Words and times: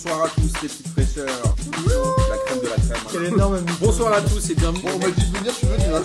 Bonsoir 0.00 0.26
à 0.26 0.28
tous 0.28 0.42
les 0.62 0.68
petites 0.68 0.88
fraîcheurs. 0.88 1.26
La 1.26 2.36
crème 2.46 2.60
de 2.62 2.68
la 2.68 2.76
crème. 2.76 3.02
Quel 3.10 3.24
énorme 3.24 3.58
Bonsoir 3.80 4.12
à 4.12 4.20
tous 4.20 4.50
et 4.50 4.54
bienvenue. 4.54 4.82
Bon, 4.84 4.90
on 4.94 4.98
m'a 5.00 5.10
dit 5.10 5.28
de 5.28 5.38
venir, 5.38 5.52
je 5.52 5.56
suis 5.56 5.66
venu. 5.66 5.82
Hein. 5.92 6.02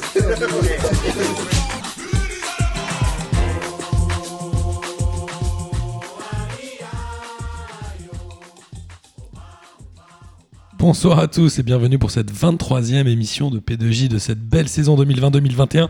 Bonsoir 10.80 11.20
à 11.20 11.28
tous 11.28 11.60
et 11.60 11.64
bienvenue 11.64 12.00
pour 12.00 12.10
cette 12.10 12.34
23e 12.34 13.06
émission 13.06 13.52
de 13.52 13.60
P2J 13.60 14.08
de 14.08 14.18
cette 14.18 14.42
belle 14.42 14.70
saison 14.70 14.98
2020-2021 14.98 15.90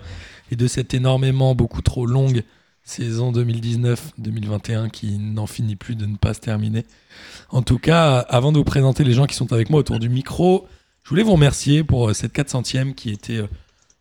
et 0.51 0.57
de 0.57 0.67
cette 0.67 0.93
énormément 0.93 1.55
beaucoup 1.55 1.81
trop 1.81 2.05
longue 2.05 2.43
saison 2.83 3.31
2019-2021 3.31 4.89
qui 4.89 5.17
n'en 5.17 5.47
finit 5.47 5.75
plus 5.75 5.95
de 5.95 6.05
ne 6.05 6.17
pas 6.17 6.33
se 6.33 6.39
terminer. 6.39 6.85
En 7.49 7.61
tout 7.61 7.79
cas, 7.79 8.19
avant 8.19 8.51
de 8.51 8.57
vous 8.57 8.63
présenter 8.63 9.03
les 9.03 9.13
gens 9.13 9.25
qui 9.25 9.35
sont 9.35 9.53
avec 9.53 9.69
moi 9.69 9.79
autour 9.79 9.99
du 9.99 10.09
micro, 10.09 10.67
je 11.03 11.09
voulais 11.09 11.23
vous 11.23 11.33
remercier 11.33 11.83
pour 11.83 12.09
euh, 12.09 12.13
cette 12.13 12.33
400e 12.33 12.93
qui 12.93 13.09
était 13.09 13.37
euh, 13.37 13.47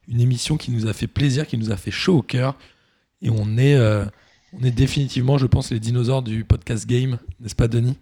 une 0.09 0.21
émission 0.21 0.57
qui 0.57 0.71
nous 0.71 0.87
a 0.87 0.93
fait 0.93 1.07
plaisir, 1.07 1.47
qui 1.47 1.59
nous 1.59 1.71
a 1.71 1.77
fait 1.77 1.91
chaud 1.91 2.19
au 2.19 2.23
cœur. 2.23 2.57
Et 3.23 3.31
on 3.31 3.57
est, 3.57 3.75
euh, 3.75 4.05
on 4.53 4.65
est 4.65 4.71
définitivement, 4.71 5.39
je 5.39 5.47
pense, 5.47 5.71
les 5.71 5.81
dinosaures 5.81 6.23
du 6.23 6.45
podcast 6.45 6.87
game, 6.87 7.19
n'est-ce 7.41 7.55
pas, 7.55 7.69
Denis? 7.69 7.97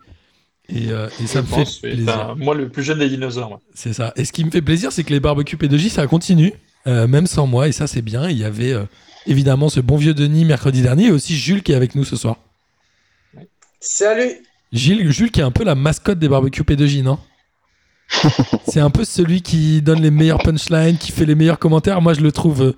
Et, 0.69 0.91
euh, 0.91 1.09
et 1.21 1.27
ça 1.27 1.41
Je 1.41 1.47
me 1.47 1.51
pense, 1.51 1.79
fait 1.79 1.93
plaisir. 1.93 2.37
Moi, 2.37 2.55
le 2.55 2.69
plus 2.69 2.83
jeune 2.83 2.99
des 2.99 3.09
dinosaures. 3.09 3.61
C'est 3.75 3.93
ça. 3.93 4.13
Et 4.17 4.25
ce 4.25 4.33
qui 4.33 4.45
me 4.45 4.51
fait 4.51 4.63
plaisir, 4.63 4.93
c'est 4.93 5.05
que 5.05 5.13
les 5.13 5.21
barbecues 5.21 5.57
P2J, 5.57 5.91
ça 5.91 6.07
continue, 6.07 6.53
euh, 6.87 7.07
même 7.07 7.27
sans 7.27 7.47
moi, 7.47 7.69
et 7.69 7.73
ça, 7.73 7.87
c'est 7.87 8.03
bien. 8.03 8.29
Il 8.29 8.39
y 8.39 8.45
avait 8.45 8.75
évidemment 9.27 9.69
ce 9.69 9.81
bon 9.81 9.97
vieux 9.97 10.15
Denis 10.15 10.45
mercredi 10.45 10.83
dernier, 10.83 11.07
et 11.07 11.11
aussi 11.11 11.37
Jules 11.37 11.63
qui 11.63 11.73
est 11.73 11.77
avec 11.77 11.95
nous 11.95 12.05
ce 12.05 12.17
soir. 12.17 12.37
Salut 13.81 14.33
Gilles, 14.73 15.11
Jules 15.11 15.31
qui 15.31 15.41
est 15.41 15.45
un 15.45 15.51
peu 15.51 15.65
la 15.65 15.75
mascotte 15.75 16.19
des 16.19 16.29
barbecues 16.29 16.63
P2J, 16.63 17.03
non? 17.03 17.19
C'est 18.69 18.81
un 18.81 18.91
peu 18.91 19.05
celui 19.05 19.43
qui 19.43 19.83
donne 19.83 20.01
les 20.03 20.11
meilleurs 20.11 20.39
punchlines, 20.43 20.99
qui 20.99 21.13
fait 21.13 21.25
les 21.27 21.35
meilleurs 21.35 21.59
commentaires. 21.59 22.01
Moi, 22.01 22.13
je 22.15 22.21
le 22.21 22.33
trouve 22.33 22.63
euh, 22.63 22.73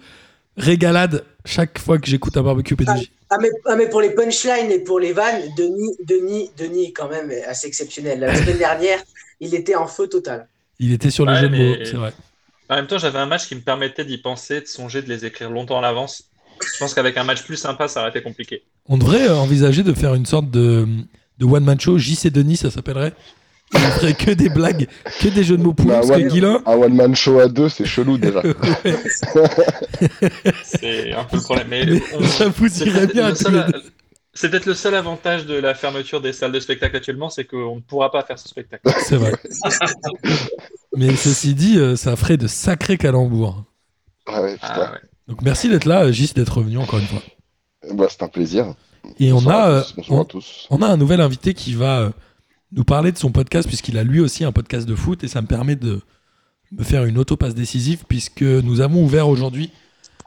régalade 0.56 1.24
chaque 1.44 1.78
fois 1.78 1.98
que 1.98 2.06
j'écoute 2.06 2.36
un 2.36 2.42
barbecue 2.42 2.74
P2J. 2.74 3.10
ah 3.30 3.36
mais, 3.40 3.50
ah, 3.66 3.76
mais 3.76 3.88
pour 3.88 4.00
les 4.00 4.10
punchlines 4.10 4.70
et 4.70 4.78
pour 4.78 5.00
les 5.00 5.12
vannes, 5.12 5.42
Denis, 5.56 5.96
Denis, 6.04 6.50
Denis, 6.56 6.92
quand 6.92 7.08
même, 7.08 7.30
est 7.30 7.44
assez 7.44 7.66
exceptionnel. 7.66 8.20
La 8.20 8.34
semaine 8.34 8.58
dernière, 8.58 9.02
il 9.40 9.54
était 9.54 9.74
en 9.74 9.86
feu 9.86 10.06
total. 10.06 10.46
Il 10.78 10.92
était 10.92 11.10
sur 11.10 11.24
le 11.26 11.32
Ouais, 11.32 11.40
jeu 11.40 11.48
de 11.48 11.52
mais- 11.56 11.68
mots, 11.78 11.84
c'est 11.84 11.96
vrai. 11.96 12.12
En 12.68 12.76
même 12.76 12.86
temps, 12.86 12.98
j'avais 12.98 13.18
un 13.18 13.26
match 13.26 13.48
qui 13.48 13.54
me 13.54 13.60
permettait 13.60 14.04
d'y 14.04 14.16
penser, 14.18 14.60
de 14.62 14.66
songer, 14.66 15.02
de 15.02 15.08
les 15.08 15.26
écrire 15.26 15.50
longtemps 15.50 15.78
à 15.78 15.82
l'avance. 15.82 16.24
Je 16.60 16.78
pense 16.78 16.94
qu'avec 16.94 17.16
un 17.16 17.24
match 17.24 17.42
plus 17.44 17.56
sympa, 17.56 17.88
ça 17.88 18.00
aurait 18.00 18.10
été 18.10 18.22
compliqué. 18.22 18.62
On 18.88 18.98
devrait 18.98 19.28
euh, 19.28 19.36
envisager 19.36 19.82
de 19.82 19.92
faire 19.92 20.14
une 20.14 20.26
sorte 20.26 20.50
de, 20.50 20.86
de 21.38 21.44
one-man 21.44 21.78
show. 21.80 21.98
JC 21.98 22.28
Denis, 22.30 22.56
ça 22.56 22.70
s'appellerait. 22.70 23.12
On 23.74 23.78
ferait 23.78 24.12
que 24.14 24.30
des 24.32 24.50
blagues, 24.50 24.86
que 25.20 25.28
des 25.28 25.44
jeux 25.44 25.56
de 25.56 25.62
mots 25.62 25.72
pourris. 25.72 25.88
Bah, 25.88 25.94
parce 26.00 26.08
ouais. 26.08 26.24
que 26.24 26.28
Guilain, 26.28 26.60
Un 26.66 26.74
one-man 26.74 27.14
show 27.16 27.38
à 27.38 27.48
deux, 27.48 27.70
c'est 27.70 27.86
chelou 27.86 28.18
déjà. 28.18 28.42
C'est 30.62 31.12
un 31.12 31.24
peu 31.24 31.36
le 31.36 31.42
problème. 31.42 31.66
Mais 31.70 31.84
mais 31.86 32.02
on- 32.14 32.22
ça 32.22 32.48
vous 32.48 32.68
c'est 32.68 32.86
irait 32.86 33.06
peut-être 33.06 33.50
bien. 33.50 33.66
C'est 34.34 34.48
peut-être 34.50 34.66
le 34.66 34.74
seul 34.74 34.94
avantage 34.94 35.44
de 35.46 35.54
la 35.54 35.74
fermeture 35.74 36.20
des 36.22 36.32
salles 36.32 36.52
de 36.52 36.60
spectacle 36.60 36.96
actuellement, 36.96 37.28
c'est 37.28 37.44
qu'on 37.44 37.76
ne 37.76 37.80
pourra 37.80 38.10
pas 38.10 38.22
faire 38.22 38.38
ce 38.38 38.48
spectacle. 38.48 38.82
C'est 39.04 39.16
vrai. 39.16 39.32
Mais 40.96 41.14
ceci 41.16 41.54
dit, 41.54 41.78
euh, 41.78 41.96
ça 41.96 42.16
ferait 42.16 42.38
de 42.38 42.46
sacrés 42.46 42.96
calembours. 42.96 43.64
Ouais, 44.28 44.38
ouais, 44.40 44.54
putain. 44.54 44.68
Ah, 44.70 44.92
ouais. 44.92 44.98
Donc 45.28 45.42
merci 45.42 45.68
d'être 45.68 45.84
là, 45.84 46.10
Gis, 46.10 46.32
d'être 46.34 46.58
revenu 46.58 46.78
encore 46.78 46.98
une 46.98 47.06
fois. 47.06 47.22
Bah, 47.94 48.06
c'est 48.10 48.22
un 48.22 48.28
plaisir. 48.28 48.74
Et 49.18 49.32
on 49.32 49.46
a, 49.46 49.54
à 49.54 49.70
euh, 49.70 49.82
tous, 49.82 49.94
bonsoir 49.96 50.18
on, 50.18 50.22
à 50.22 50.24
tous. 50.24 50.66
on 50.70 50.82
a 50.82 50.86
un 50.86 50.96
nouvel 50.96 51.20
invité 51.20 51.54
qui 51.54 51.74
va 51.74 52.00
euh, 52.00 52.10
nous 52.72 52.84
parler 52.84 53.12
de 53.12 53.18
son 53.18 53.32
podcast, 53.32 53.66
puisqu'il 53.66 53.98
a 53.98 54.04
lui 54.04 54.20
aussi 54.20 54.44
un 54.44 54.52
podcast 54.52 54.86
de 54.86 54.94
foot, 54.94 55.24
et 55.24 55.28
ça 55.28 55.42
me 55.42 55.46
permet 55.46 55.76
de 55.76 56.00
me 56.70 56.84
faire 56.84 57.04
une 57.04 57.18
auto-passe 57.18 57.54
décisive, 57.54 58.04
puisque 58.08 58.42
nous 58.42 58.80
avons 58.80 59.02
ouvert 59.02 59.28
aujourd'hui 59.28 59.70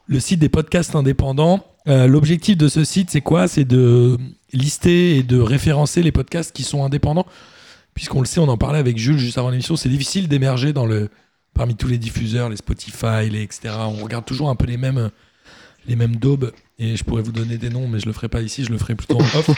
le 0.07 0.19
site 0.19 0.39
des 0.39 0.49
podcasts 0.49 0.95
indépendants. 0.95 1.65
Euh, 1.87 2.07
L'objectif 2.07 2.57
de 2.57 2.67
ce 2.67 2.83
site, 2.83 3.09
c'est 3.11 3.21
quoi? 3.21 3.47
C'est 3.47 3.65
de 3.65 4.17
lister 4.53 5.17
et 5.17 5.23
de 5.23 5.39
référencer 5.39 6.03
les 6.03 6.11
podcasts 6.11 6.55
qui 6.55 6.63
sont 6.63 6.83
indépendants, 6.83 7.25
puisqu'on 7.93 8.19
le 8.19 8.25
sait, 8.25 8.39
on 8.39 8.49
en 8.49 8.57
parlait 8.57 8.79
avec 8.79 8.97
Jules 8.97 9.17
juste 9.17 9.37
avant 9.37 9.49
l'émission, 9.49 9.75
c'est 9.75 9.89
difficile 9.89 10.27
d'émerger 10.27 10.73
dans 10.73 10.85
le 10.85 11.09
parmi 11.55 11.75
tous 11.75 11.87
les 11.87 11.97
diffuseurs, 11.97 12.49
les 12.49 12.57
Spotify, 12.57 13.29
les 13.31 13.41
etc. 13.41 13.73
On 13.79 14.03
regarde 14.03 14.25
toujours 14.25 14.49
un 14.49 14.55
peu 14.55 14.67
les 14.67 14.77
mêmes 14.77 15.09
les 15.87 15.95
mêmes 15.95 16.17
daubes 16.17 16.51
et 16.77 16.97
je 16.97 17.03
pourrais 17.03 17.21
vous 17.21 17.31
donner 17.31 17.57
des 17.57 17.69
noms 17.69 17.87
mais 17.87 17.99
je 17.99 18.05
le 18.05 18.13
ferai 18.13 18.27
pas 18.27 18.41
ici, 18.41 18.63
je 18.63 18.71
le 18.71 18.77
ferai 18.77 18.93
plutôt 18.93 19.17
en 19.17 19.23
off. 19.23 19.49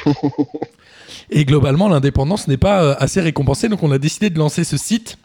et 1.29 1.43
globalement, 1.43 1.89
l'indépendance 1.89 2.47
n'est 2.47 2.57
pas 2.57 2.83
euh, 2.83 2.95
assez 2.99 3.19
récompensée 3.19 3.67
donc 3.67 3.83
on 3.83 3.91
a 3.91 3.97
décidé 3.97 4.29
de 4.29 4.37
lancer 4.39 4.63
ce 4.63 4.77
site. 4.77 5.17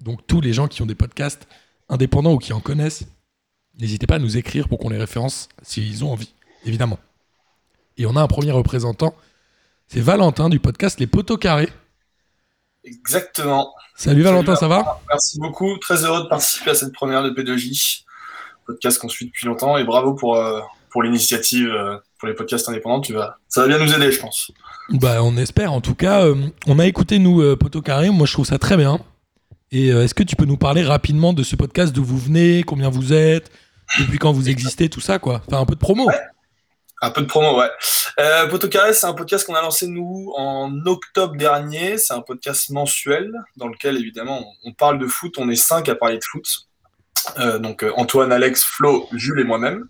Donc 0.00 0.26
tous 0.26 0.40
les 0.40 0.52
gens 0.52 0.66
qui 0.66 0.82
ont 0.82 0.86
des 0.86 0.96
podcasts 0.96 1.46
indépendants 1.88 2.32
ou 2.32 2.38
qui 2.38 2.52
en 2.52 2.60
connaissent, 2.60 3.04
n'hésitez 3.78 4.06
pas 4.06 4.16
à 4.16 4.18
nous 4.18 4.36
écrire 4.36 4.68
pour 4.68 4.78
qu'on 4.78 4.88
les 4.88 4.98
référence 4.98 5.48
s'ils 5.62 6.04
ont 6.04 6.12
envie, 6.12 6.34
évidemment. 6.64 6.98
Et 7.98 8.06
on 8.06 8.16
a 8.16 8.22
un 8.22 8.26
premier 8.26 8.50
représentant, 8.50 9.14
c'est 9.86 10.00
Valentin 10.00 10.48
du 10.48 10.58
podcast 10.58 10.98
Les 10.98 11.06
Poteaux 11.06 11.36
Carrés. 11.36 11.68
Exactement. 12.84 13.72
Salut 13.96 14.22
Valentin, 14.22 14.56
Salut, 14.56 14.72
ça 14.72 14.82
va 14.82 15.00
Merci 15.08 15.38
beaucoup. 15.38 15.76
Très 15.78 16.04
heureux 16.04 16.24
de 16.24 16.28
participer 16.28 16.70
à 16.70 16.74
cette 16.74 16.92
première 16.92 17.22
de 17.22 17.30
P2J, 17.30 18.04
podcast 18.66 18.98
qu'on 18.98 19.08
suit 19.08 19.26
depuis 19.26 19.46
longtemps. 19.46 19.76
Et 19.76 19.84
bravo 19.84 20.14
pour, 20.14 20.36
euh, 20.36 20.60
pour 20.90 21.02
l'initiative 21.02 21.68
euh, 21.68 21.96
pour 22.18 22.28
les 22.28 22.34
podcasts 22.34 22.68
indépendants. 22.68 23.00
Tu 23.00 23.12
vas, 23.12 23.38
ça 23.48 23.62
va 23.62 23.68
bien 23.68 23.78
nous 23.78 23.92
aider, 23.92 24.10
je 24.10 24.20
pense. 24.20 24.50
Bah, 24.90 25.22
on 25.22 25.36
espère. 25.36 25.72
En 25.72 25.80
tout 25.80 25.94
cas, 25.94 26.24
euh, 26.24 26.34
on 26.66 26.78
a 26.78 26.86
écouté, 26.86 27.18
nous, 27.18 27.56
Poteau 27.56 27.82
Carré. 27.82 28.10
Moi, 28.10 28.26
je 28.26 28.32
trouve 28.32 28.46
ça 28.46 28.58
très 28.58 28.76
bien. 28.76 29.00
Et 29.70 29.88
est-ce 29.88 30.14
que 30.14 30.22
tu 30.22 30.36
peux 30.36 30.44
nous 30.44 30.58
parler 30.58 30.82
rapidement 30.82 31.32
de 31.32 31.42
ce 31.42 31.56
podcast, 31.56 31.94
d'où 31.94 32.04
vous 32.04 32.18
venez, 32.18 32.62
combien 32.62 32.90
vous 32.90 33.14
êtes, 33.14 33.50
depuis 33.98 34.18
quand 34.18 34.30
vous 34.30 34.50
existez, 34.50 34.90
tout 34.90 35.00
ça, 35.00 35.18
quoi 35.18 35.40
Enfin, 35.46 35.60
un 35.60 35.64
peu 35.64 35.74
de 35.74 35.80
promo. 35.80 36.10
Un 37.04 37.10
peu 37.10 37.20
de 37.20 37.26
promo, 37.26 37.58
ouais. 37.58 37.68
Euh, 38.20 38.92
c'est 38.92 39.06
un 39.06 39.12
podcast 39.12 39.44
qu'on 39.44 39.56
a 39.56 39.60
lancé, 39.60 39.88
nous, 39.88 40.32
en 40.36 40.86
octobre 40.86 41.34
dernier. 41.36 41.98
C'est 41.98 42.14
un 42.14 42.20
podcast 42.20 42.70
mensuel 42.70 43.32
dans 43.56 43.66
lequel, 43.66 43.96
évidemment, 43.96 44.46
on 44.64 44.72
parle 44.72 45.00
de 45.00 45.08
foot. 45.08 45.34
On 45.36 45.50
est 45.50 45.56
cinq 45.56 45.88
à 45.88 45.96
parler 45.96 46.18
de 46.18 46.24
foot. 46.24 46.46
Euh, 47.40 47.58
donc, 47.58 47.82
euh, 47.82 47.90
Antoine, 47.96 48.30
Alex, 48.30 48.62
Flo, 48.62 49.08
Jules 49.14 49.40
et 49.40 49.44
moi-même. 49.44 49.88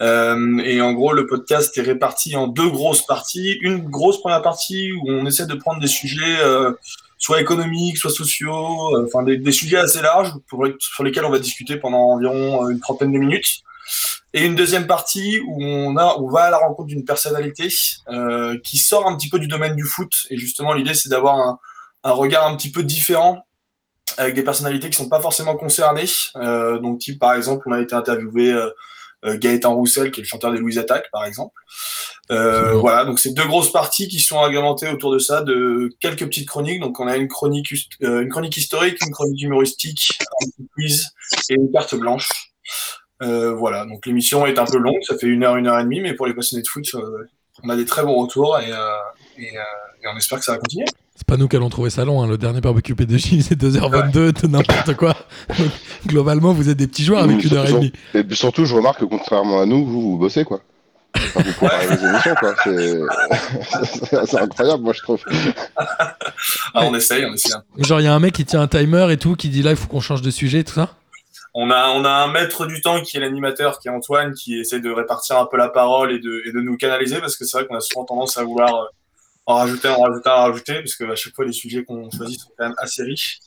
Euh, 0.00 0.58
et 0.64 0.80
en 0.80 0.94
gros, 0.94 1.12
le 1.12 1.26
podcast 1.26 1.76
est 1.76 1.82
réparti 1.82 2.34
en 2.36 2.46
deux 2.46 2.70
grosses 2.70 3.04
parties. 3.04 3.58
Une 3.60 3.90
grosse 3.90 4.18
première 4.18 4.40
partie 4.40 4.92
où 4.92 5.10
on 5.10 5.26
essaie 5.26 5.46
de 5.46 5.54
prendre 5.54 5.78
des 5.78 5.88
sujets 5.88 6.38
soit 7.18 7.42
économiques, 7.42 7.98
soit 7.98 8.10
sociaux, 8.10 8.96
enfin 9.04 9.24
des, 9.24 9.52
sujets 9.52 9.76
assez 9.76 10.00
larges 10.00 10.32
sur 10.78 11.04
lesquels 11.04 11.26
on 11.26 11.30
va 11.30 11.38
discuter 11.38 11.76
pendant 11.76 12.12
environ 12.12 12.70
une 12.70 12.80
trentaine 12.80 13.12
de 13.12 13.18
minutes. 13.18 13.60
Et 14.32 14.44
une 14.44 14.54
deuxième 14.54 14.86
partie 14.86 15.40
où 15.40 15.62
on, 15.64 15.96
a, 15.96 16.16
on 16.18 16.28
va 16.28 16.42
à 16.42 16.50
la 16.50 16.58
rencontre 16.58 16.88
d'une 16.88 17.04
personnalité 17.04 17.68
euh, 18.08 18.58
qui 18.62 18.78
sort 18.78 19.08
un 19.08 19.16
petit 19.16 19.28
peu 19.28 19.38
du 19.40 19.48
domaine 19.48 19.74
du 19.74 19.84
foot. 19.84 20.12
Et 20.30 20.36
justement, 20.36 20.72
l'idée, 20.72 20.94
c'est 20.94 21.08
d'avoir 21.08 21.36
un, 21.36 21.58
un 22.04 22.12
regard 22.12 22.46
un 22.46 22.56
petit 22.56 22.70
peu 22.70 22.84
différent 22.84 23.44
avec 24.18 24.34
des 24.34 24.42
personnalités 24.42 24.88
qui 24.88 24.96
sont 24.96 25.08
pas 25.08 25.20
forcément 25.20 25.56
concernées. 25.56 26.08
Euh, 26.36 26.78
donc, 26.78 27.00
type, 27.00 27.18
par 27.18 27.34
exemple, 27.34 27.64
on 27.68 27.72
a 27.72 27.80
été 27.80 27.94
interviewé 27.94 28.52
euh, 28.52 28.70
Gaëtan 29.36 29.74
Roussel, 29.74 30.12
qui 30.12 30.20
est 30.20 30.22
le 30.22 30.28
chanteur 30.28 30.52
des 30.52 30.58
Louis 30.58 30.78
Attaque, 30.78 31.10
par 31.10 31.24
exemple. 31.24 31.54
Bon. 32.28 32.78
voilà, 32.78 33.04
donc 33.04 33.18
c'est 33.18 33.34
deux 33.34 33.46
grosses 33.46 33.72
parties 33.72 34.06
qui 34.06 34.20
sont 34.20 34.40
agrémentées 34.40 34.88
autour 34.88 35.12
de 35.12 35.18
ça 35.18 35.42
de 35.42 35.90
quelques 35.98 36.24
petites 36.26 36.48
chroniques. 36.48 36.78
Donc, 36.78 37.00
on 37.00 37.08
a 37.08 37.16
une 37.16 37.26
chronique, 37.26 37.72
une 38.00 38.28
chronique 38.28 38.56
historique, 38.56 39.04
une 39.04 39.10
chronique 39.10 39.42
humoristique, 39.42 40.12
un 40.20 40.46
petit 40.46 40.68
quiz 40.72 41.08
et 41.48 41.54
une 41.54 41.72
carte 41.72 41.96
blanche. 41.96 42.28
Euh, 43.22 43.52
voilà, 43.54 43.84
donc 43.84 44.06
l'émission 44.06 44.46
est 44.46 44.58
un 44.58 44.64
peu 44.64 44.78
longue, 44.78 44.98
ça 45.02 45.16
fait 45.18 45.26
une 45.26 45.44
heure, 45.44 45.56
une 45.56 45.66
heure 45.66 45.78
et 45.78 45.84
demie, 45.84 46.00
mais 46.00 46.14
pour 46.14 46.26
les 46.26 46.34
passionnés 46.34 46.62
de 46.62 46.68
foot, 46.68 46.86
euh, 46.94 47.28
on 47.62 47.68
a 47.68 47.76
des 47.76 47.84
très 47.84 48.02
bons 48.02 48.16
retours 48.16 48.58
et, 48.58 48.72
euh, 48.72 48.76
et, 49.38 49.56
euh, 49.58 49.60
et 50.02 50.06
on 50.12 50.16
espère 50.16 50.38
que 50.38 50.44
ça 50.44 50.52
va 50.52 50.58
continuer. 50.58 50.86
C'est 51.14 51.26
pas 51.26 51.36
nous 51.36 51.46
qui 51.48 51.56
allons 51.56 51.68
trouver 51.68 51.90
ça 51.90 52.06
long. 52.06 52.22
hein. 52.22 52.26
Le 52.26 52.38
dernier 52.38 52.62
barbecue 52.62 52.94
P2J, 52.94 53.42
c'est 53.48 53.58
2h22 53.60 54.40
de 54.42 54.46
n'importe 54.46 54.94
quoi. 54.96 55.14
Donc, 55.58 55.68
globalement, 56.06 56.54
vous 56.54 56.70
êtes 56.70 56.78
des 56.78 56.86
petits 56.86 57.04
joueurs 57.04 57.24
avec 57.24 57.44
une 57.44 57.52
heure 57.54 57.66
et 57.68 57.72
demie. 57.72 57.92
Et 58.14 58.24
puis 58.24 58.36
surtout, 58.36 58.64
je 58.64 58.74
remarque 58.74 59.00
que 59.00 59.04
contrairement 59.04 59.60
à 59.60 59.66
nous, 59.66 59.84
vous, 59.84 60.00
vous 60.12 60.16
bossez 60.16 60.44
quoi. 60.44 60.62
Enfin, 61.14 61.42
vous 61.44 61.52
préparez 61.52 61.88
les 61.88 62.04
émissions 62.08 62.34
quoi. 62.40 62.54
C'est- 62.64 63.00
C'est 64.26 64.38
incroyable, 64.40 64.82
moi 64.82 64.94
je 64.94 65.00
trouve. 65.02 65.22
Ah, 65.76 66.80
on 66.84 66.94
essaye, 66.94 67.26
on 67.26 67.34
essaye. 67.34 67.52
Genre, 67.78 68.00
il 68.00 68.04
y 68.04 68.06
a 68.06 68.14
un 68.14 68.18
mec 68.20 68.32
qui 68.32 68.44
tient 68.46 68.62
un 68.62 68.68
timer 68.68 69.06
et 69.12 69.16
tout, 69.18 69.34
qui 69.36 69.48
dit 69.50 69.62
là, 69.62 69.70
il 69.72 69.76
faut 69.76 69.88
qu'on 69.88 70.00
change 70.00 70.22
de 70.22 70.30
sujet, 70.30 70.64
tout 70.64 70.72
ça. 70.74 70.94
On 71.54 71.70
a, 71.70 71.88
on 71.90 72.04
a 72.04 72.10
un 72.10 72.28
maître 72.32 72.66
du 72.66 72.80
temps 72.80 73.00
qui 73.02 73.16
est 73.16 73.20
l'animateur, 73.20 73.78
qui 73.80 73.88
est 73.88 73.90
Antoine, 73.90 74.34
qui 74.34 74.58
essaie 74.60 74.80
de 74.80 74.90
répartir 74.90 75.36
un 75.38 75.46
peu 75.46 75.56
la 75.56 75.68
parole 75.68 76.12
et 76.12 76.18
de, 76.20 76.42
et 76.46 76.52
de 76.52 76.60
nous 76.60 76.76
canaliser, 76.76 77.18
parce 77.20 77.36
que 77.36 77.44
c'est 77.44 77.58
vrai 77.58 77.66
qu'on 77.66 77.74
a 77.76 77.80
souvent 77.80 78.04
tendance 78.04 78.36
à 78.38 78.44
vouloir 78.44 78.72
euh, 78.74 78.86
en 79.46 79.54
rajouter, 79.56 79.88
en 79.88 80.00
rajouter, 80.02 80.30
en 80.30 80.42
rajouter, 80.44 80.74
parce 80.74 80.94
que 80.94 81.10
à 81.10 81.16
chaque 81.16 81.34
fois 81.34 81.44
les 81.44 81.52
sujets 81.52 81.82
qu'on 81.84 82.08
choisit 82.10 82.38
sont 82.40 82.50
quand 82.56 82.66
même 82.66 82.76
assez 82.78 83.02
riches. 83.02 83.40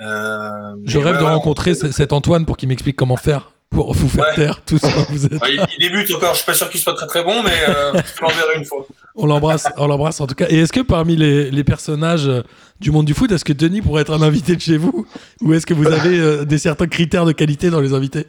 Euh, 0.00 0.74
Je 0.84 0.98
rêve 0.98 1.14
ouais, 1.16 1.20
de 1.20 1.24
rencontrer 1.26 1.74
ce- 1.74 1.92
cet 1.92 2.12
Antoine 2.12 2.46
pour 2.46 2.56
qu'il 2.56 2.68
m'explique 2.68 2.96
comment 2.96 3.16
faire 3.16 3.52
pour 3.74 3.92
vous 3.92 4.08
faire 4.08 4.24
Ouais. 4.28 4.34
taire 4.36 4.60
tous 4.64 4.78
quand 4.80 5.06
vous 5.10 5.26
êtes. 5.26 5.32
Ouais, 5.42 5.54
il, 5.54 5.66
il 5.78 5.90
débute 5.90 6.10
encore, 6.14 6.32
je 6.32 6.38
suis 6.38 6.46
pas 6.46 6.54
sûr 6.54 6.70
qu'il 6.70 6.80
soit 6.80 6.94
très 6.94 7.06
très 7.06 7.22
bon, 7.24 7.42
mais 7.42 7.50
euh, 7.68 7.92
je 8.16 8.22
l'enverrai 8.22 8.56
une 8.56 8.64
fois. 8.64 8.86
On 9.16 9.26
l'embrasse, 9.26 9.66
on 9.76 9.86
l'embrasse 9.86 10.20
en 10.20 10.26
tout 10.26 10.34
cas. 10.34 10.46
Et 10.48 10.58
est-ce 10.60 10.72
que 10.72 10.80
parmi 10.80 11.16
les, 11.16 11.50
les 11.50 11.64
personnages 11.64 12.26
euh, 12.28 12.42
du 12.80 12.90
monde 12.90 13.04
du 13.06 13.14
foot, 13.14 13.30
est-ce 13.32 13.44
que 13.44 13.52
Denis 13.52 13.82
pourrait 13.82 14.02
être 14.02 14.12
un 14.12 14.22
invité 14.22 14.56
de 14.56 14.60
chez 14.60 14.76
vous? 14.76 15.06
Ou 15.42 15.52
est-ce 15.54 15.66
que 15.66 15.74
vous 15.74 15.86
avez 15.86 16.18
euh, 16.18 16.44
des 16.44 16.58
certains 16.58 16.86
critères 16.86 17.24
de 17.26 17.32
qualité 17.32 17.70
dans 17.70 17.80
les 17.80 17.92
invités? 17.92 18.26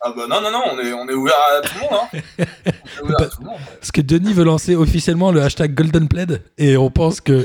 Ah 0.00 0.12
bah 0.16 0.26
non, 0.28 0.40
non, 0.40 0.52
non, 0.52 0.62
on 0.72 0.78
est, 0.78 0.92
on 0.92 1.08
est 1.08 1.12
ouvert 1.14 1.34
à 1.56 1.60
tout 1.60 1.72
le 1.74 1.80
monde. 1.80 2.00
Hein. 2.12 2.18
On 3.00 3.00
est 3.00 3.04
ouvert 3.04 3.20
à 3.20 3.26
tout 3.26 3.40
le 3.42 3.46
monde. 3.46 3.58
Parce 3.80 3.90
que 3.92 4.00
Denis 4.00 4.32
veut 4.32 4.44
lancer 4.44 4.74
officiellement 4.76 5.32
le 5.32 5.42
hashtag 5.42 5.74
Golden 5.74 6.08
Plaid 6.08 6.42
et 6.56 6.76
on 6.76 6.90
pense 6.90 7.20
qu'un 7.20 7.42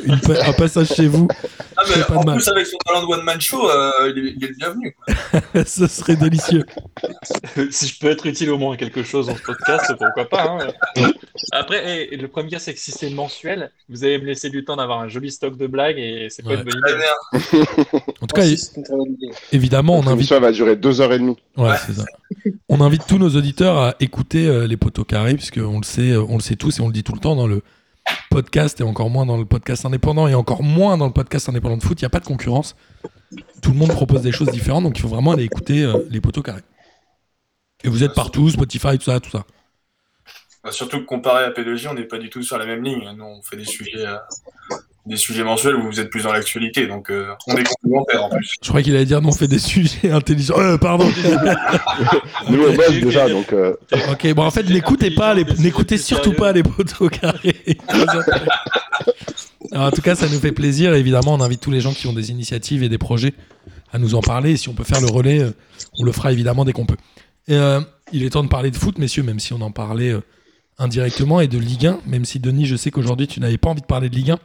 passage 0.58 0.88
chez 0.90 1.08
vous, 1.08 1.28
Ah, 1.78 1.82
mais 1.88 1.94
C'est 1.96 2.08
pas 2.08 2.16
en 2.18 2.24
mal. 2.24 2.36
plus, 2.38 2.48
avec 2.50 2.66
son 2.68 2.78
talent 2.86 3.02
de 3.02 3.08
one-man 3.08 3.40
show, 3.42 3.70
euh, 3.70 3.92
il, 4.16 4.28
est, 4.28 4.34
il 4.38 4.44
est 4.44 4.48
le 4.50 4.56
bienvenu. 4.56 4.96
quoi. 5.06 5.64
ce 5.66 5.88
serait 5.88 6.16
délicieux. 6.16 6.66
si 7.72 7.88
je 7.88 8.00
peux 8.00 8.10
être 8.12 8.26
utile 8.26 8.50
au 8.52 8.58
moins 8.58 8.74
à 8.74 8.78
quelque 8.78 9.04
chose 9.04 9.28
dans 9.28 9.36
ce 9.36 9.42
podcast, 9.42 9.94
pourquoi 9.98 10.26
pas. 10.30 10.58
hein. 10.98 11.12
Après, 11.52 12.08
le 12.12 12.28
problème, 12.28 12.60
c'est 12.60 12.74
que 12.74 12.80
si 12.80 12.92
c'est 12.92 13.10
mensuel, 13.10 13.72
vous 13.90 14.04
allez 14.04 14.18
me 14.20 14.26
laisser 14.26 14.50
du 14.50 14.64
temps 14.66 14.76
d'avoir 14.76 15.00
un 15.02 15.08
joli 15.08 15.32
stock 15.32 15.58
de 15.58 15.68
blagues 15.68 15.98
et 16.00 16.28
c'est 16.30 16.44
pas 16.44 16.50
Ouais. 16.50 16.58
une 16.58 16.64
bonne 16.64 16.82
idée. 16.96 17.66
En 18.22 18.28
tout 18.28 18.36
cas, 18.36 18.44
évidemment, 19.52 19.96
on 19.96 20.02
invite 20.02 20.10
L'émission 20.14 20.40
va 20.40 20.52
durer 20.52 20.76
deux 20.76 21.02
heures 21.02 21.14
et 21.14 21.20
demie. 21.20 21.38
Ouais, 21.58 21.70
Ouais. 21.70 21.76
c'est 21.86 21.94
ça. 21.94 22.06
On 22.70 22.82
invite 22.82 23.06
tous 23.08 23.18
nos 23.18 23.30
auditeurs 23.30 23.78
à 23.78 23.96
écouter 24.00 24.48
euh, 24.48 24.68
les 24.68 24.78
poteaux 24.78 25.06
carrés, 25.06 25.36
puisque 25.36 25.60
on 25.64 25.78
le 25.78 25.84
sait, 25.84 26.12
euh, 26.12 26.26
on 26.28 26.36
le 26.36 26.42
sait 26.42 26.56
tous 26.56 26.80
et 26.80 26.82
on 26.82 26.88
le 26.88 26.94
dit 26.94 27.04
tout 27.04 27.14
le 27.14 27.20
temps 27.20 27.36
dans 27.36 27.48
le 27.48 27.62
podcast 28.30 28.80
et 28.82 28.84
encore 28.84 29.10
moins 29.10 29.26
dans 29.26 29.38
le 29.38 29.46
podcast 29.46 29.86
indépendant 29.86 30.28
et 30.28 30.36
encore 30.36 30.64
moins 30.64 30.98
dans 30.98 31.08
le 31.08 31.14
podcast 31.14 31.50
indépendant 31.50 31.78
de 31.78 31.84
foot. 31.84 32.02
Il 32.02 32.04
n'y 32.04 32.08
a 32.08 32.10
pas 32.10 32.20
de 32.20 32.26
concurrence. 32.26 32.76
Tout 33.62 33.72
le 33.72 33.78
monde 33.78 33.92
propose 33.92 34.22
des 34.22 34.32
choses 34.32 34.50
différentes, 34.50 34.84
donc 34.84 34.98
il 34.98 35.02
faut 35.02 35.08
vraiment 35.08 35.32
aller 35.32 35.44
écouter 35.44 35.84
euh, 35.84 36.06
les 36.10 36.22
poteaux 36.22 36.42
carrés. 36.42 36.64
Et 37.84 37.90
vous 37.90 38.04
êtes 38.04 38.14
partout, 38.14 38.50
Spotify, 38.50 38.98
tout 38.98 39.06
ça, 39.06 39.20
tout 39.20 39.32
ça. 39.32 39.46
Bah, 40.64 40.72
surtout 40.72 41.00
que 41.00 41.06
comparé 41.06 41.44
à 41.46 41.50
P2J, 41.52 41.90
on 41.90 41.94
n'est 41.94 42.06
pas 42.06 42.18
du 42.18 42.30
tout 42.30 42.44
sur 42.44 42.58
la 42.58 42.66
même 42.66 42.84
ligne. 42.84 43.10
Nous, 43.16 43.24
on 43.24 43.42
fait 43.42 43.58
des 43.58 43.66
sujets, 43.66 44.06
des 45.06 45.18
sujets 45.18 45.44
mensuels 45.44 45.76
où 45.76 45.84
vous 45.84 46.00
êtes 46.00 46.10
plus 46.10 46.24
dans 46.24 46.32
l'actualité. 46.32 46.88
Donc, 46.88 47.10
euh, 47.10 47.28
on 47.48 47.56
est 47.58 47.64
complémentaires 47.64 48.24
en 48.24 48.30
plus. 48.30 48.54
Je 48.62 48.70
crois 48.70 48.82
qu'il 48.82 48.96
allait 48.96 49.06
dire 49.06 49.22
non, 49.22 49.30
on 49.30 49.34
fait 49.34 49.48
des 49.50 49.60
sujets 49.60 50.12
intelligents. 50.12 50.58
Euh, 50.58 50.78
pardon. 50.78 51.06
Nous, 52.50 52.64
on 52.64 52.74
bosse 52.74 52.90
déjà, 52.92 53.26
ok. 53.26 53.32
donc 53.32 53.54
euh, 53.54 53.76
ok, 54.12 54.34
bon, 54.34 54.44
en 54.44 54.52
fait, 54.52 54.64
n'écoutez 54.70 55.12
pas, 55.12 55.34
les- 55.34 55.46
n'écoutez 55.60 55.98
surtout 55.98 56.34
pas 56.34 56.52
les 56.54 56.64
poteaux 56.64 57.10
carrés. 57.10 57.78
Alors, 59.72 59.88
en 59.88 59.92
tout 59.92 60.02
cas, 60.02 60.16
ça 60.16 60.28
nous 60.30 60.40
fait 60.40 60.52
plaisir. 60.52 60.94
Évidemment, 60.94 61.34
on 61.34 61.42
invite 61.42 61.60
tous 61.62 61.72
les 61.72 61.82
gens 61.82 61.94
qui 61.94 62.08
ont 62.08 62.14
des 62.14 62.32
initiatives 62.32 62.84
et 62.84 62.90
des 62.90 62.98
projets 62.98 63.34
à 63.92 64.00
nous 64.00 64.16
en 64.16 64.22
parler. 64.22 64.52
Et 64.52 64.58
si 64.58 64.70
on 64.70 64.74
peut 64.74 64.84
faire 64.84 65.02
le 65.02 65.08
relais, 65.08 65.40
euh, 65.42 65.52
on 66.00 66.04
le 66.04 66.12
fera 66.12 66.32
évidemment 66.32 66.66
dès 66.66 66.72
qu'on 66.74 66.86
peut. 66.86 66.98
Et, 67.48 67.56
euh, 67.56 67.82
il 68.12 68.24
est 68.24 68.30
temps 68.32 68.44
de 68.44 68.50
parler 68.50 68.72
de 68.72 68.78
foot, 68.78 68.98
messieurs, 69.00 69.24
même 69.24 69.40
si 69.40 69.54
on 69.54 69.62
en 69.62 69.72
parlait 69.72 70.12
euh, 70.12 70.22
indirectement, 70.78 71.42
et 71.42 71.48
de 71.48 71.58
Ligue 71.58 71.88
1. 71.88 72.00
Même 72.06 72.26
si, 72.26 72.40
Denis, 72.40 72.66
je 72.68 72.76
sais 72.76 72.90
qu'aujourd'hui, 72.92 73.28
tu 73.28 73.40
n'avais 73.40 73.58
pas 73.58 73.70
envie 73.70 73.82
de 73.82 73.86
parler 73.86 74.10
de 74.10 74.16
Ligue 74.16 74.32
1. 74.32 74.40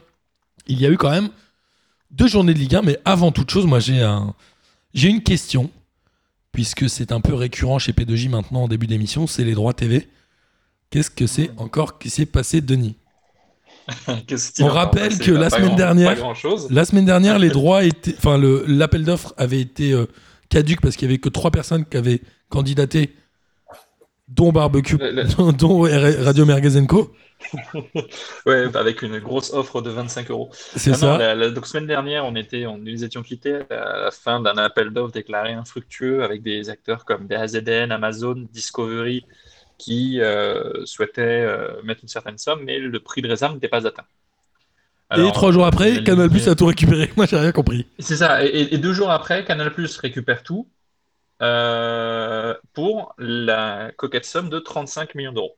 Il 0.69 0.79
y 0.79 0.85
a 0.85 0.89
eu 0.89 0.97
quand 0.97 1.09
même 1.11 1.29
deux 2.11 2.27
journées 2.27 2.53
de 2.53 2.59
Ligue 2.59 2.75
1, 2.75 2.81
mais 2.83 2.97
avant 3.05 3.31
toute 3.31 3.49
chose, 3.51 3.65
moi, 3.65 3.79
j'ai 3.79 4.01
un... 4.01 4.33
j'ai 4.93 5.09
une 5.09 5.21
question, 5.21 5.69
puisque 6.51 6.89
c'est 6.89 7.11
un 7.11 7.19
peu 7.21 7.33
récurrent 7.33 7.79
chez 7.79 7.91
P2J 7.91 8.29
maintenant 8.29 8.63
en 8.63 8.67
début 8.67 8.87
d'émission, 8.87 9.27
c'est 9.27 9.43
les 9.43 9.53
droits 9.53 9.73
TV. 9.73 10.07
Qu'est-ce 10.89 11.11
que 11.11 11.27
c'est 11.27 11.51
encore 11.57 11.99
qui 11.99 12.09
s'est 12.09 12.25
passé, 12.25 12.61
Denis? 12.61 12.95
On 14.59 14.67
rappelle 14.67 15.17
que 15.17 15.31
la 15.31 15.49
semaine 15.49 15.67
grand- 15.67 15.75
dernière-. 15.75 16.33
La 16.69 16.85
semaine 16.85 17.05
dernière, 17.05 17.39
les 17.39 17.49
droits 17.59 17.83
étaient, 17.83 18.15
enfin, 18.17 18.37
le- 18.37 18.63
l'appel 18.67 19.03
d'offres 19.03 19.33
avait 19.37 19.59
été 19.61 19.91
euh, 19.93 20.05
caduque 20.49 20.81
parce 20.81 20.95
qu'il 20.95 21.07
y 21.07 21.11
avait 21.11 21.19
que 21.19 21.29
trois 21.29 21.51
personnes 21.51 21.85
qui 21.85 21.97
avaient 21.97 22.21
candidaté, 22.49 23.13
dont 24.29 24.51
Barbecue, 24.51 24.97
Le- 24.97 25.11
le- 25.11 25.51
dont 25.57 25.81
Radio 26.23 26.45
Mergazenco. 26.45 27.11
Ouais, 28.45 28.75
avec 28.75 29.01
une 29.01 29.19
grosse 29.19 29.53
offre 29.53 29.81
de 29.81 29.89
25 29.89 30.29
euros. 30.31 30.49
C'est 30.75 30.91
Ah 30.91 30.95
ça. 30.95 31.11
non, 31.13 31.17
la, 31.17 31.35
la- 31.35 31.49
donc 31.51 31.67
semaine 31.67 31.87
dernière, 31.87 32.25
on 32.25 32.35
était, 32.35 32.65
on, 32.65 32.77
nous 32.77 33.03
étions 33.03 33.21
quittés 33.23 33.59
à 33.69 33.97
la 34.03 34.11
fin 34.11 34.41
d'un 34.41 34.57
appel 34.57 34.89
d'offres 34.91 35.13
déclaré 35.13 35.53
infructueux 35.53 36.23
avec 36.23 36.41
des 36.43 36.69
acteurs 36.69 37.05
comme 37.05 37.27
BAZN, 37.27 37.91
Amazon, 37.91 38.45
Discovery, 38.51 39.25
qui 39.77 40.19
euh, 40.19 40.85
souhaitaient 40.85 41.21
euh, 41.45 41.81
mettre 41.83 42.01
une 42.03 42.09
certaine 42.09 42.37
somme, 42.37 42.61
mais 42.65 42.79
le 42.79 42.99
prix 42.99 43.21
de 43.21 43.29
réserve 43.29 43.53
n'était 43.53 43.69
pas 43.69 43.87
atteint. 43.87 44.03
et 45.17 45.31
trois 45.31 45.51
jours 45.51 45.65
après, 45.65 46.03
Canal 46.03 46.29
Plus 46.29 46.47
a 46.49 46.55
tout 46.55 46.65
récupéré. 46.65 47.09
Moi, 47.17 47.25
j'ai 47.25 47.37
rien 47.37 47.51
compris. 47.53 47.87
C'est 47.99 48.17
ça. 48.17 48.43
Et, 48.45 48.73
et 48.73 48.77
deux 48.77 48.93
jours 48.93 49.11
après, 49.11 49.45
Canal 49.45 49.71
Plus 49.73 49.95
récupère 49.97 50.43
tout 50.43 50.67
euh, 51.41 52.55
pour 52.73 53.13
la 53.17 53.91
coquette 53.97 54.25
somme 54.25 54.49
de 54.49 54.59
35 54.59 55.15
millions 55.15 55.33
d'euros. 55.33 55.57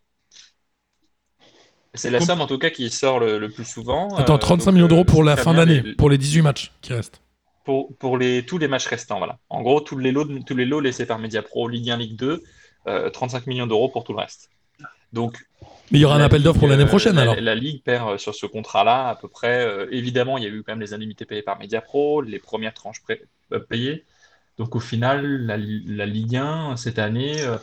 C'est 1.93 2.09
la 2.09 2.19
somme 2.21 2.41
en 2.41 2.47
tout 2.47 2.57
cas 2.57 2.69
qui 2.69 2.89
sort 2.89 3.19
le, 3.19 3.37
le 3.37 3.49
plus 3.49 3.65
souvent. 3.65 4.15
Attends, 4.15 4.35
Euh, 4.35 4.37
35 4.37 4.71
donc, 4.71 4.73
millions 4.73 4.85
euh, 4.85 4.87
d'euros 4.87 5.03
pour 5.03 5.23
c'est 5.23 5.25
la 5.25 5.35
fin 5.37 5.53
d'année, 5.53 5.81
les- 5.81 5.93
pour 5.95 6.09
les 6.09 6.17
18 6.17 6.41
matchs 6.41 6.71
qui 6.81 6.93
restent. 6.93 7.21
pour, 7.63 7.95
pour 7.97 8.17
les, 8.17 8.45
tous 8.45 8.57
les 8.57 8.67
matchs 8.67 8.87
restants. 8.87 9.17
Voilà. 9.19 9.39
En 9.49 9.61
gros, 9.61 9.81
tous 9.81 9.97
les 9.97 10.11
lots, 10.11 10.25
tous 10.45 10.55
les 10.55 10.65
lots 10.65 10.79
laissés 10.79 11.05
par 11.05 11.19
Mediapro, 11.19 11.67
Ligue 11.67 11.91
1, 11.91 11.97
Ligue 11.97 12.15
2, 12.15 12.41
euh, 12.87 13.09
35 13.09 13.47
millions 13.47 13.67
d'euros 13.67 13.89
pour 13.89 14.03
tout 14.03 14.13
le 14.13 14.19
reste. 14.19 14.51
Donc, 15.13 15.37
Mais 15.91 15.99
il 15.99 16.01
y 16.01 16.05
aura 16.05 16.15
un 16.15 16.19
la 16.19 16.25
appel 16.25 16.41
d'offres 16.43 16.59
pour 16.59 16.67
l'année 16.67 16.83
euh, 16.83 16.87
prochaine 16.87 17.15
la, 17.15 17.21
alors. 17.23 17.35
La 17.35 17.55
Ligue 17.55 17.83
perd 17.83 18.09
euh, 18.09 18.17
sur 18.17 18.33
ce 18.35 18.45
contrat-là 18.45 19.09
à 19.09 19.15
peu 19.15 19.27
près. 19.27 19.65
euh, 19.65 19.87
évidemment, 19.91 20.37
il 20.37 20.43
y 20.43 20.47
a 20.47 20.49
eu 20.49 20.63
quand 20.63 20.73
même 20.73 20.81
les 20.81 20.93
indemnités 20.93 21.25
payées 21.25 21.43
par 21.43 21.59
Mediapro, 21.59 22.21
les 22.21 22.39
premières 22.39 22.73
tranches 22.73 23.01
euh, 23.53 23.59
payées. 23.59 24.05
Donc 24.57 24.75
au 24.75 24.79
final, 24.79 25.25
la, 25.45 25.57
la 25.57 26.05
Ligue 26.05 26.35
1 26.35 26.75
cette 26.77 26.99
année 26.99 27.41
euh, 27.41 27.57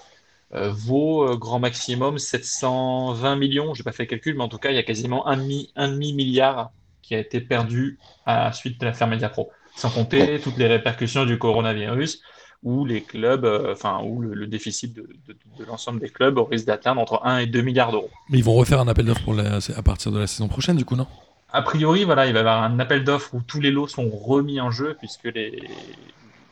euh, 0.54 0.70
vaut 0.70 1.28
euh, 1.28 1.36
grand 1.36 1.58
maximum 1.60 2.18
720 2.18 3.36
millions. 3.36 3.74
Je 3.74 3.80
n'ai 3.80 3.84
pas 3.84 3.92
fait 3.92 4.04
le 4.04 4.08
calcul, 4.08 4.36
mais 4.36 4.44
en 4.44 4.48
tout 4.48 4.58
cas, 4.58 4.70
il 4.70 4.76
y 4.76 4.78
a 4.78 4.82
quasiment 4.82 5.26
un 5.26 5.36
demi, 5.36 5.70
un 5.76 5.88
demi 5.88 6.12
milliard 6.12 6.70
qui 7.02 7.14
a 7.14 7.18
été 7.18 7.40
perdu 7.40 7.98
à 8.26 8.44
la 8.44 8.52
suite 8.52 8.80
de 8.80 8.86
l'affaire 8.86 9.08
Mediapro. 9.08 9.50
Sans 9.76 9.90
compter 9.90 10.40
toutes 10.40 10.56
les 10.58 10.66
répercussions 10.66 11.24
du 11.24 11.38
coronavirus, 11.38 12.20
où 12.64 12.84
les 12.84 13.02
clubs, 13.02 13.44
euh, 13.44 13.72
enfin, 13.72 14.00
où 14.02 14.20
le, 14.20 14.34
le 14.34 14.46
déficit 14.48 14.92
de, 14.92 15.02
de- 15.28 15.36
de 15.58 15.64
l'ensemble 15.64 16.00
des 16.00 16.08
clubs 16.08 16.38
risque 16.38 16.66
d'atteindre 16.66 17.00
entre 17.00 17.20
1 17.24 17.38
et 17.38 17.46
2 17.46 17.62
milliards 17.62 17.92
d'euros. 17.92 18.10
Mais 18.30 18.38
ils 18.38 18.44
vont 18.44 18.54
refaire 18.54 18.80
un 18.80 18.88
appel 18.88 19.06
d'offres 19.06 19.32
à 19.76 19.82
partir 19.82 20.10
de 20.10 20.18
la 20.18 20.26
saison 20.26 20.48
prochaine, 20.48 20.76
du 20.76 20.84
coup, 20.84 20.96
non? 20.96 21.06
A 21.50 21.62
priori, 21.62 22.04
voilà, 22.04 22.26
il 22.26 22.32
va 22.32 22.40
y 22.40 22.40
avoir 22.40 22.62
un 22.62 22.78
appel 22.78 23.04
d'offres 23.04 23.34
où 23.34 23.40
tous 23.40 23.60
les 23.60 23.70
lots 23.70 23.86
sont 23.86 24.08
remis 24.10 24.60
en 24.60 24.70
jeu, 24.70 24.96
puisque 24.98 25.24
les 25.24 25.62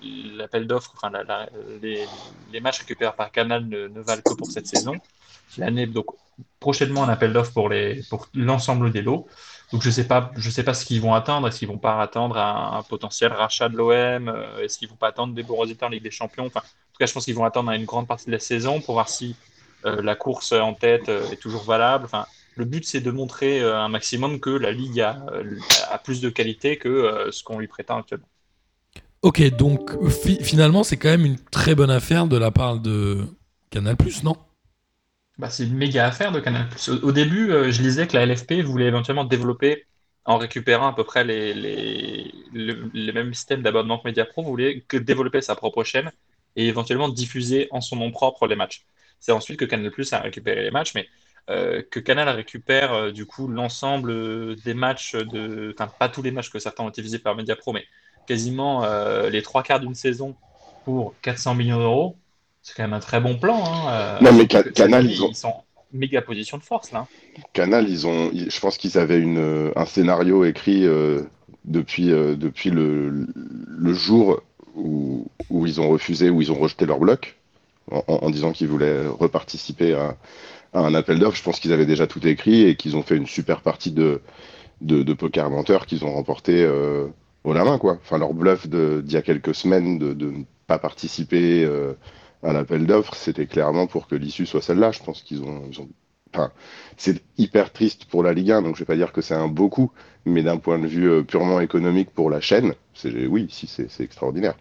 l'appel 0.02 0.66
d'offres, 0.66 0.93
enfin 0.96 1.10
les, 1.82 2.60
matchs 2.60 2.81
récupérés 2.81 3.14
par 3.16 3.31
Canal 3.31 3.66
ne, 3.66 3.88
ne 3.88 4.00
valent 4.00 4.22
que 4.22 4.34
pour 4.34 4.50
cette 4.50 4.66
saison. 4.66 4.96
L'année, 5.58 5.87
donc 5.87 6.06
prochainement 6.60 7.04
un 7.04 7.08
appel 7.08 7.32
d'offres 7.32 7.52
pour 7.52 7.70
l'ensemble 8.34 8.90
des 8.90 9.02
lots. 9.02 9.26
Donc 9.72 9.82
je 9.82 9.90
sais 9.90 10.06
pas, 10.06 10.31
sais 10.38 10.62
pas 10.62 10.75
ce 10.75 10.84
qu'ils 10.84 11.00
vont 11.00 11.14
attendre. 11.14 11.48
Est-ce 11.48 11.58
qu'ils 11.58 11.69
vont 11.69 11.78
pas 11.78 12.00
attendre 12.00 12.37
un, 12.38 12.82
potentiel 12.88 13.32
rachat 13.32 13.69
de 13.69 13.76
l'OM 13.76 14.28
euh, 14.28 14.62
Est-ce 14.62 14.78
qu'ils 14.78 14.88
vont 14.88 14.97
pas 14.97 15.09
attendre 15.09 15.35
des 15.35 15.42
bons 15.42 15.59
résultats 15.59 15.87
en 15.87 15.88
Ligue 15.88 16.02
des 16.02 16.11
Champions? 16.11 16.47
Enfin, 16.47 16.61
en 16.61 16.92
tout 16.92 16.99
cas, 16.99 17.06
je 17.06 17.12
pense 17.12 17.25
qu'ils 17.25 17.35
vont 17.35 17.44
attendre 17.44 17.71
une 17.73 17.85
grande 17.85 18.06
partie 18.06 18.26
de 18.26 18.32
la 18.32 18.38
saison 18.38 18.80
pour 18.80 18.94
voir 18.94 19.09
si 19.09 19.35
euh, 19.85 20.02
la 20.02 20.14
course 20.14 20.52
en 20.52 20.75
tête 20.75 21.09
euh, 21.09 21.30
est 21.30 21.37
toujours 21.37 21.64
valable. 21.64 22.04
Enfin, 22.04 22.26
le 22.54 22.64
but, 22.64 22.87
c'est 22.87 23.00
de 23.00 23.11
montrer 23.11 23.61
un 23.62 23.88
maximum 23.88 24.40
que 24.40 24.50
la 24.50 24.73
Ligue 24.73 25.02
a, 25.02 25.18
plus 26.02 26.23
de 26.23 26.30
qualité 26.30 26.78
que 26.78 27.28
ce 27.30 27.44
qu'on 27.44 27.59
lui 27.59 27.68
prétend 27.68 27.99
actuellement. 27.99 28.28
Ok, 29.26 29.42
donc 29.56 29.90
fi- 30.09 30.38
finalement, 30.40 30.85
c'est 30.85 30.99
quand 30.99 31.09
même 31.09 31.26
une 31.26 31.37
très 31.50 31.75
bonne 31.75 31.90
affaire 31.90 32.28
de 32.28 32.37
la 32.37 32.52
part 32.52 32.78
de 32.78 33.26
Canal 33.71 33.97
non? 34.23 34.37
Bah, 35.37 35.50
c'est 35.50 35.64
une 35.64 35.75
méga 35.75 36.06
affaire 36.06 36.30
de 36.30 36.38
Canal+. 36.38 36.68
Au, 37.02 37.11
début, 37.11 37.50
euh, 37.50 37.73
je 37.73 37.83
lisais 37.83 38.06
que 38.06 38.16
la 38.16 38.23
LFP 38.23 38.62
voulait 38.62 38.85
éventuellement 38.85 39.25
développer, 39.25 39.85
en 40.26 40.38
récupérant 40.38 40.87
à 40.87 40.92
peu 40.95 41.02
près 41.02 41.25
les, 41.25 41.54
les, 41.54 42.33
le- 42.52 42.88
les 42.95 43.11
mêmes 43.12 43.35
systèmes 43.35 43.62
d'abonnement 43.62 43.99
que 43.99 44.06
Mediapro, 44.06 44.45
voulait 44.45 44.83
que 44.83 44.97
développer 44.97 45.40
sa 45.40 45.56
propre 45.56 45.83
chaîne 45.83 46.12
et 46.54 46.68
éventuellement 46.68 47.09
diffuser 47.09 47.66
en 47.73 47.80
son 47.80 47.97
nom 47.97 48.12
propre 48.12 48.47
les 48.47 48.54
matchs. 48.54 48.87
C'est 49.18 49.33
ensuite 49.33 49.59
que 49.59 49.64
Canal+ 49.64 49.90
a 50.12 50.21
récupéré 50.21 50.62
les 50.62 50.71
matchs, 50.71 50.95
mais 50.95 51.09
euh, 51.50 51.83
que 51.90 51.99
Canal 51.99 52.28
récupère 52.28 52.92
euh, 52.92 53.11
du 53.11 53.26
coup 53.26 53.49
l'ensemble 53.49 54.54
des 54.62 54.75
matchs 54.75 55.16
de, 55.16 55.75
enfin 55.76 55.88
pas 55.99 56.09
tous 56.09 56.23
les 56.23 56.30
matchs 56.30 56.50
que 56.50 56.61
certains 56.61 56.85
ont 56.85 56.90
été 56.90 57.18
par 57.18 57.35
Mediapro, 57.35 57.73
mais 57.73 57.85
quasiment 58.26 58.85
euh, 58.85 59.30
les 59.30 59.42
trois 59.42 59.62
quarts 59.62 59.80
d'une 59.80 59.95
saison 59.95 60.35
pour 60.85 61.14
400 61.23 61.54
millions 61.54 61.78
d'euros. 61.78 62.16
C'est 62.62 62.75
quand 62.76 62.83
même 62.83 62.92
un 62.95 63.00
très 63.00 63.21
bon 63.21 63.37
plan. 63.37 63.62
Hein. 63.64 63.90
euh, 63.90 64.18
Non, 64.23 64.33
mais 64.33 64.47
Canal, 64.47 65.06
ils 65.11 65.23
ont- 65.23 65.33
sont 65.33 65.49
en 65.49 65.64
méga 65.92 66.21
position 66.23 66.59
de 66.59 66.62
force 66.62 66.90
là. 66.92 67.06
Canal, 67.52 67.88
ils 67.88 68.06
ont, 68.06 68.30
ils- 68.33 68.50
je 68.50 68.61
pense 68.61 68.76
qu'ils 68.76 68.99
avaient 68.99 69.18
une, 69.21 69.38
euh, 69.38 69.73
un 69.76 69.87
scénario 69.87 70.45
écrit 70.45 70.85
depuis, 71.64 72.06
depuis 72.06 72.71
le, 72.71 73.26
le 73.68 73.92
jour 73.95 74.42
où, 74.75 75.26
où 75.50 75.66
ils 75.66 75.80
ont 75.80 75.88
refusé, 75.88 76.30
où 76.30 76.42
ils 76.42 76.52
ont 76.52 76.59
rejeté 76.59 76.87
leur 76.87 76.99
bloc, 76.99 77.37
en, 77.90 78.02
en- 78.09 78.18
en 78.26 78.30
disant 78.30 78.52
qu'ils 78.52 78.68
voulaient 78.68 79.06
reparticiper 79.06 79.95
à, 79.95 80.16
à 80.75 80.80
un 80.80 80.95
appel 80.95 81.18
d'offres. 81.18 81.37
Je 81.37 81.42
pense 81.42 81.61
qu'ils 81.61 81.73
avaient 81.73 81.87
déjà 81.87 82.06
tout 82.06 82.26
écrit 82.26 82.62
et 82.64 82.76
qu'ils 82.76 82.97
ont 82.97 83.02
fait 83.02 83.16
une 83.16 83.26
super 83.26 83.61
partie 83.62 83.92
de, 83.92 84.21
de, 84.80 85.02
de 85.02 85.12
poker 85.14 85.50
menteur 85.50 85.87
qu'ils 85.87 86.04
ont 86.04 86.12
remporté 86.12 86.62
euh, 86.64 87.06
au 87.47 87.53
la 87.55 87.65
main, 87.65 87.79
quoi. 87.79 87.95
Enfin, 88.03 88.19
leur 88.19 88.35
bluff 88.35 88.69
d'il 88.69 89.12
y 89.12 89.17
a 89.17 89.23
quelques 89.23 89.55
semaines 89.55 89.99
de 89.99 90.12
de 90.15 90.31
ne 90.31 90.45
pas 90.67 90.79
participer 90.79 91.65
euh, 91.65 91.95
à 92.43 92.53
l'appel 92.53 92.87
d'offres, 92.87 93.15
c'était 93.15 93.47
clairement 93.47 93.87
pour 93.87 94.09
que 94.09 94.17
l'issue 94.17 94.47
soit 94.47 94.62
celle-là. 94.62 94.93
Je 94.93 95.03
pense 95.03 95.23
qu'ils 95.23 95.43
ont. 95.43 95.62
Enfin, 96.35 96.53
c'est 96.97 97.23
hyper 97.38 97.73
triste 97.73 98.07
pour 98.07 98.23
la 98.23 98.33
Ligue 98.35 98.50
1, 98.53 98.62
donc 98.62 98.75
je 98.76 98.81
vais 98.81 98.85
pas 98.87 98.97
dire 98.97 99.12
que 99.12 99.23
c'est 99.23 99.35
un 99.35 99.49
beau 99.49 99.69
coup, 99.69 99.91
mais 100.26 100.43
d'un 100.43 100.59
point 100.59 100.79
de 100.79 100.87
vue 100.87 101.09
euh, 101.11 101.23
purement 101.23 101.61
économique 101.61 102.11
pour 102.11 102.31
la 102.31 102.41
chaîne, 102.41 102.75
oui, 103.29 103.47
si 103.50 103.67
c'est 103.67 104.00
extraordinaire. 104.05 104.57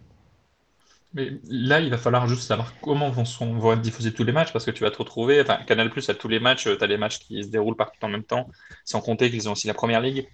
Mais 1.12 1.30
là, 1.48 1.80
il 1.80 1.90
va 1.90 1.98
falloir 1.98 2.28
juste 2.28 2.42
savoir 2.42 2.78
comment 2.80 3.10
vont, 3.10 3.24
sont- 3.24 3.58
vont 3.58 3.72
être 3.72 3.80
diffusés 3.80 4.12
tous 4.12 4.24
les 4.24 4.32
matchs 4.32 4.52
parce 4.52 4.64
que 4.64 4.70
tu 4.70 4.82
vas 4.82 4.90
te 4.90 4.98
retrouver. 4.98 5.40
Enfin, 5.40 5.58
Canal 5.66 5.90
Plus 5.90 6.08
a 6.10 6.14
tous 6.14 6.28
les 6.28 6.40
matchs, 6.40 6.64
tu 6.64 6.70
as 6.84 6.86
les 6.86 6.98
matchs 6.98 7.18
qui 7.20 7.42
se 7.42 7.48
déroulent 7.48 7.76
partout 7.76 7.98
en 8.04 8.08
même 8.08 8.24
temps, 8.24 8.48
sans 8.84 9.00
compter 9.00 9.30
qu'ils 9.30 9.48
ont 9.48 9.52
aussi 9.52 9.66
la 9.66 9.74
première 9.74 10.00
ligue. 10.00 10.28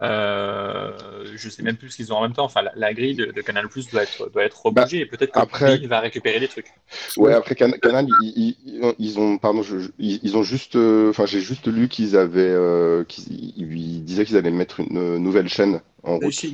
Euh, 0.00 0.92
je 1.34 1.48
sais 1.48 1.62
même 1.62 1.76
plus 1.76 1.90
ce 1.90 1.96
qu'ils 1.96 2.12
ont 2.12 2.16
en 2.16 2.22
même 2.22 2.32
temps. 2.32 2.44
Enfin, 2.44 2.62
la, 2.62 2.72
la 2.76 2.94
grille 2.94 3.16
de, 3.16 3.26
de 3.26 3.40
Canal 3.42 3.68
Plus 3.68 3.88
doit 3.90 4.04
être, 4.04 4.30
doit 4.32 4.44
être 4.44 4.64
rebougée 4.64 5.00
et 5.00 5.06
peut-être 5.06 5.32
que 5.32 5.38
Bah, 5.38 5.42
après- 5.44 5.78
va 5.78 6.00
récupérer 6.00 6.38
des 6.38 6.46
trucs. 6.48 6.68
Ouais, 7.16 7.32
après 7.34 7.56
Can- 7.56 7.72
Canal, 7.82 8.06
ils, 8.22 8.54
ils- 8.64 8.94
ils 8.98 9.18
ont, 9.18 9.38
pardon, 9.38 9.62
je- 9.62 9.90
ils, 9.98 10.20
ils 10.22 10.36
ont 10.36 10.44
juste, 10.44 10.76
euh, 10.76 11.10
enfin, 11.10 11.26
j'ai 11.26 11.40
juste 11.40 11.66
lu 11.66 11.88
qu'ils 11.88 12.16
avaient, 12.16 12.42
euh, 12.42 13.02
qu'ils 13.04 13.52
ils 13.56 14.04
disaient 14.04 14.24
qu'ils 14.24 14.36
allaient 14.36 14.50
mettre 14.52 14.80
une 14.80 14.96
euh, 14.96 15.18
nouvelle 15.18 15.48
chaîne 15.48 15.80
en 16.04 16.18
route. 16.18 16.44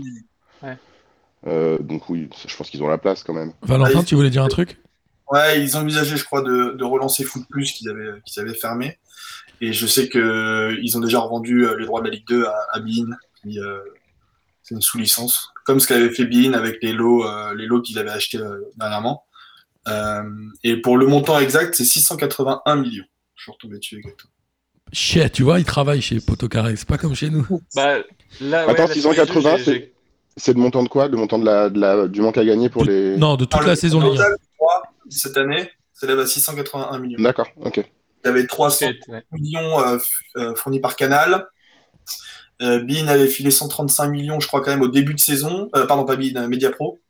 Euh, 1.46 1.76
donc 1.78 2.08
oui, 2.08 2.30
je 2.48 2.56
pense 2.56 2.70
qu'ils 2.70 2.82
ont 2.82 2.88
la 2.88 2.96
place 2.98 3.22
quand 3.22 3.34
même. 3.34 3.52
Valentin, 3.62 4.02
tu 4.02 4.14
voulais 4.14 4.30
dire 4.30 4.42
un 4.42 4.48
truc? 4.48 4.78
Ouais, 5.30 5.60
ils 5.62 5.76
envisageaient, 5.76 6.16
je 6.16 6.24
crois, 6.24 6.42
de, 6.42 6.74
de 6.78 6.84
relancer 6.84 7.24
Foot 7.24 7.42
Plus 7.50 7.72
qu'ils 7.72 7.90
avaient, 7.90 8.20
qu'ils 8.24 8.40
avaient 8.42 8.54
fermé. 8.54 8.98
Et 9.60 9.72
je 9.72 9.86
sais 9.86 10.08
que 10.08 10.74
ils 10.82 10.96
ont 10.96 11.00
déjà 11.00 11.18
revendu 11.20 11.66
les 11.78 11.84
droits 11.86 12.00
de 12.00 12.06
la 12.06 12.12
Ligue 12.14 12.26
2 12.26 12.44
à, 12.46 12.54
à 12.72 12.80
Bein, 12.80 13.10
euh, 13.58 13.78
c'est 14.62 14.74
une 14.74 14.82
sous-licence. 14.82 15.50
Comme 15.64 15.80
ce 15.80 15.86
qu'avait 15.86 16.10
fait 16.10 16.24
Bein 16.26 16.52
avec 16.54 16.78
les 16.82 16.92
lots, 16.92 17.26
euh, 17.26 17.54
les 17.54 17.66
lots 17.66 17.80
qu'ils 17.82 17.98
avaient 17.98 18.10
achetés 18.10 18.38
euh, 18.38 18.60
dernièrement. 18.76 19.24
Euh, 19.88 20.22
et 20.62 20.76
pour 20.80 20.96
le 20.96 21.06
montant 21.06 21.38
exact, 21.38 21.74
c'est 21.74 21.84
681 21.84 22.76
millions. 22.76 23.04
Je 23.34 23.42
suis 23.42 23.52
retombé 23.52 23.78
dessus 23.78 23.98
exactement. 23.98 24.30
Shit, 24.92 25.32
tu 25.32 25.42
vois, 25.42 25.58
ils 25.58 25.64
travaillent 25.64 26.00
chez 26.02 26.20
Potocaré, 26.20 26.76
c'est 26.76 26.88
pas 26.88 26.98
comme 26.98 27.14
chez 27.14 27.28
nous. 27.30 27.46
Bah, 27.74 27.98
là, 28.40 28.62
Attends, 28.68 28.86
les 28.86 28.94
yeux, 28.96 29.00
680, 29.02 29.56
j'ai- 29.58 29.92
c'est- 30.36 30.52
le 30.52 30.60
montant 30.60 30.82
de 30.82 30.88
quoi? 30.88 31.08
Le 31.08 31.16
montant 31.16 31.38
de 31.38 31.44
la, 31.44 31.68
de 31.70 31.80
la, 31.80 32.06
du 32.08 32.20
manque 32.20 32.38
à 32.38 32.44
gagner 32.44 32.68
pour 32.68 32.84
De- 32.84 32.90
les. 32.90 33.16
Non, 33.16 33.34
de 33.36 33.44
toute 33.44 33.54
Non, 33.54 33.60
la 33.66 33.70
le 33.72 33.76
saison 33.76 34.00
Ligue 34.00 34.12
1. 34.20 34.24
total 34.24 34.36
cette 35.10 35.36
année 35.36 35.70
s'élève 35.92 36.18
à 36.18 36.26
681 36.26 36.98
millions. 36.98 37.22
D'accord, 37.22 37.48
ok. 37.56 37.76
Il 37.78 38.26
y 38.26 38.28
avait 38.30 38.46
300 38.46 38.86
ouais. 39.08 39.22
millions 39.32 39.80
euh, 40.36 40.54
fournis 40.54 40.80
par 40.80 40.96
Canal. 40.96 41.46
Euh, 42.62 42.82
Bein 42.82 43.08
avait 43.08 43.26
filé 43.26 43.50
135 43.50 44.08
millions, 44.08 44.40
je 44.40 44.46
crois, 44.46 44.60
quand 44.62 44.70
même 44.70 44.82
au 44.82 44.88
début 44.88 45.14
de 45.14 45.20
saison. 45.20 45.68
Euh, 45.74 45.86
pardon, 45.86 46.04
pas 46.04 46.16
Bein, 46.16 46.36
euh, 46.36 46.48
Mediapro. 46.48 47.00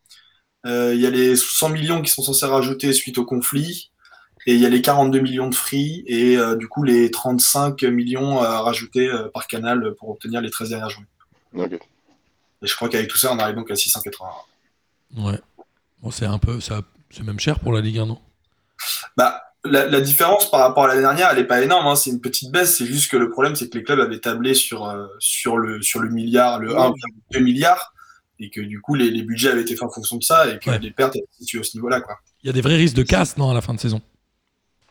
Euh, 0.66 0.94
Il 0.94 1.00
y 1.00 1.06
a 1.06 1.10
les 1.10 1.36
100 1.36 1.68
millions 1.70 2.02
qui 2.02 2.10
sont 2.10 2.22
censés 2.22 2.46
rajouter 2.46 2.92
suite 2.92 3.18
au 3.18 3.24
conflit. 3.24 3.90
Et 4.46 4.54
il 4.54 4.60
y 4.60 4.66
a 4.66 4.68
les 4.68 4.82
42 4.82 5.20
millions 5.20 5.48
de 5.48 5.54
free. 5.54 6.04
Et 6.06 6.36
euh, 6.36 6.56
du 6.56 6.68
coup, 6.68 6.82
les 6.82 7.10
35 7.10 7.82
millions 7.84 8.42
euh, 8.42 8.60
rajoutés 8.60 9.08
euh, 9.08 9.28
par 9.32 9.46
Canal 9.46 9.94
pour 9.98 10.10
obtenir 10.10 10.40
les 10.40 10.50
13 10.50 10.70
dernières 10.70 10.90
journées. 10.90 11.06
ok. 11.54 11.72
Et 12.62 12.66
je 12.66 12.74
crois 12.76 12.88
qu'avec 12.88 13.08
tout 13.08 13.18
ça, 13.18 13.32
on 13.32 13.38
arrive 13.38 13.56
donc 13.56 13.70
à 13.70 13.74
680. 13.74 14.28
Ouais. 15.18 15.38
Bon, 16.02 16.10
c'est 16.10 16.24
un 16.24 16.38
peu, 16.38 16.60
ça, 16.60 16.80
c'est 17.10 17.22
même 17.22 17.38
cher 17.38 17.60
pour 17.60 17.72
la 17.72 17.80
Ligue 17.82 17.98
1, 17.98 18.06
non? 18.06 18.18
Bah, 19.16 19.42
la, 19.64 19.86
la 19.86 20.00
différence 20.00 20.50
par 20.50 20.60
rapport 20.60 20.84
à 20.84 20.88
l'année 20.88 21.00
dernière, 21.02 21.28
elle 21.30 21.38
n'est 21.38 21.46
pas 21.46 21.62
énorme. 21.62 21.86
hein, 21.86 21.96
c'est 21.96 22.10
une 22.10 22.20
petite 22.20 22.50
baisse. 22.52 22.76
C'est 22.76 22.86
juste 22.86 23.10
que 23.10 23.16
le 23.16 23.30
problème, 23.30 23.56
c'est 23.56 23.68
que 23.70 23.78
les 23.78 23.84
clubs 23.84 24.00
avaient 24.00 24.20
tablé 24.20 24.54
sur, 24.54 24.86
euh, 24.88 25.06
sur, 25.18 25.56
le, 25.58 25.80
sur 25.82 26.00
le 26.00 26.10
milliard, 26.10 26.58
le 26.60 26.76
1,2 26.76 27.40
milliard, 27.40 27.92
et 28.38 28.50
que 28.50 28.60
du 28.60 28.80
coup, 28.80 28.94
les, 28.94 29.10
les 29.10 29.22
budgets 29.22 29.50
avaient 29.50 29.62
été 29.62 29.74
faits 29.74 29.84
en 29.84 29.90
fonction 29.90 30.16
de 30.16 30.22
ça, 30.24 30.48
et 30.52 30.58
que 30.58 30.70
Ouais. 30.70 30.78
les 30.78 30.90
pertes 30.90 31.16
étaient 31.16 31.26
situées 31.38 31.60
à 31.60 31.62
ce 31.62 31.76
niveau-là. 31.76 32.00
Quoi. 32.00 32.16
Il 32.42 32.46
y 32.46 32.50
a 32.50 32.52
des 32.52 32.60
vrais 32.60 32.76
risques 32.76 32.96
de 32.96 33.02
casse, 33.02 33.36
non, 33.36 33.50
à 33.50 33.54
la 33.54 33.60
fin 33.60 33.74
de 33.74 33.80
saison? 33.80 34.00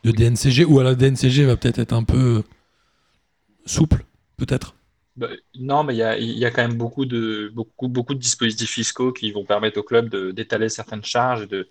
De 0.04 0.12
DNCG, 0.12 0.66
ou 0.66 0.80
à 0.80 0.84
la 0.84 0.96
DNCG 0.96 1.46
va 1.46 1.56
peut-être 1.56 1.80
être 1.80 1.94
un 1.94 2.04
peu 2.04 2.44
souple, 3.66 4.06
peut-être? 4.38 4.76
Bah, 5.16 5.28
non, 5.60 5.84
mais 5.84 5.94
il 5.94 5.98
y 5.98 6.04
a, 6.04 6.18
il 6.18 6.38
y 6.38 6.46
a 6.46 6.52
quand 6.52 6.68
même 6.68 6.78
beaucoup 6.78 7.06
de, 7.06 7.52
beaucoup, 7.54 7.88
beaucoup 7.88 8.16
de 8.16 8.20
dispositifs 8.20 8.72
fiscaux 8.72 9.14
qui 9.14 9.32
vont 9.32 9.46
permettre 9.46 9.80
au 9.80 9.84
club 9.84 10.10
de- 10.10 10.32
d'étaler 10.32 10.70
certaines 10.70 11.04
charges 11.04 11.44
et 11.44 11.48
de, 11.48 11.70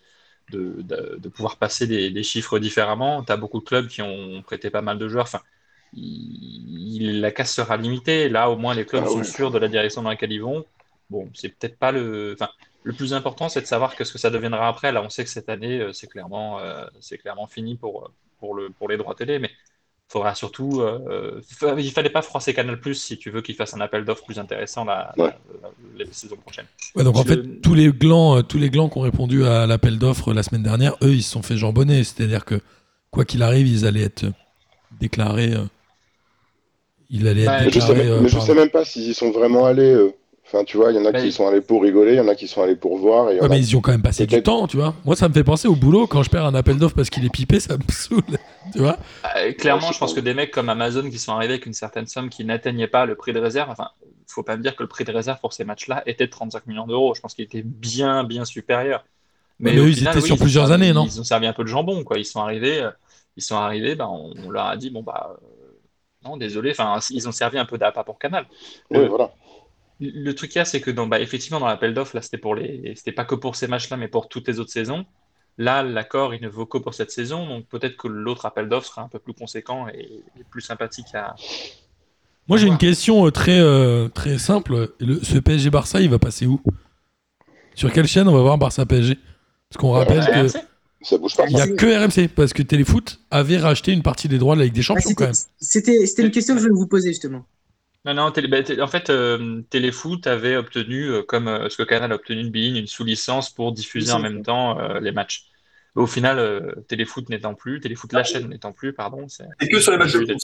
de, 0.53 0.83
de, 0.83 1.17
de 1.19 1.29
pouvoir 1.29 1.59
passer 1.59 1.87
des, 1.87 2.11
des 2.11 2.23
chiffres 2.23 2.59
différemment. 2.61 3.25
Tu 3.25 3.33
as 3.33 3.37
beaucoup 3.37 3.61
de 3.61 3.65
clubs 3.65 3.89
qui 3.89 4.03
ont 4.03 4.43
prêté 4.43 4.71
pas 4.71 4.83
mal 4.83 4.99
de 4.99 5.09
joueurs. 5.09 5.25
Enfin, 5.25 5.41
il- 5.93 7.21
la 7.21 7.31
casse 7.33 7.55
sera 7.55 7.77
limitée. 7.77 8.29
Là, 8.29 8.51
au 8.51 8.57
moins, 8.57 8.75
les 8.75 8.87
clubs 8.87 9.05
Ah 9.05 9.11
sont 9.11 9.19
ouais. 9.19 9.25
sûrs 9.25 9.51
de 9.51 9.59
la 9.59 9.69
direction 9.69 10.03
dans 10.03 10.11
laquelle 10.11 10.33
ils 10.33 10.43
vont. 10.43 10.65
Bon, 11.11 11.31
c'est 11.35 11.51
peut-être 11.51 11.79
pas 11.79 11.93
le. 11.93 12.33
Enfin, 12.35 12.51
le 12.85 12.95
plus 12.95 13.15
important, 13.15 13.49
c'est 13.49 13.61
de 13.61 13.67
savoir 13.67 13.95
que 13.97 14.05
ce 14.05 14.13
que 14.13 14.19
ça 14.19 14.31
deviendra 14.31 14.69
après. 14.69 14.93
Là, 14.93 15.03
on 15.03 15.09
sait 15.11 15.25
que 15.25 15.31
cette 15.31 15.49
année, 15.49 15.81
euh, 15.81 15.93
c'est 15.93 16.09
clairement, 16.09 16.59
euh, 16.61 16.87
c'est 17.01 17.19
clairement 17.19 17.47
fini 17.47 17.77
pour, 17.77 18.13
pour, 18.39 18.55
le, 18.55 18.71
pour 18.71 18.89
les 18.89 18.97
droits 18.97 19.15
télé, 19.15 19.39
mais 19.39 19.51
faudra 20.13 20.35
surtout. 20.35 20.81
euh, 20.83 21.41
fa- 21.49 21.75
il 21.79 21.91
fallait 21.91 22.11
pas 22.11 22.23
froisser 22.23 22.53
Canal 22.55 22.79
Plus 22.79 22.95
si 22.95 23.17
tu 23.19 23.31
veux 23.31 23.41
qu'il 23.41 23.55
fasse 23.55 23.75
un 23.75 23.81
appel 23.81 24.05
d'offres 24.05 24.25
plus 24.25 24.39
intéressant 24.39 24.85
la, 24.85 25.13
Ouais. 25.17 25.25
la- 25.63 25.69
la- 25.99 26.05
les 26.05 26.13
saisons 26.13 26.37
prochaines. 26.37 26.67
Ouais, 26.95 27.03
donc 27.05 27.17
en 27.17 27.25
fait, 27.25 27.61
tous 27.63 27.75
les 27.75 27.89
glands, 27.91 28.37
euh, 28.39 28.43
tous 28.43 28.59
les 28.59 28.69
glands 28.71 28.89
qui 28.89 28.99
ont 28.99 29.03
répondu 29.03 29.45
à 29.47 29.67
l'appel 29.67 29.99
d'offres 29.99 30.33
la 30.35 30.43
semaine 30.43 30.63
dernière, 30.63 30.95
eux, 31.03 31.15
ils 31.15 31.23
se 31.23 31.31
sont 31.31 31.43
fait 31.43 31.57
jambonner. 31.57 32.05
C'est-à-dire 32.05 32.45
que, 32.45 32.61
quoi 33.11 33.25
qu'il 33.25 33.43
arrive, 33.43 33.67
ils 33.67 33.87
allaient 33.87 34.03
être 34.03 34.25
euh, 34.25 34.31
déclarés. 35.01 35.55
euh, 35.55 35.65
ils 37.11 37.27
allaient 37.29 37.45
Bah, 37.47 37.59
être 37.59 37.65
Mais 37.67 37.71
je 37.73 37.81
sais, 37.81 37.95
même- 37.95 38.09
euh, 38.09 38.21
mais 38.23 38.29
je 38.29 38.37
par- 38.37 38.47
sais 38.47 38.55
même 38.55 38.71
pas 38.71 38.85
s'ils 38.85 39.09
y 39.09 39.15
sont 39.15 39.31
vraiment 39.33 39.65
allés. 39.67 39.93
euh. 39.95 40.13
Enfin, 40.53 40.65
tu 40.65 40.77
vois, 40.77 40.93
il 40.93 40.97
y 40.97 40.99
en 40.99 41.07
a 41.07 41.13
Bah, 41.13 41.21
qui 41.23 41.33
sont 41.33 41.47
allés 41.47 41.63
pour 41.63 41.83
rigoler, 41.83 42.13
il 42.13 42.17
y 42.17 42.21
en 42.21 42.29
a 42.29 42.35
qui 42.35 42.47
sont 42.47 42.63
allés 42.63 42.77
pour 42.77 42.99
voir. 42.99 43.31
Et 43.31 43.41
a- 43.41 43.49
mais 43.49 43.59
ils 43.59 43.71
y 43.71 43.77
ont 43.77 43.81
quand 43.81 43.93
même 43.93 44.03
passé 44.03 44.27
du 44.27 44.43
temps, 44.43 44.67
tu 44.67 44.77
vois. 44.77 44.95
Moi, 45.07 45.17
ça 45.17 45.29
me 45.29 45.33
fait 45.35 45.45
penser 45.45 45.67
au 45.67 45.75
boulot 45.75 46.07
quand 46.07 46.23
je 46.23 46.29
perds 46.31 46.45
un 46.45 46.55
appel 46.55 46.77
d'offres 46.79 46.95
parce 46.95 47.09
qu'il 47.09 47.25
est 47.25 47.31
pipé, 47.31 47.59
ça 47.59 47.77
me 47.77 47.83
saoule. 47.91 48.23
Tu 48.73 48.79
vois 48.81 48.99
Euh, 49.37 49.53
clairement, 49.53 49.87
Ouais, 49.87 49.93
je 49.95 49.99
pense 49.99 50.13
que 50.15 50.21
des 50.21 50.35
mecs 50.35 50.51
comme 50.51 50.69
Amazon 50.69 51.09
qui 51.09 51.19
sont 51.19 51.33
arrivés 51.33 51.55
avec 51.55 51.67
une 51.67 51.73
certaine 51.73 52.07
somme 52.07 52.29
qui 52.29 52.45
n'atteignaient 52.45 52.89
pas 52.89 53.07
le 53.07 53.15
prix 53.15 53.33
de 53.33 53.39
réserve, 53.39 53.71
enfin, 53.71 53.89
faut 54.27 54.43
pas 54.43 54.57
me 54.57 54.63
dire 54.63 54.77
que 54.77 54.83
le 54.83 54.89
prix 54.89 55.05
de 55.05 55.13
réserve 55.13 55.41
pour 55.41 55.53
ces 55.53 55.65
matchs-là 55.65 56.03
était 56.07 56.27
de 56.27 56.31
35 56.31 56.67
millions 56.67 56.87
d'euros. 56.87 57.15
Je 57.15 57.21
pense 57.21 57.35
qu'il 57.35 57.45
était 57.45 57.63
bien, 57.63 58.25
bien 58.25 58.45
supérieur. 58.45 59.05
mais 59.61 59.77
eux, 59.77 59.89
ils 59.91 60.03
étaient 60.03 60.21
sur 60.21 60.37
ils 60.37 60.41
plusieurs 60.41 60.67
servi- 60.67 60.75
années, 60.75 60.93
non? 60.93 61.05
Ils 61.07 61.21
ont 61.21 61.25
servi 61.25 61.47
un 61.47 61.53
peu 61.53 61.63
de 61.63 61.69
jambon, 61.69 62.05
quoi. 62.05 62.19
Ils 62.19 62.25
sont 62.25 62.41
arrivés, 62.41 62.83
euh, 62.83 62.91
ils 63.37 63.43
sont 63.43 63.57
arrivés, 63.57 63.95
ben, 63.95 64.07
on, 64.07 64.33
on 64.47 64.51
leur 64.51 64.67
a 64.67 64.77
dit, 64.77 64.91
bon, 64.91 65.03
bah, 65.03 65.37
euh, 65.43 65.79
non, 66.25 66.37
désolé, 66.37 66.71
enfin, 66.73 66.99
ils 67.11 67.29
ont 67.29 67.33
servi 67.33 67.59
un 67.59 67.65
peu 67.65 67.79
d'appât 67.79 68.05
pour 68.05 68.19
Canal. 68.19 68.47
Ouais, 68.91 68.99
le- 69.03 69.07
voilà. 69.09 69.31
Le 70.05 70.33
truc 70.35 70.51
qu'il 70.51 70.59
y 70.59 70.63
a, 70.63 70.65
c'est 70.65 70.81
que 70.81 70.91
dans, 70.91 71.07
bah, 71.07 71.21
effectivement, 71.21 71.61
dans 71.61 71.67
l'appel 71.69 71.95
d'offres, 71.95 72.17
là, 72.17 72.23
c'était 72.23 72.39
pour 72.39 72.55
les, 72.57 72.93
c'était 72.97 73.13
pas 73.13 73.25
que 73.25 73.35
pour 73.37 73.55
ces 73.57 73.69
matchs-là, 73.69 73.97
mais 73.97 74.09
pour 74.09 74.29
toutes 74.29 74.49
les 74.49 74.59
autres 74.59 74.73
saisons. 74.73 75.07
Là, 75.59 75.83
l'accord, 75.83 76.35
il 76.35 76.43
ne 76.43 76.49
vaut 76.49 76.67
que 76.67 76.79
pour 76.79 76.95
cette 76.95 77.11
saison, 77.11 77.47
donc 77.47 77.67
peut-être 77.69 77.97
que 77.97 78.09
l'autre 78.09 78.47
appel 78.47 78.69
d'offres 78.69 78.89
sera 78.89 79.03
un 79.03 79.09
peu 79.09 79.19
plus 79.19 79.35
conséquent 79.35 79.87
et, 79.89 80.01
et 80.41 80.45
plus 80.51 80.63
sympathique 80.63 81.15
à. 81.15 81.35
Moi, 82.49 82.59
j'ai 82.59 82.67
une 82.67 82.79
question 82.79 83.27
euh, 83.27 83.31
très, 83.31 83.61
euh, 83.61 84.09
très 84.09 84.39
simple. 84.39 84.95
Le- 84.99 85.23
ce 85.23 85.39
PSG 85.39 85.71
Barça, 85.71 86.01
il 86.01 86.11
va 86.11 86.19
passer 86.19 86.47
où? 86.47 86.61
Sur 87.75 87.93
quelle 87.93 88.07
chaîne 88.09 88.27
on 88.29 88.33
va 88.33 88.41
voir 88.43 88.59
Barça 88.59 88.85
PSG 88.87 89.17
Parce 89.69 89.81
qu'on 89.81 89.93
rappelle 89.93 90.19
Ouais, 90.21 90.27
que 90.27 90.41
RMC 90.59 90.65
Ça 91.03 91.19
bouge 91.19 91.37
pas. 91.37 91.45
il 91.49 91.57
y 91.57 91.61
a 91.61 91.69
que 91.69 91.87
RMC 92.23 92.29
parce 92.29 92.53
que 92.53 92.63
Téléfoot 92.63 93.21
avait 93.31 93.59
racheté 93.59 93.93
une 93.93 94.03
partie 94.03 94.29
des 94.29 94.39
droits 94.39 94.55
de 94.57 94.61
la 94.61 94.65
Ligue 94.67 94.75
des 94.75 94.81
Ah, 94.81 94.85
Champions 94.85 95.03
quand 95.03 95.09
C'était 95.09 95.25
même. 95.27 95.35
c'était- 95.61 96.07
c'était 96.07 96.23
une 96.25 96.31
question 96.31 96.55
que 96.55 96.61
je 96.61 96.67
voulais 96.67 96.79
vous 96.79 96.87
poser 96.89 97.11
justement. 97.11 97.45
Non, 98.05 98.15
non, 98.15 98.31
télé- 98.33 98.49
bah, 98.49 98.59
en 98.83 98.87
fait, 98.89 99.11
euh, 99.11 99.63
Téléfoot 99.71 100.27
avait 100.27 100.57
obtenu, 100.57 101.05
euh, 101.11 101.23
comme 101.23 101.47
euh, 101.47 101.69
ce 101.69 101.77
que 101.77 101.85
Canal 101.85 102.11
a 102.11 102.17
obtenu 102.17 102.43
de 102.43 102.49
Bein, 102.51 102.75
une 102.75 102.89
sous-licence 102.89 103.51
pour 103.51 103.71
diffuser 103.73 104.11
en 104.11 104.19
même 104.19 104.43
temps 104.43 104.79
euh, 104.81 104.99
les 104.99 105.13
matchs. 105.13 105.45
Au 105.95 106.07
final, 106.07 106.39
euh, 106.39 106.75
Téléfoot 106.89 107.29
n'étant 107.29 107.55
plus, 107.55 107.79
Téléfoot 107.81 108.13
la 108.13 108.25
chaîne 108.25 108.49
n'étant 108.49 108.73
plus, 108.73 108.93
pardon, 108.93 109.29
c'est 109.29 109.45
Et 109.61 109.69
que 109.69 109.79
sur 109.81 109.93
les 109.93 109.99
matchs 109.99 110.15
de 110.15 110.19
poule. 110.21 110.37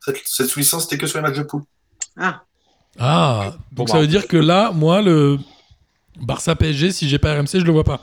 Cette, 0.00 0.20
cette 0.24 0.46
sous-licence, 0.48 0.84
c'était 0.84 0.98
que 0.98 1.06
sur 1.06 1.18
les 1.18 1.22
matchs 1.28 1.38
de 1.38 1.42
poule. 1.42 1.62
Ah, 2.16 2.44
Ah, 2.98 3.54
Bon, 3.72 3.82
donc 3.82 3.88
bah, 3.88 3.92
ça 3.94 4.00
veut 4.00 4.06
dire 4.06 4.28
que 4.28 4.36
là, 4.36 4.70
moi, 4.72 5.02
le 5.02 5.38
Barça 6.20 6.54
PSG, 6.54 6.92
si 6.92 7.08
j'ai 7.08 7.18
pas 7.18 7.34
RMC, 7.34 7.58
je 7.60 7.64
le 7.64 7.72
vois 7.72 7.84
pas. 7.84 8.00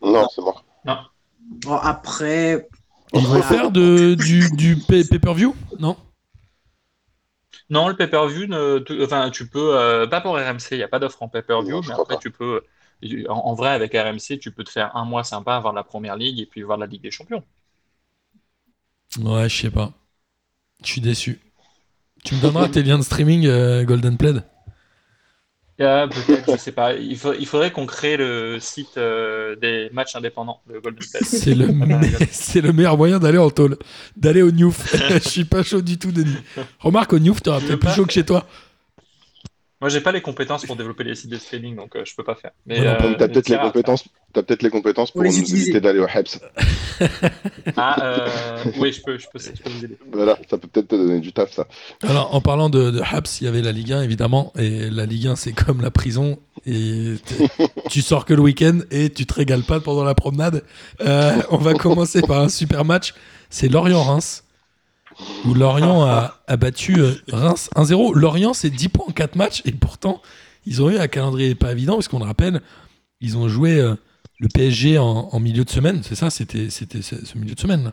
Non, 0.00 0.26
c'est 0.28 0.42
mort. 0.42 0.64
bon, 1.40 1.76
après, 1.76 2.68
Ils 3.14 3.26
vont 3.26 3.42
faire 3.42 3.70
de, 3.70 4.14
du, 4.14 4.50
du 4.56 4.76
pay- 4.76 5.04
pay-per-view? 5.04 5.54
Non? 5.80 5.96
Non, 7.68 7.88
le 7.88 7.96
pay-per-view, 7.96 8.46
tu- 8.84 9.02
enfin, 9.04 9.30
tu 9.30 9.48
peux, 9.48 9.76
euh, 9.78 10.06
pas 10.06 10.20
pour 10.20 10.34
RMC, 10.36 10.76
il 10.76 10.78
n'y 10.78 10.84
a 10.84 10.88
pas 10.88 10.98
d'offre 11.00 11.22
en 11.22 11.28
pay-per-view, 11.28 11.82
mais 11.82 11.94
après, 11.94 12.14
pas. 12.14 12.18
tu 12.18 12.30
peux, 12.30 12.62
en, 13.28 13.34
en 13.34 13.54
vrai, 13.54 13.70
avec 13.70 13.92
RMC, 13.94 14.38
tu 14.38 14.52
peux 14.52 14.62
te 14.64 14.70
faire 14.70 14.94
un 14.96 15.04
mois 15.04 15.24
sympa, 15.24 15.58
voir 15.58 15.72
la 15.74 15.82
première 15.84 16.16
ligue 16.16 16.38
et 16.40 16.46
puis 16.46 16.62
voir 16.62 16.78
la 16.78 16.86
Ligue 16.86 17.02
des 17.02 17.10
Champions. 17.10 17.44
Ouais, 19.18 19.48
je 19.48 19.56
sais 19.62 19.70
pas. 19.70 19.92
Je 20.84 20.88
suis 20.92 21.00
déçu. 21.02 21.40
Tu 22.24 22.34
me 22.36 22.40
donneras 22.40 22.68
tes 22.68 22.82
liens 22.82 22.98
de 22.98 23.04
streaming 23.04 23.46
euh, 23.46 23.84
Golden 23.84 24.16
Plaid? 24.18 24.44
Ah, 25.78 26.08
peut-être, 26.10 26.52
je 26.52 26.56
sais 26.56 26.72
pas. 26.72 26.94
Il, 26.94 27.18
faut- 27.18 27.34
il 27.34 27.46
faudrait 27.46 27.70
qu'on 27.70 27.84
crée 27.84 28.16
le 28.16 28.58
site 28.60 28.96
euh, 28.96 29.56
des 29.56 29.90
matchs 29.92 30.16
indépendants 30.16 30.60
de 30.72 30.78
Golden 30.78 31.02
State. 31.02 31.24
C'est 31.24 31.54
le, 31.54 31.66
me- 31.68 31.98
c'est 32.30 32.62
le 32.62 32.72
meilleur 32.72 32.96
moyen 32.96 33.18
d'aller 33.18 33.36
en 33.38 33.50
tôle. 33.50 33.76
D'aller 34.16 34.40
au 34.42 34.50
Newf. 34.50 34.96
Je 35.22 35.28
suis 35.28 35.44
pas 35.44 35.62
chaud 35.62 35.82
du 35.82 35.98
tout, 35.98 36.12
Denis. 36.12 36.36
Remarque, 36.80 37.12
au 37.12 37.18
Newf, 37.18 37.42
t'auras 37.42 37.60
peut-être 37.60 37.80
plus 37.80 37.90
chaud 37.90 38.06
que 38.06 38.12
chez 38.12 38.24
toi. 38.24 38.46
Moi, 39.82 39.90
j'ai 39.90 40.00
pas 40.00 40.12
les 40.12 40.22
compétences 40.22 40.64
pour 40.64 40.76
développer 40.76 41.04
les 41.04 41.14
sites 41.14 41.28
de 41.30 41.36
streaming, 41.36 41.76
donc 41.76 41.94
euh, 41.96 42.02
je 42.06 42.14
peux 42.14 42.24
pas 42.24 42.34
faire. 42.34 42.52
Mais, 42.64 42.80
Ouais, 42.80 42.86
euh, 42.86 42.96
t'as 43.18 43.28
peut-être 43.28 43.34
les 43.36 43.42
Tira, 43.42 43.70
compétences, 44.36 44.42
t'as 44.42 44.42
peut-être 44.42 44.62
les 44.62 44.70
compétences 44.70 45.10
pour 45.10 45.22
Pour 45.22 45.30
les 45.30 45.36
nous 45.36 45.42
utiliser. 45.42 45.70
éviter 45.70 45.80
d'aller 45.80 46.00
au 46.00 46.06
HEPS. 46.06 46.40
Ah, 47.76 47.96
euh, 48.02 48.28
oui, 48.78 48.92
je 48.92 49.02
peux, 49.02 49.18
je, 49.18 49.26
peux, 49.30 49.38
je 49.38 49.62
peux 49.62 49.68
vous 49.70 49.84
aider. 49.84 49.98
Voilà, 50.12 50.38
ça 50.48 50.56
peut 50.56 50.68
peut-être 50.68 50.88
te 50.88 50.94
donner 50.96 51.20
du 51.20 51.32
taf, 51.32 51.52
ça. 51.52 51.66
Alors, 52.02 52.34
en 52.34 52.40
parlant 52.40 52.70
de, 52.70 52.90
de 52.90 53.00
Haps, 53.00 53.40
il 53.40 53.44
y 53.44 53.48
avait 53.48 53.60
la 53.60 53.72
Ligue 53.72 53.92
1, 53.92 54.02
évidemment. 54.02 54.52
Et 54.56 54.88
la 54.88 55.04
Ligue 55.04 55.26
1, 55.26 55.36
c'est 55.36 55.52
comme 55.52 55.82
la 55.82 55.90
prison. 55.90 56.38
Et 56.64 57.14
tu 57.90 58.00
sors 58.02 58.24
que 58.24 58.32
le 58.32 58.40
week-end 58.40 58.78
et 58.90 59.10
tu 59.10 59.26
te 59.26 59.34
régales 59.34 59.62
pas 59.62 59.80
pendant 59.80 60.04
la 60.04 60.14
promenade. 60.14 60.62
Euh, 61.02 61.36
on 61.50 61.58
va 61.58 61.74
commencer 61.74 62.22
par 62.22 62.40
un 62.40 62.48
super 62.48 62.84
match. 62.84 63.14
C'est 63.50 63.68
Lorient-Reims. 63.68 64.44
Où 65.46 65.54
Lorient 65.54 66.02
a, 66.04 66.38
a 66.46 66.56
battu 66.56 66.98
euh, 67.00 67.12
Reims 67.30 67.68
1-0. 67.74 68.14
Lorient, 68.14 68.54
c'est 68.54 68.70
10 68.70 68.88
points 68.88 69.06
en 69.08 69.12
4 69.12 69.34
matchs. 69.36 69.62
Et 69.64 69.72
pourtant, 69.72 70.22
ils 70.66 70.82
ont 70.82 70.90
eu 70.90 70.96
un 70.98 71.08
calendrier 71.08 71.54
pas 71.54 71.72
évident. 71.72 71.94
Parce 71.94 72.08
qu'on 72.08 72.18
le 72.20 72.26
rappelle, 72.26 72.60
ils 73.20 73.36
ont 73.36 73.48
joué 73.48 73.78
euh, 73.78 73.94
le 74.38 74.48
PSG 74.48 74.98
en, 74.98 75.28
en 75.32 75.40
milieu 75.40 75.64
de 75.64 75.70
semaine. 75.70 76.02
C'est 76.02 76.14
ça 76.14 76.30
C'était 76.30 76.70
c'était 76.70 77.02
ce 77.02 77.24
ce 77.24 77.38
milieu 77.38 77.54
de 77.54 77.60
semaine. 77.60 77.84
là. 77.84 77.92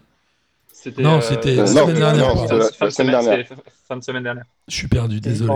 C'était, 0.72 1.02
Non, 1.02 1.20
euh, 1.20 1.22
c'était 1.22 1.56
la 1.56 1.66
fin- 1.66 1.74
semaine 1.74 1.96
dernière, 1.96 2.28
fin- 2.28 2.34
pardon. 2.36 2.48
fin- 2.50 2.58
La- 2.58 2.64
fin 2.66 2.86
la 2.86 2.88
de 2.90 2.92
semaine 2.92 2.92
semaine, 2.92 3.12
dernière. 3.26 3.46
c'était 3.48 3.62
fin 3.88 3.96
de 3.98 4.04
semaine 4.04 4.24
dernière. 4.24 4.44
Je 4.68 4.76
suis 4.76 4.88
perdu, 4.90 5.22
désolé. 5.22 5.54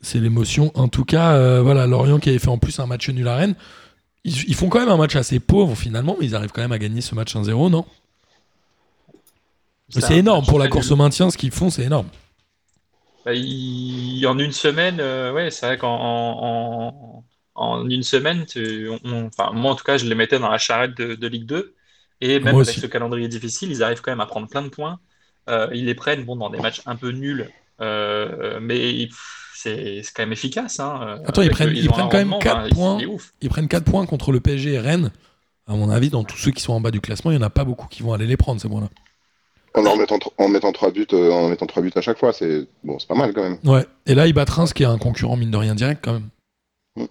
C'est 0.00 0.18
l'émotion. 0.18 0.72
En 0.74 0.88
tout 0.88 1.04
cas, 1.04 1.34
euh, 1.34 1.62
voilà, 1.62 1.86
Lorient 1.86 2.18
qui 2.18 2.30
avait 2.30 2.40
fait 2.40 2.48
en 2.48 2.58
plus 2.58 2.80
un 2.80 2.86
match 2.86 3.08
nul 3.08 3.28
à 3.28 3.36
Rennes. 3.36 3.54
Ils, 4.24 4.48
ils 4.48 4.54
font 4.56 4.68
quand 4.68 4.80
même 4.80 4.88
un 4.88 4.96
match 4.96 5.14
assez 5.14 5.38
pauvre 5.38 5.76
finalement, 5.76 6.16
mais 6.18 6.26
ils 6.26 6.34
arrivent 6.34 6.50
quand 6.50 6.62
même 6.62 6.72
à 6.72 6.78
gagner 6.78 7.02
ce 7.02 7.14
match 7.14 7.36
1-0, 7.36 7.70
non? 7.70 7.84
C'est 9.90 10.16
énorme 10.16 10.44
pour 10.44 10.58
la 10.58 10.66
course 10.68 10.90
au 10.90 10.96
maintien, 10.96 11.30
ce 11.30 11.36
qu'ils 11.38 11.52
font, 11.52 11.70
c'est 11.70 11.84
énorme. 11.84 12.08
Bah, 13.24 13.32
il- 13.34 14.26
En 14.26 14.38
une 14.38 14.50
semaine, 14.52 14.96
euh, 14.98 15.32
ouais, 15.32 15.50
c'est 15.52 15.66
vrai 15.66 15.78
qu'en 15.78 17.22
en, 17.54 17.88
une 17.88 18.02
semaine, 18.02 18.46
tu- 18.46 18.88
on- 18.88 19.00
on- 19.04 19.26
enfin, 19.26 19.52
moi 19.52 19.72
en 19.72 19.74
tout 19.74 19.84
cas, 19.84 19.96
je 19.96 20.06
les 20.06 20.14
mettais 20.14 20.38
dans 20.38 20.50
la 20.50 20.58
charrette 20.58 20.96
de, 20.96 21.14
de 21.14 21.26
Ligue 21.28 21.46
2. 21.46 21.74
Et 22.20 22.34
même 22.40 22.52
Moi 22.54 22.62
avec 22.62 22.68
aussi. 22.68 22.80
ce 22.80 22.86
calendrier 22.86 23.28
difficile, 23.28 23.70
ils 23.70 23.82
arrivent 23.82 24.00
quand 24.00 24.12
même 24.12 24.20
à 24.20 24.26
prendre 24.26 24.48
plein 24.48 24.62
de 24.62 24.68
points. 24.68 24.98
Euh, 25.48 25.68
ils 25.72 25.84
les 25.84 25.94
prennent 25.94 26.24
bon, 26.24 26.36
dans 26.36 26.48
des 26.50 26.58
matchs 26.58 26.80
un 26.86 26.96
peu 26.96 27.10
nuls, 27.10 27.48
euh, 27.80 28.58
mais 28.62 29.08
c'est 29.54 30.02
quand 30.14 30.22
même 30.22 30.32
efficace. 30.32 30.80
Hein, 30.80 31.00
euh, 31.02 31.16
Attends, 31.26 31.42
ils 31.42 31.46
avec 31.46 31.52
prennent- 31.52 31.76
ils 31.76 31.86
quand 31.88 32.12
même 32.12 32.32
rendement, 32.32 32.38
quatre 32.38 32.60
bah, 32.62 32.66
il- 32.68 32.74
points. 32.74 32.98
Ils 33.42 33.48
prennent 33.48 33.68
4 33.68 33.84
points 33.84 34.06
contre 34.06 34.32
le 34.32 34.40
PSG 34.40 34.74
et 34.74 34.78
Rennes. 34.78 35.10
À 35.66 35.74
mon 35.74 35.90
avis, 35.90 36.10
dans 36.10 36.24
tous 36.24 36.36
ceux 36.36 36.50
qui 36.50 36.62
sont 36.62 36.72
en 36.74 36.80
bas 36.80 36.90
du 36.90 37.00
classement, 37.00 37.30
il 37.30 37.36
n'y 37.38 37.42
en 37.42 37.46
a 37.46 37.50
pas 37.50 37.64
beaucoup 37.64 37.86
qui 37.88 38.02
vont 38.02 38.12
aller 38.12 38.26
les 38.26 38.36
prendre, 38.36 38.60
ces 38.60 38.68
points-là. 38.68 38.88
En 39.74 39.84
en 39.86 39.96
mettant, 39.96 40.18
en 40.38 40.48
mettant 40.48 40.72
trois 40.72 40.90
buts, 40.92 41.06
euh, 41.12 41.32
en 41.32 41.48
mettant 41.48 41.66
trois 41.66 41.82
buts 41.82 41.90
à 41.96 42.00
chaque 42.00 42.18
fois, 42.18 42.32
c'est 42.32 42.66
bon, 42.84 42.98
c'est 42.98 43.08
pas 43.08 43.14
mal 43.16 43.32
quand 43.34 43.42
même. 43.42 43.58
Ouais. 43.64 43.84
Et 44.06 44.14
là, 44.14 44.26
ils 44.26 44.32
battent 44.32 44.50
Reims, 44.50 44.72
qui 44.72 44.82
est 44.84 44.86
un 44.86 44.98
concurrent, 44.98 45.36
mine 45.36 45.50
de 45.50 45.56
rien, 45.56 45.74
direct 45.74 46.00
quand 46.04 46.12
même. 46.12 46.28
Ouais. 46.96 47.08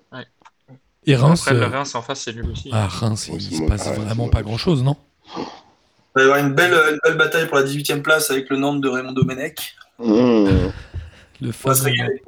Et 1.05 1.15
Reims. 1.15 1.41
Après, 1.41 1.53
le 1.55 1.63
euh, 1.63 1.67
Reims 1.67 1.93
en 1.95 2.01
face, 2.01 2.21
c'est 2.21 2.33
nul 2.33 2.49
aussi. 2.49 2.69
Ah, 2.71 2.87
Reims, 2.87 3.27
Ouais, 3.29 3.37
il 3.37 3.41
c'est 3.41 3.63
se 3.63 3.67
passe 3.67 3.87
ah 3.87 3.91
vraiment 3.93 4.29
pas 4.29 4.37
moche. 4.39 4.45
grand-chose, 4.47 4.83
non 4.83 4.95
Il 5.35 5.41
va 6.15 6.21
y 6.21 6.23
avoir 6.25 6.37
une 6.39 6.53
belle, 6.53 6.73
une 6.73 6.99
belle 7.03 7.17
bataille 7.17 7.47
pour 7.47 7.57
la 7.57 7.63
18 7.63 7.91
e 7.91 8.01
place 8.01 8.31
avec 8.31 8.49
le 8.49 8.57
Nantes 8.57 8.79
de 8.81 8.87
Raymond 8.87 9.11
Domenech. 9.11 9.75
Mmh. 9.99 10.47
Le 11.41 11.51
fameux- 11.51 11.81
régaler. 11.83 12.23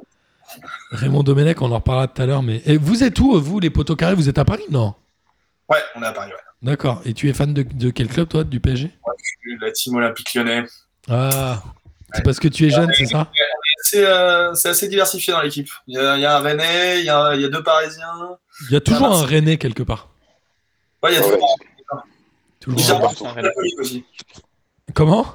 Raymond 0.90 1.22
Domenech, 1.22 1.60
on 1.62 1.70
en 1.72 1.76
reparlera 1.76 2.08
tout 2.08 2.20
à 2.22 2.26
l'heure. 2.26 2.42
Mais 2.42 2.62
et 2.66 2.76
vous 2.76 3.02
êtes 3.02 3.18
où, 3.18 3.40
vous, 3.40 3.58
les 3.60 3.70
poteaux 3.70 3.96
carrés? 3.96 4.14
Vous 4.14 4.28
êtes 4.28 4.38
à 4.38 4.44
Paris 4.44 4.64
Non 4.70 4.94
Ouais, 5.68 5.78
on 5.96 6.02
est 6.02 6.06
à 6.06 6.12
Paris. 6.12 6.30
Ouais. 6.30 6.36
D'accord. 6.62 7.00
Et 7.04 7.14
tu 7.14 7.28
es 7.28 7.32
fan 7.32 7.52
de, 7.54 7.62
de 7.62 7.90
quel 7.90 8.08
club, 8.08 8.28
toi, 8.28 8.44
du 8.44 8.60
PSG 8.60 8.90
Je 9.18 9.24
suis 9.24 9.58
La 9.60 9.70
team 9.72 9.96
olympique 9.96 10.34
lyonnais. 10.34 10.64
Ah, 11.08 11.62
c'est 12.12 12.22
parce 12.22 12.38
que 12.38 12.48
tu 12.48 12.66
es 12.66 12.70
jeune, 12.70 12.90
c'est 12.94 13.06
ça 13.06 13.30
C'est 13.88 14.04
euh, 14.06 14.52
c'est 14.54 14.68
assez 14.70 14.88
diversifié 14.88 15.32
dans 15.32 15.40
l'équipe. 15.42 15.68
Il 15.86 15.94
y, 15.94 15.98
a, 15.98 16.16
il 16.16 16.22
y 16.22 16.24
a 16.24 16.36
un 16.36 16.40
Rennais, 16.40 17.00
il 17.00 17.04
y 17.06 17.10
a, 17.10 17.34
il 17.34 17.40
y 17.40 17.44
a 17.44 17.48
deux 17.48 17.62
Parisiens. 17.62 18.36
Il 18.68 18.72
y 18.72 18.76
a 18.76 18.80
toujours 18.80 19.06
un 19.08 19.22
Rennais 19.24 19.58
quelque 19.58 19.82
part. 19.84 20.08
Ouais, 21.02 21.12
il 21.12 21.14
y 21.14 21.18
a 21.18 21.22
toujours 21.22 21.40
ouais. 21.40 21.98
Toujours 22.58 22.76
Bizarrement, 22.78 23.10
un- 23.10 23.14
c'est 23.14 23.24
le 23.24 23.32
plus 23.34 23.46
alcoolique 23.46 23.78
aussi. 23.80 24.04
Comment? 24.94 25.26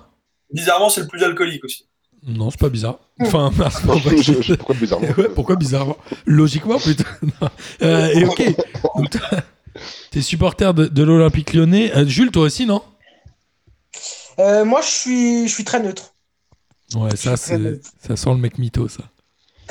Bizarrement, 0.52 0.90
c'est 0.90 1.02
le 1.02 1.08
plus 1.08 1.24
alcoolique 1.24 1.64
aussi. 1.64 1.86
Non, 2.28 2.52
c'est 2.52 2.60
pas 2.60 2.70
bizarre. 2.70 2.98
Enfin, 3.22 3.52
non, 3.58 3.70
c'est 3.70 4.10
pas 4.10 4.22
Je- 4.22 4.42
je- 4.42 4.54
pourquoi 4.56 4.76
bizarrement 4.76 5.08
Ouais, 5.18 5.30
pourquoi 5.34 5.56
bizarrement? 5.56 5.98
Logiquement, 6.26 6.78
plutôt. 6.80 7.04
Non. 7.42 7.50
Euh, 7.84 8.08
et 8.08 8.26
ok. 8.26 8.44
T'es 10.12 10.22
supporter 10.22 10.74
de, 10.74 10.86
de 10.88 11.04
l'Olympique 11.04 11.54
lyonnais. 11.54 11.96
Euh, 11.96 12.06
Jules, 12.06 12.32
toi 12.32 12.44
aussi, 12.44 12.66
non? 12.66 12.84
Euh, 14.40 14.66
moi, 14.66 14.82
je 14.82 14.88
suis, 14.90 15.48
je 15.48 15.54
suis 15.54 15.64
très 15.64 15.80
neutre. 15.80 16.11
Ouais, 16.96 17.16
ça, 17.16 17.38
sent 17.38 17.58
le 17.58 18.38
mec 18.38 18.58
mytho, 18.58 18.88
ça. 18.88 19.04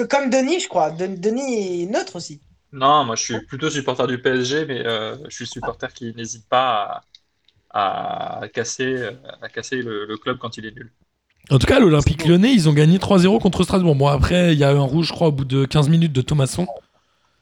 Comme 0.08 0.30
Denis, 0.30 0.60
je 0.60 0.68
crois. 0.68 0.90
De- 0.90 1.06
Denis 1.16 1.82
est 1.82 1.86
neutre 1.86 2.16
aussi. 2.16 2.40
Non, 2.72 3.04
moi 3.04 3.16
je 3.16 3.24
suis 3.24 3.40
plutôt 3.46 3.68
supporter 3.68 4.06
du 4.06 4.22
PSG, 4.22 4.64
mais 4.64 4.86
euh, 4.86 5.16
je 5.28 5.34
suis 5.34 5.46
supporter 5.46 5.92
qui 5.92 6.14
n'hésite 6.14 6.48
pas 6.48 7.02
à, 7.70 8.40
à 8.40 8.48
casser, 8.48 9.10
à 9.42 9.48
casser 9.48 9.82
le, 9.82 10.06
le 10.06 10.16
club 10.16 10.38
quand 10.38 10.56
il 10.56 10.66
est 10.66 10.74
nul. 10.74 10.92
En 11.50 11.58
tout 11.58 11.66
cas, 11.66 11.80
l'Olympique 11.80 12.24
lyonnais, 12.26 12.52
ils 12.52 12.68
ont 12.68 12.72
gagné 12.72 12.98
3-0 12.98 13.40
contre 13.40 13.64
Strasbourg. 13.64 13.96
Bon, 13.96 14.06
après, 14.06 14.52
il 14.52 14.58
y 14.58 14.62
a 14.64 14.72
eu 14.72 14.76
un 14.76 14.82
rouge, 14.82 15.08
je 15.08 15.12
crois, 15.12 15.28
au 15.28 15.32
bout 15.32 15.44
de 15.44 15.64
15 15.64 15.88
minutes 15.88 16.12
de 16.12 16.22
Thomasson. 16.22 16.68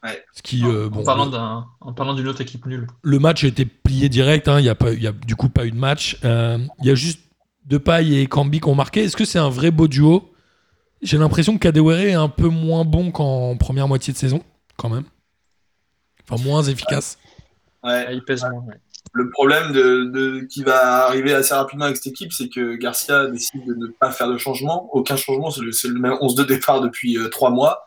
Ouais. 0.03 0.25
Ce 0.33 0.41
qui, 0.41 0.65
euh, 0.65 0.89
bon, 0.89 1.01
en 1.01 1.05
parlant 1.05 1.27
d'un, 1.27 1.67
en 1.81 1.93
parlant 1.93 2.15
d'une 2.15 2.29
autre 2.29 2.41
équipe 2.41 2.65
nulle. 2.65 2.87
le 3.03 3.19
match 3.19 3.45
a 3.45 3.49
été 3.49 3.67
plié 3.67 4.09
direct. 4.09 4.49
hein. 4.49 4.61
Il 4.61 4.63
n'y 4.63 4.69
a, 4.71 4.75
pas- 4.75 4.93
il 4.93 5.03
y 5.03 5.07
a 5.09 5.13
du 5.13 5.37
coup 5.37 5.51
pas 5.51 5.67
eu 5.67 5.73
de 5.73 5.77
match. 5.77 6.17
Euh, 6.25 6.57
Il 6.81 6.87
y 6.87 6.91
a 6.91 6.95
juste 6.95 7.21
Depay 7.69 8.21
et 8.23 8.27
Cambi 8.27 8.61
qui 8.61 8.69
ont 8.69 8.75
marqué. 8.75 9.05
Est-ce 9.05 9.17
que 9.17 9.25
c'est 9.25 9.39
un 9.39 9.51
vrai 9.51 9.71
beau 9.71 9.89
duo? 9.89 10.33
J'ai 11.03 11.19
l'impression 11.19 11.55
que 11.55 11.61
Kadewere 11.61 12.01
est 12.09 12.13
un 12.15 12.29
peu 12.29 12.49
moins 12.49 12.85
bon 12.85 13.11
qu'en 13.13 13.57
première 13.57 13.87
moitié 13.87 14.13
de 14.13 14.19
saison, 14.19 14.43
quand 14.77 14.89
même. 14.89 15.05
Enfin, 16.29 16.43
moins 16.43 16.63
efficace. 16.63 17.19
Ouais. 17.85 18.05
Ah, 18.09 18.13
il 18.13 18.25
pèse 18.25 18.43
moins. 18.43 18.65
ouais. 18.65 18.75
Le 19.13 19.31
problème 19.31 19.73
de, 19.73 20.05
de- 20.13 20.41
qui 20.51 20.63
va 20.63 21.07
arriver 21.07 21.33
assez 21.33 21.55
rapidement 21.55 21.85
avec 21.87 21.97
cette 21.97 22.09
équipe, 22.09 22.33
c'est 22.33 22.49
que 22.49 22.75
Garcia 22.77 23.27
décide 23.27 23.65
de 23.67 23.75
ne 23.75 23.87
pas 23.87 24.11
faire 24.11 24.29
de 24.29 24.37
changement. 24.37 24.89
Aucun 24.93 25.17
changement, 25.17 25.51
c'est 25.51 25.63
le, 25.63 25.73
c'est 25.73 25.89
le 25.89 25.99
même 25.99 26.17
11 26.21 26.35
de 26.35 26.45
départ 26.45 26.81
depuis 26.81 27.17
euh, 27.17 27.29
trois 27.29 27.51
mois. 27.51 27.85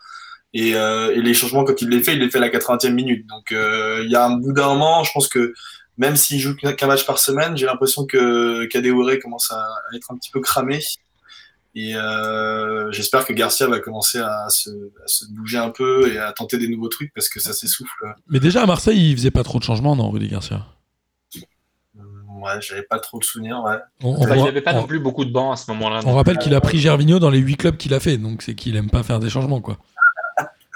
Et, 0.53 0.75
euh, 0.75 1.13
et 1.13 1.21
les 1.21 1.33
changements, 1.33 1.63
quand 1.63 1.81
il 1.81 1.89
les 1.89 2.01
fait, 2.01 2.13
il 2.13 2.19
les 2.19 2.29
fait 2.29 2.37
à 2.39 2.41
la 2.41 2.49
80e 2.49 2.93
minute. 2.93 3.27
Donc 3.27 3.51
euh, 3.51 4.01
il 4.03 4.09
y 4.11 4.15
a 4.15 4.25
un 4.25 4.37
bout 4.37 4.51
d'un 4.53 4.67
moment, 4.69 5.03
je 5.03 5.11
pense 5.13 5.27
que 5.27 5.53
même 6.01 6.15
s'il 6.15 6.39
joue 6.39 6.55
qu'un 6.55 6.87
match 6.87 7.05
par 7.05 7.19
semaine, 7.19 7.55
j'ai 7.55 7.67
l'impression 7.67 8.07
que 8.07 8.65
Kadewere 8.65 9.19
commence 9.21 9.51
à, 9.51 9.67
être 9.95 10.11
un 10.11 10.17
petit 10.17 10.31
peu 10.31 10.41
cramé. 10.41 10.79
Et 11.75 11.95
euh, 11.95 12.91
j'espère 12.91 13.23
que 13.25 13.33
Garcia 13.33 13.67
va 13.67 13.79
commencer 13.79 14.17
à 14.17 14.49
se, 14.49 14.69
à 14.71 15.07
se 15.07 15.25
bouger 15.31 15.59
un 15.59 15.69
peu 15.69 16.11
et 16.11 16.17
à 16.17 16.33
tenter 16.33 16.57
des 16.57 16.67
nouveaux 16.67 16.89
trucs 16.89 17.13
parce 17.13 17.29
que 17.29 17.39
ça 17.39 17.53
s'essouffle. 17.53 18.13
Mais 18.27 18.39
déjà, 18.39 18.63
à 18.63 18.65
Marseille, 18.65 19.11
il 19.11 19.15
faisait 19.15 19.31
pas 19.31 19.43
trop 19.43 19.59
de 19.59 19.63
changements, 19.63 19.95
non, 19.95 20.09
Rudy 20.09 20.27
Garcia? 20.27 20.65
Ouais, 22.43 22.59
j'avais 22.59 22.81
pas 22.81 22.97
trop 22.99 23.19
de 23.19 23.23
souvenirs, 23.23 23.61
ouais. 23.63 23.77
on, 24.03 24.09
on 24.09 24.23
Enfin, 24.23 24.31
il 24.31 24.37
voit- 24.37 24.45
n'avait 24.47 24.61
pas 24.61 24.73
on- 24.73 24.81
non 24.81 24.87
plus 24.87 24.99
beaucoup 24.99 25.23
de 25.23 25.31
bancs 25.31 25.53
à 25.53 25.55
ce 25.55 25.69
moment-là. 25.71 26.01
on 26.05 26.15
rappelle 26.15 26.39
qu'il 26.39 26.55
a 26.55 26.61
pris 26.61 26.79
Gervinho 26.79 27.19
dans 27.19 27.29
les 27.29 27.37
8 27.37 27.57
clubs 27.57 27.77
qu'il 27.77 27.93
a 27.93 27.99
fait. 27.99 28.17
Donc, 28.17 28.41
c'est 28.41 28.55
qu'il 28.55 28.75
aime 28.75 28.89
pas 28.89 29.03
faire 29.03 29.19
des 29.19 29.29
changements, 29.29 29.61
quoi. 29.61 29.77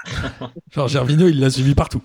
Genre, 0.72 0.86
Gervinho, 0.86 1.26
il 1.26 1.40
l'a 1.40 1.50
suivi 1.50 1.74
partout. 1.74 2.02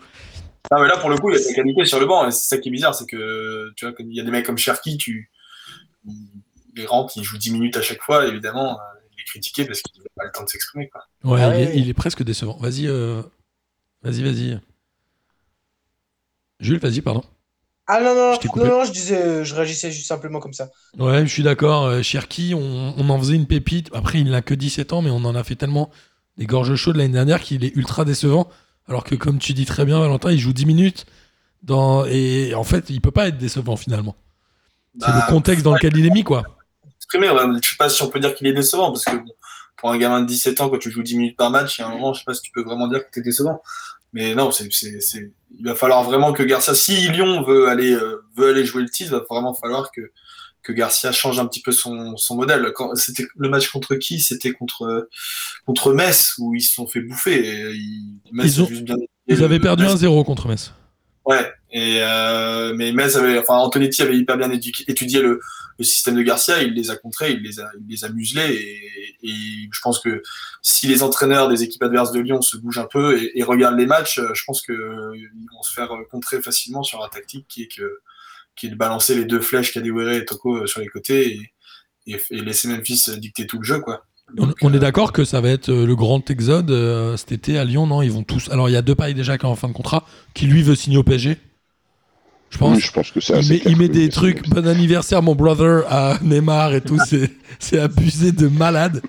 Non, 0.72 0.82
mais 0.82 0.88
là, 0.88 0.98
pour 0.98 1.10
le 1.10 1.18
coup, 1.18 1.30
il 1.32 1.40
y 1.40 1.44
a 1.44 1.48
des 1.48 1.54
qualités 1.54 1.86
sur 1.86 2.00
le 2.00 2.06
banc. 2.06 2.28
Et 2.28 2.32
c'est 2.32 2.48
ça 2.48 2.58
qui 2.58 2.70
est 2.70 2.72
bizarre, 2.72 2.96
c'est 2.96 3.06
que, 3.06 3.72
tu 3.76 3.86
vois, 3.86 3.94
quand 3.94 4.04
il 4.08 4.16
y 4.16 4.20
a 4.20 4.24
des 4.24 4.32
mecs 4.32 4.46
comme 4.46 4.58
Cherki, 4.58 4.98
tu, 4.98 5.32
il 6.76 6.86
rentre, 6.88 7.14
il 7.18 7.24
joue 7.24 7.38
10 7.38 7.52
minutes 7.52 7.78
à 7.78 7.82
chaque 7.82 8.02
fois, 8.02 8.28
évidemment, 8.28 8.78
euh, 8.80 8.84
il 9.16 9.22
est 9.22 9.26
critiqué 9.26 9.66
parce 9.66 9.82
qu'il 9.82 10.02
n'a 10.02 10.08
pas 10.16 10.26
le 10.26 10.32
temps 10.32 10.44
de 10.44 10.50
s'exprimer, 10.50 10.90
quoi. 10.90 11.04
Ouais, 11.24 11.42
Ah 11.42 11.58
il, 11.58 11.62
est, 11.62 11.68
ouais. 11.68 11.78
il 11.78 11.90
est 11.90 11.94
presque 11.94 12.24
décevant. 12.24 12.58
Vas-y, 12.60 12.88
euh, 12.88 13.22
vas-y, 14.04 14.24
vas-y. 14.24 14.60
Jules, 16.60 16.80
vas-y, 16.80 17.02
pardon. 17.02 17.24
Ah 17.88 18.00
non, 18.02 18.16
non, 18.16 18.38
Je 18.42 18.48
non, 18.60 18.66
non, 18.66 18.86
je 18.86 18.92
disais, 18.92 19.44
je 19.44 19.56
réagissais 19.56 19.92
juste 19.92 20.08
simplement 20.08 20.40
comme 20.40 20.54
ça. 20.54 20.70
Ouais, 20.98 21.26
je 21.26 21.34
suis 21.34 21.44
d'accord. 21.44 21.86
Euh, 21.86 22.02
Cherki, 22.02 22.54
on, 22.56 22.94
on 22.98 23.10
en 23.10 23.20
faisait 23.20 23.36
une 23.36 23.48
pépite. 23.48 23.90
Après, 23.94 24.20
il 24.20 24.30
n'a 24.30 24.42
que 24.42 24.54
17 24.54 24.94
ans, 24.94 25.02
mais 25.02 25.10
on 25.10 25.26
en 25.26 25.36
a 25.36 25.44
fait 25.44 25.56
tellement 25.56 25.90
des 26.38 26.46
gorges 26.46 26.76
chaudes 26.76 26.96
l'année 26.96 27.14
dernière 27.14 27.42
qu'il 27.42 27.66
est 27.66 27.76
ultra 27.76 28.06
décevant. 28.06 28.50
Alors 28.88 29.04
que, 29.04 29.16
comme 29.16 29.40
tu 29.40 29.54
dis 29.54 29.66
très 29.66 29.86
bien, 29.86 30.00
Valentin, 30.00 30.32
il 30.32 30.40
joue 30.40 30.54
10 30.54 30.66
minutes. 30.66 31.06
Dans... 31.64 32.06
Et 32.06 32.54
en 32.56 32.64
fait, 32.64 32.90
il 32.90 33.02
peut 33.02 33.12
pas 33.12 33.28
être 33.28 33.38
décevant 33.38 33.76
finalement. 33.76 34.16
C'est 35.00 35.08
Bah, 35.08 35.24
le 35.28 35.32
contexte 35.32 35.64
dans 35.64 35.74
lequel 35.74 35.96
il 35.98 36.06
est 36.06 36.10
mis, 36.12 36.24
quoi. 36.24 36.44
Exprimé, 36.98 37.30
ouais, 37.30 37.42
je 37.64 37.70
sais 37.70 37.76
pas 37.78 37.90
si 37.90 38.02
on 38.04 38.10
peut 38.10 38.20
dire 38.20 38.34
qu'il 38.36 38.48
est 38.48 38.54
décevant, 38.54 38.92
parce 38.92 39.06
que 39.06 39.16
pour 39.78 39.92
un 39.92 39.98
gamin 39.98 40.22
de 40.22 40.26
17 40.28 40.62
ans, 40.62 40.70
quand 40.70 40.78
tu 40.80 40.92
joues 40.92 41.04
10 41.04 41.18
minutes 41.18 41.38
par 41.38 41.50
match, 41.52 41.78
il 41.78 41.82
y 41.82 41.84
a 41.84 41.88
un 41.88 41.92
moment, 41.92 42.14
je 42.14 42.20
sais 42.20 42.26
pas 42.26 42.34
si 42.34 42.42
tu 42.42 42.52
peux 42.52 42.64
vraiment 42.64 42.88
dire 42.88 43.00
que 43.06 43.12
t'es 43.12 43.22
décevant. 43.22 43.62
Mais 44.14 44.36
non, 44.36 44.52
c'est, 44.52 44.72
c'est, 44.74 45.00
c'est- 45.00 45.32
il 45.58 45.66
va 45.66 45.76
falloir 45.76 46.04
vraiment 46.04 46.34
que 46.34 46.44
Garcia, 46.44 46.74
si 46.76 47.08
Lyon 47.10 47.44
veut 47.44 47.68
aller, 47.70 47.94
euh, 47.94 48.24
veut 48.36 48.50
aller 48.50 48.66
jouer 48.66 48.82
le 48.82 48.90
titre, 48.90 49.12
il 49.12 49.18
va 49.18 49.24
vraiment 49.30 49.54
falloir 49.54 49.92
que, 49.92 50.12
que 50.64 50.72
Garcia 50.74 51.12
change 51.12 51.40
un 51.40 51.46
petit 51.48 51.62
peu 51.62 51.72
son, 51.72 52.16
son 52.18 52.36
modèle. 52.36 52.72
Quand, 52.76 52.96
c'était 52.96 53.26
le 53.36 53.50
match 53.50 53.70
contre 53.70 53.96
qui? 53.96 54.20
C'était 54.20 54.52
contre, 54.52 55.10
contre 55.66 55.94
Metz, 55.94 56.36
où 56.38 56.54
ils 56.56 56.62
se 56.62 56.74
sont 56.76 56.88
fait 56.88 57.02
bouffer. 57.02 57.40
Et, 57.48 57.72
ils, 57.74 58.20
Metz 58.32 58.56
Ils 58.56 58.60
a 58.60 58.64
ont- 58.64 58.68
juste 58.68 58.84
bien- 58.84 58.96
Ils 59.28 59.44
avaient 59.44 59.60
perdu 59.60 59.84
Metz- 59.84 59.94
1-0 60.04 60.24
contre 60.24 60.48
Metz. 60.48 60.74
Ouais, 61.24 61.52
et 61.72 61.98
euh, 62.02 62.74
mais 62.76 62.92
Metz 62.94 63.16
avait, 63.16 63.38
enfin 63.38 63.54
Antonetti 63.54 64.02
avait 64.02 64.18
hyper 64.18 64.38
bien 64.38 64.50
étudié 64.52 65.22
le, 65.22 65.40
le 65.78 65.84
système 65.86 66.16
de 66.16 66.24
Garcia, 66.24 66.64
il 66.64 66.74
les 66.74 66.90
a 66.90 66.96
contrés, 66.96 67.34
il 67.34 67.44
les 67.44 67.60
a, 67.60 67.70
il 67.80 67.86
les 67.88 68.04
a 68.04 68.10
muselés 68.10 68.56
et, 68.56 69.28
et 69.30 69.70
je 69.72 69.80
pense 69.84 70.00
que 70.00 70.24
si 70.64 70.88
les 70.88 71.04
entraîneurs 71.04 71.48
des 71.48 71.62
équipes 71.62 71.84
adverses 71.84 72.12
de 72.12 72.20
Lyon 72.22 72.42
se 72.42 72.58
bougent 72.58 72.80
un 72.80 72.88
peu 72.92 73.22
et, 73.22 73.38
et 73.40 73.44
regardent 73.44 73.78
les 73.78 73.86
matchs, 73.86 74.20
je 74.34 74.44
pense 74.48 74.64
qu'ils 74.64 74.76
vont 74.76 75.62
se 75.62 75.74
faire 75.74 75.90
contrer 76.10 76.42
facilement 76.42 76.82
sur 76.82 77.00
la 77.00 77.08
tactique 77.08 77.46
qui 77.48 77.64
est, 77.64 77.68
que, 77.68 78.00
qui 78.56 78.68
est 78.68 78.70
de 78.70 78.76
balancer 78.76 79.16
les 79.16 79.26
deux 79.26 79.42
flèches 79.42 79.74
Kadewere 79.74 80.12
et 80.14 80.26
Toko 80.26 80.58
euh, 80.64 80.68
sur 80.68 80.82
les 80.82 80.88
côtés 80.88 81.28
et, 82.08 82.14
et, 82.14 82.18
et 82.32 82.42
laisser 82.42 82.68
Memphis 82.68 83.06
dicter 83.18 83.48
tout 83.48 83.58
le 83.60 83.64
jeu. 83.64 83.80
Quoi. 83.80 84.04
On, 84.38 84.46
Donc, 84.48 84.56
on 84.62 84.72
est 84.74 84.78
euh, 84.78 84.80
d'accord 84.80 85.12
que 85.14 85.24
ça 85.26 85.42
va 85.42 85.50
être 85.50 85.70
euh, 85.70 85.86
le 85.86 85.96
grand 85.96 86.30
exode 86.30 86.72
euh, 86.72 87.18
cet 87.18 87.32
été 87.32 87.58
à 87.58 87.66
Lyon, 87.66 87.88
non? 87.88 88.02
Ils 88.02 88.12
vont 88.12 88.24
tous. 88.24 88.50
Alors 88.50 88.70
il 88.70 88.74
y 88.74 88.78
a 88.78 88.82
deux 88.82 88.96
pailles 88.96 89.14
déjà 89.14 89.38
qui 89.38 89.46
est 89.46 89.50
en 89.50 89.56
fin 89.56 89.68
de 89.68 89.74
contrat, 89.74 90.06
qui 90.34 90.46
lui 90.48 90.64
veut 90.64 90.76
signer 90.76 90.98
au 90.98 91.04
PSG. 91.04 91.38
Je 92.50 92.58
pense. 92.58 92.76
Oui, 92.76 92.82
je 92.82 92.92
pense 92.92 93.12
que 93.12 93.20
c'est 93.22 93.34
il 93.34 93.40
assez 93.40 93.54
met, 93.54 93.60
clair 93.60 93.72
il 93.74 93.78
met 93.80 93.88
des 93.90 94.10
trucs, 94.10 94.48
bon 94.50 94.68
anniversaire 94.68 95.22
mon 95.22 95.36
brother 95.36 95.86
à 95.90 96.18
Neymar 96.22 96.74
et 96.76 96.82
tout, 96.82 97.00
c'est 97.08 97.32
c'est 97.60 97.80
abusé 97.80 98.32
de 98.34 98.48
malade. 98.48 99.02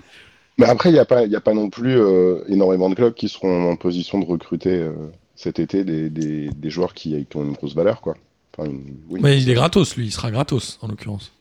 Mais 0.57 0.65
après, 0.67 0.89
il 0.89 0.93
n'y 0.93 0.99
a, 0.99 1.05
pas- 1.05 1.23
il 1.25 1.31
y 1.31 1.35
a 1.35 1.41
pas 1.41 1.53
non 1.53 1.69
plus 1.69 1.97
euh, 1.99 2.43
énormément 2.47 2.89
de 2.89 2.95
clubs 2.95 3.13
qui 3.15 3.27
seront 3.27 3.71
en 3.71 3.75
position 3.75 4.19
de 4.19 4.25
recruter 4.25 4.69
euh, 4.77 4.91
cet 5.35 5.57
été 5.59 5.83
des, 5.83 6.09
des, 6.11 6.49
des 6.49 6.69
joueurs 6.69 6.93
qui, 6.93 7.25
qui 7.25 7.37
ont 7.37 7.43
une 7.43 7.53
grosse 7.53 7.73
valeur. 7.75 8.01
Quoi. 8.01 8.15
Enfin, 8.57 8.69
une- 8.69 9.03
oui, 9.09 9.21
Mais 9.21 9.41
il 9.41 9.49
est 9.49 9.55
gratos, 9.55 9.95
lui, 9.95 10.05
il 10.05 10.11
sera 10.11 10.29
gratos 10.29 10.77
en 10.83 10.87
l'occurrence. 10.87 11.31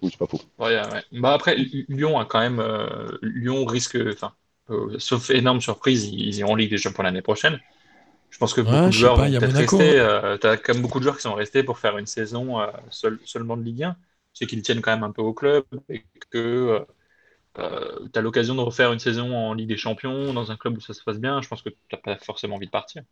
oui, 0.00 0.10
c'est 0.10 0.18
pas 0.18 0.26
faux. 0.26 0.40
Ouais, 0.58 0.76
ouais. 0.90 1.02
Bah 1.12 1.32
après, 1.34 1.56
Lyon 1.56 2.18
a 2.18 2.24
quand 2.26 2.40
même. 2.40 2.60
euh, 2.60 3.18
Lyon 3.22 3.64
risque. 3.64 3.96
Enfin, 4.12 4.34
euh, 4.70 4.98
sauf 4.98 5.30
énorme 5.30 5.60
surprise, 5.60 6.06
ils 6.08 6.36
iront 6.36 6.52
en 6.52 6.54
Ligue 6.56 6.70
des 6.70 6.78
Champions 6.78 7.02
l'année 7.02 7.22
prochaine. 7.22 7.60
Je 8.30 8.38
pense 8.38 8.54
que 8.54 8.60
Ouais, 8.64 8.70
beaucoup 8.70 8.90
de 8.90 8.96
joueurs 8.96 9.16
pas, 9.16 9.28
vont 9.28 9.32
peut-être 9.34 9.54
rester. 9.54 9.98
euh, 10.00 10.38
T'as 10.38 10.56
quand 10.58 10.74
même 10.74 10.82
beaucoup 10.82 10.98
de 11.00 11.04
joueurs 11.04 11.16
qui 11.16 11.22
sont 11.22 11.34
restés 11.34 11.64
pour 11.64 11.78
faire 11.78 11.98
une 11.98 12.06
saison 12.06 12.60
euh, 12.60 12.68
seul- 12.90 13.20
seulement 13.24 13.56
de 13.56 13.62
Ligue 13.64 13.84
1. 13.84 13.96
C'est 14.34 14.46
qu'ils 14.46 14.62
tiennent 14.62 14.82
quand 14.82 14.92
même 14.92 15.04
un 15.04 15.12
peu 15.12 15.22
au 15.22 15.34
club 15.34 15.64
et 15.90 16.04
que 16.30 16.84
euh, 17.58 18.08
tu 18.12 18.18
as 18.18 18.22
l'occasion 18.22 18.54
de 18.56 18.60
refaire 18.62 18.92
une 18.92 18.98
saison 19.00 19.34
en 19.36 19.54
Ligue 19.54 19.68
des 19.68 19.76
Champions 19.78 20.34
dans 20.34 20.50
un 20.52 20.56
club 20.56 20.78
où 20.78 20.80
ça 20.80 20.94
se 20.94 21.02
passe 21.04 21.18
bien. 21.18 21.42
Je 21.42 21.48
pense 21.48 21.62
que 21.62 21.70
tu 21.70 21.76
n'as 21.92 21.98
pas 21.98 22.16
forcément 22.18 22.56
envie 22.56 22.66
de 22.66 22.70
partir. 22.72 23.02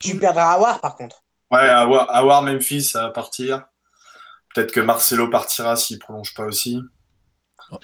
Tu 0.00 0.18
perdras 0.18 0.52
Awar 0.52 0.82
par 0.82 0.96
contre. 0.96 1.24
Ouais, 1.52 1.58
avoir, 1.68 2.10
avoir 2.14 2.42
Memphis 2.42 2.92
à 2.94 3.10
partir. 3.10 3.64
Peut-être 4.54 4.72
que 4.72 4.80
Marcelo 4.80 5.28
partira 5.28 5.76
s'il 5.76 5.98
prolonge 5.98 6.34
pas 6.34 6.44
aussi. 6.44 6.80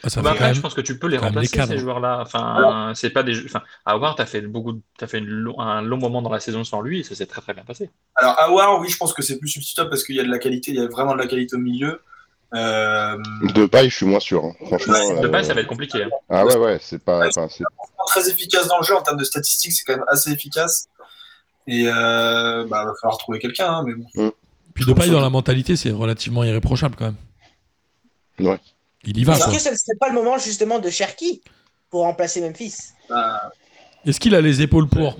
Ça 0.06 0.20
Bah 0.20 0.32
après, 0.32 0.46
même- 0.46 0.54
je 0.54 0.60
pense 0.60 0.74
que 0.74 0.82
tu 0.82 0.98
peux 0.98 1.06
les 1.06 1.16
remplacer, 1.16 1.64
ces 1.66 1.78
joueurs-là. 1.78 2.18
Enfin, 2.20 2.92
c'est 2.94 3.08
pas 3.10 3.22
des 3.22 3.42
Enfin, 3.46 3.62
Howard, 3.86 4.16
t'as 4.18 4.26
fait 4.26 4.42
beaucoup, 4.42 4.82
t'as 4.98 5.06
fait 5.06 5.20
lo- 5.20 5.58
un 5.60 5.80
long 5.80 5.96
moment 5.96 6.20
dans 6.20 6.30
la 6.30 6.40
saison 6.40 6.62
sans 6.62 6.82
lui 6.82 7.00
et 7.00 7.02
ça 7.04 7.14
s'est 7.14 7.24
très 7.26 7.40
très 7.40 7.54
bien 7.54 7.64
passé. 7.64 7.90
Alors, 8.16 8.38
Awar, 8.38 8.80
oui, 8.80 8.88
je 8.90 8.98
pense 8.98 9.14
que 9.14 9.22
c'est 9.22 9.38
plus 9.38 9.48
substituable 9.48 9.88
parce 9.88 10.04
qu'il 10.04 10.16
y 10.16 10.20
a 10.20 10.24
de 10.24 10.28
la 10.30 10.38
qualité, 10.38 10.72
il 10.72 10.76
y 10.76 10.80
a 10.80 10.88
vraiment 10.88 11.14
de 11.14 11.18
la 11.18 11.26
qualité 11.26 11.56
au 11.56 11.60
milieu. 11.60 12.02
Euh, 12.54 13.16
De 13.54 13.66
paille, 13.66 13.88
je 13.88 13.96
suis 13.96 14.06
moins 14.06 14.20
sûr. 14.20 14.44
hein. 14.44 14.52
Franchement. 14.66 14.92
Ouais, 14.94 15.20
De 15.22 15.26
euh, 15.26 15.30
base, 15.30 15.46
ça 15.46 15.54
va 15.54 15.60
être 15.60 15.66
compliqué. 15.68 16.02
hein. 16.02 16.10
Ah 16.28 16.44
ouais, 16.44 16.56
ouais, 16.56 16.78
c'est 16.82 17.02
pas. 17.02 17.26
enfin, 17.26 17.46
c'est- 17.48 17.64
très 18.08 18.28
efficace 18.28 18.68
dans 18.68 18.78
le 18.78 18.84
jeu 18.84 18.94
en 18.96 19.02
termes 19.02 19.18
de 19.18 19.24
statistiques, 19.24 19.72
c'est 19.72 19.84
quand 19.84 19.96
même 19.96 20.04
assez 20.08 20.30
efficace. 20.32 20.88
Et 21.70 21.86
euh, 21.86 22.64
bah, 22.66 22.84
va 22.84 22.92
falloir 23.00 23.18
trouver 23.18 23.38
quelqu'un, 23.38 23.68
hein, 23.70 23.84
mais 23.86 23.94
bon. 23.94 24.32
Puis 24.74 24.86
de 24.86 24.92
paille 24.94 25.10
dans 25.10 25.20
la 25.20 25.28
mentalité, 25.30 25.76
c'est 25.76 25.90
relativement 25.90 26.42
irréprochable 26.42 26.96
quand 26.96 27.04
même. 27.06 28.48
Ouais. 28.48 28.58
Il 29.04 29.18
y 29.18 29.24
va 29.24 29.34
Est-ce 29.34 29.44
que 29.50 29.58
ce 29.58 29.68
ne 29.70 29.74
serait 29.74 29.96
pas 30.00 30.08
le 30.08 30.14
moment 30.14 30.38
justement 30.38 30.78
de 30.78 30.88
Cherki 30.88 31.42
pour 31.90 32.02
remplacer 32.02 32.40
Memphis? 32.40 32.74
Bah, 33.10 33.50
Est-ce 34.06 34.18
qu'il 34.18 34.34
a 34.34 34.40
les 34.40 34.62
épaules 34.62 34.88
pour? 34.88 35.18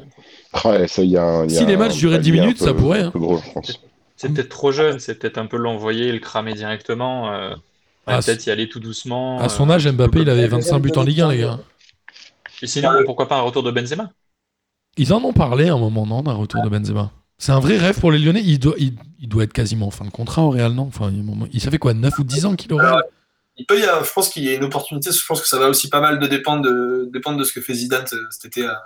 Ouais, 0.65 0.89
ça, 0.89 1.03
il 1.03 1.11
y 1.11 1.17
a 1.17 1.23
un- 1.23 1.45
il 1.45 1.53
y 1.53 1.57
a 1.57 1.61
Si 1.61 1.67
les 1.67 1.77
matchs 1.77 1.97
duraient 1.97 2.19
10 2.19 2.31
palier 2.31 2.41
un 2.41 2.43
minutes, 2.45 2.59
peu- 2.59 2.65
ça 2.65 2.75
pourrait, 2.75 3.03
hein. 3.03 3.13
C'est 4.17 4.33
peut-être 4.33 4.49
trop 4.49 4.73
jeune, 4.73 4.99
c'est 4.99 5.15
peut-être 5.17 5.39
un 5.39 5.47
peu 5.47 5.57
l'envoyer, 5.57 6.11
le 6.11 6.19
cramer 6.19 6.55
directement. 6.55 7.33
euh, 7.33 7.55
Ah, 8.07 8.21
peut-être 8.25 8.47
y 8.47 8.51
aller 8.51 8.69
tout 8.69 8.81
doucement. 8.81 9.39
À 9.39 9.49
son 9.51 9.69
euh, 9.69 9.75
âge, 9.75 9.87
Mbappé, 9.87 10.23
il 10.23 10.31
avait 10.31 10.47
25 10.49 10.79
buts 10.79 10.93
en 10.97 11.03
Ligue 11.03 11.21
1, 11.21 11.29
les 11.31 11.39
gars. 11.39 11.59
Et 12.63 12.67
sinon, 12.67 12.91
pourquoi 13.05 13.29
pas 13.29 13.37
un 13.37 13.43
retour 13.43 13.63
de 13.63 13.71
Benzema? 13.71 14.11
Ils 14.99 15.13
en 15.13 15.23
ont 15.25 15.33
parlé 15.33 15.69
à 15.69 15.75
un 15.75 15.79
moment, 15.79 16.07
non, 16.07 16.23
d'un 16.23 16.33
retour 16.35 16.63
de 16.63 16.69
Benzema? 16.69 17.11
C'est 17.39 17.53
un 17.53 17.61
vrai 17.61 17.77
rêve 17.79 17.99
pour 18.01 18.11
les 18.13 18.19
Lyonnais. 18.19 18.43
Il 18.45 18.59
doit, 18.59 18.75
il, 18.79 18.95
il 19.21 19.29
doit 19.29 19.45
être 19.45 19.53
quasiment 19.53 19.87
en 19.87 19.91
fin 19.93 20.05
de 20.05 20.11
contrat 20.11 20.43
au 20.43 20.51
Real, 20.51 20.73
non? 20.73 20.83
Enfin, 20.89 21.11
il, 21.13 21.25
il 21.53 21.61
savait 21.61 21.79
quoi, 21.79 21.95
9 21.95 22.19
ou 22.19 22.25
10 22.25 22.45
ans 22.47 22.57
qu'il 22.57 22.73
aurait 22.73 22.93
il 23.61 23.67
peut 23.67 23.77
y 23.79 23.83
avoir, 23.83 24.05
je 24.05 24.13
pense 24.13 24.29
qu'il 24.29 24.45
y 24.45 24.49
a 24.51 24.55
une 24.55 24.63
opportunité. 24.63 25.11
Je 25.11 25.27
pense 25.27 25.41
que 25.41 25.49
ça 25.49 25.59
va 25.59 25.69
aussi 25.69 25.89
pas 25.89 26.01
mal 26.01 26.21
de 26.21 26.27
dépendre 26.29 26.63
de, 26.63 27.11
dépendre 27.13 27.39
de 27.39 27.45
ce 27.45 27.53
que 27.53 27.61
fait 27.61 27.75
Zidane 27.75 28.05
cet 28.31 28.45
été 28.45 28.65
à- 28.65 28.81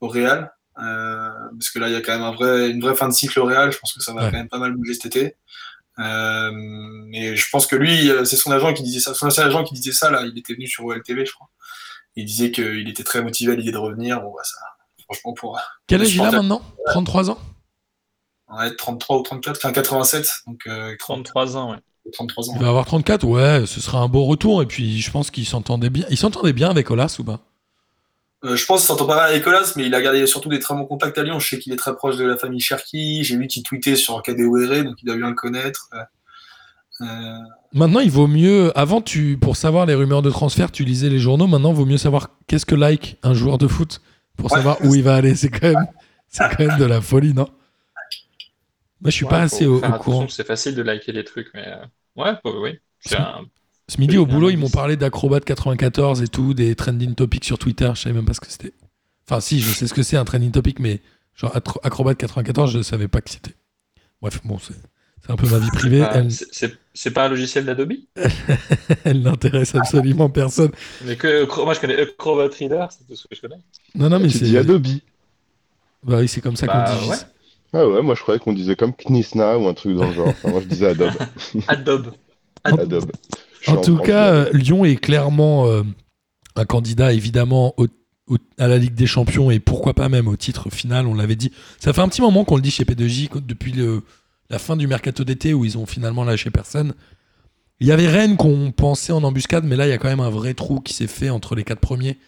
au 0.00 0.08
Real. 0.08 0.52
Euh, 0.78 1.30
parce 1.58 1.70
que 1.70 1.78
là, 1.78 1.88
il 1.88 1.92
y 1.94 1.96
a 1.96 2.02
quand 2.02 2.12
même 2.12 2.22
un 2.22 2.32
vrai, 2.32 2.68
une 2.70 2.82
vraie 2.82 2.94
fin 2.94 3.08
de 3.08 3.14
cycle 3.14 3.38
au 3.40 3.46
Real. 3.46 3.72
Je 3.72 3.78
pense 3.78 3.94
que 3.94 4.02
ça 4.02 4.12
va 4.12 4.24
Ouais. 4.24 4.30
quand 4.30 4.36
même 4.36 4.48
pas 4.50 4.58
mal 4.58 4.72
bouger 4.74 4.92
cet 4.92 5.06
été. 5.06 5.36
Euh, 5.98 6.50
mais 7.06 7.36
je 7.36 7.46
pense 7.50 7.66
que 7.66 7.74
lui, 7.76 8.10
euh, 8.10 8.26
c'est 8.26 8.36
son 8.36 8.50
agent 8.50 8.74
qui 8.74 8.82
disait 8.82 9.00
ça. 9.00 9.14
Son 9.14 9.28
ancien 9.28 9.44
agent 9.46 9.64
qui 9.64 9.72
disait 9.74 9.92
ça, 9.92 10.10
là, 10.10 10.22
il 10.26 10.36
était 10.38 10.52
venu 10.52 10.66
sur 10.66 10.84
OLTV, 10.84 11.24
je 11.24 11.32
crois. 11.32 11.48
Il 12.16 12.26
disait 12.26 12.50
qu'il 12.50 12.86
était 12.90 13.04
très 13.04 13.22
motivé 13.22 13.52
à 13.52 13.56
l'idée 13.56 13.72
de 13.72 13.78
revenir. 13.78 14.20
Bon, 14.20 14.32
bah, 14.34 14.42
ça, 14.44 14.56
franchement, 15.06 15.34
pour 15.34 15.60
Quel 15.86 16.02
âge 16.02 16.14
il 16.14 16.20
a 16.20 16.30
maintenant 16.30 16.62
33 16.86 17.30
ans 17.30 17.38
ouais, 18.58 18.74
33 18.76 19.18
ou 19.18 19.22
34, 19.22 19.56
enfin 19.56 19.72
87, 19.72 20.28
donc 20.46 20.66
euh, 20.66 20.94
30, 20.98 21.24
33 21.24 21.56
ans, 21.56 21.72
ouais. 21.72 21.78
33 22.12 22.50
ans. 22.50 22.52
Il 22.54 22.62
va 22.62 22.68
avoir 22.68 22.86
34, 22.86 23.24
ouais, 23.24 23.66
ce 23.66 23.80
sera 23.80 23.98
un 23.98 24.08
beau 24.08 24.24
retour. 24.24 24.62
Et 24.62 24.66
puis, 24.66 25.00
je 25.00 25.10
pense 25.10 25.30
qu'il 25.30 25.46
s'entendait 25.46 25.90
bien. 25.90 26.06
Il 26.10 26.16
s'entendait 26.16 26.52
bien 26.52 26.70
avec 26.70 26.90
Olas 26.90 27.16
ou 27.18 27.24
pas? 27.24 27.40
Euh, 28.44 28.54
je 28.54 28.66
pense 28.66 28.80
qu'il 28.80 28.86
s'entend 28.86 29.06
pas 29.06 29.16
mal 29.16 29.30
avec 29.30 29.46
Olas, 29.46 29.72
mais 29.76 29.86
il 29.86 29.94
a 29.94 30.00
gardé 30.00 30.26
surtout 30.26 30.48
des 30.48 30.60
très 30.60 30.74
bons 30.74 30.84
contacts 30.84 31.18
à 31.18 31.22
Lyon. 31.22 31.38
Je 31.38 31.48
sais 31.48 31.58
qu'il 31.58 31.72
est 31.72 31.76
très 31.76 31.96
proche 31.96 32.16
de 32.16 32.24
la 32.24 32.36
famille 32.36 32.60
Cherki. 32.60 33.24
J'ai 33.24 33.36
vu 33.36 33.46
qu'il 33.46 33.62
tweetait 33.62 33.96
sur 33.96 34.22
Kadewere, 34.22 34.84
donc 34.84 34.96
il 35.02 35.10
a 35.10 35.16
bien 35.16 35.28
le 35.28 35.34
connaître. 35.34 35.88
Euh, 35.94 36.02
euh, 37.02 37.38
Maintenant, 37.72 38.00
il 38.00 38.10
vaut 38.10 38.26
mieux. 38.26 38.76
Avant, 38.78 39.00
tu, 39.00 39.36
pour 39.36 39.56
savoir 39.56 39.86
les 39.86 39.94
rumeurs 39.94 40.22
de 40.22 40.30
transfert, 40.30 40.70
tu 40.70 40.84
lisais 40.84 41.08
les 41.08 41.18
journaux. 41.18 41.46
Maintenant, 41.46 41.70
il 41.70 41.76
vaut 41.76 41.86
mieux 41.86 41.98
savoir 41.98 42.30
qu'est-ce 42.46 42.66
que 42.66 42.74
like 42.74 43.16
un 43.22 43.34
joueur 43.34 43.58
de 43.58 43.66
foot? 43.66 44.00
Pour 44.36 44.50
Ouais. 44.50 44.56
savoir 44.58 44.78
où 44.84 44.94
il 44.94 45.02
va 45.02 45.16
aller. 45.16 45.34
C'est 45.34 45.48
quand 45.50 45.68
même, 45.72 45.86
c'est 46.28 46.48
quand 46.56 46.66
même 46.66 46.78
de 46.78 46.84
la 46.84 47.00
folie, 47.00 47.34
non? 47.34 47.48
Moi, 49.00 49.10
je 49.10 49.16
suis 49.16 49.24
Ouais, 49.24 49.30
pas 49.30 49.42
assez 49.42 49.66
au, 49.66 49.80
courant. 49.98 50.26
C'est 50.28 50.46
facile 50.46 50.74
de 50.74 50.82
liker 50.82 51.12
les 51.12 51.24
trucs, 51.24 51.48
mais 51.54 51.66
euh, 51.66 51.84
ouais, 52.16 52.32
oui. 52.44 52.78
Un- 53.16 53.42
Ce 53.88 54.00
midi, 54.00 54.16
au 54.18 54.26
boulot, 54.26 54.50
ils 54.50 54.56
m'ont 54.56 54.70
parlé 54.70 54.96
d'Acrobat 54.96 55.40
94 55.40 56.22
et 56.22 56.28
tout, 56.28 56.54
des 56.54 56.74
trending 56.74 57.14
topics 57.14 57.44
sur 57.44 57.58
Twitter. 57.58 57.90
Je 57.94 58.00
savais 58.00 58.14
même 58.14 58.24
pas 58.24 58.34
ce 58.34 58.40
que 58.40 58.50
c'était. 58.50 58.72
Enfin, 59.28 59.40
si, 59.40 59.60
je 59.60 59.70
sais 59.72 59.86
ce 59.86 59.94
que 59.94 60.02
c'est 60.02 60.16
un 60.16 60.24
trending 60.24 60.50
topic, 60.50 60.78
mais 60.80 61.00
genre 61.34 61.54
Acro- 61.54 61.80
Acrobat 61.84 62.14
94, 62.14 62.70
je 62.72 62.82
savais 62.82 63.06
pas 63.08 63.20
que 63.20 63.30
c'était. 63.30 63.54
Bref, 64.22 64.40
bon, 64.44 64.58
c'est 64.58 64.74
c'est 65.26 65.32
un 65.32 65.36
peu 65.36 65.48
ma 65.48 65.58
vie 65.58 65.70
privée. 65.70 66.02
Ah, 66.02 66.12
Elle, 66.14 66.30
c'est- 66.30 66.46
c'est 66.52 66.74
c'est 66.94 67.10
pas 67.10 67.26
un 67.26 67.28
logiciel 67.28 67.64
d'Adobe? 67.64 67.92
Elle 69.04 69.22
n'intéresse 69.22 69.74
absolument 69.74 70.30
personne. 70.30 70.70
Mais 71.04 71.16
que 71.16 71.44
moi 71.64 71.74
je 71.74 71.80
connais 71.80 72.00
Acrobat 72.00 72.48
Reader, 72.58 72.86
c'est 72.90 73.06
tout 73.06 73.16
ce 73.16 73.26
que 73.28 73.34
je 73.34 73.40
connais. 73.40 73.60
Non, 73.94 74.08
non, 74.08 74.18
mais 74.18 74.28
Tu 74.28 74.38
dis 74.38 74.52
c'est. 74.52 74.58
Adobe. 74.58 74.86
Bah 76.04 76.18
oui, 76.20 76.28
c'est 76.28 76.40
comme 76.40 76.56
ça 76.56 76.66
Bah, 76.66 76.84
qu'on 76.98 77.04
dit. 77.04 77.10
ouais. 77.10 77.16
Ah 77.72 77.86
ouais, 77.88 78.00
moi 78.02 78.14
je 78.14 78.22
croyais 78.22 78.38
qu'on 78.40 78.52
disait 78.52 78.76
comme 78.76 78.92
Knisna 78.94 79.58
ou 79.58 79.66
un 79.66 79.74
truc 79.74 79.96
dans 79.96 80.06
le 80.06 80.14
genre. 80.14 80.28
Enfin, 80.28 80.50
moi 80.50 80.60
je 80.62 80.66
disais 80.66 80.86
Adobe. 80.86 81.10
Adobe. 81.68 82.12
Adobe. 82.64 83.10
En 83.66 83.76
tout 83.78 83.96
cas, 83.98 84.32
euh, 84.32 84.50
Lyon 84.52 84.84
est 84.84 84.96
clairement 84.96 85.66
euh, 85.66 85.82
un 86.54 86.64
candidat 86.64 87.12
évidemment 87.12 87.74
au- 87.76 87.86
au- 88.28 88.38
à 88.58 88.68
la 88.68 88.78
Ligue 88.78 88.94
des 88.94 89.06
Champions 89.06 89.50
et 89.50 89.58
pourquoi 89.58 89.92
pas 89.94 90.08
même 90.08 90.28
au 90.28 90.36
titre 90.36 90.70
final. 90.70 91.06
On 91.06 91.14
l'avait 91.14 91.36
dit. 91.36 91.50
Ça 91.80 91.92
fait 91.92 92.00
un 92.00 92.08
petit 92.08 92.22
moment 92.22 92.44
qu'on 92.44 92.56
le 92.56 92.62
dit 92.62 92.70
chez 92.70 92.84
P2J 92.84 93.28
que 93.28 93.38
depuis 93.40 93.72
le- 93.72 94.02
la 94.50 94.58
fin 94.58 94.76
du 94.76 94.86
mercato 94.86 95.24
d'été 95.24 95.54
où 95.54 95.64
ils 95.64 95.76
ont 95.78 95.86
finalement 95.86 96.24
lâché 96.24 96.50
personne. 96.50 96.94
Il 97.80 97.86
y 97.86 97.92
avait 97.92 98.08
Rennes 98.08 98.36
qu'on 98.36 98.72
pensait 98.72 99.12
en 99.12 99.22
embuscade, 99.22 99.64
mais 99.64 99.76
là 99.76 99.86
il 99.86 99.90
y 99.90 99.92
a 99.92 99.98
quand 99.98 100.08
même 100.08 100.20
un 100.20 100.30
vrai 100.30 100.54
trou 100.54 100.80
qui 100.80 100.94
s'est 100.94 101.06
fait 101.06 101.30
entre 101.30 101.54
les 101.54 101.64
quatre 101.64 101.80
premiers 101.80 102.18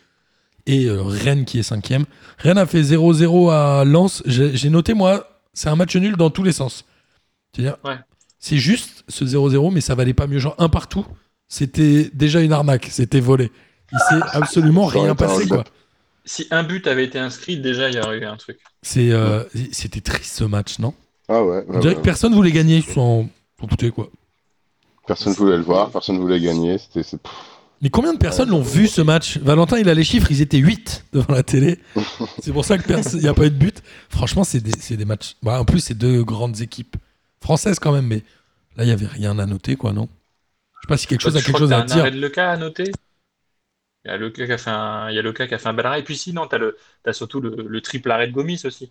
et 0.67 0.85
euh, 0.87 1.03
Rennes 1.03 1.45
qui 1.47 1.59
est 1.59 1.63
cinquième. 1.63 2.05
Rennes 2.39 2.59
a 2.59 2.67
fait 2.67 2.83
0-0 2.83 3.51
à 3.51 3.85
Lens. 3.85 4.23
J'ai 4.27 4.69
noté 4.71 4.93
moi, 4.95 5.41
c'est 5.55 5.69
un 5.71 5.77
match 5.77 5.97
nul 5.97 6.17
dans 6.17 6.29
tous 6.31 6.43
les 6.43 6.53
sens. 6.53 6.85
C'est-à-dire, 7.55 7.77
Ouais. 7.85 7.97
c'est 8.39 8.59
juste 8.59 9.05
ce 9.09 9.25
0-0, 9.25 9.73
mais 9.73 9.81
ça 9.81 9.95
valait 9.95 10.13
pas 10.13 10.27
mieux. 10.27 10.39
Genre 10.39 10.55
un 10.59 10.69
partout, 10.69 11.07
c'était 11.49 12.11
déjà 12.13 12.41
une 12.43 12.53
arnaque, 12.53 12.89
c'était 12.91 13.21
volé. 13.21 13.51
Il 13.93 13.99
s'est 14.11 14.21
absolument 14.33 14.85
rien 14.85 15.15
passé, 15.15 15.49
quoi. 15.49 15.65
Si 16.27 16.47
un 16.51 16.63
but 16.63 16.87
avait 16.87 17.05
été 17.07 17.19
inscrit, 17.19 17.59
déjà 17.59 17.89
il 17.89 17.95
y 17.97 18.01
aurait 18.01 18.19
eu 18.19 18.25
un 18.27 18.37
truc. 18.37 18.59
C'est, 18.83 19.13
euh, 19.13 19.45
C'était 19.73 20.03
triste 20.03 20.37
ce 20.37 20.45
match, 20.45 20.79
non? 20.79 20.93
Ah 21.29 21.43
ouais, 21.45 21.65
On 21.69 21.79
dirait 21.79 21.95
que 21.97 22.01
personne 22.01 22.35
voulait 22.35 22.53
gagner, 22.53 22.79
ils 22.79 22.83
se 22.85 22.93
sont 22.93 23.29
s'en 23.61 23.69
foutaient, 23.69 23.91
quoi. 23.91 24.11
personne 25.07 25.33
voulait 25.35 25.57
le 25.57 25.63
voir, 25.63 25.91
personne 25.91 26.19
voulait 26.19 26.41
gagner. 26.41 26.79
C'était 26.79 27.03
Mais 27.81 27.91
combien 27.91 28.13
de 28.13 28.19
personnes 28.19 28.49
l'ont 28.51 28.63
vu 28.63 28.89
ce 28.89 29.01
match? 29.01 29.39
Valentin, 29.39 29.79
il 29.79 29.89
a 29.89 29.95
les 29.95 30.05
chiffres, 30.05 30.31
ils 30.31 30.43
étaient 30.43 30.59
8 30.59 31.07
devant 31.13 31.33
la 31.35 31.43
télé. 31.45 31.79
c'est 32.39 32.53
pour 32.53 32.65
ça 32.65 32.77
qu'il 32.79 32.97
n'y 33.21 33.29
a 33.29 33.35
pas 33.35 33.47
eu 33.47 33.51
de 33.51 33.57
but. 33.57 33.83
Franchement, 34.09 34.45
c'est 34.45 34.61
des, 34.61 34.73
c'est 34.81 34.97
des 34.97 35.05
matchs. 35.05 35.37
Bah, 35.43 35.61
en 35.61 35.65
plus, 35.65 35.81
c'est 35.81 35.95
deux 35.95 36.25
grandes 36.25 36.61
équipes 36.61 36.97
françaises 37.41 37.79
quand 37.79 37.93
même, 37.93 38.07
mais 38.07 38.25
là, 38.77 38.85
il 38.85 38.87
n'y 38.87 38.93
avait 38.93 39.07
rien 39.07 39.39
à 39.39 39.47
noter, 39.47 39.77
quoi, 39.77 39.93
non? 39.93 40.09
Je 40.77 40.87
sais 40.87 40.89
pas 40.89 40.97
si 40.97 41.07
quelque 41.07 41.23
chose 41.23 41.37
a 41.37 41.43
quelque 41.43 41.59
chose 41.59 41.73
à 41.73 41.81
un 41.81 41.85
dire. 41.85 41.99
arrêt 42.03 42.11
de 42.11 42.21
Leca 42.21 42.51
à 42.51 42.57
noter? 42.57 42.93
Il 44.05 44.09
y 44.11 44.15
a 44.15 44.17
Leca 44.17 44.47
qui 44.47 44.53
a 44.53 44.59
fait 44.59 44.71
un, 44.71 45.11
il 45.11 45.15
y 45.17 45.19
a 45.19 45.23
Leca 45.23 45.47
qui 45.47 45.55
a 45.55 45.59
fait 45.59 45.69
un 45.69 45.75
bel 45.75 45.87
arrêt. 45.87 46.01
Et 46.01 46.05
puis 46.05 46.17
sinon, 46.17 46.47
t'as 46.49 46.59
le, 46.59 46.77
t'as 47.05 47.13
surtout 47.13 47.41
le, 47.41 47.55
le 47.69 47.81
triple 47.81 48.11
arrêt 48.11 48.27
de 48.29 48.33
Gomis 48.33 48.63
aussi. 48.65 48.91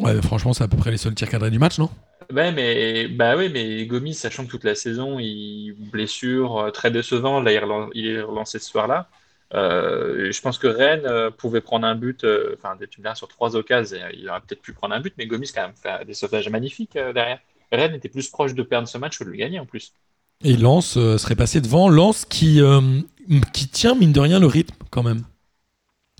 Ouais, 0.00 0.20
franchement, 0.22 0.52
c'est 0.52 0.64
à 0.64 0.68
peu 0.68 0.76
près 0.76 0.90
les 0.90 0.96
seuls 0.96 1.14
tirs 1.14 1.28
cadrés 1.28 1.50
du 1.50 1.58
match, 1.58 1.78
non? 1.78 1.90
Ouais, 2.32 2.52
mais 2.52 3.08
bah 3.08 3.36
oui, 3.36 3.48
mais 3.52 3.84
Gomis, 3.86 4.14
sachant 4.14 4.44
que 4.44 4.50
toute 4.50 4.64
la 4.64 4.74
saison, 4.74 5.18
il 5.18 5.74
blessure 5.74 6.58
euh, 6.58 6.70
très 6.70 6.90
décevant. 6.90 7.40
Là, 7.40 7.52
il, 7.52 7.58
relan- 7.58 7.90
il 7.94 8.06
est 8.06 8.22
relancé 8.22 8.58
ce 8.58 8.66
soir-là. 8.70 9.08
Euh, 9.52 10.32
je 10.32 10.40
pense 10.40 10.58
que 10.58 10.66
Rennes 10.66 11.06
euh, 11.06 11.30
pouvait 11.30 11.60
prendre 11.60 11.86
un 11.86 11.94
but, 11.94 12.24
enfin, 12.56 12.76
tu 12.90 13.00
me 13.00 13.04
diras, 13.04 13.14
sur 13.14 13.28
trois 13.28 13.56
occasions, 13.56 13.96
et, 13.98 14.16
il 14.18 14.28
aurait 14.28 14.40
peut-être 14.40 14.62
pu 14.62 14.72
prendre 14.72 14.94
un 14.94 15.00
but, 15.00 15.14
mais 15.18 15.26
Gomis, 15.26 15.52
quand 15.54 15.62
même, 15.62 15.74
fait 15.76 16.04
des 16.06 16.14
sauvetages 16.14 16.48
magnifiques 16.48 16.96
euh, 16.96 17.12
derrière. 17.12 17.38
Rennes 17.70 17.94
était 17.94 18.08
plus 18.08 18.28
proche 18.28 18.54
de 18.54 18.62
perdre 18.62 18.88
ce 18.88 18.98
match 18.98 19.18
que 19.18 19.24
de 19.24 19.30
le 19.30 19.36
gagner 19.36 19.58
en 19.58 19.66
plus. 19.66 19.92
Et 20.42 20.56
Lens 20.56 20.94
serait 20.94 21.36
passé 21.36 21.60
devant. 21.60 21.88
Lens 21.88 22.24
qui, 22.24 22.60
qui 23.52 23.68
tient, 23.68 23.94
mine 23.94 24.12
de 24.12 24.20
rien, 24.20 24.38
le 24.38 24.46
rythme 24.46 24.76
quand 24.90 25.02
même. 25.02 25.24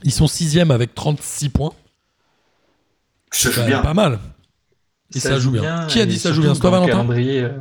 Ils 0.03 0.13
sont 0.13 0.27
sixième 0.27 0.71
avec 0.71 0.95
36 0.95 1.51
points. 1.51 1.73
Ça 3.35 3.51
C'est 3.51 3.53
joue 3.53 3.61
quand 3.61 3.67
bien. 3.67 3.77
même 3.77 3.83
pas 3.83 3.95
mal. 3.95 4.19
Et 5.15 5.21
ça 5.21 5.39
joue 5.39 5.51
bien. 5.51 5.87
Qui 5.89 6.01
a 6.01 6.07
dit 6.07 6.19
ça 6.19 6.33
joue 6.33 6.43
bien? 6.43 6.55
C'est 6.55 6.61
toi, 6.61 6.71
Valentin? 6.71 6.91
calendrier, 6.93 7.43
euh, 7.43 7.59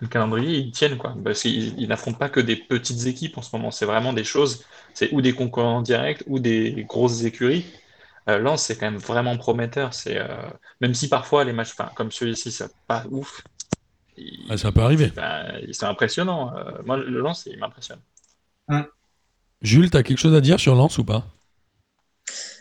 Le 0.00 0.08
calendrier, 0.08 0.58
ils 0.58 0.72
tiennent 0.72 0.98
quoi. 0.98 1.16
Parce 1.24 1.42
qu'ils 1.42 1.78
ils 1.80 1.88
n'affrontent 1.88 2.18
pas 2.18 2.30
que 2.30 2.40
des 2.40 2.56
petites 2.56 3.06
équipes 3.06 3.38
en 3.38 3.42
ce 3.42 3.54
moment. 3.56 3.70
C'est 3.72 3.86
vraiment 3.86 4.12
des 4.14 4.24
choses. 4.24 4.64
C'est 4.94 5.12
ou 5.12 5.22
des 5.22 5.34
concurrents 5.34 5.82
directs 5.82 6.24
ou 6.26 6.38
des 6.40 6.84
grosses 6.88 7.24
écuries. 7.24 7.66
Euh, 8.30 8.38
Lens, 8.38 8.62
c'est 8.64 8.78
quand 8.78 8.90
même 8.90 9.00
vraiment 9.00 9.36
prometteur. 9.38 9.94
C'est 9.94 10.18
euh, 10.18 10.28
même 10.80 10.94
si 10.94 11.08
parfois 11.08 11.44
les 11.44 11.52
matchs, 11.54 11.72
enfin, 11.72 11.90
comme 11.96 12.12
celui-ci, 12.12 12.52
c'est 12.52 12.70
pas 12.88 13.04
ouf. 13.10 13.42
Ah, 14.48 14.56
ça 14.56 14.72
peut 14.72 14.80
arriver. 14.82 15.12
ben, 15.14 15.60
ils 15.66 15.74
sont 15.74 15.86
impressionnants. 15.86 16.56
Euh, 16.56 16.82
moi, 16.84 16.96
le 16.96 17.20
Lens, 17.20 17.46
il 17.46 17.58
m'impressionne. 17.58 18.00
Jules, 19.62 19.90
t'as 19.90 20.02
quelque 20.02 20.18
chose 20.18 20.34
à 20.34 20.40
dire 20.40 20.58
sur 20.58 20.74
Lens 20.74 20.98
ou 20.98 21.04
pas? 21.04 21.24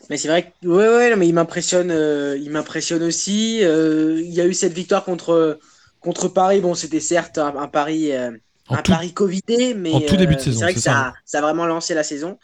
Mais 0.10 0.18
c'est 0.18 0.28
vrai 0.30 0.52
que 0.62 0.68
ouais 0.68 0.88
ouais 0.88 1.10
non, 1.12 1.18
mais 1.18 1.28
il 1.28 1.34
m'impressionne 1.34 1.92
euh, 1.92 2.38
il 2.38 2.50
m'impressionne 2.52 3.04
aussi. 3.04 3.60
Euh, 3.64 4.22
il 4.22 4.34
y 4.34 4.42
a 4.42 4.46
eu 4.46 4.54
cette 4.54 4.74
victoire 4.74 5.04
contre 5.04 5.60
contre 6.00 6.30
Paris. 6.30 6.62
Bon 6.62 6.76
c'était 6.76 7.00
certes 7.02 7.38
un, 7.38 7.56
un 7.58 7.68
pari 7.68 8.12
euh, 8.14 8.32
En 8.70 8.76
un 8.76 8.82
tout- 8.82 8.92
pari 8.92 9.14
covidé 9.14 9.74
mais 9.74 9.94
en 9.94 10.00
tout 10.02 10.16
début 10.16 10.36
de 10.36 10.40
euh, 10.40 10.44
saison, 10.44 10.60
c'est 10.60 10.66
vrai 10.66 10.74
que 10.74 10.80
ça, 10.80 10.92
ça, 10.92 10.98
hein. 11.08 11.14
ça 11.26 11.40
a 11.40 11.42
vraiment 11.42 11.66
lancé 11.66 11.94
la 11.94 12.04
saison. 12.04 12.38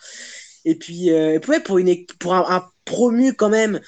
Et 0.65 0.75
puis 0.75 1.11
euh, 1.11 1.39
ouais, 1.47 1.59
pour 1.59 1.77
une 1.77 2.05
pour 2.19 2.33
un, 2.35 2.45
un 2.57 2.69
promu 2.85 3.33
quand 3.33 3.49
même 3.49 3.79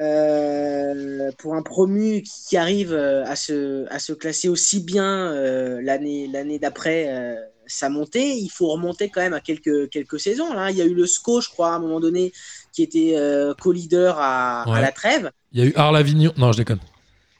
euh, 0.00 1.30
pour 1.38 1.54
un 1.54 1.62
promu 1.62 2.22
qui 2.22 2.56
arrive 2.56 2.92
euh, 2.92 3.24
à 3.26 3.36
se 3.36 3.86
à 3.90 3.98
se 3.98 4.12
classer 4.12 4.48
aussi 4.48 4.80
bien 4.80 5.32
euh, 5.32 5.80
l'année 5.82 6.28
l'année 6.32 6.58
d'après 6.58 7.06
euh, 7.08 7.34
sa 7.66 7.88
montée 7.88 8.34
il 8.36 8.48
faut 8.50 8.68
remonter 8.68 9.08
quand 9.08 9.20
même 9.20 9.32
à 9.34 9.40
quelques 9.40 9.88
quelques 9.90 10.20
saisons 10.20 10.52
là 10.52 10.70
il 10.70 10.76
y 10.76 10.82
a 10.82 10.84
eu 10.84 10.94
le 10.94 11.06
SCO 11.06 11.40
je 11.40 11.48
crois 11.48 11.68
à 11.72 11.76
un 11.76 11.78
moment 11.78 12.00
donné 12.00 12.32
qui 12.72 12.82
était 12.82 13.14
euh, 13.16 13.54
co-leader 13.54 14.16
à, 14.18 14.64
Ouais. 14.66 14.78
à 14.78 14.80
la 14.80 14.92
trêve 14.92 15.30
Il 15.52 15.60
y 15.60 15.62
a 15.62 15.66
eu 15.66 15.72
Arlavignon. 15.76 16.32
Non, 16.36 16.52
je 16.52 16.58
déconne. 16.58 16.80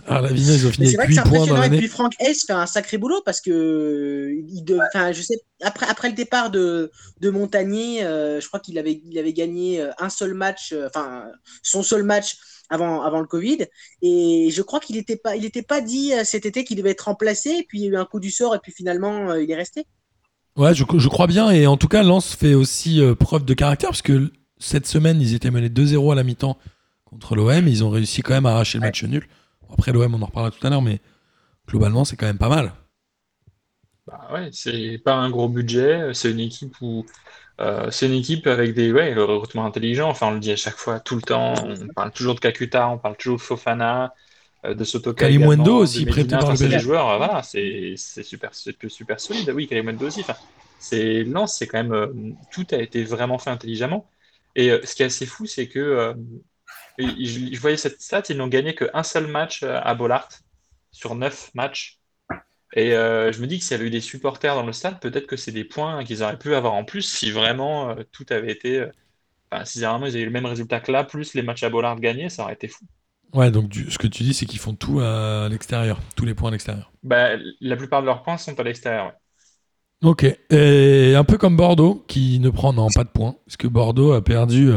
Arlavignon, 0.06 0.54
ils 0.54 0.66
ont 0.66 0.70
fini 0.70 0.88
c'est 0.90 0.96
vrai 0.96 1.04
avec 1.04 1.16
que 1.16 1.22
c'est 1.22 1.28
8 1.28 1.28
points 1.28 1.46
dans 1.46 1.54
impressionnant. 1.56 1.56
Et 1.56 1.66
l'année. 1.66 1.78
puis 1.78 1.88
Franck 1.88 2.12
Hess 2.20 2.44
fait 2.46 2.52
un 2.52 2.66
sacré 2.66 2.96
boulot 2.96 3.22
parce 3.24 3.40
que 3.40 4.32
il 4.48 4.64
de, 4.64 4.78
enfin, 4.88 5.10
je 5.12 5.20
sais, 5.22 5.40
après, 5.62 5.86
après 5.88 6.08
le 6.08 6.14
départ 6.14 6.50
de, 6.50 6.90
de 7.20 7.30
Montagnier, 7.30 8.04
euh, 8.04 8.40
je 8.40 8.46
crois 8.46 8.60
qu'il 8.60 8.78
avait, 8.78 9.02
il 9.04 9.18
avait 9.18 9.32
gagné 9.32 9.80
euh, 9.80 9.90
un 9.98 10.08
seul 10.08 10.34
match, 10.34 10.72
euh, 10.72 10.86
enfin 10.86 11.24
son 11.62 11.82
seul 11.82 12.04
match 12.04 12.36
avant, 12.70 13.02
avant 13.02 13.20
le 13.20 13.26
Covid. 13.26 13.66
Et 14.00 14.48
je 14.50 14.62
crois 14.62 14.80
qu'il 14.80 14.96
n'était 14.96 15.16
pas, 15.16 15.36
il 15.36 15.44
était 15.44 15.62
pas 15.62 15.80
dit 15.80 16.14
euh, 16.14 16.24
cet 16.24 16.46
été 16.46 16.64
qu'il 16.64 16.78
devait 16.78 16.90
être 16.90 17.02
remplacé. 17.02 17.50
Et 17.50 17.64
puis 17.64 17.80
il 17.80 17.84
y 17.84 17.86
a 17.88 17.90
eu 17.90 17.96
un 17.96 18.04
coup 18.04 18.20
du 18.20 18.30
sort 18.30 18.54
et 18.54 18.58
puis 18.58 18.72
finalement 18.72 19.30
euh, 19.30 19.42
il 19.42 19.50
est 19.50 19.56
resté. 19.56 19.86
Ouais, 20.56 20.74
je, 20.74 20.84
je 20.96 21.08
crois 21.08 21.26
bien. 21.26 21.50
Et 21.50 21.66
en 21.66 21.76
tout 21.76 21.88
cas, 21.88 22.02
Lens 22.02 22.34
fait 22.34 22.54
aussi 22.54 23.02
euh, 23.02 23.14
preuve 23.14 23.44
de 23.44 23.54
caractère 23.54 23.90
parce 23.90 24.02
que 24.02 24.32
cette 24.58 24.86
semaine, 24.86 25.20
ils 25.20 25.34
étaient 25.34 25.50
menés 25.50 25.68
2-0 25.68 26.12
à 26.12 26.14
la 26.14 26.22
mi-temps 26.22 26.58
contre 27.04 27.34
l'OM. 27.34 27.66
Ils 27.66 27.84
ont 27.84 27.90
réussi 27.90 28.22
quand 28.22 28.34
même 28.34 28.46
à 28.46 28.52
arracher 28.52 28.78
le 28.78 28.82
match 28.82 29.02
nul. 29.04 29.26
Après, 29.72 29.92
l'OM, 29.92 30.14
on 30.14 30.22
en 30.22 30.26
reparlera 30.26 30.50
tout 30.50 30.64
à 30.66 30.70
l'heure, 30.70 30.82
mais 30.82 31.00
globalement, 31.68 32.04
c'est 32.04 32.16
quand 32.16 32.26
même 32.26 32.38
pas 32.38 32.48
mal. 32.48 32.72
Bah 34.06 34.28
ouais, 34.32 34.50
c'est 34.52 34.98
pas 35.04 35.14
un 35.14 35.30
gros 35.30 35.48
budget, 35.48 36.10
c'est 36.14 36.32
une 36.32 36.40
équipe 36.40 36.74
où 36.80 37.06
euh, 37.60 37.90
c'est 37.90 38.06
une 38.06 38.14
équipe 38.14 38.46
avec 38.46 38.72
des 38.72 38.90
ouais, 38.90 39.14
le 39.14 39.22
recrutement 39.22 39.66
intelligent, 39.66 40.08
enfin 40.08 40.28
on 40.28 40.30
le 40.30 40.40
dit 40.40 40.52
à 40.52 40.56
chaque 40.56 40.76
fois, 40.76 40.98
tout 40.98 41.14
le 41.14 41.20
temps, 41.20 41.54
on 41.62 41.88
parle 41.88 42.10
toujours 42.10 42.34
de 42.34 42.40
Kakuta, 42.40 42.88
on 42.88 42.96
parle 42.96 43.16
toujours 43.16 43.36
de 43.36 43.42
Fofana, 43.42 44.14
euh, 44.64 44.72
de 44.72 44.82
Sotoka 44.82 45.26
Kalimundo 45.26 45.76
aussi, 45.76 46.06
de 46.06 46.10
prêté 46.10 46.30
par 46.30 46.50
le 46.50 46.56
c'est 46.56 46.68
des 46.68 46.78
joueurs, 46.78 47.10
euh, 47.10 47.16
voilà, 47.18 47.42
c'est 47.42 47.96
super, 47.96 48.54
super 48.54 49.20
solide, 49.20 49.50
oui, 49.54 49.68
Kalimundo 49.68 50.06
aussi, 50.06 50.20
enfin, 50.20 50.36
c'est 50.78 51.22
Lens, 51.24 51.58
c'est 51.58 51.66
quand 51.66 51.84
même, 51.84 52.34
tout 52.50 52.66
a 52.70 52.76
été 52.76 53.04
vraiment 53.04 53.38
fait 53.38 53.50
intelligemment, 53.50 54.08
et 54.56 54.70
ce 54.82 54.94
qui 54.94 55.02
est 55.02 55.06
assez 55.06 55.26
fou, 55.26 55.44
c'est 55.44 55.68
que, 55.68 56.14
je, 56.98 57.60
voyais 57.60 57.76
cette 57.76 58.00
stat, 58.00 58.22
ils 58.30 58.38
n'ont 58.38 58.48
gagné 58.48 58.74
qu'un 58.74 59.02
seul 59.02 59.26
match 59.26 59.62
à 59.64 59.94
Bollard 59.94 60.30
sur 60.92 61.14
neuf 61.14 61.50
matchs, 61.54 61.99
et 62.74 62.94
euh, 62.94 63.32
je 63.32 63.40
me 63.40 63.46
dis 63.46 63.58
que 63.58 63.64
s'il 63.64 63.72
y 63.72 63.80
avait 63.80 63.86
eu 63.88 63.90
des 63.90 64.00
supporters 64.00 64.54
dans 64.54 64.64
le 64.66 64.72
stade, 64.72 65.00
peut-être 65.00 65.26
que 65.26 65.36
c'est 65.36 65.52
des 65.52 65.64
points 65.64 66.04
qu'ils 66.04 66.22
auraient 66.22 66.38
pu 66.38 66.54
avoir 66.54 66.74
en 66.74 66.84
plus 66.84 67.02
si 67.02 67.30
vraiment 67.30 67.90
euh, 67.90 68.02
tout 68.12 68.26
avait 68.30 68.52
été. 68.52 68.80
euh, 68.80 68.90
Enfin, 69.52 69.64
si 69.66 69.80
vraiment 69.80 70.06
ils 70.06 70.10
avaient 70.10 70.22
eu 70.22 70.26
le 70.26 70.30
même 70.32 70.46
résultat 70.46 70.80
que 70.80 70.92
là, 70.92 71.04
plus 71.04 71.34
les 71.34 71.42
matchs 71.42 71.62
à 71.64 71.70
Bollard 71.70 72.00
gagnés, 72.00 72.28
ça 72.30 72.44
aurait 72.44 72.54
été 72.54 72.68
fou. 72.68 72.84
Ouais, 73.34 73.50
donc 73.50 73.68
du- 73.68 73.90
ce 73.90 73.98
que 73.98 74.06
tu 74.06 74.22
dis, 74.22 74.34
c'est 74.34 74.46
qu'ils 74.46 74.58
font 74.60 74.74
tout 74.74 75.00
à 75.00 75.48
l'extérieur, 75.48 76.00
tous 76.16 76.24
les 76.24 76.34
points 76.34 76.48
à 76.48 76.52
l'extérieur. 76.52 76.90
Bah, 77.02 77.36
la 77.60 77.76
plupart 77.76 78.00
de 78.02 78.06
leurs 78.06 78.22
points 78.22 78.36
sont 78.38 78.58
à 78.58 78.62
l'extérieur. 78.62 79.06
ouais. 79.08 79.12
Ok. 80.02 80.24
Et 80.50 81.14
un 81.14 81.24
peu 81.24 81.36
comme 81.36 81.56
Bordeaux, 81.56 82.04
qui 82.08 82.38
ne 82.40 82.48
prend 82.50 82.72
non, 82.72 82.90
pas 82.90 83.04
de 83.04 83.10
points, 83.10 83.36
parce 83.46 83.56
que 83.56 83.66
Bordeaux 83.68 84.12
a 84.12 84.22
perdu 84.24 84.70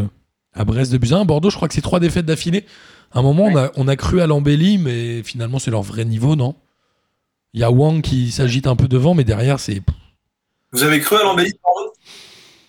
à 0.53 0.65
Brest 0.65 0.91
de 0.91 0.97
Buzyn. 0.97 1.23
Bordeaux, 1.25 1.49
je 1.49 1.56
crois 1.56 1.67
que 1.69 1.73
c'est 1.73 1.82
trois 1.82 1.99
défaites 2.01 2.25
d'affilée. 2.25 2.65
À 3.12 3.19
un 3.19 3.21
moment, 3.21 3.45
on, 3.45 3.56
a, 3.56 3.71
on 3.75 3.88
a 3.88 3.95
cru 3.95 4.19
à 4.21 4.27
l'embellie, 4.27 4.77
mais 4.77 5.23
finalement, 5.23 5.60
c'est 5.60 5.71
leur 5.71 5.82
vrai 5.84 6.03
niveau, 6.03 6.36
non? 6.36 6.56
Il 7.53 7.61
y 7.61 7.63
a 7.63 7.71
Wang 7.71 8.01
qui 8.01 8.31
s'agite 8.31 8.67
un 8.67 8.75
peu 8.75 8.87
devant, 8.87 9.13
mais 9.13 9.23
derrière, 9.23 9.59
c'est. 9.59 9.81
Vous 10.71 10.83
avez 10.83 10.99
cru 10.99 11.17
à 11.17 11.23
l'embellie 11.23 11.51
de 11.51 11.57
Bordeaux 11.63 11.93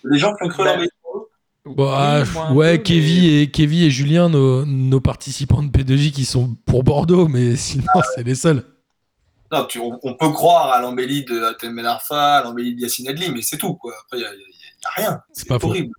Les 0.03 0.19
gens 0.19 0.33
qui 0.35 0.43
ont 0.43 0.49
cru 0.49 0.61
à 0.61 0.65
Bah, 0.65 0.71
l'embellie 0.73 0.89
de 0.89 1.03
Bordeaux 1.03 1.29
Bon, 1.65 1.89
ah, 1.89 2.23
ouais, 2.53 2.83
Kevin, 2.83 3.23
et, 3.41 3.49
Kevin 3.49 3.83
et 3.85 3.89
Julien, 3.89 4.29
nos, 4.29 4.63
nos 4.65 5.01
participants 5.01 5.63
de 5.63 5.69
P2J 5.69 6.11
qui 6.11 6.23
sont 6.25 6.55
pour 6.65 6.83
Bordeaux, 6.83 7.27
mais 7.27 7.55
sinon, 7.55 7.83
c'est 8.13 8.23
les 8.23 8.35
seuls. 8.35 8.63
Non, 9.51 9.65
tu- 9.65 9.79
on, 9.79 9.99
on 10.03 10.13
peut 10.15 10.29
croire 10.29 10.71
à 10.71 10.79
l'embellie 10.81 11.23
de 11.25 11.41
Atem 11.43 11.75
Ben 11.75 11.85
Arfa, 11.85 12.37
à 12.37 12.43
l'embellie 12.43 12.75
de 12.75 12.81
Yacine 12.81 13.07
Adli, 13.07 13.31
mais 13.31 13.41
c'est 13.41 13.57
tout. 13.57 13.73
Quoi. 13.75 13.93
Après, 14.03 14.17
il 14.17 14.21
n'y 14.21 14.25
a, 14.25 14.29
rien. 14.95 15.21
C'est 15.33 15.47
pas 15.47 15.57
faux. 15.57 15.69
horrible. 15.69 15.95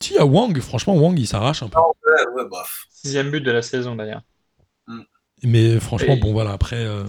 Si, 0.00 0.14
il 0.14 0.16
y 0.16 0.18
a 0.18 0.24
Wang, 0.24 0.58
franchement, 0.60 0.94
Wang, 0.96 1.18
il 1.18 1.26
s'arrache 1.26 1.62
un 1.62 1.68
peu. 1.68 1.78
Ouais, 1.78 2.42
ouais, 2.42 2.48
bof. 2.48 2.86
Sixième 2.90 3.30
but 3.30 3.42
de 3.42 3.50
la 3.50 3.60
saison 3.60 3.96
d'ailleurs. 3.96 4.22
Mais 5.42 5.80
franchement, 5.80 6.14
Et- 6.14 6.20
bon, 6.20 6.32
voilà, 6.32 6.52
après. 6.52 6.76
euh, 6.76 7.04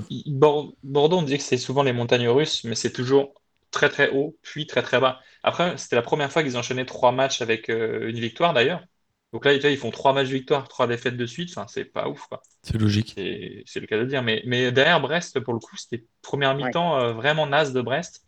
Bordeaux, 0.83 1.17
on 1.17 1.21
dit 1.23 1.37
que 1.37 1.43
c'est 1.43 1.57
souvent 1.57 1.83
les 1.83 1.93
montagnes 1.93 2.27
russes, 2.29 2.63
mais 2.63 2.75
c'est 2.75 2.91
toujours 2.91 3.33
très 3.71 3.89
très 3.89 4.09
haut, 4.11 4.37
puis 4.41 4.67
très 4.67 4.81
très 4.81 4.99
bas. 4.99 5.19
Après, 5.43 5.77
c'était 5.77 5.95
la 5.95 6.01
première 6.01 6.31
fois 6.31 6.43
qu'ils 6.43 6.57
enchaînaient 6.57 6.85
trois 6.85 7.11
matchs 7.11 7.41
avec 7.41 7.69
euh, 7.69 8.09
une 8.09 8.19
victoire 8.19 8.53
d'ailleurs. 8.53 8.83
Donc 9.33 9.45
là, 9.45 9.53
tu 9.55 9.61
vois, 9.61 9.69
ils 9.69 9.77
font 9.77 9.91
trois 9.91 10.13
matchs 10.13 10.27
de 10.27 10.33
victoire, 10.33 10.67
trois 10.67 10.87
défaites 10.87 11.15
de 11.17 11.25
suite. 11.25 11.49
Enfin, 11.51 11.65
c'est 11.67 11.85
pas 11.85 12.09
ouf, 12.09 12.27
quoi. 12.27 12.41
c'est 12.63 12.77
logique. 12.77 13.15
C'est 13.15 13.79
le 13.79 13.87
cas 13.87 13.95
de 13.97 14.01
le 14.01 14.07
dire. 14.07 14.23
Mais, 14.23 14.43
mais 14.45 14.71
derrière 14.71 14.99
Brest, 15.01 15.39
pour 15.39 15.53
le 15.53 15.59
coup, 15.59 15.77
c'était 15.77 16.05
première 16.21 16.55
mi-temps 16.55 16.97
euh, 16.99 17.13
vraiment 17.13 17.47
naze 17.47 17.73
de 17.73 17.81
Brest. 17.81 18.25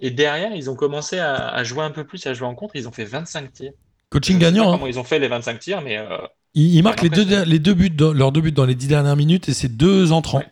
Et 0.00 0.10
derrière, 0.10 0.54
ils 0.54 0.70
ont 0.70 0.76
commencé 0.76 1.18
à, 1.18 1.48
à 1.48 1.64
jouer 1.64 1.84
un 1.84 1.90
peu 1.90 2.06
plus, 2.06 2.26
à 2.26 2.34
jouer 2.34 2.46
en 2.48 2.54
contre. 2.54 2.76
Ils 2.76 2.88
ont 2.88 2.92
fait 2.92 3.04
25 3.04 3.52
tirs. 3.52 3.72
Coaching 4.10 4.38
Je 4.38 4.44
sais 4.46 4.52
pas 4.52 4.52
gagnant, 4.52 4.68
hein. 4.72 4.72
comment 4.74 4.86
ils 4.86 4.98
ont 4.98 5.04
fait 5.04 5.18
les 5.18 5.28
25 5.28 5.58
tirs, 5.58 5.82
mais 5.82 5.98
euh, 5.98 6.18
Ils, 6.54 6.76
ils 6.76 6.82
marquent 6.82 7.02
les 7.02 7.10
deux, 7.10 7.44
les 7.44 7.58
deux 7.58 7.74
buts, 7.74 7.90
dans- 7.90 8.12
leurs 8.12 8.32
deux 8.32 8.40
buts 8.40 8.52
dans 8.52 8.64
les 8.66 8.74
dix 8.74 8.88
dernières 8.88 9.16
minutes 9.16 9.48
et 9.48 9.54
c'est 9.54 9.68
deux 9.68 10.12
entrants. 10.12 10.38
Ouais. 10.38 10.46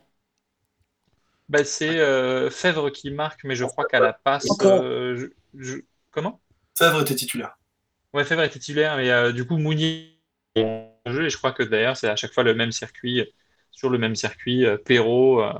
bah, 1.48 1.64
c'est 1.64 1.98
euh, 1.98 2.50
Fèvre 2.50 2.90
qui 2.90 3.10
marque, 3.10 3.44
mais 3.44 3.54
je 3.54 3.64
crois 3.64 3.84
qu'à 3.86 4.00
la 4.00 4.12
passe. 4.12 4.46
Euh, 4.62 5.16
je- 5.54 5.60
je- 5.62 5.78
Comment? 6.10 6.40
Fèvre 6.76 7.00
était 7.02 7.14
titulaire. 7.14 7.58
Ouais, 8.14 8.24
Fèvre 8.24 8.42
est 8.42 8.50
titulaire, 8.50 8.96
mais 8.96 9.10
euh, 9.10 9.32
du 9.32 9.46
coup, 9.46 9.56
Mounier 9.58 10.18
est 10.54 10.64
en 10.64 11.12
jeu, 11.12 11.26
et 11.26 11.30
je 11.30 11.36
crois 11.38 11.52
que 11.52 11.62
d'ailleurs, 11.62 11.96
c'est 11.96 12.08
à 12.08 12.16
chaque 12.16 12.32
fois 12.32 12.42
le 12.44 12.54
même 12.54 12.72
circuit, 12.72 13.24
sur 13.72 13.90
le 13.90 13.98
même 13.98 14.16
circuit, 14.16 14.64
euh, 14.66 14.76
Perrault, 14.78 15.42
euh, 15.42 15.52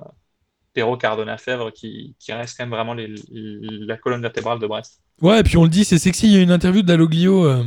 Perrault, 0.75 0.97
Cardona, 0.99 1.39
Fèvre, 1.39 1.73
qui, 1.73 2.17
qui 2.19 2.33
reste 2.33 2.57
quand 2.57 2.65
même 2.65 2.71
vraiment 2.75 2.95
les- 2.95 3.15
la 3.31 3.97
colonne 3.97 4.23
vertébrale 4.23 4.59
de 4.61 4.67
Brest. 4.67 5.03
Ouais, 5.21 5.41
et 5.41 5.43
puis 5.43 5.57
on 5.57 5.65
le 5.65 5.69
dit, 5.69 5.85
c'est 5.85 5.99
sexy. 5.99 6.27
Il 6.29 6.33
y 6.33 6.37
a 6.39 6.43
une 6.43 6.51
interview 6.53 6.83
d'Aloglio 6.83 7.45
euh, 7.47 7.65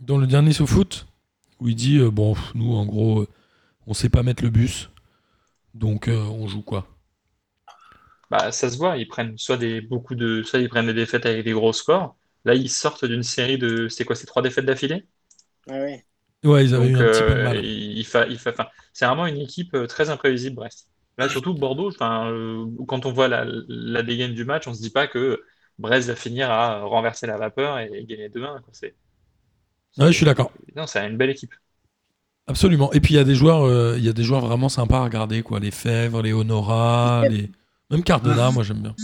dans 0.00 0.18
le 0.18 0.26
dernier 0.26 0.52
SoFoot 0.52 1.06
où 1.60 1.68
il 1.68 1.76
dit 1.76 1.98
euh, 1.98 2.10
Bon, 2.10 2.34
pff, 2.34 2.54
nous, 2.54 2.74
en 2.74 2.86
gros, 2.86 3.22
euh, 3.22 3.28
on 3.86 3.94
sait 3.94 4.10
pas 4.10 4.22
mettre 4.22 4.44
le 4.44 4.50
bus, 4.50 4.90
donc 5.74 6.08
euh, 6.08 6.18
on 6.18 6.48
joue 6.48 6.62
quoi. 6.62 6.88
Bah, 8.30 8.52
ça 8.52 8.70
se 8.70 8.76
voit, 8.76 8.96
ils 8.96 9.08
prennent 9.08 9.36
soit 9.38 9.56
des, 9.56 9.80
beaucoup 9.80 10.14
de, 10.14 10.42
soit 10.44 10.60
ils 10.60 10.68
prennent 10.68 10.86
des 10.86 10.94
défaites 10.94 11.26
avec 11.26 11.44
des 11.44 11.52
gros 11.52 11.72
scores. 11.72 12.16
Là, 12.44 12.54
ils 12.54 12.70
sortent 12.70 13.04
d'une 13.04 13.22
série 13.24 13.58
de, 13.58 13.88
c'est 13.88 14.04
quoi, 14.04 14.14
c'est 14.16 14.26
trois 14.26 14.42
défaites 14.42 14.64
d'affilée? 14.66 15.06
Ah 15.68 15.72
ouais. 15.80 16.04
Ouais, 16.44 16.64
ils 16.64 16.74
avaient 16.74 16.88
Donc, 16.88 16.90
eu 16.90 16.98
un 16.98 17.06
petit 17.06 17.22
peu 17.22 17.34
de 17.34 17.40
mal. 17.40 17.64
il, 17.64 17.98
il 17.98 18.06
fa- 18.06 18.26
il 18.28 18.38
fa- 18.38 18.50
enfin, 18.52 18.68
c'est 18.92 19.06
vraiment 19.06 19.26
une 19.26 19.38
équipe 19.38 19.76
très 19.88 20.10
imprévisible, 20.10 20.56
Brest. 20.56 20.90
Là, 21.18 21.28
surtout 21.28 21.54
Bordeaux, 21.54 21.88
enfin, 21.90 22.30
euh, 22.32 22.66
quand 22.88 23.06
on 23.06 23.12
voit 23.12 23.28
la, 23.28 23.44
la 23.68 24.02
dégaine 24.02 24.34
du 24.34 24.44
match, 24.44 24.68
on 24.68 24.74
se 24.74 24.80
dit 24.82 24.90
pas 24.90 25.08
que 25.08 25.42
Brest 25.78 26.08
va 26.08 26.16
finir 26.16 26.50
à 26.50 26.82
renverser 26.82 27.26
la 27.26 27.38
vapeur 27.38 27.78
et, 27.80 28.04
gagner 28.06 28.28
2-1. 28.30 28.60
quoi. 28.62 28.70
C'est, 28.72 28.96
Ouais, 29.98 30.06
je 30.08 30.12
suis 30.16 30.24
d'accord. 30.26 30.52
non, 30.76 30.86
c'est 30.86 31.06
une 31.06 31.16
belle 31.16 31.30
équipe. 31.30 31.52
Absolument. 32.46 32.92
Et 32.92 33.00
puis 33.00 33.14
il 33.14 33.16
y 33.16 33.20
a 33.20 33.24
des 33.24 33.34
joueurs, 33.34 33.62
euh, 33.64 33.94
il 33.98 34.04
y 34.04 34.08
a 34.08 34.12
des 34.12 34.24
joueurs 34.24 34.44
vraiment 34.44 34.68
sympas 34.68 34.98
à 35.00 35.04
regarder, 35.04 35.42
quoi. 35.42 35.60
Les 35.60 35.70
Fèvres, 35.70 36.22
les 36.22 36.32
Honora, 36.32 37.24
les... 37.28 37.50
même 37.90 38.02
Cardona, 38.02 38.50
moi 38.50 38.62
j'aime 38.64 38.80
bien. 38.82 38.94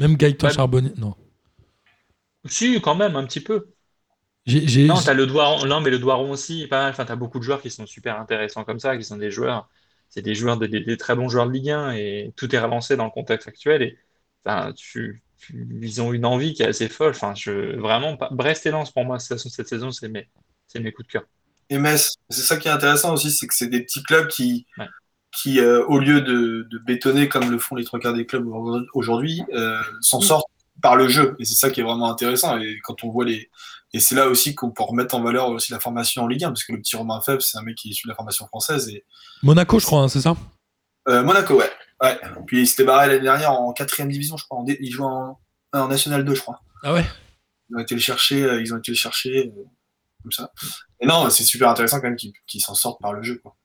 Même 0.00 0.16
Gaëtan 0.16 0.48
Ouais. 0.48 0.52
Charbonnier. 0.52 0.92
Non. 0.96 1.14
Si, 2.46 2.80
quand 2.80 2.94
même, 2.94 3.16
un 3.16 3.24
petit 3.24 3.40
peu. 3.40 3.68
J'ai- 4.46 4.86
Non, 4.86 4.96
t'as 4.96 5.14
le 5.14 5.26
doigt 5.26 5.46
rond, 5.46 5.66
non, 5.66 5.80
mais 5.80 5.90
le 5.90 5.98
doigt 6.00 6.16
rond 6.16 6.32
aussi, 6.32 6.66
pas 6.66 6.82
mal. 6.82 6.90
Enfin, 6.90 7.04
t'as 7.04 7.14
beaucoup 7.16 7.38
de 7.38 7.44
joueurs 7.44 7.62
qui 7.62 7.70
sont 7.70 7.86
super 7.86 8.18
intéressants 8.20 8.64
comme 8.64 8.80
ça, 8.80 8.96
qui 8.96 9.04
sont 9.04 9.16
des 9.16 9.30
joueurs, 9.30 9.68
c'est 10.08 10.22
des 10.22 10.34
joueurs, 10.34 10.58
des, 10.58 10.66
des- 10.68 10.80
des 10.80 10.96
très 10.96 11.14
bons 11.14 11.28
joueurs 11.28 11.46
de 11.46 11.52
Ligue 11.52 11.70
1 11.70 11.92
et 11.92 12.32
tout 12.36 12.52
est 12.54 12.58
relancé 12.58 12.96
dans 12.96 13.04
le 13.04 13.10
contexte 13.12 13.46
actuel 13.48 13.82
et 13.82 13.98
enfin, 14.44 14.72
tu- 14.72 15.22
ils 15.50 16.00
ont 16.02 16.12
une 16.12 16.24
envie 16.24 16.54
qui 16.54 16.62
est 16.62 16.66
assez 16.68 16.88
folle. 16.88 17.10
Enfin, 17.10 17.34
je, 17.36 17.76
vraiment, 17.78 18.16
pas- 18.16 18.28
Brest 18.30 18.66
et 18.66 18.70
Lens 18.70 18.90
pour 18.90 19.04
moi, 19.04 19.18
cette 19.18 19.38
saison, 19.38 19.48
cette 19.50 19.68
saison, 19.68 19.90
c'est 19.90 20.08
mes, 20.08 20.28
c'est 20.66 20.80
mes 20.80 20.92
coups 20.92 21.08
de 21.08 21.12
cœur. 21.12 21.22
Et 21.70 21.78
Metz, 21.78 22.14
c'est 22.30 22.42
ça 22.42 22.56
qui 22.56 22.68
est 22.68 22.72
intéressant 22.72 23.12
aussi, 23.14 23.30
c'est 23.30 23.46
que 23.46 23.54
c'est 23.54 23.68
des 23.68 23.82
petits 23.82 24.02
clubs 24.02 24.28
qui, 24.28 24.66
Ouais. 24.78 24.88
qui 25.40 25.60
euh, 25.60 25.84
au 25.86 25.98
lieu 25.98 26.20
de, 26.20 26.66
de 26.70 26.78
bétonner 26.78 27.28
comme 27.28 27.50
le 27.50 27.58
font 27.58 27.74
les 27.76 27.84
trois 27.84 27.98
quarts 28.00 28.14
des 28.14 28.26
clubs 28.26 28.46
aujourd'hui, 28.94 29.42
euh, 29.54 29.80
s'en 30.00 30.20
sortent 30.20 30.46
par 30.82 30.96
le 30.96 31.08
jeu. 31.08 31.34
Et 31.38 31.44
c'est 31.44 31.54
ça 31.54 31.70
qui 31.70 31.80
est 31.80 31.84
vraiment 31.84 32.10
intéressant. 32.10 32.58
Et 32.58 32.78
quand 32.82 33.04
on 33.04 33.10
voit 33.10 33.24
les. 33.24 33.50
Et 33.94 34.00
c'est 34.00 34.14
là 34.14 34.28
aussi 34.28 34.54
qu'on 34.54 34.70
peut 34.70 34.82
remettre 34.82 35.14
en 35.14 35.22
valeur 35.22 35.48
aussi 35.50 35.70
la 35.70 35.78
formation 35.80 36.22
en 36.22 36.26
Ligue 36.26 36.44
1, 36.44 36.48
parce 36.48 36.64
que 36.64 36.72
le 36.72 36.78
petit 36.78 36.96
Romain 36.96 37.20
Febvre, 37.20 37.42
c'est 37.42 37.58
un 37.58 37.62
mec 37.62 37.76
qui 37.76 37.88
est 37.88 37.90
issu 37.92 38.06
de 38.06 38.10
la 38.10 38.14
formation 38.16 38.46
française. 38.46 38.88
Et 38.88 39.04
Monaco, 39.42 39.78
je 39.78 39.84
crois, 39.86 40.00
hein, 40.00 40.08
c'est 40.08 40.22
ça? 40.22 40.34
Euh, 41.08 41.22
Monaco, 41.22 41.54
ouais. 41.58 41.70
Ouais. 42.02 42.20
Puis 42.46 42.60
il 42.62 42.66
s'était 42.66 42.84
barré 42.84 43.08
l'année 43.08 43.20
dernière 43.22 43.52
en 43.52 43.72
quatrième 43.72 44.10
division, 44.10 44.36
je 44.36 44.44
crois. 44.44 44.58
En 44.58 44.64
dé- 44.64 44.78
Il 44.80 44.90
joue 44.90 45.04
en, 45.04 45.38
en 45.72 45.88
National 45.88 46.24
2, 46.24 46.34
je 46.34 46.40
crois. 46.40 46.60
Ah 46.82 46.92
ouais? 46.94 47.04
Ils 47.70 47.76
ont 47.76 47.80
été 47.80 47.94
le 47.94 48.00
chercher, 48.00 48.42
euh, 48.44 48.60
ils 48.60 48.74
ont 48.74 48.78
été 48.78 48.90
le 48.92 48.96
chercher 48.96 49.48
euh, 49.56 49.62
comme 50.22 50.32
ça. 50.32 50.52
Et 51.00 51.06
non, 51.06 51.28
c'est 51.30 51.44
super 51.44 51.68
intéressant 51.70 51.96
quand 52.00 52.08
même 52.08 52.16
qu'ils 52.16 52.60
s'en 52.60 52.74
sortent 52.74 53.00
par 53.00 53.12
le 53.12 53.22
jeu. 53.22 53.40
Quoi. 53.42 53.56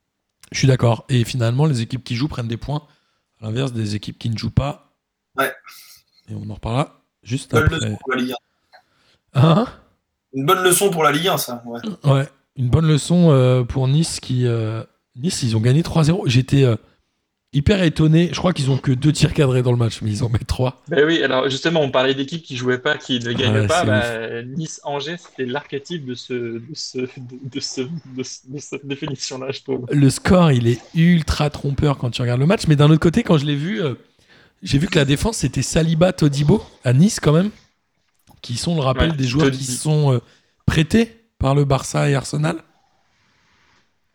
Je 0.52 0.58
suis 0.60 0.67
d'accord. 0.67 1.06
Et 1.10 1.23
finalement, 1.26 1.65
les 1.65 1.82
équipes 1.82 2.04
qui 2.04 2.15
jouent 2.15 2.28
prennent 2.30 2.47
des 2.47 2.58
points, 2.58 2.88
à 3.41 3.45
l'inverse 3.45 3.73
des 3.73 3.95
équipes 3.95 4.17
qui 4.17 4.30
ne 4.30 4.38
jouent 4.38 4.50
pas. 4.52 4.97
Ouais. 5.38 5.54
Et 6.30 6.34
on 6.36 6.50
en 6.50 6.54
reparlera 6.54 7.02
juste 7.23 7.52
Bonne 7.52 7.63
après. 7.65 7.76
leçon 7.80 7.97
pour 8.00 8.12
la 8.13 8.17
Ligue 8.21 8.34
1. 9.34 9.41
Hein? 9.41 9.67
Une 10.34 10.45
bonne 10.45 10.63
leçon 10.63 10.89
pour 10.89 11.04
la 11.04 11.12
Ligue 11.12 11.28
1, 11.28 11.38
ça. 11.38 11.63
Ouais. 11.65 11.80
Ouais, 12.04 12.28
une 12.56 12.69
bonne 12.69 12.88
leçon 12.88 13.32
euh, 13.32 13.63
pour 13.63 13.88
Nice 13.88 14.19
qui. 14.19 14.45
Nice, 15.15 15.41
ils 15.43 15.56
ont 15.58 15.62
gagné 15.62 15.82
3-0. 15.82 16.23
J'étais 16.28 16.63
euh, 16.63 16.76
hyper 17.58 17.82
étonné. 17.84 18.30
Je 18.32 18.38
crois 18.38 18.54
qu'ils 18.54 18.70
ont 18.72 18.78
que 18.78 18.91
deux 18.91 19.12
tirs 19.12 19.34
cadrés 19.34 19.62
dans 19.63 19.72
le 19.72 19.78
match, 19.78 20.02
mais 20.02 20.12
ils 20.12 20.24
en 20.24 20.30
mettent 20.30 20.48
trois. 20.48 20.82
Ben 20.88 21.06
oui, 21.06 21.22
alors 21.24 21.50
justement, 21.50 21.82
on 21.82 21.91
parlait 21.91 22.13
d'équipes 22.13 22.43
qui 22.43 22.56
jouaient 22.56 22.78
pas, 22.78 22.98
qui 22.98 23.20
ne 23.20 23.34
gagnaient 23.34 23.62
Ouais, 23.62 23.67
pas. 23.67 23.84
Bah, 23.84 24.43
Nice-Angers, 24.43 25.17
c'était 25.17 25.46
l'archétype 25.46 26.06
de, 26.06 26.15
ce, 26.15 26.34
de, 26.34 26.62
ce, 26.74 27.00
de, 27.00 27.08
de 27.52 27.60
ce, 27.60 27.82
de, 27.82 28.24
ce- 28.24 28.39
de 28.48 28.60
cette 28.60 28.86
définition-là, 28.86 29.52
je 29.52 29.62
trouve. 29.62 29.86
Le 29.91 30.10
score, 30.10 30.52
il 30.52 30.67
est 30.67 30.80
ultra 30.96 31.50
trompeur 31.50 31.98
quand 31.98 32.10
tu 32.12 32.22
regardes 32.22 32.39
le 32.39 32.46
match. 32.48 32.67
Mais 32.67 32.76
d'un 32.76 32.89
autre 32.89 33.00
côté, 33.00 33.24
quand 33.24 33.38
je 33.38 33.46
l'ai 33.46 33.56
vu, 33.56 33.82
euh, 33.82 33.96
j'ai 34.63 34.78
vu 34.78 34.88
que 34.88 34.98
la 34.98 35.06
défense, 35.06 35.38
c'était 35.38 35.62
Saliba, 35.62 36.13
Todibo, 36.13 36.63
à 36.84 36.93
Nice 36.93 37.20
quand 37.20 37.34
même, 37.34 37.50
qui 38.41 38.56
sont, 38.58 38.76
le 38.76 38.82
rappel, 38.82 39.12
Ouais, 39.12 39.17
des 39.17 39.26
joueurs 39.28 39.52
qui 39.52 39.58
Todibo. 39.60 39.74
sont 39.78 40.13
euh, 40.13 40.20
prêtés 40.65 41.15
par 41.39 41.56
le 41.56 41.65
Barça 41.65 42.10
et 42.10 42.15
Arsenal. 42.15 42.58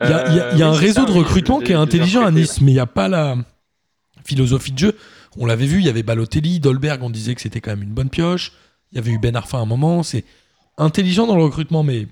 Il 0.03 0.11
y 0.11 0.13
a, 0.13 0.29
il 0.29 0.35
y 0.37 0.41
a- 0.41 0.53
il 0.53 0.59
y 0.59 0.63
a 0.63 0.69
Euh, 0.69 0.71
un 0.71 0.75
c'est 0.75 0.81
réseau 0.81 1.01
ça, 1.03 1.07
de 1.07 1.13
recrutement 1.13 1.61
qui 1.61 1.73
est 1.73 1.77
intelligent 1.77 2.25
à 2.25 2.31
Nice, 2.31 2.61
mais 2.61 2.73
il 2.73 2.75
n'y 2.75 2.81
a 2.81 2.87
pas 2.87 3.09
la 3.09 3.37
philosophie 4.25 4.73
de 4.73 4.79
jeu. 4.79 4.97
On 5.39 5.47
l'avait 5.47 5.67
vu, 5.67 5.79
il 5.79 5.85
y 5.87 5.89
avait 5.89 6.03
Balotelli, 6.03 6.61
Dolberg, 6.61 7.03
on 7.03 7.11
disait 7.11 7.35
que 7.35 7.41
c'était 7.41 7.61
quand 7.61 7.71
même 7.73 7.83
une 7.83 7.95
bonne 7.95 8.11
pioche. 8.11 8.53
Il 8.93 8.97
y 8.97 8.99
avait 8.99 9.11
eu 9.13 9.19
Ben 9.19 9.35
Arfa 9.37 9.59
à 9.59 9.61
un 9.61 9.67
moment. 9.67 10.03
C'est 10.03 10.25
intelligent 10.79 11.27
dans 11.27 11.37
le 11.37 11.45
recrutement, 11.45 11.83
mais 11.83 12.07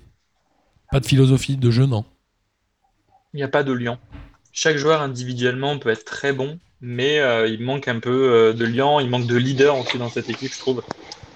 pas 0.92 1.00
de 1.00 1.06
philosophie 1.06 1.56
de 1.56 1.70
jeu, 1.70 1.86
non. 1.86 2.04
Il 3.32 3.36
n'y 3.38 3.42
a 3.42 3.48
pas 3.48 3.62
de 3.62 3.72
lion. 3.72 3.98
Chaque 4.52 4.76
joueur 4.76 5.02
individuellement 5.02 5.78
peut 5.78 5.90
être 5.90 6.04
très 6.04 6.32
bon, 6.32 6.58
mais 6.80 7.20
euh, 7.20 7.46
il 7.46 7.62
manque 7.62 7.88
un 7.88 8.00
peu 8.00 8.32
euh, 8.32 8.52
de 8.52 8.64
lion, 8.64 9.00
il 9.00 9.08
manque 9.08 9.26
de 9.26 9.36
leader 9.36 9.78
aussi 9.78 9.98
dans 9.98 10.08
cette 10.10 10.28
équipe, 10.28 10.52
je 10.52 10.58
trouve. 10.58 10.82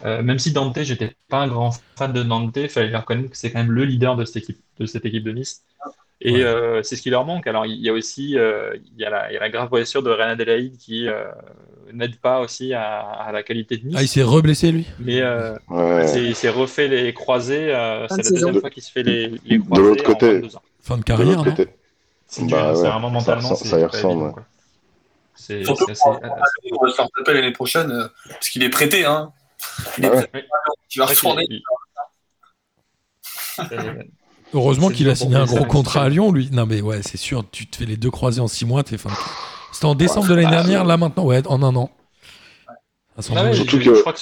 Euh, 0.04 0.22
même 0.22 0.38
si 0.38 0.52
Dante, 0.52 0.82
j'étais 0.82 1.16
pas 1.28 1.38
un 1.42 1.48
grand 1.48 1.70
fan 1.96 2.12
de 2.12 2.22
Dante, 2.22 2.56
il 2.56 2.68
fallait 2.68 2.96
reconnaître 2.96 3.30
que 3.30 3.36
c'est 3.36 3.52
quand 3.52 3.60
même 3.60 3.72
le 3.72 3.84
leader 3.84 4.16
de 4.16 4.24
cette 4.24 4.36
équipe, 4.38 4.60
de 4.78 4.86
cette 4.86 5.04
équipe 5.06 5.24
de 5.24 5.32
Nice. 5.32 5.62
Et 6.20 6.32
Ouais. 6.32 6.42
euh, 6.44 6.82
c'est 6.82 6.96
ce 6.96 7.02
qui 7.02 7.10
leur 7.10 7.24
manque. 7.24 7.46
Alors, 7.46 7.66
il 7.66 7.74
y 7.80 7.88
a 7.88 7.92
aussi 7.92 8.38
euh, 8.38 8.74
il 8.94 9.00
y 9.00 9.04
a 9.04 9.10
la, 9.10 9.30
il 9.30 9.34
y 9.34 9.36
a 9.36 9.40
la 9.40 9.50
grave 9.50 9.68
blessure 9.68 10.02
de 10.02 10.10
Renan 10.10 10.30
Adelaide 10.30 10.76
qui 10.78 11.06
euh, 11.08 11.24
n'aide 11.92 12.16
pas 12.16 12.40
aussi 12.40 12.72
à, 12.72 13.00
à 13.00 13.32
la 13.32 13.42
qualité 13.42 13.76
de 13.76 13.86
Nice. 13.88 13.94
Ah, 13.98 14.02
il 14.02 14.08
s'est 14.08 14.22
reblessé, 14.22 14.72
lui? 14.72 14.86
Mais 15.00 15.20
euh, 15.20 15.54
Ouais. 15.68 16.06
il 16.24 16.34
s'est 16.36 16.48
refait 16.48 16.88
les 16.88 17.12
croisés. 17.12 17.74
euh, 17.74 18.06
c'est 18.08 18.18
de 18.18 18.22
la 18.22 18.30
deuxième 18.30 18.48
saison. 18.50 18.60
fois 18.60 18.70
qu'il 18.70 18.82
se 18.82 18.90
fait 18.92 19.02
les, 19.02 19.28
les 19.44 19.58
De 19.58 19.64
croisés 19.64 19.82
l'autre 19.82 20.04
en 20.04 20.12
côté. 20.12 20.34
22 20.40 20.56
ans. 20.56 20.62
Fin 20.80 20.94
de 20.94 21.00
De 21.00 21.04
carrière, 21.04 21.36
côté, 21.44 21.68
C'est 22.26 22.46
Bah 22.48 22.70
hein, 22.70 22.74
c'est 22.74 22.82
ouais, 22.82 22.88
vraiment 22.88 23.08
ça 23.08 23.12
mentalement, 23.14 23.48
ressemble- 23.50 23.58
c'est 23.58 23.68
ça 23.68 23.80
y 23.80 23.84
ressemble. 23.84 24.34
C'est 25.34 25.62
On 25.68 25.74
va 26.86 26.92
faire 26.92 27.08
taper 27.16 27.34
l'année 27.34 27.52
prochaine, 27.52 28.08
parce 28.28 28.48
qu'il 28.48 28.62
est 28.62 28.70
prêté. 28.70 29.04
Hein. 29.04 29.32
Il 29.98 30.04
est 30.04 30.08
Ah 30.08 30.14
ouais. 30.14 30.26
prêté. 30.28 30.46
Il 30.94 30.98
va 31.00 31.06
c'est 31.08 31.14
vrai 31.14 31.14
retourner. 31.14 31.62
Heureusement 34.54 34.88
qu'il 34.88 35.08
a 35.10 35.14
signé 35.14 35.36
un 35.36 35.44
gros 35.44 35.64
contrat 35.64 36.04
à 36.04 36.08
Lyon, 36.08 36.32
lui. 36.32 36.48
Non, 36.52 36.64
mais 36.64 36.80
ouais, 36.80 37.02
c'est 37.02 37.16
sûr, 37.18 37.44
tu 37.50 37.66
te 37.66 37.76
fais 37.76 37.84
les 37.86 37.96
deux 37.96 38.10
croisés 38.10 38.40
en 38.40 38.48
six 38.48 38.64
mois, 38.64 38.82
t'es 38.84 38.96
fin. 38.96 39.10
C'était 39.72 39.86
en 39.86 39.94
décembre 39.94 40.28
de 40.28 40.34
l'année 40.34 40.44
bah, 40.48 40.62
dernière, 40.62 40.84
là 40.84 40.96
maintenant, 40.96 41.24
ouais, 41.24 41.46
en 41.48 41.62
un 41.62 41.74
an. 41.74 41.90
Ah 42.68 43.20
ouais, 43.30 43.36
âge. 43.38 43.56
Surtout 43.56 43.80
je, 43.80 43.90
que- 43.90 43.94
je 43.96 44.00
crois 44.00 44.12
que 44.12 44.20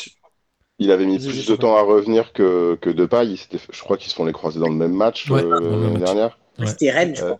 Il 0.78 0.90
avait 0.90 1.06
mis 1.06 1.18
plus 1.18 1.46
de 1.46 1.56
temps 1.56 1.76
à 1.76 1.82
revenir 1.82 2.32
que, 2.32 2.76
que 2.80 2.90
Depay. 2.90 3.36
Je 3.70 3.80
crois 3.82 3.96
qu'ils 3.96 4.10
se 4.10 4.14
font 4.16 4.24
les 4.24 4.32
croiser 4.32 4.58
dans 4.58 4.68
le 4.68 4.74
même 4.74 4.94
match 4.94 5.30
Ouais, 5.30 5.42
euh, 5.44 5.84
l'année 5.84 5.98
dernière. 5.98 6.38
Ouais. 6.58 6.66
C'était 6.66 6.90
Rennes, 6.90 7.14
je 7.16 7.22
Euh, 7.24 7.34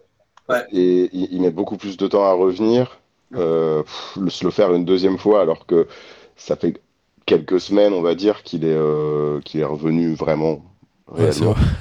crois. 0.46 0.62
Et 0.72 1.09
il, 1.12 1.28
il 1.33 1.40
met 1.40 1.50
beaucoup 1.50 1.76
plus 1.76 1.96
de 1.96 2.07
temps 2.07 2.24
à 2.24 2.33
revenir, 2.33 3.00
euh, 3.35 3.83
pff, 3.83 4.18
le- 4.20 4.31
se 4.31 4.44
le 4.44 4.50
faire 4.50 4.72
une 4.74 4.85
deuxième 4.85 5.18
fois, 5.18 5.40
alors 5.40 5.66
que 5.66 5.88
ça 6.37 6.57
fait 6.57 6.81
quelques 7.26 7.61
semaines, 7.61 7.92
on 7.94 8.02
va 8.02 8.14
dire, 8.14 8.42
qu'il 8.42 8.64
est, 8.64 8.68
euh, 8.76 9.40
qu'il 9.40 9.61
est 9.61 9.64
revenu 9.64 10.14
vraiment 10.14 10.62
Ouais, 11.09 11.31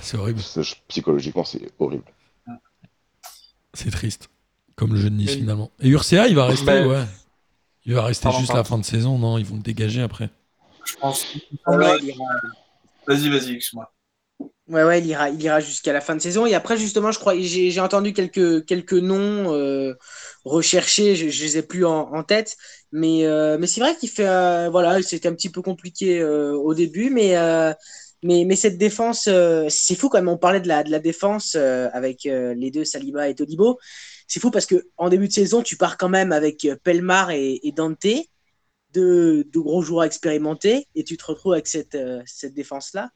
c'est 0.02 0.18
horrible, 0.18 0.42
Psychologiquement, 0.88 1.44
c'est 1.44 1.62
horrible. 1.80 2.04
c'est 3.74 3.92
triste. 3.92 4.30
Comme 4.76 4.94
le 4.94 5.00
jeu 5.00 5.10
de 5.10 5.16
Nice, 5.16 5.36
finalement. 5.36 5.70
Et 5.80 5.90
Urcia, 5.90 6.28
il 6.28 6.36
va 6.36 6.46
rester, 6.48 6.86
ouais. 6.86 7.04
Il 7.86 7.94
va 7.94 8.04
rester 8.04 8.30
juste 8.40 8.54
la 8.54 8.64
fin 8.64 8.78
de 8.78 8.86
saison, 8.86 9.18
non 9.18 9.38
Ils 9.38 9.46
vont 9.46 9.56
le 9.56 9.62
dégager 9.62 10.02
après. 10.02 10.30
Je 10.86 10.96
pense. 10.96 11.26
Ira, 11.68 11.98
Vas-y, 13.08 13.30
vas-y, 13.30 13.56
excuse-moi. 13.56 13.92
ouais, 14.68 14.84
ouais, 14.84 15.00
il 15.00 15.08
ira, 15.08 15.30
il 15.30 15.42
ira 15.42 15.60
jusqu'à 15.60 15.94
la 15.94 16.02
fin 16.02 16.16
de 16.16 16.22
saison. 16.22 16.46
Et 16.46 16.54
après, 16.54 16.78
justement, 16.78 17.12
je 17.12 17.20
crois, 17.20 17.34
j'ai 17.40 17.80
entendu 17.80 18.14
quelques, 18.14 18.66
quelques 18.66 18.94
noms 18.94 19.54
euh, 19.54 19.94
recherchés. 20.46 21.16
Je, 21.16 21.30
je 21.30 21.44
les 21.44 21.58
ai 21.58 21.62
plus 21.64 21.86
en, 21.86 22.14
en 22.14 22.24
tête, 22.24 22.58
mais, 22.92 23.26
euh, 23.26 23.58
mais 23.60 23.68
c'est 23.68 23.82
vrai 23.82 23.96
qu'il 23.98 24.10
fait, 24.10 24.28
euh, 24.28 24.70
voilà, 24.70 25.02
c'était 25.02 25.30
un 25.30 25.34
petit 25.34 25.50
peu 25.50 25.62
compliqué 25.62 26.20
euh, 26.20 26.54
au 26.54 26.74
début, 26.74 27.10
mais. 27.10 27.36
Mais, 28.24 28.56
cette 28.56 28.78
défense, 28.78 29.28
euh, 29.28 29.66
c'est 29.70 29.96
fou 29.96 30.08
quand 30.10 30.20
même. 30.20 30.28
On 30.28 30.38
parlait 30.38 30.60
de 30.62 30.68
la, 30.68 30.84
de 30.84 30.92
la 30.92 31.00
défense 31.00 31.56
euh, 31.56 31.90
avec 31.92 32.26
euh, 32.26 32.54
les 32.54 32.70
deux, 32.70 32.86
Saliba 32.86 33.28
et 33.30 33.36
Todibo. 33.36 33.80
C'est 34.28 34.40
fou 34.40 34.52
parce 34.52 34.66
que 34.68 34.88
en 34.98 35.10
début 35.10 35.28
de 35.28 35.34
saison, 35.34 35.64
tu 35.64 35.76
pars 35.76 35.98
quand 35.98 36.10
même 36.10 36.32
avec 36.32 36.68
Pelmar 36.84 37.32
et, 37.32 37.60
Dante, 37.76 38.06
deux, 38.94 39.44
gros 39.56 39.82
joueurs 39.82 40.04
expérimentés, 40.04 40.88
et 40.96 41.04
tu 41.04 41.18
te 41.18 41.26
retrouves 41.26 41.54
avec 41.54 41.68
cette, 41.68 41.98
défense-là. 42.54 43.10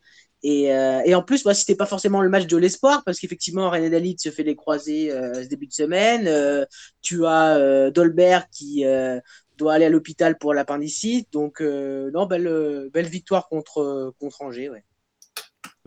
Et, 0.44 0.74
en 1.16 1.24
plus, 1.24 1.44
bah, 1.44 1.54
c'était 1.54 1.76
pas 1.76 1.86
forcément 1.86 2.22
le 2.22 2.30
match 2.30 2.48
de 2.48 2.58
l'espoir, 2.58 3.04
parce 3.06 3.20
qu'effectivement, 3.20 3.70
René 3.70 3.90
Dalit 3.90 4.18
se 4.20 4.30
fait 4.30 4.44
les 4.44 4.56
croisés 4.56 5.10
ce 5.12 5.48
début 5.48 5.68
de 5.68 5.74
semaine. 5.74 6.68
Tu 7.02 7.26
as 7.26 7.92
Dolberg 7.92 8.46
qui 8.52 8.84
doit 9.58 9.74
aller 9.74 9.86
à 9.86 9.90
l'hôpital 9.90 10.38
pour 10.38 10.54
l'appendicite. 10.54 11.32
Donc, 11.32 11.62
non, 11.62 12.26
belle, 12.26 13.08
victoire 13.08 13.48
contre, 13.48 14.14
Angers. 14.42 14.72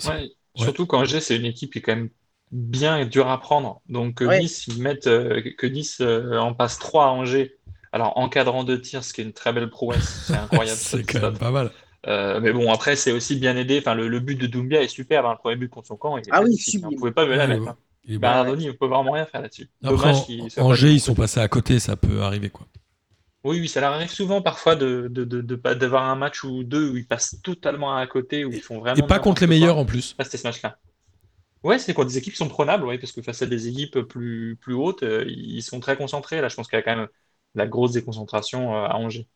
Ouais, 0.06 0.30
Surtout 0.56 0.86
qu'Angers, 0.86 1.20
c'est 1.20 1.36
une 1.36 1.44
équipe 1.44 1.72
qui 1.72 1.78
est 1.78 1.82
quand 1.82 1.94
même 1.94 2.10
bien 2.50 2.96
et 2.98 3.06
dure 3.06 3.28
à 3.28 3.38
prendre. 3.40 3.80
Donc 3.88 4.16
que 4.16 4.24
Ouais. 4.24 4.40
Nice, 4.40 4.66
ils 4.68 4.80
mettent, 4.82 5.06
euh, 5.06 5.40
que 5.56 5.66
Nice 5.66 5.98
euh, 6.00 6.36
en 6.38 6.54
passe 6.54 6.78
3 6.78 7.04
à 7.06 7.08
Angers. 7.08 7.56
Alors 7.92 8.16
encadrant 8.18 8.64
de 8.64 8.76
tir, 8.76 9.02
ce 9.04 9.12
qui 9.12 9.20
est 9.20 9.24
une 9.24 9.32
très 9.32 9.52
belle 9.52 9.70
prouesse, 9.70 10.24
c'est 10.26 10.34
incroyable. 10.36 10.78
c'est 10.78 11.02
quand 11.04 11.20
même 11.20 11.38
pas 11.38 11.50
mal. 11.50 11.70
Euh, 12.06 12.40
mais 12.40 12.52
bon, 12.52 12.70
après, 12.72 12.96
c'est 12.96 13.12
aussi 13.12 13.36
bien 13.36 13.56
aidé. 13.56 13.78
Enfin, 13.78 13.94
le, 13.94 14.08
le 14.08 14.20
but 14.20 14.36
de 14.36 14.46
Doumbia 14.46 14.82
est 14.82 14.88
super. 14.88 15.26
hein, 15.26 15.32
le 15.32 15.38
premier 15.38 15.56
but 15.56 15.68
contre 15.68 15.88
son 15.88 15.96
camp, 15.96 16.16
il 16.16 16.20
est 16.20 16.30
Ah 16.32 16.42
oui, 16.42 16.56
sublime. 16.56 16.88
On 16.94 16.96
pouvait 16.98 17.12
pas 17.12 17.26
me 17.26 17.34
la 17.34 17.46
mettre. 17.46 17.68
hein. 17.68 17.76
Bon. 18.08 18.18
Bernardoni, 18.20 18.64
il 18.64 18.68
ne 18.68 18.72
peut 18.72 18.86
vraiment 18.86 19.12
rien 19.12 19.26
faire 19.26 19.42
là-dessus. 19.42 19.68
Après, 19.84 19.96
Dommage 20.12 20.58
en- 20.58 20.62
Angers, 20.64 20.92
ils 20.92 21.00
sont 21.00 21.14
passés 21.14 21.40
à 21.40 21.48
côté, 21.48 21.78
ça 21.78 21.96
peut 21.96 22.22
arriver, 22.22 22.48
quoi. 22.50 22.66
Oui, 23.48 23.60
oui, 23.60 23.68
ça 23.68 23.80
leur 23.80 23.92
arrive 23.92 24.10
souvent 24.10 24.42
parfois 24.42 24.76
de, 24.76 25.08
de, 25.10 25.24
de, 25.24 25.40
de 25.40 25.54
pas- 25.56 25.74
d'avoir 25.74 26.04
un 26.04 26.16
match 26.16 26.44
ou 26.44 26.64
deux 26.64 26.90
où 26.90 26.96
ils 26.98 27.06
passent 27.06 27.36
totalement 27.42 27.96
à 27.96 28.06
côté, 28.06 28.44
où 28.44 28.52
ils 28.52 28.60
font 28.60 28.78
vraiment. 28.78 29.02
Et 29.02 29.06
pas 29.06 29.18
contre 29.18 29.40
les 29.40 29.46
quoi. 29.46 29.56
meilleurs, 29.56 29.78
en 29.78 29.86
plus. 29.86 30.14
Là, 30.18 30.24
c'était 30.24 30.36
ce 30.36 30.46
match-là. 30.46 30.78
Ouais, 31.64 31.78
c'est 31.78 31.94
contre 31.94 32.08
des 32.08 32.18
équipes 32.18 32.34
qui 32.34 32.38
sont 32.38 32.48
prenables, 32.48 32.84
ouais, 32.84 32.98
parce 32.98 33.12
que 33.12 33.22
face 33.22 33.40
à 33.40 33.46
des 33.46 33.68
équipes 33.68 34.00
plus, 34.00 34.56
plus 34.60 34.74
hautes, 34.74 35.02
euh, 35.02 35.24
ils 35.26 35.62
sont 35.62 35.80
très 35.80 35.96
concentrés. 35.96 36.40
Là, 36.40 36.48
je 36.48 36.56
pense 36.56 36.68
qu'il 36.68 36.76
y 36.76 36.80
a 36.80 36.82
quand 36.82 36.94
même 36.94 37.08
la 37.54 37.66
grosse 37.66 37.92
déconcentration 37.92 38.76
euh, 38.76 38.86
à 38.86 38.96
Angers. 38.96 39.26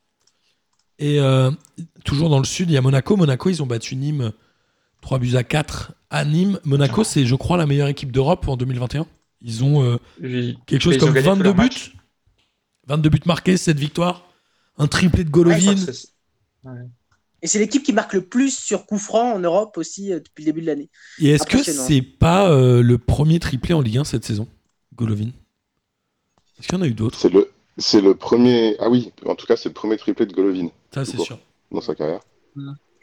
Et 0.99 1.19
euh, 1.19 1.51
toujours 2.05 2.29
dans 2.29 2.39
le 2.39 2.45
sud, 2.45 2.71
il 2.71 2.75
y 2.75 2.77
a 2.77 2.83
Monaco. 2.83 3.17
Monaco, 3.17 3.49
ils 3.49 3.63
ont 3.63 3.67
battu 3.67 3.97
Nîmes 3.97 4.33
3 5.01 5.19
buts 5.19 5.37
à 5.37 5.43
4 5.43 5.95
à 6.11 6.25
Nîmes. 6.27 6.61
Monaco, 6.65 7.03
c'est, 7.03 7.25
je 7.25 7.35
crois, 7.35 7.57
la 7.57 7.67
meilleure 7.67 7.89
équipe 7.89 8.13
d'Europe 8.13 8.47
en 8.47 8.57
2021. 8.57 9.07
Ils 9.41 9.65
ont 9.65 9.99
quelque 10.67 10.81
chose 10.81 10.95
Ils 10.95 11.01
comme 11.01 11.13
gagné 11.13 11.29
tous 11.29 11.31
22 11.31 11.45
leurs 11.45 11.55
buts. 11.55 11.93
Matchs. 12.87 12.99
22 12.99 13.09
buts 13.09 13.21
marqués, 13.27 13.57
7 13.57 13.79
victoires. 13.79 14.27
Un 14.79 14.87
triplé 14.87 15.25
de 15.25 15.31
Golovin. 15.31 15.75
Et 17.43 17.49
c'est 17.49 17.59
l'équipe 17.59 17.83
qui 17.83 17.93
marque 17.93 18.13
le 18.13 18.23
plus 18.23 18.57
sur 18.57 18.87
coup 18.87 18.99
franc 18.99 19.33
en 19.35 19.41
Europe 19.41 19.77
aussi 19.77 20.13
euh, 20.13 20.21
depuis 20.21 20.45
le 20.45 20.47
début 20.47 20.61
de 20.61 20.67
l'année. 20.67 20.89
Et 21.19 21.31
est-ce 21.31 21.45
que 21.45 21.63
c'est 21.63 22.01
pas 22.01 22.49
euh, 22.51 22.83
le 22.83 22.99
premier 22.99 23.41
triplé 23.41 23.75
en 23.75 23.81
Ligue 23.81 23.99
1 23.99 24.05
cette 24.05 24.25
saison, 24.25 24.47
Golovin? 24.95 25.31
Est-ce 26.59 26.69
qu'il 26.69 26.79
y 26.79 26.81
en 26.81 26.85
a 26.85 26.87
eu 26.87 26.95
d'autres? 26.95 27.19
C'est 27.19 27.33
le, 27.33 27.51
c'est 27.79 28.01
le 28.01 28.15
premier. 28.15 28.77
Ah 28.79 28.89
oui, 28.89 29.13
en 29.27 29.35
tout 29.35 29.47
cas, 29.47 29.57
c'est 29.57 29.69
le 29.69 29.75
premier 29.75 29.97
triplé 29.97 30.25
de 30.25 30.33
Golovin 30.33 30.69
Ça, 30.95 31.05
c'est 31.05 31.19
sûr. 31.19 31.39
dans 31.73 31.81
sa 31.81 31.97
carrière. 31.97 32.21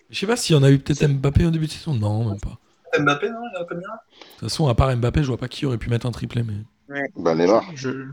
Je 0.10 0.18
sais 0.18 0.26
pas 0.26 0.38
s'il 0.38 0.56
y 0.56 0.60
en 0.60 0.64
a 0.64 0.72
eu 0.72 0.80
peut-être 0.80 1.06
Mbappé 1.06 1.46
en 1.46 1.52
début 1.52 1.68
de 1.68 1.72
saison. 1.72 1.94
Non, 1.94 2.30
même 2.30 2.40
pas. 2.40 2.58
Mbappé, 2.98 3.30
non, 3.30 3.42
il 3.54 3.60
y 3.60 3.62
a 3.62 3.66
pas 3.66 3.76
bien. 3.76 3.90
De 3.90 4.26
toute 4.32 4.40
façon, 4.40 4.68
à 4.70 4.76
part 4.76 4.96
Mbappé, 4.96 5.22
je 5.22 5.28
vois 5.28 5.38
pas 5.38 5.50
qui 5.50 5.66
aurait 5.66 5.78
pu 5.78 5.90
mettre 5.90 6.06
un 6.06 6.12
triplé. 6.12 6.44
Mais... 6.44 7.04
Bah, 7.18 7.36
Neymar. 7.36 7.66
Je, 7.76 8.08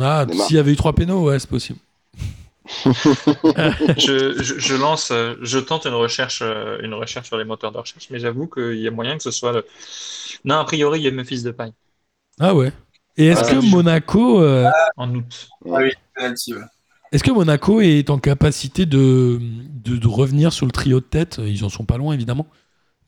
Ah, 0.00 0.26
s'il 0.30 0.56
y 0.56 0.58
avait 0.58 0.72
eu 0.72 0.76
trois 0.76 0.94
pénaux, 0.94 1.24
ouais, 1.24 1.38
c'est 1.38 1.48
possible. 1.48 1.78
je, 3.98 4.42
je, 4.42 4.58
je 4.58 4.74
lance, 4.74 5.10
euh, 5.10 5.34
je 5.42 5.58
tente 5.58 5.84
une 5.86 5.94
recherche, 5.94 6.40
euh, 6.42 6.78
une 6.82 6.94
recherche 6.94 7.26
sur 7.28 7.36
les 7.36 7.44
moteurs 7.44 7.72
de 7.72 7.78
recherche, 7.78 8.08
mais 8.10 8.18
j'avoue 8.18 8.46
qu'il 8.48 8.78
y 8.78 8.88
a 8.88 8.90
moyen 8.90 9.16
que 9.16 9.22
ce 9.22 9.30
soit 9.30 9.52
le. 9.52 9.66
Non, 10.44 10.56
a 10.56 10.64
priori, 10.64 11.00
il 11.00 11.04
y 11.04 11.08
a 11.08 11.10
Memphis 11.10 11.42
de 11.42 11.50
paille 11.50 11.72
Ah 12.40 12.54
ouais. 12.54 12.72
Et 13.16 13.26
est-ce 13.26 13.42
Ah, 13.42 13.54
que. 13.54 13.70
Monaco, 13.70 14.40
euh, 14.42 14.70
en 14.96 15.14
août. 15.14 15.48
Ah 15.66 15.78
oui, 15.80 15.92
est-ce 17.12 17.22
que 17.22 17.30
Monaco 17.30 17.80
est 17.80 18.10
en 18.10 18.18
capacité 18.18 18.86
de, 18.86 19.38
de, 19.40 19.96
de 19.96 20.08
revenir 20.08 20.52
sur 20.52 20.66
le 20.66 20.72
trio 20.72 21.00
de 21.00 21.04
tête? 21.04 21.40
Ils 21.44 21.64
en 21.64 21.68
sont 21.68 21.84
pas 21.84 21.96
loin 21.96 22.12
évidemment, 22.12 22.46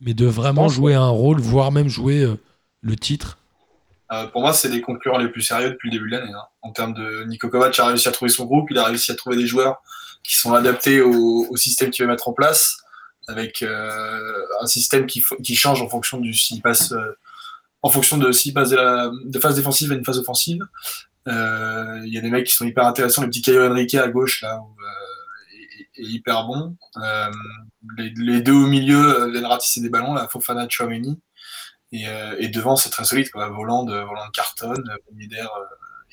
mais 0.01 0.13
de 0.13 0.25
vraiment 0.25 0.69
jouer 0.69 0.95
un 0.95 1.09
rôle, 1.09 1.41
voire 1.41 1.71
même 1.71 1.89
jouer 1.89 2.23
euh, 2.23 2.37
le 2.81 2.95
titre? 2.95 3.37
Euh, 4.11 4.27
pour 4.27 4.41
moi, 4.41 4.53
c'est 4.53 4.69
les 4.69 4.81
concurrents 4.81 5.17
les 5.17 5.27
plus 5.29 5.41
sérieux 5.41 5.69
depuis 5.71 5.89
le 5.89 5.97
début 5.97 6.09
de 6.09 6.15
l'année. 6.17 6.31
hein. 6.31 6.45
En 6.61 6.71
termes 6.71 6.93
de 6.93 7.23
Nico 7.25 7.49
Kovac 7.49 7.77
a 7.79 7.87
réussi 7.87 8.07
à 8.07 8.11
trouver 8.11 8.29
son 8.31 8.45
groupe, 8.45 8.69
il 8.71 8.77
a 8.77 8.85
réussi 8.85 9.11
à 9.11 9.15
trouver 9.15 9.35
des 9.35 9.47
joueurs 9.47 9.81
qui 10.23 10.35
sont 10.35 10.53
adaptés 10.53 11.01
au, 11.01 11.45
au 11.49 11.55
système 11.57 11.89
qu'il 11.89 12.05
va 12.05 12.11
mettre 12.11 12.27
en 12.27 12.33
place, 12.33 12.77
avec 13.27 13.61
euh, 13.61 14.45
un 14.61 14.65
système 14.65 15.05
qui, 15.05 15.23
qui 15.43 15.55
change 15.55 15.81
en 15.81 15.89
fonction 15.89 16.19
du 16.19 16.33
s'il 16.33 16.61
passe, 16.61 16.93
euh, 16.93 17.17
en 17.81 17.89
fonction 17.89 18.17
de 18.17 18.31
s'il 18.31 18.53
passe 18.53 18.69
de, 18.69 18.77
la, 18.77 19.11
de 19.25 19.39
phase 19.39 19.55
défensive 19.55 19.91
à 19.91 19.95
une 19.95 20.05
phase 20.05 20.19
offensive. 20.19 20.65
Euh, 21.27 21.99
Il 22.05 22.13
y 22.13 22.17
a 22.17 22.21
des 22.21 22.29
mecs 22.29 22.45
qui 22.47 22.53
sont 22.53 22.65
hyper 22.65 22.85
intéressants, 22.85 23.21
le 23.23 23.29
petit 23.29 23.41
Caio 23.41 23.69
Henrique 23.69 23.95
à 23.95 24.07
gauche 24.07 24.41
là, 24.41 24.59
où, 24.61 24.75
euh, 24.81 25.99
est, 25.99 26.01
est 26.01 26.05
hyper 26.05 26.45
bon. 26.45 26.77
Les, 27.97 28.13
les 28.15 28.41
deux 28.41 28.53
au 28.53 28.67
milieu 28.67 29.29
viennent 29.29 29.45
ratisser 29.45 29.81
des 29.81 29.89
ballons, 29.89 30.13
là, 30.13 30.27
Fofana, 30.29 30.67
Chouameni. 30.69 31.19
Et, 31.91 32.07
euh, 32.07 32.35
et 32.39 32.49
devant, 32.49 32.75
c'est 32.75 32.89
très 32.89 33.05
solide, 33.05 33.29
quoi. 33.31 33.47
Volant 33.49 33.83
de, 33.83 33.93
volant 33.93 34.25
de 34.25 34.31
carton, 34.31 34.73
premier 35.05 35.27
d'air 35.27 35.49
euh, 35.55 35.63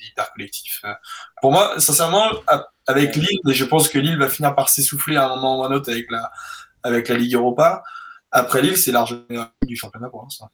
hyper 0.07 0.31
collectif. 0.33 0.81
Euh, 0.85 0.93
Pour 1.41 1.51
moi, 1.51 1.79
sincèrement, 1.79 2.29
avec 2.87 3.15
Lille, 3.15 3.39
et 3.49 3.53
je 3.53 3.65
pense 3.65 3.89
que 3.89 3.99
Lille 3.99 4.17
va 4.17 4.29
finir 4.29 4.55
par 4.55 4.69
s'essouffler 4.69 5.17
à 5.17 5.25
un 5.25 5.35
moment 5.35 5.59
ou 5.59 5.63
à 5.63 5.67
un 5.67 5.71
autre 5.71 5.91
avec 5.91 6.09
la, 6.09 6.31
avec 6.83 7.09
la 7.09 7.15
Ligue 7.15 7.35
Europa. 7.35 7.83
Après 8.31 8.61
Lille, 8.61 8.77
c'est 8.77 8.91
largement 8.91 9.47
du 9.65 9.75
championnat 9.75 10.09
pour 10.09 10.23
l'instant. 10.23 10.49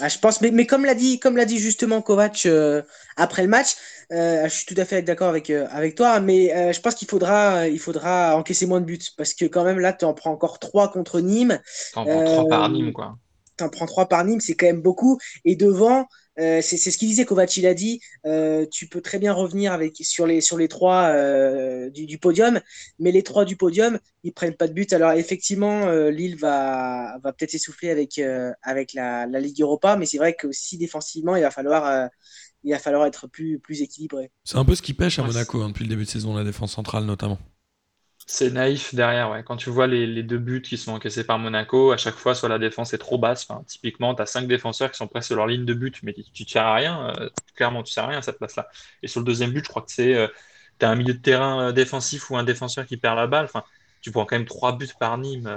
Ah, 0.00 0.08
je 0.08 0.18
pense, 0.18 0.40
mais, 0.40 0.52
mais 0.52 0.64
comme 0.64 0.84
l'a 0.84 0.94
dit, 0.94 1.18
comme 1.18 1.36
l'a 1.36 1.44
dit 1.44 1.58
justement 1.58 2.02
Kovac 2.02 2.46
euh, 2.46 2.82
après 3.16 3.42
le 3.42 3.48
match, 3.48 3.74
euh, 4.12 4.44
je 4.44 4.48
suis 4.48 4.66
tout 4.66 4.80
à 4.80 4.84
fait 4.84 5.02
d'accord 5.02 5.28
avec, 5.28 5.50
euh, 5.50 5.66
avec 5.72 5.96
toi, 5.96 6.20
mais 6.20 6.54
euh, 6.54 6.72
je 6.72 6.80
pense 6.80 6.94
qu'il 6.94 7.08
faudra, 7.08 7.66
il 7.66 7.80
faudra 7.80 8.36
encaisser 8.36 8.66
moins 8.66 8.80
de 8.80 8.84
buts 8.84 9.00
parce 9.16 9.34
que 9.34 9.46
quand 9.46 9.64
même 9.64 9.80
là, 9.80 9.92
tu 9.92 10.04
en 10.04 10.14
prends 10.14 10.30
encore 10.30 10.60
trois 10.60 10.92
contre 10.92 11.18
Nîmes, 11.18 11.58
T'en 11.94 12.04
prends 12.04 12.24
trois 12.24 12.44
Euh, 12.44 12.48
par 12.48 12.68
Nîmes, 12.68 12.92
quoi. 12.92 13.18
Tu 13.58 13.64
en 13.64 13.68
prends 13.68 13.86
trois 13.86 14.08
par 14.08 14.24
Nîmes, 14.24 14.40
c'est 14.40 14.54
quand 14.54 14.66
même 14.66 14.82
beaucoup. 14.82 15.18
Et 15.44 15.56
devant, 15.56 16.06
euh, 16.38 16.60
c'est 16.62 16.76
ce 16.76 16.96
qu'il 16.96 17.08
disait 17.08 17.24
Kovac, 17.24 17.56
il 17.56 17.66
a 17.66 17.74
dit, 17.74 18.00
euh, 18.24 18.64
tu 18.70 18.86
peux 18.86 19.00
très 19.00 19.18
bien 19.18 19.32
revenir 19.32 19.72
avec 19.72 19.96
sur 20.00 20.26
les 20.26 20.40
sur 20.40 20.56
les 20.56 20.68
trois 20.68 21.08
euh, 21.08 21.90
du, 21.90 22.06
du 22.06 22.18
podium, 22.18 22.60
mais 23.00 23.10
les 23.10 23.22
trois 23.22 23.44
du 23.44 23.56
podium, 23.56 23.98
ils 24.22 24.32
prennent 24.32 24.54
pas 24.54 24.68
de 24.68 24.72
but. 24.72 24.92
Alors 24.92 25.12
effectivement, 25.12 25.86
euh, 25.86 26.10
Lille 26.10 26.36
va 26.36 27.18
va 27.22 27.32
peut-être 27.32 27.54
essouffler 27.54 27.90
avec 27.90 28.18
euh, 28.18 28.52
avec 28.62 28.92
la, 28.94 29.26
la 29.26 29.40
Ligue 29.40 29.60
Europa, 29.60 29.96
mais 29.96 30.06
c'est 30.06 30.18
vrai 30.18 30.34
que 30.34 30.46
aussi 30.46 30.78
défensivement, 30.78 31.34
il 31.34 31.42
va 31.42 31.50
falloir 31.50 31.86
euh, 31.86 32.06
il 32.62 32.72
va 32.72 32.78
falloir 32.78 33.06
être 33.06 33.26
plus 33.26 33.58
plus 33.58 33.82
équilibré. 33.82 34.30
C'est 34.44 34.58
un 34.58 34.64
peu 34.64 34.76
ce 34.76 34.82
qui 34.82 34.94
pêche 34.94 35.18
à 35.18 35.24
Monaco 35.24 35.60
hein, 35.62 35.68
depuis 35.68 35.84
le 35.84 35.90
début 35.90 36.04
de 36.04 36.10
saison, 36.10 36.36
la 36.36 36.44
défense 36.44 36.72
centrale 36.72 37.04
notamment. 37.04 37.38
C'est 38.30 38.50
naïf 38.50 38.94
derrière, 38.94 39.30
ouais. 39.30 39.42
Quand 39.42 39.56
tu 39.56 39.70
vois 39.70 39.86
les, 39.86 40.22
deux 40.22 40.36
buts 40.38 40.60
qui 40.60 40.76
sont 40.76 40.92
encaissés 40.92 41.24
par 41.24 41.38
Monaco, 41.38 41.92
à 41.92 41.96
chaque 41.96 42.16
fois, 42.16 42.34
soit 42.34 42.50
la 42.50 42.58
défense 42.58 42.92
est 42.92 42.98
trop 42.98 43.16
basse. 43.16 43.48
Typiquement, 43.66 44.14
tu 44.14 44.20
as 44.20 44.26
cinq 44.26 44.46
défenseurs 44.46 44.90
qui 44.90 44.98
sont 44.98 45.08
presque 45.08 45.28
sur 45.28 45.36
leur 45.36 45.46
ligne 45.46 45.64
de 45.64 45.72
but, 45.72 46.02
mais 46.02 46.12
tu 46.12 46.42
ne 46.42 46.48
sers 46.48 46.62
à 46.66 46.74
rien. 46.74 47.14
euh, 47.18 47.30
clairement, 47.54 47.82
tu 47.82 47.90
ne 47.90 47.92
sers 47.94 48.04
à 48.04 48.08
rien 48.08 48.18
à 48.18 48.22
cette 48.22 48.36
place-là. 48.38 48.68
Et 49.02 49.08
sur 49.08 49.20
le 49.20 49.24
deuxième 49.26 49.52
but, 49.52 49.64
je 49.64 49.70
crois 49.70 49.80
que 49.82 49.90
c'est. 49.90 50.14
euh, 50.14 50.28
un 50.82 50.94
milieu 50.94 51.14
de 51.14 51.18
terrain 51.18 51.68
euh, 51.70 51.72
défensif 51.72 52.30
ou 52.30 52.36
un 52.36 52.44
défenseur 52.44 52.84
qui 52.86 52.98
perd 52.98 53.16
la 53.16 53.26
balle. 53.26 53.46
Enfin, 53.46 53.64
tu 54.02 54.12
prends 54.12 54.26
quand 54.26 54.36
même 54.36 54.46
trois 54.46 54.76
buts 54.76 54.88
par 55.00 55.16
Nîmes. 55.18 55.48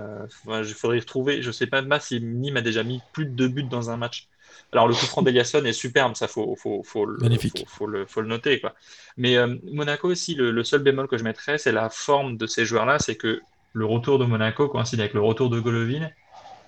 il 0.47 0.73
faudrait 0.73 0.97
y 0.97 0.99
retrouver. 1.01 1.41
Je 1.43 1.51
sais 1.51 1.67
pas 1.67 1.81
même 1.81 1.99
si 1.99 2.21
Nîmes 2.21 2.57
a 2.57 2.61
déjà 2.61 2.83
mis 2.83 3.03
plus 3.13 3.25
de 3.25 3.31
deux 3.31 3.49
buts 3.49 3.63
dans 3.63 3.89
un 3.91 3.97
match. 3.97 4.30
Alors, 4.71 4.87
le 4.87 4.93
coup 4.93 5.05
franc 5.05 5.21
d'Eliasson 5.21 5.63
est 5.65 5.73
superbe, 5.73 6.15
ça, 6.15 6.27
faut, 6.27 6.55
faut, 6.55 6.83
faut, 6.83 7.05
le, 7.05 7.17
Magnifique. 7.17 7.65
faut, 7.67 7.77
faut 7.77 7.87
le, 7.87 8.05
faut 8.05 8.21
le 8.21 8.27
noter, 8.27 8.59
quoi. 8.59 8.73
Mais 9.17 9.37
euh, 9.37 9.55
Monaco 9.71 10.09
aussi, 10.09 10.35
le, 10.35 10.51
le 10.51 10.63
seul 10.63 10.81
bémol 10.81 11.07
que 11.07 11.17
je 11.17 11.23
mettrais, 11.23 11.57
c'est 11.57 11.71
la 11.71 11.89
forme 11.89 12.37
de 12.37 12.47
ces 12.47 12.65
joueurs-là. 12.65 12.99
C'est 12.99 13.15
que 13.15 13.41
le 13.73 13.85
retour 13.85 14.19
de 14.19 14.25
Monaco 14.25 14.67
coïncide 14.67 14.99
avec 14.99 15.13
le 15.13 15.21
retour 15.21 15.49
de 15.49 15.59
Golovin. 15.59 16.09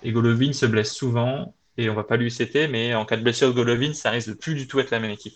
Et 0.02 0.12
Golovin 0.12 0.52
se 0.52 0.66
blesse 0.66 0.92
souvent. 0.92 1.54
Et 1.76 1.90
on 1.90 1.94
va 1.94 2.04
pas 2.04 2.16
lui 2.16 2.30
citer, 2.30 2.68
mais 2.68 2.94
en 2.94 3.04
cas 3.04 3.16
de 3.16 3.22
blessure 3.22 3.48
de 3.48 3.52
Golovin, 3.52 3.94
ça 3.94 4.10
risque 4.10 4.28
de 4.28 4.34
plus 4.34 4.54
du 4.54 4.68
tout 4.68 4.78
être 4.78 4.90
la 4.90 5.00
même 5.00 5.10
équipe. 5.10 5.34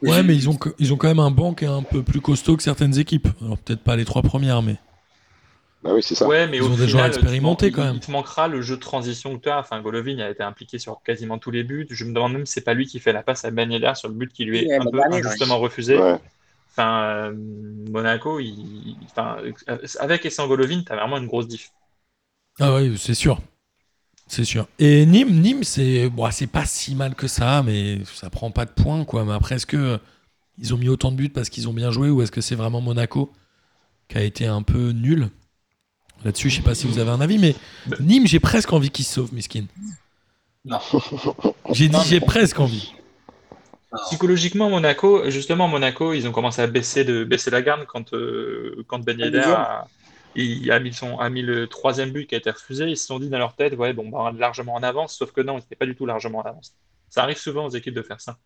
Ouais, 0.00 0.22
mais 0.22 0.34
ils 0.34 0.48
ont, 0.48 0.58
ils 0.78 0.92
ont 0.92 0.96
quand 0.96 1.08
même 1.08 1.20
un 1.20 1.30
banc 1.30 1.54
qui 1.54 1.64
est 1.64 1.68
un 1.68 1.82
peu 1.82 2.02
plus 2.02 2.20
costaud 2.20 2.56
que 2.56 2.62
certaines 2.62 2.98
équipes. 2.98 3.28
Alors 3.40 3.58
peut-être 3.58 3.82
pas 3.82 3.94
les 3.94 4.04
trois 4.04 4.22
premières, 4.22 4.62
mais 4.62 4.76
Bah 5.82 5.92
oui, 5.94 6.02
c'est 6.02 6.14
ça. 6.14 6.28
Ouais, 6.28 6.46
mais 6.46 6.60
Ils 6.60 6.64
au 6.66 6.70
ont 6.70 6.76
des 6.76 6.86
final, 6.86 6.88
joueurs 6.88 7.06
tu 7.10 7.18
expérimentés, 7.18 7.66
man- 7.66 7.72
quand 7.72 7.82
il- 7.82 7.86
même. 7.86 7.96
Il 7.96 8.00
te 8.00 8.10
manquera 8.10 8.46
le 8.46 8.62
jeu 8.62 8.76
de 8.76 8.80
transition 8.80 9.36
que 9.36 9.42
tu 9.42 9.48
as. 9.48 9.58
Enfin, 9.58 9.80
Golovin 9.82 10.18
a 10.20 10.30
été 10.30 10.42
impliqué 10.44 10.78
sur 10.78 11.02
quasiment 11.02 11.38
tous 11.38 11.50
les 11.50 11.64
buts. 11.64 11.86
Je 11.90 12.04
me 12.04 12.12
demande 12.14 12.34
même 12.34 12.46
si 12.46 12.52
c'est 12.54 12.60
pas 12.60 12.74
lui 12.74 12.86
qui 12.86 13.00
fait 13.00 13.12
la 13.12 13.22
passe 13.24 13.44
à 13.44 13.50
Ben 13.50 13.70
Yedder 13.70 13.92
sur 13.96 14.08
le 14.08 14.14
but 14.14 14.32
qui 14.32 14.44
lui 14.44 14.58
est 14.58 14.68
Ouais, 14.68 14.78
un 14.78 14.84
la 14.84 14.90
peu 14.90 14.98
dernière, 14.98 15.18
injustement 15.18 15.58
refusé. 15.58 15.96
Ouais. 15.98 16.18
Enfin, 16.70 17.02
euh, 17.32 17.34
Monaco, 17.90 18.40
il, 18.40 18.96
enfin, 19.06 19.38
avec 20.00 20.24
et 20.26 20.30
sans 20.30 20.48
Golovin, 20.48 20.82
tu 20.86 20.92
as 20.92 20.96
vraiment 20.96 21.18
une 21.18 21.26
grosse 21.26 21.48
diff. 21.48 21.70
ah 22.60 22.74
ouais, 22.74 22.92
c'est 22.96 23.14
sûr. 23.14 23.40
C'est 24.28 24.44
sûr. 24.44 24.68
Et 24.78 25.06
Nîmes, 25.06 25.40
Nîmes, 25.40 25.64
c'est 25.64 26.08
bon, 26.10 26.30
c'est 26.32 26.46
pas 26.48 26.66
si 26.66 26.94
mal 26.96 27.14
que 27.14 27.28
ça, 27.28 27.62
mais 27.64 28.00
ça 28.06 28.30
prend 28.30 28.50
pas 28.50 28.66
de 28.66 28.70
points 28.72 29.04
quoi. 29.04 29.24
Mais 29.24 29.32
après, 29.34 29.56
est-ce 29.56 29.66
que 29.66 29.76
euh, 29.76 29.98
ils 30.58 30.74
ont 30.74 30.78
mis 30.78 30.88
autant 30.88 31.12
de 31.12 31.16
buts 31.18 31.30
parce 31.30 31.50
qu'ils 31.50 31.68
ont 31.68 31.74
bien 31.74 31.90
joué 31.92 32.10
ou 32.10 32.22
est-ce 32.22 32.32
que 32.32 32.40
c'est 32.42 32.56
vraiment 32.56 32.80
Monaco 32.82 33.32
qui 34.08 34.18
a 34.18 34.22
été 34.22 34.46
un 34.46 34.62
peu 34.62 34.90
nul? 34.92 35.30
Là-dessus, 36.24 36.50
je 36.50 36.56
sais 36.56 36.62
pas 36.62 36.74
si 36.74 36.86
vous 36.86 36.98
avez 36.98 37.10
un 37.10 37.20
avis, 37.20 37.38
mais 37.38 37.54
Nîmes, 38.00 38.26
j'ai 38.26 38.40
presque 38.40 38.72
envie 38.72 38.90
qu'ils 38.90 39.04
se 39.04 39.14
sauvent, 39.14 39.34
Miskin. 39.34 39.64
Non. 40.64 40.78
J'ai 41.72 41.88
dit 41.88 41.98
j'ai 42.06 42.20
presque 42.20 42.60
envie. 42.60 42.92
Psychologiquement, 44.06 44.70
Monaco, 44.70 45.28
justement, 45.28 45.66
Monaco, 45.68 46.12
ils 46.12 46.26
ont 46.28 46.32
commencé 46.32 46.62
à 46.62 46.66
baisser, 46.66 47.04
de, 47.04 47.24
baisser 47.24 47.50
la 47.50 47.62
garde 47.62 47.84
quand, 47.86 48.14
euh, 48.14 48.84
quand 48.86 49.00
Ben 49.00 49.18
Yedder 49.18 49.40
a, 49.40 49.86
il 50.34 50.70
a, 50.70 50.80
mis 50.80 50.94
son, 50.94 51.18
a 51.18 51.28
mis 51.28 51.42
le 51.42 51.66
troisième 51.66 52.10
but 52.10 52.26
qui 52.26 52.34
a 52.34 52.38
été 52.38 52.50
refusé. 52.50 52.86
Ils 52.86 52.96
se 52.96 53.06
sont 53.06 53.18
dit 53.18 53.28
dans 53.28 53.38
leur 53.38 53.54
tête, 53.54 53.74
ouais, 53.74 53.92
bon, 53.92 54.08
bah, 54.08 54.18
on 54.22 54.34
est 54.34 54.38
largement 54.38 54.74
en 54.74 54.82
avance, 54.82 55.16
sauf 55.16 55.32
que 55.32 55.40
non, 55.40 55.54
ils 55.54 55.62
n'étaient 55.62 55.76
pas 55.76 55.86
du 55.86 55.94
tout 55.94 56.06
largement 56.06 56.38
en 56.38 56.42
avance. 56.42 56.74
Ça 57.10 57.22
arrive 57.22 57.36
souvent 57.36 57.66
aux 57.66 57.70
équipes 57.70 57.94
de 57.94 58.02
faire 58.02 58.20
ça. 58.20 58.38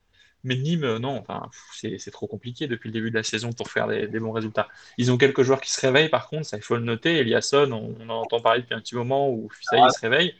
Mais 0.46 0.56
Nîmes, 0.56 0.84
euh, 0.84 0.98
non, 0.98 1.18
enfin, 1.18 1.50
c'est 1.72 2.10
trop 2.10 2.26
compliqué 2.26 2.66
depuis 2.66 2.88
le 2.88 2.92
début 2.92 3.10
de 3.10 3.16
la 3.16 3.22
saison 3.22 3.52
pour 3.52 3.68
faire 3.68 3.86
des, 3.88 4.06
des 4.06 4.20
bons 4.20 4.32
résultats. 4.32 4.68
Ils 4.96 5.12
ont 5.12 5.18
quelques 5.18 5.42
joueurs 5.42 5.60
qui 5.60 5.72
se 5.72 5.80
réveillent, 5.80 6.08
par 6.08 6.28
contre, 6.28 6.46
ça 6.46 6.56
il 6.56 6.62
faut 6.62 6.76
le 6.76 6.82
noter. 6.82 7.18
Eliasson, 7.18 7.70
on, 7.72 7.94
on 8.00 8.08
en 8.08 8.22
entend 8.22 8.40
parler 8.40 8.62
depuis 8.62 8.74
un 8.74 8.80
petit 8.80 8.94
moment 8.94 9.28
où 9.28 9.48
ça 9.60 9.76
y 9.76 9.80
est, 9.80 9.84
il 9.86 9.92
se 9.92 10.00
réveille. 10.00 10.34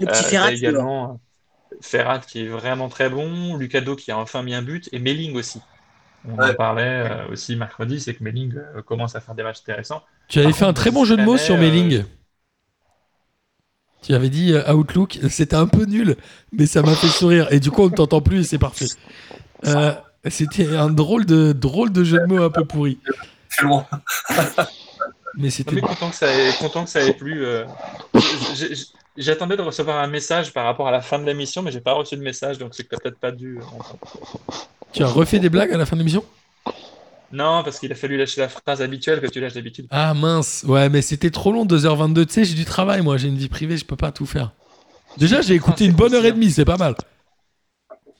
Le 0.00 0.06
petit 0.06 0.24
Euh, 0.24 0.28
Ferrat, 0.28 0.52
également 0.52 1.20
euh, 1.72 1.76
Ferrat 1.80 2.18
qui 2.20 2.40
est 2.40 2.48
vraiment 2.48 2.88
très 2.88 3.08
bon, 3.10 3.56
Lucado 3.56 3.94
qui 3.94 4.10
a 4.10 4.18
enfin 4.18 4.42
mis 4.42 4.54
un 4.54 4.62
but, 4.62 4.88
et 4.92 4.98
Melling 4.98 5.36
aussi. 5.36 5.60
On 6.24 6.38
en 6.38 6.54
parlait 6.54 7.10
euh, 7.10 7.32
aussi 7.32 7.56
mercredi, 7.56 8.00
c'est 8.00 8.14
que 8.14 8.22
Melling 8.22 8.54
euh, 8.56 8.82
commence 8.82 9.16
à 9.16 9.20
faire 9.20 9.34
des 9.34 9.42
matchs 9.42 9.60
intéressants. 9.60 10.02
Tu 10.28 10.38
avais 10.38 10.48
Par 10.48 10.56
fait 10.56 10.64
un 10.64 10.72
très 10.72 10.90
bon 10.90 11.04
jeu 11.04 11.16
de 11.16 11.22
mots 11.22 11.36
sur 11.36 11.56
euh, 11.56 11.58
Melling. 11.58 12.04
Tu 14.02 14.14
avais 14.14 14.28
dit 14.28 14.52
euh, 14.52 14.72
Outlook, 14.74 15.18
c'était 15.30 15.56
un 15.56 15.66
peu 15.66 15.84
nul, 15.84 16.16
mais 16.52 16.66
ça 16.66 16.82
m'a 16.82 16.94
fait 16.94 17.08
sourire. 17.08 17.46
Et 17.52 17.60
du 17.60 17.70
coup, 17.70 17.82
on 17.82 17.88
ne 17.88 17.94
t'entend 17.94 18.20
plus 18.20 18.40
et 18.40 18.44
c'est 18.44 18.58
parfait. 18.58 18.86
Euh, 19.66 19.92
c'était 20.28 20.74
un 20.76 20.90
drôle 20.90 21.24
de, 21.24 21.52
drôle 21.52 21.92
de 21.92 22.02
jeu 22.02 22.18
de 22.18 22.26
mots 22.26 22.42
un 22.42 22.50
peu 22.50 22.64
pourri. 22.64 22.98
C'est 23.48 23.62
loin. 23.62 23.86
Mais 25.36 25.50
c'était. 25.50 25.80
content 25.80 26.10
que 26.10 26.16
ça 26.16 26.32
ait, 26.32 26.52
content 26.58 26.84
que 26.84 26.90
ça 26.90 27.02
ait 27.02 27.14
plu. 27.14 27.44
euh, 27.46 27.64
J'attendais 29.16 29.56
de 29.56 29.62
recevoir 29.62 29.98
un 29.98 30.06
message 30.06 30.52
par 30.52 30.64
rapport 30.64 30.88
à 30.88 30.90
la 30.90 31.00
fin 31.00 31.18
de 31.18 31.24
l'émission, 31.24 31.62
mais 31.62 31.70
j'ai 31.70 31.80
pas 31.80 31.92
reçu 31.92 32.16
de 32.16 32.22
message, 32.22 32.58
donc 32.58 32.74
c'est 32.74 32.88
peut-être 32.88 33.18
pas 33.18 33.30
dû. 33.30 33.58
Tu 34.92 35.02
as 35.02 35.06
refait 35.06 35.38
des 35.38 35.48
blagues 35.50 35.72
à 35.72 35.76
la 35.76 35.86
fin 35.86 35.96
de 35.96 36.00
l'émission? 36.00 36.24
Non, 37.32 37.62
parce 37.64 37.78
qu'il 37.78 37.90
a 37.90 37.94
fallu 37.94 38.16
lâcher 38.16 38.40
la 38.40 38.48
phrase 38.48 38.82
habituelle 38.82 39.20
que 39.20 39.26
tu 39.26 39.40
lâches 39.40 39.54
d'habitude. 39.54 39.86
Ah 39.90 40.14
mince, 40.14 40.64
ouais, 40.66 40.88
mais 40.88 41.02
c'était 41.02 41.30
trop 41.30 41.52
long, 41.52 41.64
2h22. 41.64 42.26
Tu 42.26 42.32
sais, 42.34 42.44
j'ai 42.44 42.54
du 42.54 42.64
travail, 42.64 43.02
moi, 43.02 43.16
j'ai 43.16 43.28
une 43.28 43.38
vie 43.38 43.48
privée, 43.48 43.76
je 43.76 43.84
peux 43.84 43.96
pas 43.96 44.12
tout 44.12 44.26
faire. 44.26 44.52
Déjà, 45.18 45.40
j'ai 45.42 45.54
écouté 45.54 45.84
Ah, 45.84 45.88
une 45.88 45.92
bonne 45.94 46.14
heure 46.14 46.24
et 46.24 46.32
demie, 46.32 46.50
c'est 46.50 46.64
pas 46.64 46.76
mal. 46.76 46.94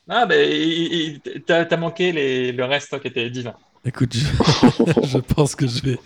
Ah, 0.09 0.27
ben, 0.27 1.19
t'as 1.47 1.77
manqué 1.77 2.13
les, 2.13 2.53
le 2.53 2.65
reste 2.65 2.99
qui 3.01 3.09
était 3.09 3.31
divin. 3.31 3.55
Écoute, 3.85 4.15
je, 4.15 4.27
je 5.07 5.19
pense 5.19 5.55
que 5.55 5.67
je 5.67 5.81
vais 5.83 5.99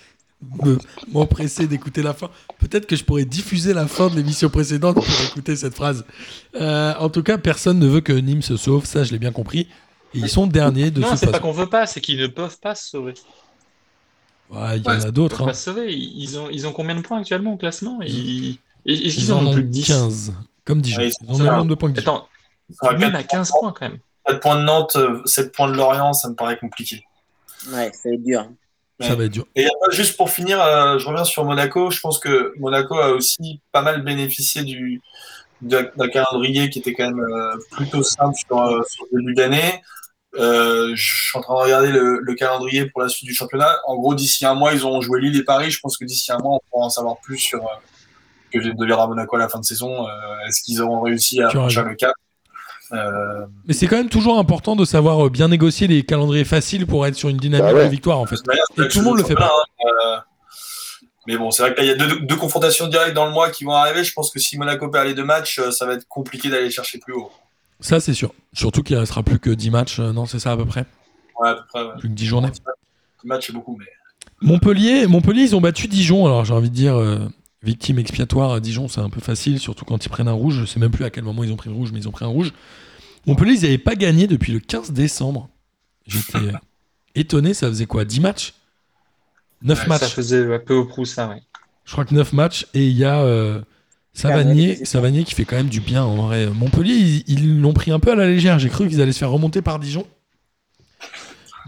me- 0.65 0.79
m'empresser 1.13 1.67
d'écouter 1.67 2.03
la 2.03 2.13
fin. 2.15 2.31
Peut-être 2.59 2.87
que 2.87 2.95
je 2.97 3.05
pourrais 3.05 3.25
diffuser 3.25 3.73
la 3.75 3.87
fin 3.87 4.09
de 4.09 4.17
l'émission 4.17 4.49
précédente 4.51 4.97
pour 4.97 5.21
écouter 5.29 5.57
cette 5.57 5.75
phrase. 5.75 6.05
Euh, 6.61 6.95
en 6.99 7.09
tout 7.09 7.23
cas, 7.23 7.39
personne 7.39 7.79
ne 7.79 7.87
veut 7.87 8.01
que 8.01 8.13
Nîmes 8.13 8.43
se 8.43 8.57
sauve, 8.57 8.85
ça 8.85 9.03
je 9.05 9.13
l'ai 9.13 9.19
bien 9.19 9.33
compris. 9.33 9.67
Et 10.15 10.19
ils 10.19 10.29
sont 10.29 10.47
derniers 10.47 10.91
de 10.91 11.01
Non, 11.01 11.09
toute 11.11 11.19
c'est 11.19 11.31
pas 11.31 11.41
qu'on 11.41 11.53
veut 11.53 11.69
pas, 11.69 11.87
c'est 11.87 12.01
qu'ils 12.01 12.21
ne 12.21 12.27
peuvent 12.27 12.59
pas 12.59 12.75
se 12.75 12.89
sauver. 12.89 13.15
Ouais, 14.51 14.79
Il 14.79 14.85
y 14.85 14.89
en 14.89 14.91
Ouais, 14.91 14.95
a 14.95 14.97
Ils 14.97 15.03
peuvent 15.03 15.13
d'autres. 15.13 15.43
hein. 15.43 15.47
pas 15.47 15.55
se 15.55 15.65
sauver. 15.65 15.93
Ils 15.95 16.39
ont, 16.39 16.49
ils 16.51 16.67
ont 16.67 16.73
combien 16.73 16.95
de 16.95 17.01
points 17.03 17.21
actuellement 17.21 17.55
au 17.55 17.57
classement? 17.57 17.99
Ils, 18.03 18.59
Est-ce 18.87 19.03
Ils 19.03 19.13
qu'ils 19.15 19.33
en 19.33 19.39
en 19.39 19.47
ont 19.47 19.51
ont 19.51 19.53
plus 19.55 19.65
de 19.65 19.69
10 19.69 19.87
15. 19.87 20.35
Comme 20.65 20.81
Dijon. 20.81 21.03
Ouais, 21.03 21.11
Ils 21.29 21.35
ont 21.35 21.39
le 21.39 21.45
nombre 21.45 21.67
de 21.71 21.75
points 21.75 21.91
que 21.93 21.99
Dijon. 21.99 22.13
Attends, 22.15 22.29
Ils 22.93 22.99
même 22.99 23.15
à 23.15 23.23
4, 23.23 23.29
15 23.31 23.51
points 23.61 23.73
quand 23.73 23.89
même. 23.91 24.39
points 24.41 24.57
de 24.57 24.63
Nantes, 24.65 24.97
euh, 24.97 25.21
7 25.25 25.53
points 25.53 25.69
de 25.71 25.77
Lorient, 25.77 26.13
ça 26.13 26.29
me 26.29 26.35
paraît 26.35 26.59
compliqué. 26.59 27.05
Ouais, 27.73 27.91
ça 27.93 28.09
va 28.09 28.15
être 28.15 28.23
dur. 28.25 28.49
Ça 29.01 29.15
va 29.15 29.25
être 29.25 29.33
dur. 29.33 29.47
Et 29.55 29.67
euh, 29.67 29.69
juste 29.91 30.17
pour 30.17 30.31
finir, 30.31 30.59
euh, 30.63 30.99
je 30.99 31.07
reviens 31.07 31.25
sur 31.25 31.45
Monaco. 31.45 31.91
Je 31.91 32.01
pense 32.01 32.19
que 32.19 32.55
Monaco 32.59 32.95
a 32.99 33.11
aussi 33.11 33.61
pas 33.73 33.83
mal 33.83 34.03
bénéficié 34.03 34.63
du 34.65 35.03
d'un 35.63 35.85
d'un 35.97 36.09
calendrier 36.09 36.69
qui 36.71 36.79
était 36.81 36.93
quand 36.95 37.07
même 37.07 37.21
euh, 37.21 37.57
plutôt 37.73 38.03
simple 38.03 38.35
sur, 38.47 38.61
euh, 38.61 38.83
sur 38.89 39.05
le 39.13 39.21
début 39.23 39.35
d'année. 39.35 39.83
Euh, 40.39 40.93
je 40.95 41.29
suis 41.29 41.39
en 41.39 41.41
train 41.41 41.55
de 41.55 41.61
regarder 41.61 41.91
le, 41.91 42.19
le 42.21 42.35
calendrier 42.35 42.87
pour 42.91 43.01
la 43.03 43.09
suite 43.09 43.27
du 43.27 43.35
championnat. 43.35 43.79
En 43.87 43.97
gros, 43.97 44.15
d'ici 44.15 44.45
un 44.45 44.55
mois, 44.55 44.75
ils 44.75 44.85
auront 44.85 45.01
joué 45.01 45.21
Lille 45.21 45.37
et 45.37 45.45
Paris. 45.45 45.71
Je 45.71 45.81
pense 45.81 45.97
que 45.97 46.05
d'ici 46.05 46.31
un 46.31 46.39
mois, 46.39 46.57
on 46.57 46.61
pourra 46.71 46.85
en 46.87 46.91
savoir 46.91 47.17
plus 47.23 47.39
sur 47.39 47.63
euh, 47.65 47.69
que 48.53 48.59
viennent 48.59 48.77
de 48.77 48.85
lire 48.85 49.01
à 49.01 49.07
Monaco 49.07 49.37
à 49.37 49.39
la 49.39 49.49
fin 49.49 49.59
de 49.61 49.65
saison. 49.65 50.07
Euh, 50.07 50.11
Est-ce 50.47 50.63
qu'ils 50.63 50.83
auront 50.83 51.01
réussi 51.01 51.41
à 51.41 51.49
franchir 51.51 51.85
le 51.85 51.95
cap? 51.95 52.13
Euh, 52.93 53.47
Mais 53.67 53.73
c'est 53.75 53.87
quand 53.87 53.97
même 53.97 54.11
toujours 54.11 54.39
important 54.39 54.77
de 54.77 54.85
savoir 54.85 55.29
bien 55.31 55.49
négocier 55.49 55.87
les 55.89 56.05
calendriers 56.05 56.45
faciles 56.45 56.87
pour 56.87 57.07
être 57.07 57.15
sur 57.17 57.29
une 57.31 57.37
dynamique 57.39 57.67
Bah 57.73 57.75
ouais. 57.75 57.85
de 57.87 57.91
victoire 57.91 58.19
en 58.21 58.27
fait. 58.27 58.37
manière, 58.47 58.65
Et 58.79 58.89
tout 58.89 58.99
le 58.99 59.05
monde 59.05 59.17
le 59.17 59.25
fait 59.25 59.33
championnat, 59.35 59.51
hein. 59.81 60.23
Euh, 61.29 61.33
mais 61.33 61.37
bon, 61.39 61.51
c'est 61.51 61.63
vrai 61.63 61.75
qu'il 61.75 61.85
y 61.87 61.91
a 61.91 61.95
deux, 61.95 62.21
deux 62.21 62.37
confrontations 62.37 62.87
directes 62.89 63.15
dans 63.15 63.27
le 63.27 63.33
mois 63.33 63.51
qui 63.51 63.65
vont 63.65 63.73
arriver. 63.73 64.05
Je 64.05 64.13
pense 64.13 64.31
que 64.31 64.39
si 64.39 64.57
Monaco 64.59 64.89
perd 64.89 65.07
les 65.07 65.15
deux 65.15 65.25
matchs, 65.25 65.59
euh, 65.59 65.71
ça 65.71 65.87
va 65.87 65.95
être 65.95 66.07
compliqué 66.09 66.49
d'aller 66.49 66.71
chercher 66.71 66.99
plus 66.99 67.15
haut. 67.15 67.31
Ça 67.81 68.01
c'est 68.01 68.15
sûr. 68.15 68.33
Surtout 68.55 68.83
qu'il 68.83 68.97
restera 68.97 69.23
plus 69.23 69.39
que 69.39 69.51
10 69.51 69.71
matchs. 69.71 69.99
euh, 70.01 70.13
Non, 70.13 70.27
c'est 70.27 70.39
ça 70.39 70.53
à 70.53 70.57
peu 70.57 70.65
près? 70.65 70.87
Ouais, 71.41 71.49
à 71.51 71.55
peu 71.55 71.63
près. 71.69 71.83
Ouais. 71.85 71.91
Plus 71.99 72.09
que 72.09 72.15
10 72.15 72.27
journées. 72.27 72.51
10 72.51 73.29
matchs, 73.29 73.47
c'est 73.49 73.53
beaucoup, 73.53 73.77
mais. 73.79 73.87
Montpellier, 74.43 75.07
Montpellier, 75.07 75.43
ils 75.43 75.57
ont 75.57 75.61
battu 75.61 75.89
Dijon. 75.89 76.27
Alors 76.27 76.45
j'ai 76.45 76.53
envie 76.55 76.71
de 76.71 76.75
dire 76.75 76.97
euh, 76.97 77.19
victime 77.63 77.99
expiatoire 77.99 78.53
à 78.53 78.61
Dijon, 78.61 78.87
c'est 78.89 79.01
un 79.01 79.11
peu 79.11 79.21
facile, 79.21 79.59
surtout 79.59 79.85
quand 79.85 80.05
ils 80.05 80.09
prennent 80.09 80.29
un 80.29 80.33
rouge. 80.33 80.61
Je 80.61 80.65
sais 80.67 80.79
même 80.81 80.91
plus 80.91 81.05
à 81.05 81.11
quel 81.11 81.25
moment 81.25 81.43
ils 81.45 81.53
ont 81.53 81.57
pris 81.57 81.71
le 81.71 81.77
rouge, 81.77 81.91
mais 81.93 82.01
ils 82.01 82.09
ont 82.09 82.13
pris 82.13 82.25
un 82.25 82.29
rouge. 82.29 82.53
Montpellier, 83.27 83.55
ils 83.55 83.63
n'avaient 83.63 83.79
pas 83.79 83.95
gagné 83.95 84.27
depuis 84.27 84.53
le 84.53 84.61
15 84.61 84.93
décembre. 84.93 85.49
J'étais 86.07 86.39
euh, 86.39 86.53
étonné, 87.15 87.55
ça 87.55 87.67
faisait 87.69 87.87
quoi? 87.87 88.05
10 88.05 88.21
matchs? 88.21 88.55
9 89.63 89.83
Ouais, 89.83 89.89
matchs. 89.89 90.01
Ça 90.01 90.09
faisait 90.09 90.55
un 90.55 90.59
peu 90.59 90.75
au 90.75 90.85
prou, 90.85 91.05
ça, 91.05 91.29
ouais. 91.29 91.43
Je 91.85 91.93
crois 91.93 92.05
que 92.05 92.15
9 92.15 92.33
matchs 92.33 92.67
et 92.75 92.87
il 92.87 92.97
y 92.97 93.05
a 93.05 93.21
euh, 93.21 93.61
Savanier. 94.13 94.85
Savanier 94.85 95.25
qui 95.25 95.35
fait 95.35 95.45
quand 95.45 95.57
même 95.57 95.69
du 95.69 95.81
bien 95.81 96.03
en 96.05 96.17
vrai. 96.17 96.47
Montpellier, 96.49 97.23
ils- 97.27 97.61
l'ont 97.61 97.73
pris 97.75 97.91
un 97.93 97.99
peu 98.01 98.13
à 98.13 98.15
la 98.17 98.27
légère. 98.27 98.59
J'ai 98.59 98.69
cru 98.69 98.89
qu'ils 98.89 99.01
allaient 99.01 99.13
se 99.13 99.19
faire 99.19 99.31
remonter 99.31 99.63
par 99.63 99.79
Dijon. 99.79 100.07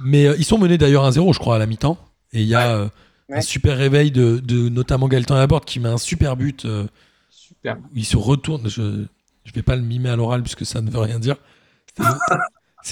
Mais 0.05 0.27
euh, 0.27 0.35
ils 0.39 0.45
sont 0.45 0.59
menés 0.59 0.79
d'ailleurs 0.79 1.05
1-0, 1.05 1.33
je 1.33 1.39
crois, 1.39 1.57
à 1.57 1.59
la 1.59 1.67
mi-temps. 1.67 1.99
Et 2.33 2.43
il 2.43 2.49
y 2.49 2.55
a 2.55 2.75
euh, 2.77 2.89
un 3.33 3.41
super 3.41 3.77
réveil 3.77 4.11
de, 4.11 4.39
de 4.39 4.69
notamment 4.69 5.09
Gaëtan 5.09 5.37
Laborde 5.37 5.65
qui 5.65 5.81
met 5.81 5.89
un 5.89 5.99
super 5.99 6.37
but. 6.37 6.65
euh, 6.65 6.87
Super. 7.31 7.77
où 7.79 7.97
il 7.97 8.05
se 8.05 8.17
retourne. 8.17 8.69
Je 8.69 8.83
ne 8.83 9.07
vais 9.55 9.63
pas 9.63 9.77
le 9.77 9.83
mimer 9.83 10.11
à 10.11 10.17
l'oral 10.17 10.43
puisque 10.43 10.65
ça 10.67 10.81
ne 10.81 10.91
veut 10.91 10.99
rien 11.01 11.19
dire. 11.19 11.37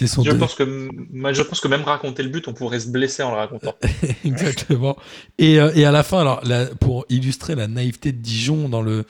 Son 0.06 0.22
Je 0.22 0.32
deux- 0.32 0.38
pense, 0.38 0.54
que, 0.54 0.88
moi, 1.12 1.32
je 1.32 1.40
pense 1.42 1.60
que 1.60 1.68
même 1.68 1.82
raconter 1.82 2.22
le 2.22 2.28
but, 2.28 2.48
on 2.48 2.52
pourrait 2.52 2.80
se 2.80 2.88
blesser 2.88 3.22
en 3.22 3.30
le 3.30 3.36
racontant. 3.36 3.74
Exactement. 4.24 4.96
Et, 5.38 5.58
euh, 5.58 5.72
et 5.74 5.84
à 5.86 5.92
la 5.92 6.02
fin, 6.02 6.20
alors, 6.20 6.42
pour 6.80 7.06
illustrer 7.08 7.54
la 7.54 7.68
naïveté 7.68 8.12
de 8.12 8.18
Dijon, 8.18 8.68
dans 8.68 8.82
le, 8.82 9.04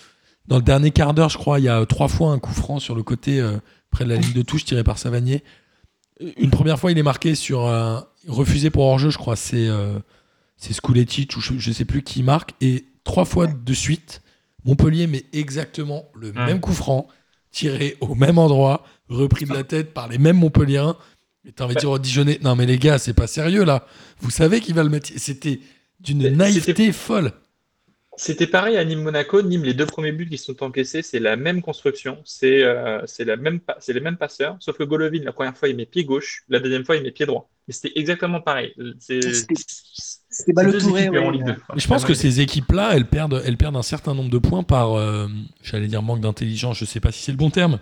dans 0.46 0.56
le 0.56 0.62
dernier 0.62 0.92
quart 0.92 1.14
d'heure, 1.14 1.30
je 1.30 1.38
crois, 1.38 1.58
il 1.58 1.64
y 1.64 1.68
a 1.68 1.84
trois 1.86 2.08
fois 2.08 2.30
un 2.30 2.38
coup 2.38 2.52
franc 2.54 2.78
sur 2.78 2.94
le 2.94 3.02
côté, 3.02 3.40
euh, 3.40 3.56
près 3.90 4.04
de 4.04 4.10
la 4.10 4.16
ligne 4.16 4.32
de 4.34 4.42
touche, 4.42 4.64
tiré 4.64 4.84
par 4.84 4.98
Savanier. 4.98 5.42
Une 6.36 6.50
première 6.50 6.78
fois, 6.78 6.92
il 6.92 6.98
est 6.98 7.02
marqué 7.02 7.34
sur 7.34 7.66
un 7.66 8.06
refusé 8.28 8.70
pour 8.70 8.84
hors-jeu, 8.84 9.10
je 9.10 9.18
crois, 9.18 9.36
c'est 9.36 9.66
euh, 9.68 9.98
Skuletic 10.58 11.36
ou 11.36 11.40
je, 11.40 11.54
je 11.58 11.72
sais 11.72 11.84
plus 11.84 12.02
qui 12.02 12.22
marque. 12.22 12.52
Et 12.60 12.86
trois 13.04 13.24
fois 13.24 13.46
de 13.46 13.74
suite, 13.74 14.22
Montpellier 14.64 15.06
met 15.06 15.24
exactement 15.32 16.04
le 16.14 16.28
Ouais. 16.28 16.46
même 16.46 16.60
coup 16.60 16.72
franc, 16.72 17.06
tiré 17.50 17.96
au 18.00 18.14
même 18.14 18.38
endroit, 18.38 18.84
repris 19.08 19.44
de 19.44 19.52
la 19.54 19.64
tête 19.64 19.92
par 19.94 20.08
les 20.08 20.18
mêmes 20.18 20.36
Montpelliérains. 20.38 20.96
Et 21.46 21.52
t'as 21.52 21.64
envie 21.64 21.74
de 21.74 21.80
dire 21.80 21.90
aux 21.90 21.98
Dijonais, 21.98 22.38
non 22.42 22.56
mais 22.56 22.66
les 22.66 22.78
gars, 22.78 22.98
c'est 22.98 23.14
pas 23.14 23.26
sérieux 23.28 23.64
là. 23.64 23.86
Vous 24.20 24.30
savez 24.30 24.60
qu'il 24.60 24.74
va 24.74 24.82
le 24.82 24.90
mettre. 24.90 25.10
C'était 25.16 25.60
d'une 26.00 26.28
naïveté 26.28 26.92
folle. 26.92 27.32
C'était 28.18 28.46
pareil 28.46 28.78
à 28.78 28.84
Nîmes-Monaco. 28.84 29.42
Nîmes, 29.42 29.62
les 29.64 29.74
deux 29.74 29.84
premiers 29.84 30.10
buts 30.12 30.26
qui 30.28 30.38
sont 30.38 30.62
encaissés, 30.62 31.02
c'est 31.02 31.18
la 31.20 31.36
même 31.36 31.60
construction, 31.60 32.18
c'est 32.24 32.62
euh, 32.62 33.02
c'est 33.04 33.24
la 33.26 33.36
même 33.36 33.60
c'est 33.78 33.92
les 33.92 34.00
mêmes 34.00 34.16
passeurs, 34.16 34.56
sauf 34.58 34.78
que 34.78 34.84
Golovin, 34.84 35.22
la 35.22 35.32
première 35.32 35.56
fois, 35.56 35.68
il 35.68 35.76
met 35.76 35.84
pied 35.84 36.04
gauche, 36.04 36.42
la 36.48 36.58
deuxième 36.58 36.84
fois, 36.84 36.96
il 36.96 37.02
met 37.02 37.10
pied 37.10 37.26
droit. 37.26 37.50
Mais 37.68 37.74
c'était 37.74 37.92
exactement 37.98 38.40
pareil. 38.40 38.72
C'est 38.98 39.20
C'était- 40.30 40.52
pas 40.54 40.62
le 40.62 40.78
touré. 40.78 41.02
équipes 41.04 41.14
en 41.16 41.26
ouais. 41.26 41.32
Ligue 41.32 41.44
2. 41.44 41.54
Mais 41.74 41.80
je 41.80 41.88
pense 41.88 42.04
que 42.06 42.14
ces 42.14 42.40
équipes-là, 42.40 42.92
elles 42.94 43.06
perdent, 43.06 43.42
elles 43.44 43.56
perdent 43.58 43.76
un 43.76 43.82
certain 43.82 44.14
nombre 44.14 44.30
de 44.30 44.38
points 44.38 44.62
par, 44.62 44.94
euh, 44.94 45.28
j'allais 45.62 45.86
dire 45.88 46.02
manque 46.02 46.20
d'intelligence, 46.20 46.78
je 46.78 46.84
sais 46.86 47.00
pas 47.00 47.12
si 47.12 47.22
c'est 47.22 47.32
le 47.32 47.38
bon 47.38 47.50
terme, 47.50 47.78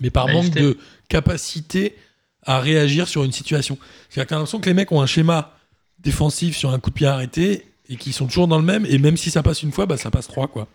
mais 0.00 0.10
par 0.10 0.28
manque 0.28 0.50
de 0.50 0.78
capacité 1.08 1.96
à 2.42 2.60
réagir 2.60 3.08
sur 3.08 3.24
une 3.24 3.32
situation. 3.32 3.78
C'est-à-dire 4.08 4.28
que 4.28 4.34
l'impression 4.34 4.60
que 4.60 4.66
les 4.68 4.74
mecs 4.74 4.92
ont 4.92 5.00
un 5.00 5.06
schéma 5.06 5.56
défensif 5.98 6.56
sur 6.56 6.70
un 6.70 6.78
coup 6.78 6.90
de 6.90 6.94
pied 6.94 7.06
arrêté 7.06 7.66
et 7.88 7.96
qu'ils 7.96 8.12
sont 8.12 8.26
toujours 8.26 8.48
dans 8.48 8.58
le 8.58 8.64
même, 8.64 8.86
et 8.86 8.98
même 8.98 9.16
si 9.16 9.30
ça 9.30 9.42
passe 9.42 9.62
une 9.62 9.72
fois, 9.72 9.86
bah, 9.86 9.96
ça 9.96 10.10
passe 10.10 10.26
trois, 10.28 10.48
quoi. 10.48 10.68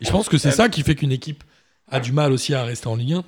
Et 0.00 0.04
je 0.04 0.10
pense 0.10 0.28
que 0.28 0.38
c'est 0.38 0.48
Euh, 0.48 0.52
ça 0.52 0.68
qui 0.68 0.82
fait 0.82 0.94
qu'une 0.94 1.12
équipe 1.12 1.44
a 1.88 2.00
du 2.00 2.12
mal 2.12 2.32
aussi 2.32 2.54
à 2.54 2.64
rester 2.64 2.88
en 2.88 2.96
Ligue 2.96 3.14
1. 3.14 3.24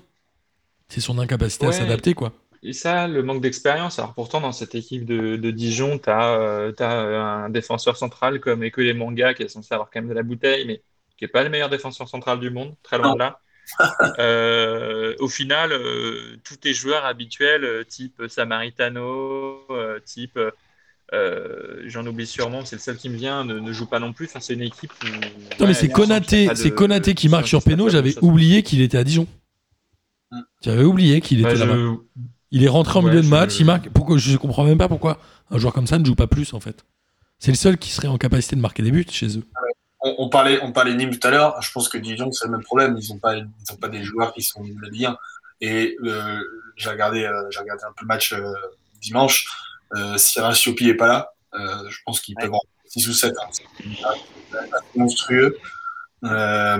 C'est 0.88 1.00
son 1.00 1.18
incapacité 1.18 1.66
à 1.66 1.72
s'adapter, 1.72 2.14
quoi. 2.14 2.32
Et 2.62 2.72
ça, 2.72 3.08
le 3.08 3.22
manque 3.22 3.42
d'expérience. 3.42 3.98
Alors 3.98 4.14
pourtant, 4.14 4.40
dans 4.40 4.52
cette 4.52 4.74
équipe 4.76 5.04
de, 5.04 5.36
de 5.36 5.50
Dijon, 5.50 5.98
tu 5.98 6.10
as, 6.10 6.72
un 6.80 7.50
défenseur 7.50 7.96
central 7.96 8.40
comme 8.40 8.62
Ekele 8.62 8.94
Manga 8.96 9.34
qui 9.34 9.42
est 9.42 9.48
censé 9.48 9.74
avoir 9.74 9.90
quand 9.90 10.00
même 10.00 10.08
de 10.08 10.14
la 10.14 10.22
bouteille, 10.22 10.64
mais 10.66 10.82
qui 11.16 11.24
n'est 11.24 11.28
pas 11.28 11.42
le 11.42 11.50
meilleur 11.50 11.70
défenseur 11.70 12.08
central 12.08 12.38
du 12.40 12.50
monde, 12.50 12.76
très 12.82 12.98
loin 12.98 13.14
de 13.14 13.18
là. 13.18 13.40
Euh, 14.18 15.14
au 15.18 15.28
final, 15.28 15.72
euh, 15.72 16.36
tous 16.44 16.56
tes 16.56 16.74
joueurs 16.74 17.04
habituels, 17.04 17.64
euh, 17.64 17.84
type 17.84 18.22
Samaritano, 18.28 19.60
euh, 19.70 19.98
type, 20.04 20.38
euh, 21.12 21.82
j'en 21.86 22.06
oublie 22.06 22.26
sûrement, 22.26 22.64
c'est 22.64 22.76
le 22.76 22.80
seul 22.80 22.96
qui 22.96 23.08
me 23.08 23.16
vient, 23.16 23.44
ne, 23.44 23.58
ne 23.58 23.72
joue 23.72 23.86
pas 23.86 23.98
non 23.98 24.12
plus. 24.12 24.26
Enfin, 24.26 24.40
c'est 24.40 24.54
une 24.54 24.62
équipe 24.62 24.92
où. 25.02 25.06
Non, 25.06 25.18
ouais, 25.60 25.66
mais 25.68 25.74
c'est 25.74 25.88
Konaté, 25.88 26.48
c'est 26.54 27.14
qui 27.14 27.28
marque 27.28 27.48
sur 27.48 27.62
Péno. 27.62 27.84
pas 27.84 27.90
de 27.90 27.96
J'avais 27.96 28.18
oublié 28.22 28.62
qu'il 28.62 28.80
était 28.82 28.98
à 28.98 29.04
Dijon. 29.04 29.26
Mm. 30.30 30.40
J'avais 30.62 30.84
oublié 30.84 31.20
qu'il 31.20 31.40
était 31.40 31.54
Bah, 31.54 31.66
là-bas. 31.66 31.74
je- 31.76 32.20
Il 32.54 32.62
est 32.64 32.68
rentré 32.68 32.98
en 32.98 33.02
Ouais, 33.02 33.08
milieu 33.08 33.20
de 33.22 33.26
je- 33.26 33.30
match, 33.30 33.58
il 33.60 33.64
marque. 33.64 33.88
Pourquoi 33.90 34.18
Je 34.18 34.36
comprends 34.36 34.64
même 34.64 34.76
pas 34.76 34.88
pourquoi 34.88 35.18
un 35.50 35.56
joueur 35.58 35.72
comme 35.72 35.86
ça 35.86 35.98
ne 35.98 36.04
joue 36.04 36.14
pas 36.14 36.26
plus 36.26 36.52
en 36.52 36.60
fait. 36.60 36.84
C'est 37.38 37.50
le 37.50 37.56
seul 37.56 37.78
qui 37.78 37.90
serait 37.90 38.08
en 38.08 38.18
capacité 38.18 38.56
de 38.56 38.60
marquer 38.60 38.82
des 38.82 38.90
buts 38.90 39.06
chez 39.10 39.38
eux. 39.38 39.42
On, 40.04 40.14
on 40.18 40.28
parlait, 40.28 40.60
on 40.62 40.72
parlait 40.72 40.94
Nîmes 40.94 41.16
tout 41.16 41.26
à 41.26 41.30
l'heure. 41.30 41.60
Je 41.62 41.70
pense 41.72 41.88
que 41.88 41.98
Dijon, 41.98 42.30
c'est 42.32 42.46
le 42.46 42.52
même 42.52 42.62
problème. 42.64 42.96
Ils 43.00 43.12
n'ont 43.12 43.18
pas, 43.18 43.36
ils 43.36 43.46
ont 43.72 43.76
pas 43.76 43.88
des 43.88 44.02
joueurs 44.02 44.32
qui 44.32 44.42
sont 44.42 44.62
de 44.62 44.90
Ligue 44.90 45.06
1. 45.06 45.16
Et 45.60 45.96
euh, 46.04 46.40
j'ai 46.76 46.90
regardé, 46.90 47.24
euh, 47.24 47.48
j'ai 47.50 47.60
regardé 47.60 47.84
un 47.84 47.92
peu 47.92 48.02
le 48.02 48.08
match 48.08 48.32
euh, 48.32 48.52
dimanche. 49.00 49.46
Euh, 49.94 50.16
si 50.18 50.40
Siopi 50.54 50.88
est 50.88 50.94
pas 50.94 51.06
là, 51.06 51.32
euh, 51.54 51.88
je 51.88 51.98
pense 52.04 52.20
qu'ils 52.20 52.34
Ouais. 52.36 52.44
peuvent 52.44 52.54
en 52.54 52.60
6 52.86 53.08
ou 53.08 53.12
7. 53.12 53.32
Hein. 53.40 53.48
C'est 53.52 54.98
monstrueux. 54.98 55.56
Euh, 56.24 56.78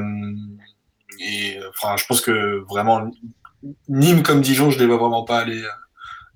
et 1.20 1.58
enfin, 1.70 1.96
je 1.96 2.04
pense 2.06 2.20
que 2.20 2.64
vraiment 2.68 3.10
Nîmes 3.88 4.22
comme 4.22 4.40
Dijon, 4.40 4.70
je 4.70 4.78
les 4.78 4.86
vois 4.86 4.96
vraiment 4.96 5.24
pas 5.24 5.38
aller, 5.40 5.62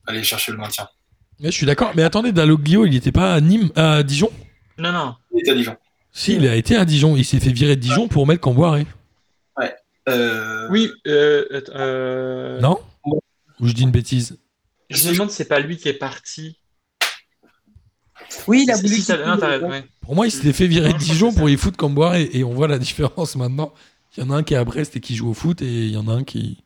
aller 0.07 0.23
chercher 0.23 0.53
le 0.53 0.59
maintien. 0.59 0.89
Ouais, 1.41 1.51
je 1.51 1.57
suis 1.57 1.67
d'accord. 1.67 1.93
Mais 1.97 2.03
attendez, 2.05 2.33
Dalloglio, 2.33 2.87
il 2.87 2.93
n'était 2.93 3.13
pas 3.13 3.35
à 3.35 3.41
Nîmes, 3.41 3.71
à 3.75 4.03
Dijon? 4.03 4.31
Non, 4.79 4.93
non. 4.93 5.17
Il 5.35 5.47
est 5.47 5.51
à 5.51 5.55
Dijon. 5.55 5.77
Si, 6.17 6.33
il 6.33 6.49
a 6.49 6.57
été 6.57 6.77
à 6.77 6.87
Dijon. 6.87 7.15
Il 7.15 7.27
s'est 7.27 7.41
fait 7.41 7.53
virer 7.53 7.77
de 7.77 7.81
Dijon 7.83 8.09
pour 8.09 8.27
mettre 8.27 8.41
Camboiré. 8.41 8.87
Euh, 10.09 10.67
Oui, 10.71 10.91
euh, 11.07 11.45
euh, 11.75 12.59
Non 12.59 12.79
Ou 13.05 13.21
je 13.67 13.73
dis 13.75 13.83
une 13.83 13.91
bêtise 13.91 14.39
Je 14.89 15.09
me 15.09 15.13
demande 15.13 15.31
si 15.31 15.37
c'est 15.37 15.45
pas 15.45 15.61
lui 15.61 15.77
qui 15.77 15.91
est 15.91 15.99
parti. 15.99 16.59
Oui, 18.49 18.63
il 18.67 18.71
a 18.71 18.77
voulu. 18.77 18.97
si, 18.97 19.13
ouais. 19.13 19.85
Pour 20.01 20.15
moi, 20.15 20.27
il 20.27 20.31
s'était 20.31 20.55
fait 20.55 20.67
virer 20.67 20.95
de 20.95 20.99
Dijon 20.99 21.35
pour 21.35 21.51
y 21.51 21.57
foutre 21.59 21.77
Camboiré. 21.77 22.31
Et 22.33 22.45
on 22.45 22.55
voit 22.55 22.69
la 22.69 22.79
différence 22.87 23.37
maintenant. 23.37 23.75
Il 24.17 24.25
y 24.25 24.27
en 24.27 24.31
a 24.31 24.37
un 24.37 24.43
qui 24.43 24.55
est 24.55 24.57
à 24.57 24.65
Brest 24.65 24.97
et 24.97 25.01
qui 25.01 25.17
joue 25.17 25.29
au 25.29 25.35
foot, 25.35 25.61
et 25.61 25.67
il 25.67 25.91
y 25.91 25.99
en 25.99 26.09
a 26.09 26.13
un 26.13 26.25
qui. 26.25 26.65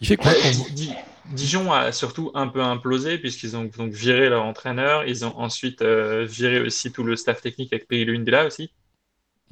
Il 0.00 0.06
fait 0.06 0.16
quoi 0.16 0.30
Ouais, 0.30 0.52
Dijon 1.34 1.72
a 1.72 1.92
surtout 1.92 2.30
un 2.34 2.48
peu 2.48 2.62
implosé 2.62 3.18
puisqu'ils 3.18 3.56
ont 3.56 3.64
donc 3.64 3.92
viré 3.92 4.28
leur 4.28 4.44
entraîneur. 4.44 5.04
Ils 5.06 5.24
ont 5.24 5.36
ensuite 5.38 5.82
euh, 5.82 6.24
viré 6.24 6.60
aussi 6.60 6.92
tout 6.92 7.02
le 7.04 7.16
staff 7.16 7.40
technique 7.40 7.72
avec 7.72 7.88
Peggy 7.88 8.04
Lundela 8.04 8.46
aussi. 8.46 8.70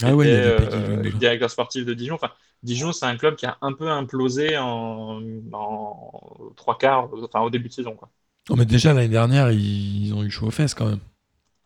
Ah 0.03 0.15
ouais, 0.15 0.27
avait 0.31 0.47
euh, 0.75 0.97
Lundela. 0.97 1.19
directeur 1.19 1.51
sportif 1.51 1.85
de 1.85 1.95
Dijon. 1.95 2.15
Enfin, 2.15 2.31
Dijon, 2.63 2.93
c'est 2.93 3.07
un 3.07 3.17
club 3.17 3.37
qui 3.37 3.47
a 3.47 3.59
un 3.61 3.73
peu 3.73 3.89
implosé 3.89 4.57
en, 4.59 5.23
en 5.53 6.13
trois 6.57 6.79
quarts, 6.79 7.11
enfin 7.23 7.41
au 7.41 7.51
début 7.51 7.69
de 7.69 7.75
saison. 7.75 7.95
Quoi. 7.95 8.11
Non, 8.51 8.57
mais 8.57 8.67
déjà 8.67 8.93
l'année 8.93 9.09
dernière, 9.09 9.51
ils, 9.53 10.07
ils 10.07 10.15
ont 10.15 10.23
eu 10.23 10.31
chaud 10.31 10.47
aux 10.47 10.51
fesses 10.51 10.75
quand 10.75 10.87
même. 10.89 11.01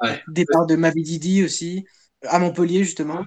Ouais. 0.02 0.22
Départ 0.28 0.66
de 0.66 0.76
Mavididi 0.76 1.42
aussi, 1.44 1.84
à 2.22 2.38
Montpellier 2.38 2.84
justement. 2.84 3.24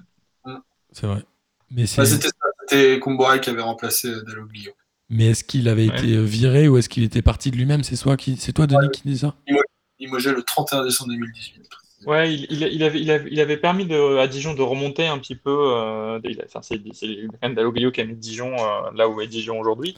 C'est 0.91 1.07
vrai. 1.07 1.23
Mais, 1.69 1.85
c'est- 1.85 2.01
Bah, 2.01 2.05
C'était 2.05 2.29
c'était 2.67 2.99
Comboiré 2.99 3.41
qui 3.41 3.49
avait 3.49 3.61
remplacé 3.61 4.09
euh, 4.09 4.21
Dalloglio. 4.23 4.71
Mais 5.11 5.27
est-ce 5.27 5.43
qu'il 5.43 5.67
avait 5.69 5.87
Ouais. 5.89 5.99
été 5.99 6.15
euh, 6.15 6.23
viré 6.23 6.67
ou 6.67 6.77
est-ce 6.77 6.89
qu'il 6.89 7.03
était 7.03 7.21
parti 7.21 7.51
de 7.51 7.57
lui-même? 7.57 7.83
C'est 7.83 7.97
toi, 7.97 8.17
qui... 8.17 8.37
c'est 8.37 8.53
toi, 8.53 8.65
Denis, 8.67 8.89
qui 8.91 9.03
dis 9.05 9.17
ça? 9.19 9.35
Limogé 9.99 10.31
le 10.31 10.41
31 10.41 10.83
décembre 10.83 11.11
2018. 11.11 11.69
Ouais, 12.07 12.33
il, 12.33 12.47
il, 12.49 12.61
il 12.63 12.83
avait, 12.83 12.99
il, 12.99 13.11
avait, 13.11 13.29
il 13.31 13.39
avait 13.39 13.57
permis 13.57 13.85
de, 13.85 14.17
à 14.17 14.27
Dijon 14.27 14.55
de 14.55 14.63
remonter 14.63 15.05
un 15.05 15.19
petit 15.19 15.35
peu. 15.35 15.51
euh, 15.75 16.19
il 16.23 16.41
enfin, 16.43 16.61
c'est 16.63 16.79
quand 16.79 17.37
même 17.43 17.53
Dalloglio 17.53 17.91
qui 17.91 18.01
a 18.01 18.05
mis 18.05 18.15
Dijon 18.15 18.55
euh, 18.55 18.89
là 18.95 19.07
où 19.07 19.21
est 19.21 19.27
Dijon 19.27 19.59
aujourd'hui. 19.59 19.95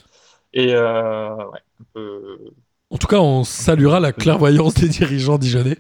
Et 0.53 0.74
euh, 0.74 1.34
ouais, 1.36 1.59
un 1.82 1.86
peu. 1.93 2.38
En 2.89 2.97
tout 2.97 3.07
cas, 3.07 3.20
on 3.20 3.45
saluera 3.45 4.01
la 4.01 4.11
clairvoyance 4.11 4.74
des 4.74 4.89
dirigeants 4.89 5.38
dijonnais. 5.38 5.78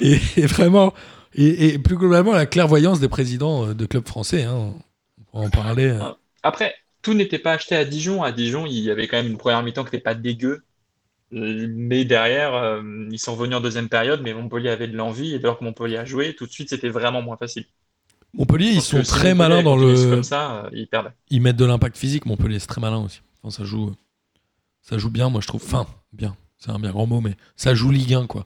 Et, 0.00 0.18
et 0.36 0.46
vraiment, 0.46 0.92
et, 1.34 1.68
et 1.74 1.78
plus 1.78 1.96
globalement, 1.96 2.32
la 2.32 2.46
clairvoyance 2.46 3.00
des 3.00 3.08
présidents 3.08 3.68
euh, 3.68 3.74
de 3.74 3.86
clubs 3.86 4.06
français. 4.06 4.44
hein. 4.44 4.74
On 5.32 5.40
va 5.40 5.46
en 5.46 5.50
parler. 5.50 5.86
euh. 5.86 6.00
Après, 6.42 6.74
tout 7.02 7.14
n'était 7.14 7.38
pas 7.38 7.52
acheté 7.52 7.74
à 7.76 7.84
Dijon. 7.84 8.22
À 8.22 8.32
Dijon, 8.32 8.64
il 8.66 8.78
y 8.80 8.90
avait 8.90 9.08
quand 9.08 9.16
même 9.16 9.26
une 9.30 9.38
première 9.38 9.62
mi-temps 9.62 9.82
qui 9.84 9.88
n'était 9.94 10.02
pas 10.02 10.14
dégueu. 10.14 10.62
Euh, 11.32 11.66
Mais 11.70 12.04
derrière, 12.04 12.54
euh, 12.54 12.82
ils 13.10 13.18
sont 13.18 13.34
revenus 13.34 13.56
en 13.56 13.60
deuxième 13.60 13.88
période, 13.88 14.20
mais 14.22 14.34
Montpellier 14.34 14.70
avait 14.70 14.88
de 14.88 14.96
l'envie. 14.96 15.34
Et 15.34 15.38
dès 15.38 15.44
lors 15.46 15.58
que 15.58 15.64
Montpellier 15.64 15.96
a 15.98 16.04
joué, 16.04 16.34
tout 16.34 16.46
de 16.46 16.50
suite, 16.52 16.68
c'était 16.70 16.88
vraiment 16.90 17.22
moins 17.22 17.36
facile. 17.36 17.64
Montpellier, 18.34 18.70
ils 18.70 18.80
sont 18.82 19.02
très 19.02 19.34
malins 19.34 19.62
dans 19.62 19.76
le. 19.76 19.94
Comme 20.10 20.22
ça, 20.22 20.64
euh, 20.72 21.10
ils 21.30 21.40
mettent 21.42 21.56
de 21.56 21.64
l'impact 21.64 21.96
physique, 21.96 22.24
Montpellier. 22.26 22.58
C'est 22.58 22.66
très 22.66 22.80
malin 22.80 22.98
aussi. 23.04 23.20
Enfin, 23.42 23.50
ça 23.50 23.64
joue. 23.64 23.92
Ça 24.82 24.98
joue 24.98 25.10
bien, 25.10 25.28
moi, 25.28 25.40
je 25.40 25.46
trouve. 25.48 25.62
Enfin, 25.64 25.86
bien. 26.12 26.36
C'est 26.58 26.70
un 26.70 26.78
bien 26.78 26.90
grand 26.92 27.06
mot, 27.06 27.20
mais 27.20 27.34
ça 27.56 27.74
joue 27.74 27.90
Ligue 27.90 28.14
1, 28.14 28.26
quoi. 28.26 28.44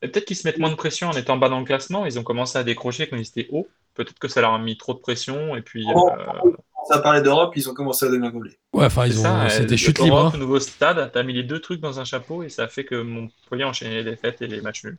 Peut-être 0.00 0.24
qu'ils 0.24 0.36
se 0.36 0.46
mettent 0.46 0.58
moins 0.58 0.70
de 0.70 0.74
pression 0.76 1.08
en 1.08 1.12
étant 1.12 1.36
bas 1.36 1.48
dans 1.48 1.58
le 1.60 1.64
classement. 1.64 2.04
Ils 2.04 2.18
ont 2.18 2.22
commencé 2.22 2.58
à 2.58 2.64
décrocher 2.64 3.08
quand 3.08 3.16
ils 3.16 3.26
étaient 3.26 3.46
hauts. 3.50 3.66
Peut-être 3.94 4.18
que 4.18 4.28
ça 4.28 4.40
leur 4.40 4.52
a 4.54 4.58
mis 4.58 4.76
trop 4.76 4.92
de 4.92 4.98
pression. 4.98 5.56
Et 5.56 5.62
puis, 5.62 5.86
Oh. 5.94 6.10
euh, 6.10 6.50
Ça 6.88 6.98
parlait 7.00 7.22
d'Europe, 7.22 7.52
ils 7.56 7.68
ont 7.68 7.74
commencé 7.74 8.06
à 8.06 8.08
devenir 8.08 8.30
goulés. 8.32 8.58
Ouais, 8.72 8.84
enfin, 8.86 9.02
c'est 9.04 9.10
ils 9.14 9.20
ont. 9.20 9.24
euh, 9.26 9.48
C'était 9.48 9.76
chute 9.76 9.98
libre. 9.98 10.18
Europe, 10.18 10.34
hein. 10.34 10.38
nouveau 10.38 10.60
stade. 10.60 11.10
T'as 11.12 11.22
mis 11.22 11.32
les 11.32 11.42
deux 11.42 11.60
trucs 11.60 11.80
dans 11.80 11.98
un 12.00 12.04
chapeau 12.04 12.42
et 12.42 12.48
ça 12.48 12.64
a 12.64 12.68
fait 12.68 12.84
que 12.84 12.94
Montpellier 13.02 13.64
a 13.64 13.68
enchaîné 13.68 13.96
les 13.96 14.04
défaites 14.04 14.40
et 14.42 14.46
les 14.46 14.60
matchs 14.60 14.84
nuls. 14.84 14.96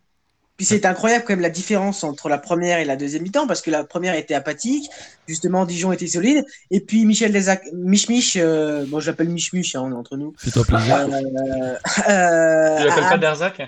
Puis 0.58 0.66
c'est 0.66 0.86
incroyable 0.88 1.24
quand 1.28 1.34
même 1.34 1.42
la 1.42 1.52
différence 1.52 2.04
entre 2.04 2.30
la 2.30 2.40
première 2.40 2.80
et 2.80 2.86
la 2.86 2.96
deuxième 2.96 3.22
mi-temps 3.22 3.46
parce 3.46 3.62
que 3.62 3.70
la 3.70 3.84
première 3.84 4.16
était 4.16 4.34
apathique, 4.34 4.90
justement 5.28 5.66
Dijon 5.66 5.92
était 5.92 6.08
solide, 6.08 6.44
et 6.72 6.80
puis 6.80 7.06
Michel 7.06 7.32
Desac, 7.32 7.62
Mich 7.74 8.10
Mich, 8.10 8.38
euh, 8.38 8.84
bon 8.88 9.00
je 9.00 9.12
l'appelle 9.12 9.30
Mich 9.30 9.54
Mich, 9.54 9.76
hein, 9.76 9.82
on 9.86 9.92
est 9.92 9.96
entre 9.96 10.18
nous. 10.18 10.34
Fais-toi 10.40 10.64
plaisir. 10.66 10.98
Euh, 10.98 11.76
Tu 11.86 12.12
euh, 12.12 12.84
l'appelles 12.86 13.04
a- 13.04 13.10
pas 13.10 13.18
Derzac? 13.20 13.62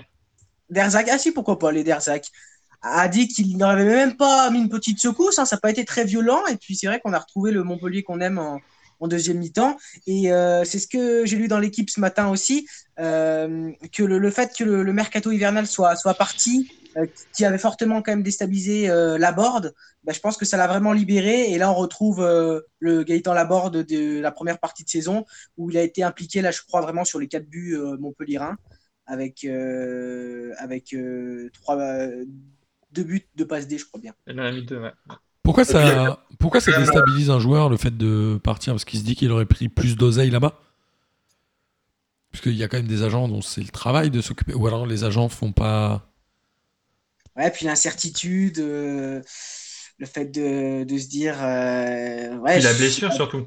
Derzac, 0.68 1.08
ah 1.12 1.18
si, 1.18 1.30
pourquoi 1.32 1.58
pas, 1.60 1.70
les 1.72 1.84
Derzac, 1.84 2.26
a 2.82 3.08
dit 3.08 3.28
qu'il 3.28 3.56
n'avait 3.56 3.84
même 3.84 4.16
pas 4.16 4.50
mis 4.50 4.58
une 4.58 4.68
petite 4.68 5.00
secousse, 5.00 5.38
hein, 5.38 5.44
ça 5.44 5.56
n'a 5.56 5.60
pas 5.60 5.70
été 5.70 5.84
très 5.84 6.04
violent, 6.04 6.46
et 6.46 6.56
puis 6.56 6.76
c'est 6.76 6.86
vrai 6.86 7.00
qu'on 7.00 7.12
a 7.12 7.18
retrouvé 7.18 7.52
le 7.52 7.62
Montpellier 7.62 8.02
qu'on 8.02 8.20
aime 8.20 8.38
en, 8.38 8.60
deuxième 9.08 9.38
mi-temps, 9.38 9.78
et 10.06 10.30
euh, 10.30 10.62
c'est 10.64 10.78
ce 10.78 10.86
que 10.86 11.24
j'ai 11.24 11.38
lu 11.38 11.48
dans 11.48 11.58
l'équipe 11.58 11.88
ce 11.88 12.00
matin 12.00 12.28
aussi, 12.28 12.66
euh, 12.98 13.70
que 13.92 14.02
le, 14.02 14.18
le 14.18 14.30
fait 14.30 14.54
que 14.54 14.62
le, 14.62 14.82
le 14.82 14.92
mercato 14.92 15.32
hivernal 15.32 15.66
soit, 15.66 15.96
soit 15.96 16.12
parti, 16.12 16.70
euh, 16.96 17.06
qui 17.32 17.44
avait 17.44 17.58
fortement 17.58 18.02
quand 18.02 18.10
même 18.10 18.24
déstabilisé 18.24 18.90
euh, 18.90 19.16
Laborde, 19.16 19.74
bah, 20.02 20.12
je 20.12 20.18
pense 20.18 20.36
que 20.36 20.44
ça 20.44 20.56
l'a 20.56 20.66
vraiment 20.66 20.92
libéré, 20.92 21.52
et 21.52 21.56
là 21.56 21.70
on 21.70 21.74
retrouve 21.74 22.20
euh, 22.20 22.62
le 22.80 23.04
Gaëtan 23.04 23.32
Laborde 23.32 23.84
de 23.84 24.20
la 24.20 24.32
première 24.32 24.58
partie 24.58 24.82
de 24.82 24.88
saison, 24.88 25.24
où 25.56 25.70
il 25.70 25.78
a 25.78 25.82
été 25.82 26.02
impliqué, 26.02 26.42
là 26.42 26.50
je 26.50 26.62
crois 26.62 26.80
vraiment 26.80 27.04
sur 27.04 27.20
les 27.20 27.28
quatre 27.28 27.48
buts 27.48 27.76
euh, 27.76 27.96
Montpellierin, 27.98 28.56
avec, 29.06 29.44
avec 30.58 30.94
trois, 31.52 31.76
deux 32.92 33.04
buts 33.04 33.28
de 33.36 33.44
passe 33.44 33.66
D, 33.68 33.78
je 33.78 33.86
crois 33.86 34.00
bien. 34.00 34.14
Il 34.26 34.40
en 34.40 34.44
a 34.44 34.52
mis 34.52 34.64
deux, 34.64 34.78
ouais. 34.80 34.92
Pourquoi 35.42 35.64
ça, 35.64 36.26
pourquoi 36.38 36.60
ça 36.60 36.72
même, 36.72 36.80
déstabilise 36.80 37.30
un 37.30 37.38
joueur 37.40 37.68
le 37.70 37.76
fait 37.76 37.96
de 37.96 38.38
partir? 38.42 38.72
Parce 38.74 38.84
qu'il 38.84 38.98
se 39.00 39.04
dit 39.04 39.14
qu'il 39.16 39.30
aurait 39.32 39.46
pris 39.46 39.68
plus 39.68 39.96
d'oseille 39.96 40.30
là-bas 40.30 40.60
Parce 42.32 42.42
qu'il 42.42 42.54
y 42.56 42.64
a 42.64 42.68
quand 42.68 42.76
même 42.78 42.88
des 42.88 43.02
agents 43.04 43.28
dont 43.28 43.40
c'est 43.40 43.60
le 43.60 43.68
travail 43.68 44.10
de 44.10 44.20
s'occuper. 44.20 44.54
Ou 44.54 44.66
alors 44.66 44.84
les 44.86 45.04
agents 45.04 45.28
font 45.28 45.52
pas. 45.52 46.10
Ouais, 47.36 47.50
puis 47.50 47.66
l'incertitude, 47.66 48.58
euh, 48.58 49.22
le 49.98 50.06
fait 50.06 50.26
de, 50.26 50.84
de 50.84 50.98
se 50.98 51.08
dire. 51.08 51.42
euh, 51.42 52.36
ouais, 52.38 52.54
Puis 52.54 52.62
la 52.62 52.72
je- 52.72 52.78
blessure 52.78 53.12
surtout. 53.12 53.46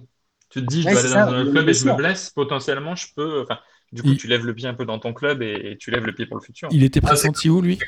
Tu 0.49 0.61
te 0.61 0.65
dis, 0.65 0.83
je 0.83 0.87
Ouais, 0.87 0.93
dois 0.93 0.99
aller 0.99 1.09
ça, 1.09 1.25
dans 1.25 1.33
un 1.33 1.45
club 1.45 1.67
et 1.69 1.73
je 1.73 1.85
me 1.85 1.93
blesse, 1.93 2.29
potentiellement 2.29 2.95
je 2.95 3.07
peux. 3.15 3.41
Enfin, 3.41 3.59
du 3.91 4.03
coup, 4.03 4.13
Il- 4.13 4.15
tu 4.15 4.27
lèves 4.27 4.45
le 4.45 4.53
pied 4.53 4.67
un 4.67 4.73
peu 4.73 4.85
dans 4.85 4.99
ton 4.99 5.13
club 5.13 5.41
et, 5.41 5.71
et 5.73 5.77
tu 5.77 5.91
lèves 5.91 6.05
le 6.05 6.13
pied 6.13 6.25
pour 6.25 6.37
le 6.37 6.43
futur. 6.43 6.69
Il 6.69 6.83
était 6.83 6.99
Ah, 7.03 7.09
pressenti 7.09 7.49
où 7.49 7.61
lui? 7.61 7.79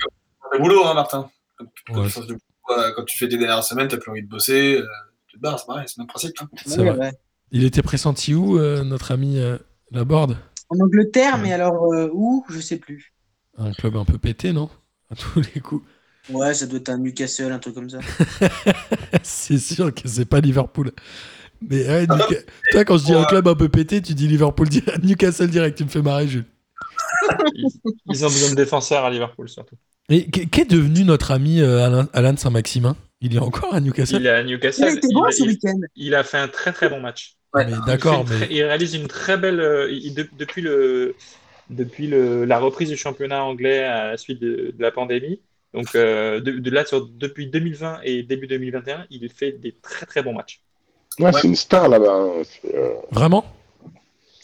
Le 0.52 0.58
boulot, 0.60 0.86
hein, 0.86 0.96
Martin. 0.96 1.30
Quand, 1.58 2.02
Ouais. 2.02 2.10
tu 2.10 2.34
euh, 2.34 2.92
quand 2.96 3.06
fais 3.10 3.28
tes 3.30 3.38
dernières 3.38 3.64
semaines, 3.64 3.88
t'as 3.88 3.98
plus 3.98 4.12
envie 4.12 4.24
de 4.24 4.28
bosser, 4.28 4.78
euh, 4.80 4.86
tu 5.28 5.38
te 5.38 5.42
barres, 5.42 5.60
c'est 5.60 5.66
pareil, 5.68 5.86
c'est 5.88 5.98
le 5.98 6.02
même 6.04 6.08
principe. 6.08 6.34
hein. 6.42 6.94
Vrai. 6.94 7.12
Il 7.52 7.64
était 7.64 7.82
pressenti 7.84 8.34
où, 8.34 8.58
euh, 8.58 8.84
notre 8.84 9.12
ami 9.12 9.38
euh, 9.40 9.58
Laborde? 9.92 10.38
En 10.70 10.80
Angleterre, 10.84 11.38
mais 11.38 11.54
alors 11.54 11.94
euh, 11.94 12.10
où? 12.12 12.44
Je 12.50 12.60
sais 12.60 12.78
plus. 12.78 13.14
Un 13.58 13.72
club 13.72 13.96
un 13.96 14.06
peu 14.06 14.18
pété, 14.18 14.52
non? 14.52 14.70
À 15.12 15.16
tous 15.16 15.42
les 15.54 15.62
coups. 15.62 15.86
Ouais, 16.32 16.56
ça 16.56 16.66
doit 16.66 16.80
être 16.80 16.90
un 16.90 16.98
Newcastle, 16.98 17.52
un 17.52 17.60
truc 17.60 17.76
comme 17.76 17.90
ça. 17.90 18.00
c'est 19.24 19.60
sûr 19.60 19.94
que 19.94 20.08
c'est 20.08 20.26
pas 20.26 20.40
Liverpool. 20.42 20.92
Mais 21.62 21.88
ouais, 21.88 22.06
Ah, 22.10 22.16
Newca- 22.18 22.46
toi, 22.72 22.84
quand 22.84 22.98
je 22.98 23.06
dis 23.06 23.14
un 23.14 23.24
club 23.26 23.48
un 23.48 23.56
peu 23.56 23.70
pété, 23.70 24.02
tu 24.02 24.14
dis 24.16 24.28
Liverpool, 24.28 24.68
Newcastle 25.04 25.50
direct, 25.50 25.78
tu 25.78 25.84
me 25.86 25.90
fais 25.90 26.02
marrer, 26.02 26.28
Jules. 26.28 26.46
Ils 28.12 28.26
ont 28.26 28.30
besoin 28.30 28.50
de 28.50 28.56
défenseurs 28.56 29.06
à 29.06 29.10
Liverpool 29.10 29.48
surtout. 29.50 29.76
Et 30.10 30.30
qu'est 30.30 30.70
devenu 30.70 31.04
notre 31.04 31.32
ami 31.32 31.62
euh, 31.62 31.84
Alain, 31.86 32.10
Alain 32.14 32.38
Saint-Maximin? 32.38 32.96
Il 33.22 33.36
est 33.36 33.40
encore 33.40 33.74
à 33.74 33.80
Newcastle? 33.80 34.18
Il 34.20 34.28
est 34.28 34.30
à 34.30 34.42
Il 34.42 34.48
Newcastle. 34.48 34.84
a 34.84 34.92
été 34.92 35.08
bon 35.12 35.26
il- 35.28 35.34
ce 35.34 35.44
il- 35.44 35.48
week-end. 35.50 35.80
il 35.96 36.14
a 36.16 36.24
fait 36.24 36.38
un 36.38 36.48
très 36.48 36.72
très 36.74 36.90
bon 36.90 37.00
match. 37.00 37.34
Ouais. 37.54 37.66
Mais 37.66 37.72
Il 37.72 37.86
d'accord, 37.88 38.26
mais 38.30 38.48
il 38.52 38.64
réalise 38.64 38.94
une 38.94 39.08
très 39.08 39.38
belle. 39.38 39.60
euh, 39.60 39.90
il- 39.92 40.14
de- 40.14 40.28
depuis 40.38 40.62
le, 40.62 41.16
depuis 41.72 42.06
le, 42.08 42.46
la 42.46 42.60
reprise 42.60 42.90
du 42.90 42.98
championnat 42.98 43.44
anglais 43.44 43.84
à 43.84 44.12
la 44.12 44.18
suite 44.18 44.40
de, 44.40 44.74
de 44.78 44.82
la 44.82 44.92
pandémie, 44.92 45.40
donc 45.74 45.96
euh, 45.96 46.40
de, 46.40 46.52
de 46.52 46.70
là 46.70 46.86
sur, 46.86 47.08
depuis 47.08 47.48
2020 47.48 48.02
et 48.04 48.22
début 48.22 48.46
2021, 48.46 49.06
il 49.10 49.28
fait 49.30 49.54
des 49.54 49.72
très 49.82 50.06
très 50.06 50.22
bons 50.22 50.34
matchs. 50.34 50.60
Ouais, 51.18 51.32
c'est 51.34 51.48
une 51.48 51.56
star 51.56 51.88
là-bas. 51.90 52.12
hein. 52.14 52.44
Euh, 52.76 52.90
vraiment? 53.12 53.46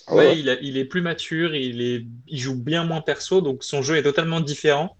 Ah 0.08 0.16
Ouais, 0.16 0.28
ouais. 0.28 0.40
il, 0.40 0.50
a- 0.50 0.60
il 0.62 0.78
est 0.78 0.86
plus 0.86 1.02
mature, 1.02 1.54
il, 1.54 1.82
est, 1.82 2.04
il 2.28 2.40
joue 2.40 2.56
bien 2.56 2.84
moins 2.86 3.02
perso, 3.02 3.42
donc 3.42 3.64
son 3.64 3.82
jeu 3.84 3.98
est 3.98 4.04
totalement 4.04 4.40
différent. 4.40 4.98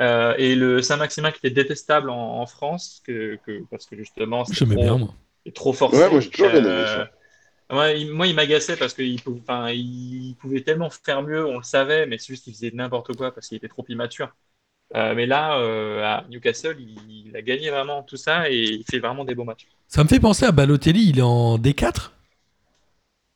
Euh, 0.00 0.34
et 0.38 0.54
le 0.54 0.82
Saint-Maximin 0.82 1.30
qui 1.30 1.38
était 1.38 1.50
détestable 1.50 2.10
en, 2.10 2.40
en 2.40 2.46
France, 2.46 3.02
que, 3.04 3.36
que- 3.46 3.64
parce 3.70 3.86
que 3.86 3.96
justement 3.96 4.44
c'était 4.44 4.58
J'aimais 4.58 4.76
trop, 4.76 4.84
bien, 4.84 4.98
moi. 4.98 5.14
est 5.46 5.54
trop 5.54 5.72
forcé. 5.72 5.98
Ouais, 5.98 6.10
moi, 6.10 6.20
j'ai 6.20 6.30
toujours 6.30 6.50
bien 6.50 6.64
aimé 6.64 6.84
Euh, 7.72 7.92
il- 7.94 8.12
moi, 8.12 8.26
il 8.26 8.34
m'agaçait 8.34 8.76
parce 8.76 8.94
qu'il 8.94 9.22
pouvait, 9.22 9.40
enfin, 9.42 9.70
il 9.70 10.36
pouvait 10.40 10.62
tellement 10.62 10.90
faire 10.90 11.22
mieux, 11.22 11.46
on 11.46 11.58
le 11.58 11.62
savait, 11.62 12.06
mais 12.06 12.18
c'est 12.18 12.28
juste 12.28 12.44
qu'il 12.44 12.54
faisait 12.54 12.72
n'importe 12.72 13.14
quoi 13.16 13.32
parce 13.32 13.48
qu'il 13.48 13.56
était 13.58 13.68
trop 13.68 13.84
immature. 13.88 14.34
Euh, 14.96 15.14
mais 15.14 15.26
là, 15.26 15.58
euh, 15.60 16.02
à 16.04 16.26
Newcastle, 16.30 16.76
il, 16.80 17.26
il 17.28 17.36
a 17.36 17.42
gagné 17.42 17.70
vraiment 17.70 18.02
tout 18.02 18.16
ça 18.16 18.50
et 18.50 18.56
il 18.64 18.84
fait 18.84 19.00
vraiment 19.00 19.24
des 19.24 19.34
beaux 19.34 19.44
matchs. 19.44 19.68
Ça 19.88 20.02
me 20.04 20.08
fait 20.08 20.20
penser 20.20 20.46
à 20.46 20.52
Balotelli, 20.52 21.10
il 21.10 21.18
est 21.18 21.22
en 21.22 21.58
D4 21.58 22.14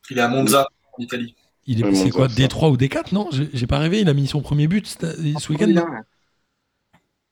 Il 0.09 0.17
est 0.17 0.21
à 0.21 0.27
Monza, 0.27 0.67
en 0.97 1.03
Italie. 1.03 1.35
Il 1.67 1.79
est 1.79 1.83
Ouais, 1.83 1.93
c'est 1.95 2.11
quoi 2.11 2.27
ça, 2.27 2.35
D3 2.37 2.69
ou 2.69 2.77
D4 2.77 3.13
Non, 3.13 3.29
j'ai 3.31 3.67
pas 3.67 3.79
rêvé, 3.79 4.01
il 4.01 4.09
a 4.09 4.13
mis 4.13 4.27
son 4.27 4.41
premier 4.41 4.67
but 4.67 4.87
ce 4.87 5.37
ce 5.39 5.51
week-end. 5.51 5.73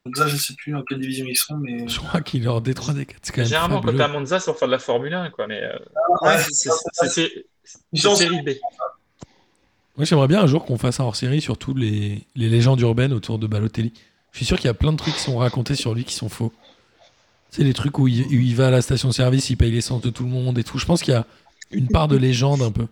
Non 0.05 0.11
Monza, 0.11 0.27
je 0.27 0.35
sais 0.37 0.53
plus 0.55 0.71
dans 0.73 0.83
quelle 0.83 0.99
division 0.99 1.25
ils 1.27 1.35
sont, 1.35 1.55
mais. 1.57 1.87
Je 1.87 1.97
crois 1.99 2.21
qu'il 2.21 2.43
est 2.43 2.47
en 2.47 2.59
D3, 2.59 2.93
D4. 2.93 3.07
C'est 3.21 3.31
quand 3.33 3.37
même 3.41 3.45
Généralement, 3.47 3.75
quand 3.77 3.81
fabuleux. 3.87 3.97
t'es 3.97 4.03
à 4.03 4.07
Monza, 4.09 4.39
c'est 4.39 4.51
pour 4.51 4.59
faire 4.59 4.67
de 4.67 4.73
la 4.73 4.79
Formule 4.79 5.13
1, 5.13 5.29
quoi. 5.31 5.47
Mais 5.47 5.61
euh, 5.63 5.77
Ouais, 6.21 6.37
c'est 6.39 6.69
c'est 6.93 7.31
sont- 7.95 8.15
série 8.15 8.41
B. 8.41 8.49
Moi, 9.95 10.05
j'aimerais 10.05 10.27
bien 10.27 10.41
un 10.41 10.47
jour 10.47 10.65
qu'on 10.65 10.77
fasse 10.77 10.99
un 10.99 11.03
hors-série 11.05 11.39
sur 11.39 11.57
tous 11.57 11.73
les, 11.75 12.21
les 12.35 12.49
légendes 12.49 12.81
urbaines 12.81 13.13
autour 13.13 13.37
de 13.39 13.47
Balotelli. 13.47 13.93
Je 14.31 14.37
suis 14.37 14.45
sûr 14.45 14.57
qu'il 14.57 14.65
y 14.65 14.69
a 14.69 14.73
plein 14.73 14.91
de 14.91 14.97
trucs 14.97 15.13
qui 15.13 15.19
sont 15.21 15.37
racontés 15.37 15.75
sur 15.75 15.93
lui 15.93 16.03
qui 16.03 16.15
sont 16.15 16.29
faux. 16.29 16.51
C'est 17.51 17.63
les 17.63 17.73
trucs 17.73 17.99
où 17.99 18.07
il, 18.07 18.25
où 18.25 18.31
il 18.31 18.55
va 18.55 18.67
à 18.67 18.71
la 18.71 18.81
station-service, 18.81 19.51
il 19.51 19.55
paye 19.57 19.71
l'essence 19.71 20.01
de 20.01 20.09
tout 20.09 20.23
le 20.23 20.29
monde 20.29 20.57
et 20.57 20.63
tout. 20.63 20.79
Je 20.79 20.85
pense 20.87 21.03
qu'il 21.03 21.13
y 21.13 21.17
a 21.17 21.25
une 21.71 21.87
part 21.87 22.07
de 22.07 22.17
légende 22.17 22.63
un 22.63 22.71
peu. 22.71 22.87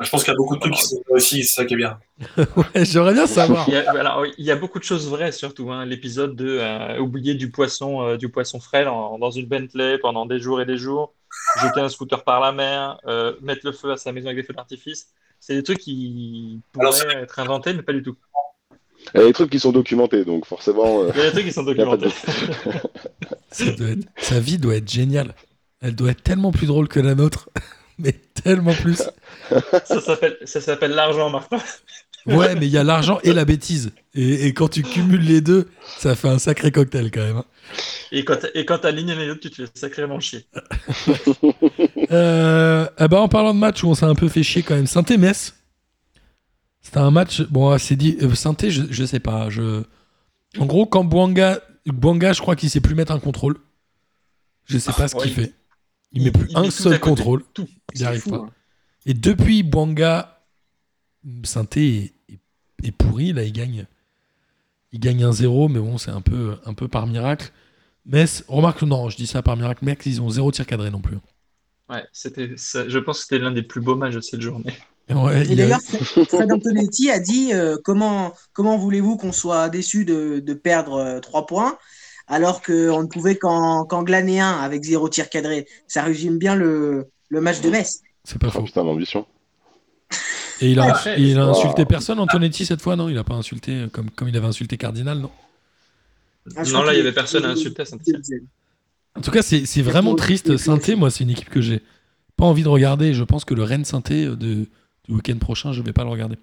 Je 0.00 0.10
pense 0.10 0.24
qu'il 0.24 0.32
y 0.32 0.34
a 0.34 0.36
beaucoup 0.36 0.56
de 0.56 0.60
trucs 0.60 0.74
qui 0.74 0.82
sont 0.82 1.00
aussi, 1.08 1.42
c'est 1.44 1.54
ça 1.56 1.64
qui 1.64 1.72
est 1.74 1.78
bien. 1.78 1.98
Ouais, 2.36 2.84
j'aimerais 2.84 3.14
bien 3.14 3.26
savoir. 3.26 3.64
Il 3.66 3.72
y, 3.74 3.76
a, 3.78 3.90
alors, 3.92 4.26
il 4.26 4.44
y 4.44 4.50
a 4.50 4.56
beaucoup 4.56 4.78
de 4.78 4.84
choses 4.84 5.08
vraies, 5.08 5.32
surtout. 5.32 5.70
hein. 5.72 5.86
L'épisode 5.86 6.36
de 6.36 6.58
euh, 6.60 6.98
oublier 6.98 7.34
du 7.34 7.50
poisson, 7.50 8.02
euh, 8.02 8.16
du 8.18 8.28
poisson 8.28 8.60
frais 8.60 8.84
dans, 8.84 9.18
dans 9.18 9.30
une 9.30 9.46
Bentley 9.46 9.96
pendant 9.98 10.26
des 10.26 10.38
jours 10.38 10.60
et 10.60 10.66
des 10.66 10.76
jours, 10.76 11.14
jeter 11.62 11.80
un 11.80 11.88
scooter 11.88 12.24
par 12.24 12.40
la 12.40 12.52
mer, 12.52 12.98
euh, 13.06 13.34
mettre 13.40 13.62
le 13.64 13.72
feu 13.72 13.90
à 13.90 13.96
sa 13.96 14.12
maison 14.12 14.26
avec 14.26 14.36
des 14.38 14.42
feux 14.42 14.52
d'artifice. 14.54 15.08
C'est 15.40 15.54
des 15.54 15.62
trucs 15.62 15.78
qui 15.78 16.60
pourraient 16.72 16.86
Alors, 17.00 17.22
être 17.22 17.38
inventés, 17.38 17.72
mais 17.72 17.82
pas 17.82 17.92
du 17.94 18.02
tout. 18.02 18.16
Il 19.14 19.20
y 19.20 19.24
a 19.24 19.26
des 19.26 19.32
trucs 19.32 19.50
qui 19.50 19.60
sont 19.60 19.72
documentés, 19.72 20.24
donc 20.26 20.44
forcément. 20.46 21.04
euh, 21.04 21.10
Il 21.14 21.18
y 21.18 21.22
a 21.22 21.26
des 21.26 21.32
trucs 21.32 21.44
qui 21.46 21.52
sont 21.52 21.62
de 21.64 21.72
documentés. 21.72 22.08
Ça 23.50 23.70
doit 23.72 23.88
être- 23.88 24.06
sa 24.18 24.40
vie 24.40 24.58
doit 24.58 24.74
être 24.76 24.90
géniale. 24.90 25.34
Elle 25.80 25.94
doit 25.94 26.10
être 26.10 26.22
tellement 26.22 26.52
plus 26.52 26.66
drôle 26.66 26.88
que 26.88 27.00
la 27.00 27.14
nôtre. 27.14 27.48
Mais 27.98 28.12
tellement 28.12 28.74
plus. 28.74 29.02
ça 29.84 30.00
s'appelle 30.00 30.36
ça 30.44 30.60
s'appelle 30.60 30.92
l'argent, 30.92 31.30
Martin. 31.30 31.58
Ouais, 32.26 32.56
mais 32.56 32.66
il 32.66 32.72
y 32.72 32.76
a 32.78 32.82
l'argent 32.82 33.20
et 33.22 33.32
la 33.32 33.44
bêtise. 33.44 33.92
Et, 34.14 34.46
et 34.46 34.52
quand 34.52 34.66
tu 34.68 34.82
cumules 34.82 35.20
les 35.24 35.40
deux, 35.40 35.68
ça 35.98 36.16
fait 36.16 36.28
un 36.28 36.40
sacré 36.40 36.72
cocktail 36.72 37.12
quand 37.12 37.20
même. 37.22 37.36
hein. 37.36 37.44
Et 38.10 38.24
quand, 38.24 38.38
et 38.54 38.64
quand 38.66 38.78
t'alignes 38.78 39.12
les 39.14 39.30
autres, 39.30 39.40
tu 39.42 39.50
te 39.50 39.64
fais 39.64 39.70
sacrément 39.74 40.18
chier. 40.20 40.44
Euh, 42.12 42.86
eh 42.98 43.08
ben, 43.08 43.18
en 43.18 43.28
parlant 43.28 43.52
de 43.54 43.58
match 43.58 43.82
où 43.82 43.88
on 43.88 43.94
s'est 43.94 44.04
un 44.06 44.14
peu 44.14 44.28
fait 44.28 44.42
chier 44.42 44.62
quand 44.62 44.74
même, 44.76 44.86
Saint-Metz. 44.86 45.54
C'était 46.80 46.98
un 46.98 47.10
match. 47.10 47.42
Bon, 47.42 47.76
c'est 47.78 47.96
dit. 47.96 48.16
euh, 48.22 48.28
je, 48.32 48.82
je 48.90 49.04
sais 49.04 49.18
pas. 49.20 49.50
Je... 49.50 49.82
En 50.58 50.66
gros, 50.66 50.86
quand 50.86 51.04
Bouanga, 51.04 51.60
Bouanga 51.86 52.32
je 52.32 52.40
crois 52.40 52.54
qu'il 52.56 52.70
sait 52.70 52.80
plus 52.80 52.94
mettre 52.94 53.12
un 53.12 53.18
contrôle. 53.18 53.56
Je 54.66 54.78
sais 54.78 54.92
pas 54.92 55.08
ce 55.08 55.16
Ouais, 55.16 55.22
qu'il 55.22 55.32
il- 55.32 55.34
fait. 55.34 55.52
Il, 56.16 56.24
met 56.24 56.30
plus 56.32 56.46
il 56.50 56.56
un 56.56 56.62
met 56.62 56.70
seul 56.70 56.98
contrôle. 57.00 57.44
Tout. 57.54 57.68
Il 57.94 58.04
arrive 58.04 58.20
fou, 58.22 58.30
pas. 58.30 58.36
hein. 58.36 58.50
Et 59.06 59.14
depuis 59.14 59.62
Bouanga, 59.62 60.42
Saint-Étienne 61.44 62.10
est, 62.28 62.32
est- 62.34 62.88
est 62.88 62.92
pourri. 62.92 63.32
Là, 63.32 63.42
il 63.44 63.52
gagne. 63.52 63.86
Il 64.92 65.00
gagne 65.00 65.24
un 65.24 65.32
0, 65.32 65.68
mais 65.68 65.80
bon, 65.80 65.98
c'est 65.98 66.10
un 66.10 66.20
peu, 66.20 66.56
un 66.64 66.74
peu 66.74 66.88
par 66.88 67.06
miracle. 67.06 67.52
Metz, 68.06 68.44
remarque, 68.48 68.82
non, 68.82 69.08
je 69.08 69.16
dis 69.16 69.26
ça 69.26 69.42
par 69.42 69.56
miracle. 69.56 69.84
Metz, 69.84 69.98
ils 70.06 70.22
ont 70.22 70.30
zéro 70.30 70.50
tir 70.52 70.66
cadré 70.66 70.90
non 70.90 71.00
plus. 71.00 71.18
Ouais, 71.90 72.04
c'était, 72.12 72.52
ça- 72.56 72.88
je 72.88 72.98
pense 72.98 73.18
que 73.18 73.22
c'était 73.24 73.38
l'un 73.42 73.50
des 73.52 73.62
plus 73.62 73.80
beaux 73.80 73.96
matchs 73.96 74.14
de 74.14 74.20
cette 74.20 74.40
journée. 74.40 74.72
Ouais, 75.08 75.44
Et 75.46 75.52
il 75.52 75.60
a- 75.60 75.64
d'ailleurs, 75.64 75.80
Fred 76.28 76.50
Antonetti 76.50 77.10
a 77.10 77.20
dit 77.20 77.52
euh, 77.52 77.76
comment, 77.84 78.32
comment 78.52 78.76
voulez-vous 78.76 79.16
qu'on 79.16 79.30
soit 79.32 79.68
déçu 79.68 80.04
de, 80.04 80.40
de 80.40 80.54
perdre 80.54 81.20
3 81.20 81.46
points? 81.46 81.78
Alors 82.26 82.62
qu'on 82.62 83.02
ne 83.02 83.06
pouvait 83.08 83.36
qu'en 83.36 83.84
qu'en 83.84 84.02
glaner 84.02 84.40
un 84.40 84.52
avec 84.58 84.82
zéro 84.84 85.08
tir 85.08 85.28
cadré. 85.30 85.66
Ça 85.86 86.02
résume 86.02 86.38
bien 86.38 86.54
le, 86.54 87.08
le 87.28 87.40
match 87.40 87.60
de 87.60 87.70
Metz. 87.70 88.00
c'est 88.24 88.38
pas 88.38 88.48
Oh 88.48 88.50
faux. 88.50 88.62
putain, 88.62 88.82
l'ambition. 88.84 89.26
Et 90.60 90.70
il 90.72 90.80
a, 90.80 90.84
Après, 90.86 91.20
il 91.20 91.38
a 91.38 91.46
oh. 91.46 91.50
insulté 91.50 91.84
personne, 91.84 92.18
Antonetti, 92.18 92.64
cette 92.64 92.80
fois, 92.80 92.96
non? 92.96 93.08
Il 93.10 93.18
a 93.18 93.24
pas 93.24 93.34
insulté 93.34 93.86
comme, 93.92 94.10
comme 94.10 94.28
il 94.28 94.36
avait 94.36 94.46
insulté 94.46 94.76
Cardinal, 94.78 95.18
non? 95.18 95.30
Ah, 96.56 96.62
non, 96.64 96.82
là, 96.82 96.92
il 96.92 96.96
y 96.96 96.98
qu'il- 96.98 97.06
avait 97.06 97.12
personne 97.14 97.44
à 97.44 97.48
insulter 97.48 97.82
à 97.82 97.84
Saint-Etienne. 97.84 98.22
En 99.16 99.20
tout 99.20 99.30
cas, 99.30 99.42
c'est 99.42 99.82
vraiment 99.82 100.14
triste. 100.14 100.56
Sainté, 100.56 100.94
moi, 100.94 101.10
c'est 101.10 101.24
une 101.24 101.30
équipe 101.30 101.50
que 101.50 101.60
j'ai 101.60 101.82
pas 102.36 102.44
envie 102.44 102.62
de 102.62 102.68
regarder. 102.68 103.14
Je 103.14 103.24
pense 103.24 103.44
que 103.44 103.54
le 103.54 103.62
Rennes 103.62 103.84
Sainté 103.84 104.26
de, 104.26 104.36
du 104.36 104.68
week-end 105.08 105.38
prochain, 105.38 105.72
je 105.72 105.82
vais 105.82 105.92
pas 105.92 106.04
le 106.04 106.10
regarder. 106.10 106.36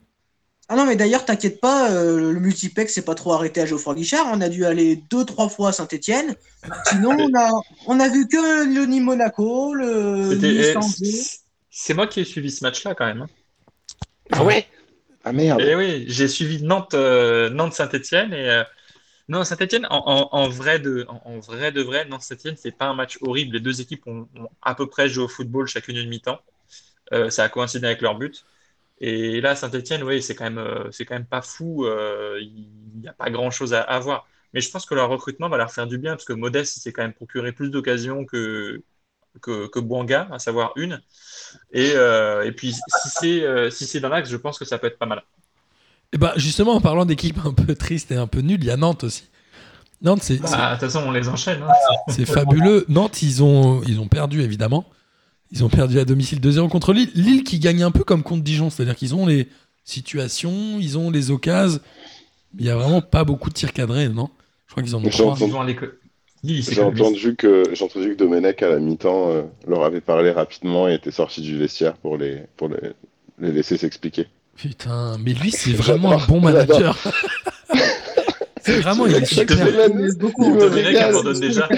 Ah 0.70 0.76
non, 0.76 0.86
mais 0.86 0.96
d'ailleurs, 0.96 1.26
t'inquiète 1.26 1.60
pas, 1.60 1.92
euh, 1.92 2.32
le 2.32 2.40
multiplex 2.40 2.94
s'est 2.94 3.04
pas 3.06 3.16
trop 3.16 3.34
arrêté 3.34 3.62
à 3.62 3.66
Geoffroy 3.66 3.96
Guichard. 3.96 4.28
On 4.32 4.42
a 4.42 4.50
dû 4.50 4.66
aller 4.66 4.96
deux, 4.96 5.26
trois 5.26 5.50
fois 5.50 5.70
à 5.70 5.72
Saint-Etienne. 5.74 6.36
Sinon, 6.82 7.12
on 7.20 7.38
a, 7.40 7.52
on 7.86 8.00
a 8.00 8.08
vu 8.10 8.28
que 8.28 8.66
le 8.66 8.86
Nîmes 8.86 9.04
Monaco, 9.04 9.74
le 9.74 10.36
Nice 10.36 10.72
eh, 10.72 10.82
c'est- 10.82 11.30
c'est 11.70 11.94
moi 11.94 12.08
qui 12.08 12.20
ai 12.20 12.26
suivi 12.26 12.52
ce 12.52 12.64
match-là 12.64 12.96
quand 12.96 13.06
même. 13.06 13.22
hein. 13.24 13.30
Ah 14.32 14.44
ouais? 14.44 14.68
Ah 15.24 15.32
merde. 15.34 15.66
Et 15.66 15.76
oui, 15.76 16.06
j'ai 16.08 16.28
suivi 16.28 16.64
Nantes, 16.64 16.94
euh, 16.96 17.50
Nantes 17.50 17.74
Saint-Etienne 17.74 18.34
et 18.34 18.50
euh, 18.50 18.64
non 19.30 19.44
Saint-Etienne 19.46 19.88
en, 19.92 19.98
en- 20.08 20.30
en 20.34 20.50
vrai 20.50 20.80
de 20.80 21.06
en, 21.10 21.22
en 21.26 21.40
vrai 21.40 21.72
de 21.72 21.82
vrai 21.82 22.06
Nantes 22.06 22.24
Saint-Etienne 22.24 22.56
c'est 22.58 22.72
pas 22.78 22.88
un 22.88 22.96
match 22.96 23.18
horrible. 23.22 23.54
Les 23.56 23.62
deux 23.62 23.82
équipes 23.82 24.08
ont, 24.08 24.30
ont 24.36 24.50
à 24.64 24.76
peu 24.76 24.88
près 24.90 25.10
joué 25.10 25.26
au 25.26 25.28
football 25.30 25.68
chacune 25.68 25.98
une 25.98 26.10
mi-temps. 26.10 26.40
Euh, 27.14 27.30
ça 27.32 27.46
a 27.46 27.50
coïncidé 27.50 27.88
avec 27.88 28.02
leur 28.02 28.16
but. 28.18 28.46
Et 29.06 29.42
là 29.42 29.56
Saint-Etienne, 29.56 30.04
oui, 30.04 30.22
c'est 30.22 30.34
quand 30.36 30.46
même 30.46 30.58
euh, 30.60 30.90
c'est 30.92 31.04
quand 31.06 31.16
même 31.16 31.26
pas 31.26 31.42
fou. 31.42 31.86
euh, 31.86 32.38
Il 32.42 32.68
n'y 33.02 33.08
a 33.08 33.14
pas 33.14 33.30
grand-chose 33.30 33.74
à, 33.74 33.82
à 33.82 34.00
voir. 34.00 34.28
Mais 34.54 34.62
je 34.62 34.70
pense 34.72 34.86
que 34.86 34.96
leur 34.96 35.10
recrutement 35.10 35.50
va 35.50 35.58
leur 35.58 35.72
faire 35.72 35.88
du 35.88 35.98
bien 35.98 36.12
parce 36.14 36.26
que 36.26 36.34
Modeste 36.34 36.78
s'est 36.82 36.94
quand 36.94 37.02
même 37.02 37.14
procuré 37.14 37.52
plus 37.52 37.70
d'occasions 37.70 38.24
que 38.26 38.82
que, 39.42 39.68
que 39.68 39.80
Bouanga, 39.80 40.28
à 40.32 40.38
savoir 40.40 40.74
une. 40.76 41.02
Et, 41.72 41.92
euh, 41.96 42.44
et 42.46 42.52
puis 42.52 42.72
si 42.74 43.10
c'est 43.20 43.42
euh, 43.44 43.70
si 43.72 44.00
dans 44.00 44.10
l'axe, 44.10 44.30
je 44.30 44.38
pense 44.38 44.60
que 44.60 44.66
ça 44.66 44.78
peut 44.78 44.88
être 44.88 45.00
pas 45.00 45.08
mal. 45.08 45.24
Et 46.14 46.18
bah, 46.20 46.34
justement, 46.38 46.74
en 46.76 46.82
parlant 46.82 47.06
d'équipes 47.06 47.40
un 47.44 47.54
peu 47.54 47.74
tristes 47.76 48.12
et 48.12 48.16
un 48.16 48.28
peu 48.28 48.40
nulles, 48.42 48.62
il 48.64 48.68
y 48.68 48.72
a 48.72 48.78
Nantes 48.78 49.04
aussi. 49.04 49.28
Nantes, 50.04 50.22
c'est 50.22 50.38
c'est- 50.38 50.44
Bah, 50.56 50.76
de 50.76 50.80
toute 50.80 50.92
façon, 50.92 51.06
on 51.08 51.12
les 51.12 51.28
enchaîne. 51.28 51.64
hein. 51.64 51.72
c'est 52.10 52.26
fabuleux. 52.26 52.86
Nantes, 52.90 53.22
ils 53.24 53.42
ont, 53.44 53.82
ils 53.84 54.00
ont 54.00 54.08
perdu, 54.08 54.42
évidemment. 54.44 54.86
Ils 55.54 55.64
ont 55.64 55.70
perdu 55.70 56.00
à 56.00 56.06
domicile 56.06 56.40
2-0 56.40 56.68
contre 56.68 56.94
Lille. 56.94 57.12
Lille 57.14 57.44
qui 57.44 57.60
gagne 57.60 57.84
un 57.84 57.92
peu 57.92 58.04
comme 58.04 58.24
contre 58.24 58.42
Dijon, 58.42 58.72
c'est-à-dire 58.72 58.96
qu'ils 58.96 59.14
ont 59.14 59.28
les 59.28 59.48
situations, 59.84 60.80
ils 60.80 60.98
ont 60.98 61.12
les 61.12 61.30
occasions. 61.30 61.80
Il 62.58 62.66
n'y 62.66 62.72
a 62.72 62.76
vraiment 62.76 63.02
pas 63.02 63.24
beaucoup 63.24 63.50
de 63.50 63.54
tirs 63.54 63.72
cadrés, 63.72 64.10
non? 64.10 64.30
Je 64.66 64.74
crois 64.74 64.82
qu'ils 64.82 64.96
en 64.96 65.00
ont 65.00 65.04
J'ai 65.04 65.10
trois. 65.12 65.36
J'ai 66.44 66.82
entendu 66.82 67.36
que 67.36 67.64
j'ai 67.72 67.86
entendu 67.86 68.10
que 68.10 68.16
Domenech 68.16 68.64
à 68.64 68.70
la 68.70 68.80
mi-temps 68.80 69.30
euh, 69.30 69.44
leur 69.68 69.84
avait 69.84 70.02
parlé 70.02 70.32
rapidement 70.32 70.90
et 70.90 70.96
était 70.96 71.12
sorti 71.12 71.42
du 71.42 71.58
vestiaire 71.58 71.94
pour 71.98 72.18
les 72.18 72.42
pour 72.58 72.68
les, 72.68 72.92
les 73.40 73.52
laisser 73.52 73.78
s'expliquer. 73.78 74.28
Putain, 74.58 75.18
mais 75.20 75.34
lui, 75.34 75.52
c'est 75.52 75.72
vraiment 75.74 76.14
un 76.14 76.26
bon 76.26 76.42
manager. 76.42 76.98
c'est 78.66 78.80
vraiment, 78.80 79.06
il 79.08 79.16
est 79.16 79.26
super. 79.26 79.58
beaucoup. 80.20 80.58
il 80.76 80.98
abandonne 80.98 81.40
déjà. 81.40 81.68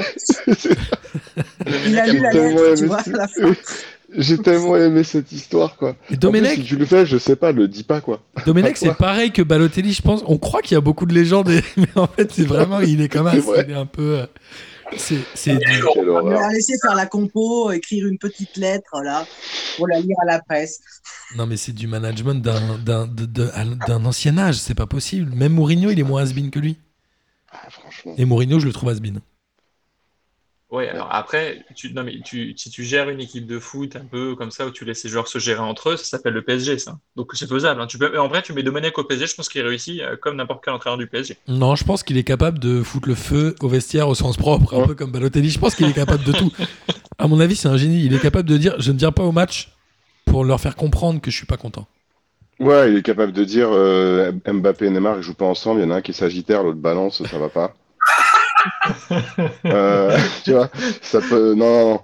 Il 1.87 1.97
a 1.99 2.07
lu 2.07 2.19
la 2.19 2.31
lettre, 2.31 2.75
tu 2.77 2.85
vois, 2.85 3.03
ce- 3.03 3.09
à 3.11 3.17
la 3.17 3.27
fin. 3.27 3.53
J'ai 4.17 4.37
tellement 4.37 4.77
aimé 4.77 5.03
cette 5.03 5.31
histoire 5.31 5.75
quoi. 5.75 5.89
Et 5.89 5.93
En 5.93 5.95
plus, 6.05 6.17
Domenech, 6.17 6.55
si 6.55 6.63
tu 6.63 6.75
le 6.77 6.85
fais, 6.85 7.05
je 7.05 7.17
sais 7.17 7.35
pas, 7.35 7.51
le 7.51 7.67
dis 7.67 7.83
pas 7.83 7.99
quoi. 8.01 8.21
Domenech, 8.45 8.77
c'est 8.77 8.93
pareil 8.95 9.31
que 9.31 9.41
Balotelli, 9.41 9.91
je 9.93 10.01
pense. 10.01 10.23
On 10.27 10.37
croit 10.37 10.61
qu'il 10.61 10.75
y 10.75 10.77
a 10.77 10.81
beaucoup 10.81 11.05
de 11.05 11.13
légendes, 11.13 11.49
mais 11.77 11.87
en 11.95 12.07
fait, 12.07 12.31
c'est 12.31 12.45
vraiment, 12.47 12.79
il 12.79 13.01
est 13.01 13.13
vrai. 13.13 13.65
Il 13.67 13.71
est 13.71 13.75
un 13.75 13.85
peu. 13.85 14.19
C'est 14.95 15.19
On 15.97 16.29
l'a 16.29 16.49
laissé 16.49 16.73
faire 16.81 16.95
la 16.95 17.05
compo, 17.05 17.71
écrire 17.71 18.05
une 18.07 18.17
petite 18.17 18.55
lettre 18.57 19.01
là, 19.03 19.25
pour 19.77 19.87
la 19.87 19.99
lire 19.99 20.15
à 20.23 20.25
la 20.25 20.39
presse. 20.41 20.79
Non, 21.35 21.47
mais 21.47 21.57
c'est 21.57 21.71
du 21.73 21.87
management 21.87 22.35
d'un- 22.41 24.05
ancien 24.05 24.37
âge, 24.37 24.55
c'est 24.55 24.75
pas 24.75 24.85
possible. 24.87 25.33
Même 25.35 25.53
Mourinho, 25.53 25.89
il 25.89 25.99
est 25.99 26.03
moins 26.03 26.23
has 26.23 26.33
que 26.51 26.59
lui. 26.59 26.77
Ah, 27.51 27.69
franchement. 27.69 28.13
Et 28.17 28.25
Mourinho, 28.25 28.59
je 28.59 28.67
le 28.67 28.73
trouve 28.73 28.89
has 28.89 28.99
Ouais, 30.71 30.89
alors 30.89 31.07
après, 31.11 31.63
tu, 31.75 31.93
non, 31.93 32.03
mais 32.03 32.19
tu, 32.25 32.53
si 32.57 32.69
tu 32.71 32.83
gères 32.83 33.09
une 33.09 33.21
équipe 33.21 33.45
de 33.45 33.59
foot 33.59 33.95
un 33.95 34.05
peu 34.05 34.35
comme 34.35 34.49
ça, 34.51 34.65
où 34.65 34.71
tu 34.71 34.83
laisses 34.83 35.03
les 35.03 35.09
joueurs 35.11 35.27
se 35.27 35.37
gérer 35.37 35.59
entre 35.59 35.91
eux, 35.91 35.97
ça 35.97 36.05
s'appelle 36.05 36.33
le 36.33 36.43
PSG, 36.43 36.79
ça. 36.79 36.97
Donc 37.15 37.31
c'est 37.35 37.47
faisable. 37.47 37.79
hein. 37.81 37.87
Tu 37.87 37.97
peux, 37.99 38.17
en 38.19 38.27
vrai, 38.27 38.41
tu 38.41 38.51
mets 38.51 38.63
Domenech 38.63 38.97
au 38.97 39.03
PSG, 39.03 39.27
je 39.27 39.35
pense 39.35 39.47
qu'il 39.47 39.61
réussit 39.61 40.01
euh, 40.01 40.17
comme 40.17 40.35
n'importe 40.37 40.63
quel 40.65 40.73
entraîneur 40.73 40.97
du 40.97 41.07
PSG. 41.07 41.37
Non, 41.47 41.75
je 41.75 41.83
pense 41.83 42.01
qu'il 42.03 42.17
est 42.17 42.23
capable 42.23 42.57
de 42.59 42.81
foutre 42.81 43.07
le 43.07 43.15
feu 43.15 43.55
au 43.61 43.67
vestiaire 43.67 44.09
au 44.09 44.15
sens 44.15 44.37
propre, 44.37 44.73
un 44.73 44.79
Ouais. 44.79 44.87
peu 44.87 44.95
comme 44.95 45.11
Balotelli. 45.11 45.49
Je 45.51 45.59
pense 45.59 45.75
qu'il 45.75 45.87
est 45.87 45.93
capable 45.93 46.23
de 46.23 46.33
tout. 46.33 46.51
À 47.19 47.27
mon 47.27 47.39
avis, 47.39 47.55
c'est 47.55 47.67
un 47.69 47.77
génie. 47.77 48.03
Il 48.05 48.13
est 48.13 48.19
capable 48.19 48.49
de 48.49 48.57
dire 48.57 48.75
Je 48.79 48.91
ne 48.91 48.97
viens 48.97 49.11
pas 49.11 49.23
au 49.23 49.31
match 49.31 49.77
pour 50.25 50.43
leur 50.45 50.59
faire 50.59 50.75
comprendre 50.75 51.21
que 51.21 51.31
je 51.31 51.37
suis 51.37 51.45
pas 51.45 51.57
content. 51.57 51.87
Ouais, 52.59 52.91
il 52.91 52.97
est 52.97 53.03
capable 53.03 53.33
de 53.33 53.43
dire 53.43 53.69
euh, 53.71 54.31
Mbappé 54.47 54.85
et 54.85 54.89
Neymar 54.89 55.17
ils 55.17 55.23
jouent 55.23 55.33
pas 55.35 55.45
ensemble, 55.45 55.81
il 55.81 55.83
y 55.83 55.85
en 55.85 55.91
a 55.91 55.95
un 55.97 56.01
qui 56.01 56.11
est 56.11 56.13
sagittaire, 56.13 56.63
l'autre 56.63 56.79
balance, 56.79 57.23
ça 57.25 57.37
va 57.37 57.49
pas. 57.49 57.75
Euh, 59.65 60.17
tu 60.43 60.51
vois, 60.51 60.69
ça 61.01 61.19
peut. 61.21 61.53
Non, 61.55 61.91
non. 61.93 62.01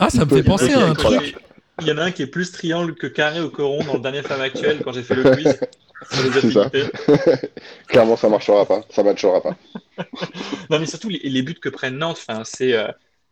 Ah, 0.00 0.10
ça 0.10 0.20
me 0.20 0.26
peut- 0.26 0.36
fait 0.36 0.42
penser 0.42 0.72
à 0.72 0.86
un 0.86 0.94
truc. 0.94 1.36
Il 1.80 1.86
y 1.86 1.92
en 1.92 1.98
a 1.98 2.02
un 2.04 2.10
qui 2.12 2.22
est 2.22 2.26
plus 2.26 2.52
triangle 2.52 2.94
que 2.94 3.06
carré 3.06 3.40
au 3.40 3.48
coron 3.50 3.82
dans 3.84 3.94
le 3.94 4.00
dernier 4.00 4.22
Femme 4.22 4.40
Actuelle 4.40 4.80
quand 4.84 4.92
j'ai 4.92 5.02
fait 5.02 5.14
le 5.14 5.30
quiz 5.34 5.58
C'est 6.10 6.50
ça. 6.52 6.70
Clairement, 7.88 8.16
ça 8.16 8.28
marchera 8.28 8.66
pas. 8.66 8.82
Ça 8.90 9.02
matchera 9.02 9.40
pas. 9.42 9.56
Non, 10.70 10.78
mais 10.78 10.86
surtout 10.86 11.08
les, 11.08 11.18
les 11.22 11.42
buts 11.42 11.54
que 11.60 11.68
prennent 11.68 11.98
Nantes, 11.98 12.18
enfin, 12.26 12.42
c'est, 12.44 12.74
euh, 12.74 12.88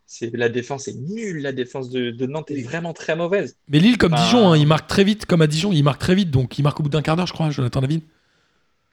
c'est 0.07 0.35
la 0.37 0.49
défense 0.49 0.89
est 0.89 0.95
nulle, 0.95 1.43
la 1.43 1.53
défense 1.53 1.91
de, 1.91 2.11
de 2.11 2.26
Nantes 2.26 2.51
est 2.51 2.62
vraiment 2.62 2.93
très 2.93 3.16
mauvaise. 3.16 3.57
Mais 3.68 3.78
Lille, 3.78 3.97
comme. 3.99 4.14
Dijon, 4.14 4.53
hein, 4.53 4.57
il 4.57 4.66
marque 4.66 4.87
très 4.89 5.05
vite. 5.05 5.26
Comme 5.26 5.43
à 5.43 5.47
Dijon, 5.47 5.72
il 5.72 5.83
marque 5.83 6.01
très 6.01 6.14
vite. 6.14 6.31
Donc, 6.31 6.59
il 6.59 6.62
marque 6.62 6.81
au 6.81 6.83
bout 6.83 6.89
d'un 6.89 7.03
quart 7.03 7.16
d'heure, 7.16 7.26
je 7.26 7.33
crois, 7.33 7.51
Jonathan 7.51 7.81
David. 7.81 8.03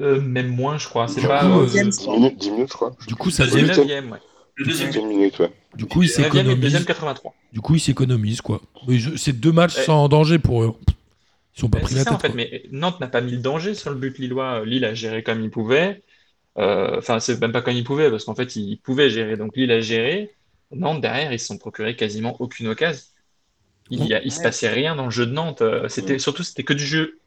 Euh, 0.01 0.21
même 0.21 0.47
moins, 0.49 0.77
je 0.77 0.87
crois. 0.87 1.07
C'est 1.07 1.27
pas 1.27 1.41
coup, 1.41 1.61
euh, 1.61 1.63
euh, 1.63 1.83
10 1.89 2.07
minutes, 2.09 2.37
10 2.37 2.51
minutes, 2.51 2.69
je 2.69 2.73
crois. 2.73 2.95
Du 3.07 3.15
coup, 3.15 3.31
ça 3.31 3.45
faisait- 3.45 3.63
neuvième, 3.63 4.11
ouais. 4.11 4.19
Le 4.55 4.65
deuxième 4.65 4.91
10 4.91 4.99
ouais. 5.39 5.51
Du 5.75 5.85
coup, 5.85 6.03
il 6.03 6.07
Neuvième 6.09 6.25
et 6.25 6.29
s'économise. 6.29 6.59
deuxième 6.61 6.85
83. 6.85 7.33
Du 7.53 7.61
coup, 7.61 7.75
il 7.75 7.79
s'économise, 7.79 8.41
quoi. 8.41 8.61
C'est 9.15 9.39
deux 9.39 9.51
matchs 9.51 9.77
Ouais. 9.77 9.83
sans 9.85 10.07
danger 10.09 10.39
pour 10.39 10.63
eux. 10.63 10.73
Ils 11.55 11.59
sont 11.61 11.69
pas 11.69 11.79
pris 11.79 11.95
la 11.95 12.03
ça, 12.03 12.11
tête. 12.11 12.13
en 12.13 12.19
fait, 12.19 12.27
quoi. 12.29 12.35
mais 12.37 12.63
Nantes 12.71 12.99
n'a 12.99 13.07
pas 13.07 13.21
mis 13.21 13.31
le 13.31 13.37
danger 13.39 13.73
sur 13.73 13.89
le 13.89 13.95
but 13.95 14.17
lillois. 14.19 14.63
Lille 14.65 14.85
a 14.85 14.93
géré 14.93 15.23
comme 15.23 15.41
il 15.41 15.49
pouvait. 15.49 16.03
Euh, 16.59 16.97
Enfin, 16.99 17.19
c'est 17.19 17.39
même 17.41 17.51
pas 17.51 17.61
comme 17.63 17.75
il 17.75 17.83
pouvait, 17.83 18.09
parce 18.11 18.25
qu'en 18.25 18.35
fait, 18.35 18.55
il 18.55 18.77
pouvait 18.77 19.09
gérer. 19.09 19.37
Donc, 19.37 19.55
Lille 19.57 19.71
a 19.71 19.81
géré. 19.81 20.31
Nantes, 20.71 21.01
derrière, 21.01 21.31
ils 21.33 21.39
se 21.39 21.47
sont 21.47 21.57
procurés 21.57 21.95
quasiment 21.95 22.35
aucune 22.39 22.67
occasion. 22.67 23.01
Il, 23.89 24.19
il 24.23 24.31
se 24.31 24.41
passait 24.41 24.69
rien 24.69 24.95
dans 24.95 25.05
le 25.05 25.11
jeu 25.11 25.25
de 25.25 25.31
Nantes. 25.31 25.61
Euh, 25.61 25.87
C'était, 25.87 26.19
surtout, 26.19 26.43
c'était 26.43 26.63
que 26.63 26.73
du 26.73 26.85
jeu 26.85 27.19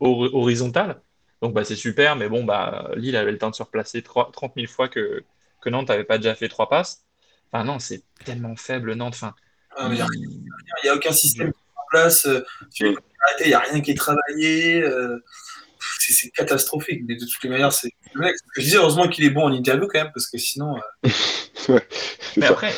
hor- 0.00 0.34
horizontal. 0.34 1.00
Donc, 1.42 1.54
bah, 1.54 1.64
c'est 1.64 1.76
super, 1.76 2.16
mais 2.16 2.28
bon, 2.28 2.44
bah, 2.44 2.90
Lille 2.96 3.16
avait 3.16 3.32
le 3.32 3.38
temps 3.38 3.50
de 3.50 3.54
se 3.54 3.62
replacer 3.62 4.02
3 4.02 4.30
30 4.32 4.54
000 4.56 4.66
fois 4.66 4.88
que, 4.88 5.22
que 5.60 5.70
Nantes 5.70 5.88
n'avait 5.88 6.04
pas 6.04 6.18
déjà 6.18 6.34
fait 6.34 6.48
trois 6.48 6.68
passes. 6.68 7.04
Enfin, 7.52 7.64
non, 7.64 7.78
c'est 7.78 8.02
tellement 8.24 8.56
faible, 8.56 8.94
Nantes. 8.94 9.14
Enfin, 9.14 9.34
Ah, 9.76 9.88
Il 9.92 10.82
n'y 10.84 10.88
a 10.90 10.94
aucun 10.94 11.12
système 11.12 11.52
qui 11.52 11.58
est 11.58 11.78
en 11.78 11.86
place. 11.90 12.26
euh, 12.26 12.44
il 12.80 13.46
n'y 13.46 13.54
a 13.54 13.60
rien 13.60 13.80
qui 13.80 13.92
est 13.92 13.94
travaillé. 13.96 14.82
euh, 14.82 15.18
c'est 16.00 16.12
c'est 16.12 16.30
catastrophique. 16.30 17.02
Mais 17.06 17.14
de 17.16 17.24
toutes 17.24 17.42
les 17.44 17.50
manières, 17.50 17.72
c'est 17.72 17.92
le 18.14 18.20
mec. 18.22 18.34
Je 18.56 18.62
disais 18.62 18.76
heureusement 18.78 19.08
qu'il 19.08 19.24
est 19.24 19.30
bon 19.30 19.42
en 19.44 19.52
interview 19.52 19.86
quand 19.86 19.98
même, 20.02 20.12
parce 20.12 20.26
que 20.28 20.38
sinon. 20.38 20.76
euh, 21.06 21.08
Ouais, 21.68 21.86
Mais 22.36 22.46
ça. 22.46 22.52
après, 22.54 22.72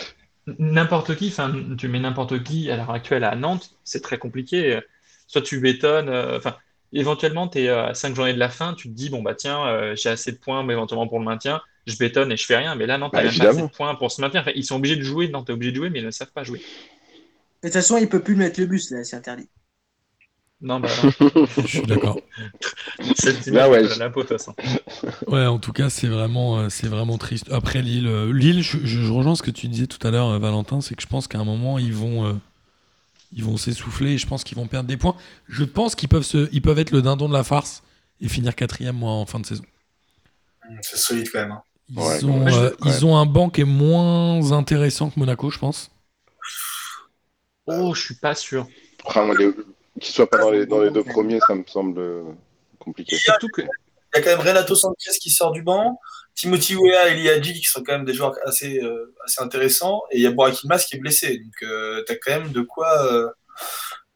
n'importe 0.58 1.16
qui, 1.16 1.28
enfin, 1.28 1.54
tu 1.78 1.88
mets 1.88 2.00
n'importe 2.00 2.42
qui 2.42 2.70
à 2.70 2.76
l'heure 2.76 2.90
actuelle 2.90 3.24
à 3.24 3.34
Nantes, 3.36 3.70
c'est 3.84 4.02
très 4.02 4.18
compliqué. 4.18 4.80
Soit 5.28 5.42
tu 5.42 5.60
bétonnes, 5.60 6.08
euh, 6.08 6.38
enfin, 6.38 6.56
éventuellement, 6.92 7.48
tu 7.48 7.60
es 7.60 7.68
à 7.68 7.94
5 7.94 8.14
journées 8.16 8.34
de 8.34 8.38
la 8.38 8.48
fin, 8.50 8.74
tu 8.74 8.88
te 8.88 8.94
dis, 8.94 9.10
bon, 9.10 9.22
bah 9.22 9.34
tiens, 9.34 9.66
euh, 9.66 9.94
j'ai 9.96 10.08
assez 10.10 10.32
de 10.32 10.38
points, 10.38 10.62
mais 10.64 10.72
éventuellement 10.74 11.08
pour 11.08 11.18
le 11.18 11.24
maintien, 11.24 11.60
je 11.86 11.96
bétonne 11.96 12.32
et 12.32 12.36
je 12.36 12.44
fais 12.46 12.56
rien. 12.56 12.74
Mais 12.74 12.86
là, 12.86 12.98
non, 12.98 13.10
tu 13.10 13.14
Bah, 13.18 13.22
même 13.22 13.36
pas 13.36 13.44
assez 13.46 13.62
de 13.62 13.68
points 13.68 13.94
pour 13.96 14.10
se 14.12 14.20
maintenir. 14.20 14.42
Enfin, 14.42 14.52
ils 14.54 14.64
sont 14.64 14.76
obligés 14.76 14.96
de 14.96 15.02
jouer, 15.02 15.28
non, 15.28 15.44
tu 15.44 15.52
es 15.52 15.54
obligé 15.54 15.72
de 15.72 15.76
jouer, 15.76 15.90
mais 15.90 16.00
ils 16.00 16.06
ne 16.06 16.10
savent 16.10 16.32
pas 16.32 16.44
jouer. 16.44 16.62
De 17.62 17.68
toute 17.68 17.72
façon, 17.72 17.96
il 17.96 18.06
peut 18.10 18.22
plus 18.22 18.36
mettre 18.36 18.60
le 18.60 18.66
bus, 18.66 18.90
là, 18.90 19.02
c'est 19.02 19.16
interdit. 19.16 19.48
Non, 20.60 20.80
bah 20.80 20.94
non, 20.96 21.08
Je 21.64 21.66
suis 21.66 21.86
d'accord. 21.86 22.22
cette 23.14 23.46
Là, 23.46 23.68
ouais, 23.68 23.86
je- 23.86 23.98
la 23.98 24.10
potasse, 24.10 24.48
hein. 24.48 24.54
Ouais, 25.26 25.46
en 25.46 25.58
tout 25.58 25.72
cas, 25.72 25.90
c'est 25.90 26.08
vraiment, 26.08 26.58
euh, 26.58 26.68
c'est 26.70 26.88
vraiment 26.88 27.16
triste. 27.18 27.50
Après 27.52 27.82
Lille, 27.82 28.06
euh, 28.06 28.32
Lille, 28.32 28.62
je, 28.62 28.78
je- 28.84 29.02
je 29.02 29.12
rejoins 29.12 29.34
ce 29.36 29.42
que 29.42 29.50
tu 29.50 29.68
disais 29.68 29.86
tout 29.86 30.04
à 30.06 30.10
l'heure, 30.10 30.28
euh, 30.28 30.38
Valentin, 30.38 30.80
c'est 30.80 30.94
que 30.94 31.02
je 31.02 31.06
pense 31.06 31.28
qu'à 31.28 31.38
un 31.38 31.44
moment 31.44 31.78
ils 31.78 31.92
vont, 31.94 32.26
euh, 32.26 32.32
ils 33.32 33.44
vont 33.44 33.56
s'essouffler 33.56 34.12
et 34.12 34.18
je 34.18 34.26
pense 34.26 34.44
qu'ils 34.44 34.56
vont 34.58 34.66
perdre 34.66 34.88
des 34.88 34.96
points. 34.96 35.16
Je 35.48 35.64
pense 35.64 35.94
qu'ils 35.94 36.08
peuvent 36.08 36.22
se, 36.24 36.48
ils 36.52 36.62
peuvent 36.62 36.78
être 36.78 36.90
le 36.90 37.02
dindon 37.02 37.28
de 37.28 37.32
la 37.34 37.44
farce 37.44 37.82
et 38.20 38.28
finir 38.28 38.54
quatrième 38.54 38.96
moi 38.96 39.12
en 39.12 39.26
fin 39.26 39.40
de 39.40 39.46
saison. 39.46 39.64
C'est 40.82 40.98
solide 40.98 41.28
quand 41.32 41.40
même. 41.40 41.52
hein. 41.52 41.62
Ils, 41.88 41.98
Ouais, 41.98 42.24
ont, 42.24 42.44
ouais, 42.44 42.52
je- 42.52 42.58
euh, 42.58 42.76
ils 42.84 43.04
ont 43.04 43.16
un 43.16 43.26
banc 43.26 43.50
qui 43.50 43.62
est 43.62 43.64
moins 43.64 44.52
intéressant 44.52 45.10
que 45.10 45.18
Monaco, 45.18 45.50
je 45.50 45.58
pense. 45.58 45.90
Oh, 47.66 47.94
je 47.94 48.00
suis 48.00 48.14
pas 48.14 48.34
sûr. 48.34 48.66
Ah, 49.06 49.24
les- 49.38 49.52
Qu'ils 50.00 50.14
soient 50.14 50.30
pas 50.30 50.38
dans 50.38 50.50
les, 50.50 50.66
dans 50.66 50.80
les 50.80 50.90
deux 50.90 51.02
premiers, 51.02 51.40
ça 51.46 51.54
me 51.54 51.64
semble 51.66 52.00
compliqué. 52.78 53.16
Surtout 53.16 53.48
que 53.48 53.62
Il 53.62 53.66
y 54.16 54.18
a 54.18 54.22
quand 54.22 54.30
même 54.30 54.40
Renato 54.46 54.74
Sanchez 54.74 55.10
qui 55.20 55.30
sort 55.30 55.52
du 55.52 55.62
banc, 55.62 55.98
Timothy 56.34 56.74
Weah 56.76 57.08
et 57.10 57.14
Liadji 57.22 57.54
qui 57.54 57.66
sont 57.66 57.82
quand 57.82 57.92
même 57.92 58.04
des 58.04 58.14
joueurs 58.14 58.34
assez, 58.46 58.80
euh, 58.82 59.14
assez 59.24 59.42
intéressants, 59.42 60.02
et 60.10 60.16
il 60.18 60.22
y 60.22 60.26
a 60.26 60.30
Burak 60.30 60.62
Yilmaz 60.62 60.86
qui 60.86 60.96
est 60.96 61.00
blessé. 61.00 61.38
Donc 61.38 61.54
euh, 61.70 62.02
t'as 62.06 62.14
quand 62.16 62.32
même 62.40 62.50
de 62.52 62.62
quoi, 62.62 62.88
euh, 63.12 63.28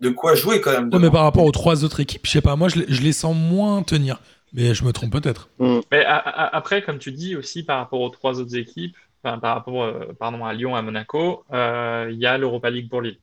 de 0.00 0.08
quoi 0.10 0.34
jouer 0.34 0.60
quand 0.60 0.72
même. 0.72 0.90
Ouais, 0.92 0.98
mais 0.98 1.10
par 1.10 1.22
rapport 1.24 1.44
aux 1.44 1.52
trois 1.52 1.84
autres 1.84 2.00
équipes, 2.00 2.22
je 2.26 2.30
sais 2.30 2.40
pas, 2.40 2.56
moi 2.56 2.68
je 2.68 2.80
les, 2.80 2.86
je 2.88 3.02
les 3.02 3.12
sens 3.12 3.36
moins 3.36 3.82
tenir. 3.82 4.18
Mais 4.56 4.72
je 4.72 4.84
me 4.84 4.92
trompe 4.92 5.10
peut-être. 5.10 5.48
Mais 5.58 6.04
a- 6.04 6.14
a- 6.16 6.56
après, 6.56 6.82
comme 6.84 6.98
tu 7.00 7.10
dis 7.10 7.34
aussi, 7.34 7.64
par 7.64 7.78
rapport 7.78 8.00
aux 8.00 8.08
trois 8.10 8.38
autres 8.38 8.56
équipes, 8.56 8.96
enfin, 9.24 9.38
par 9.40 9.56
rapport 9.56 9.82
euh, 9.82 10.14
pardon, 10.20 10.44
à 10.44 10.52
Lyon, 10.52 10.76
à 10.76 10.82
Monaco, 10.82 11.44
euh, 11.52 12.08
il 12.12 12.20
y 12.20 12.26
a 12.26 12.38
l'Europa 12.38 12.70
League 12.70 12.88
pour 12.88 13.02
Lille. 13.02 13.18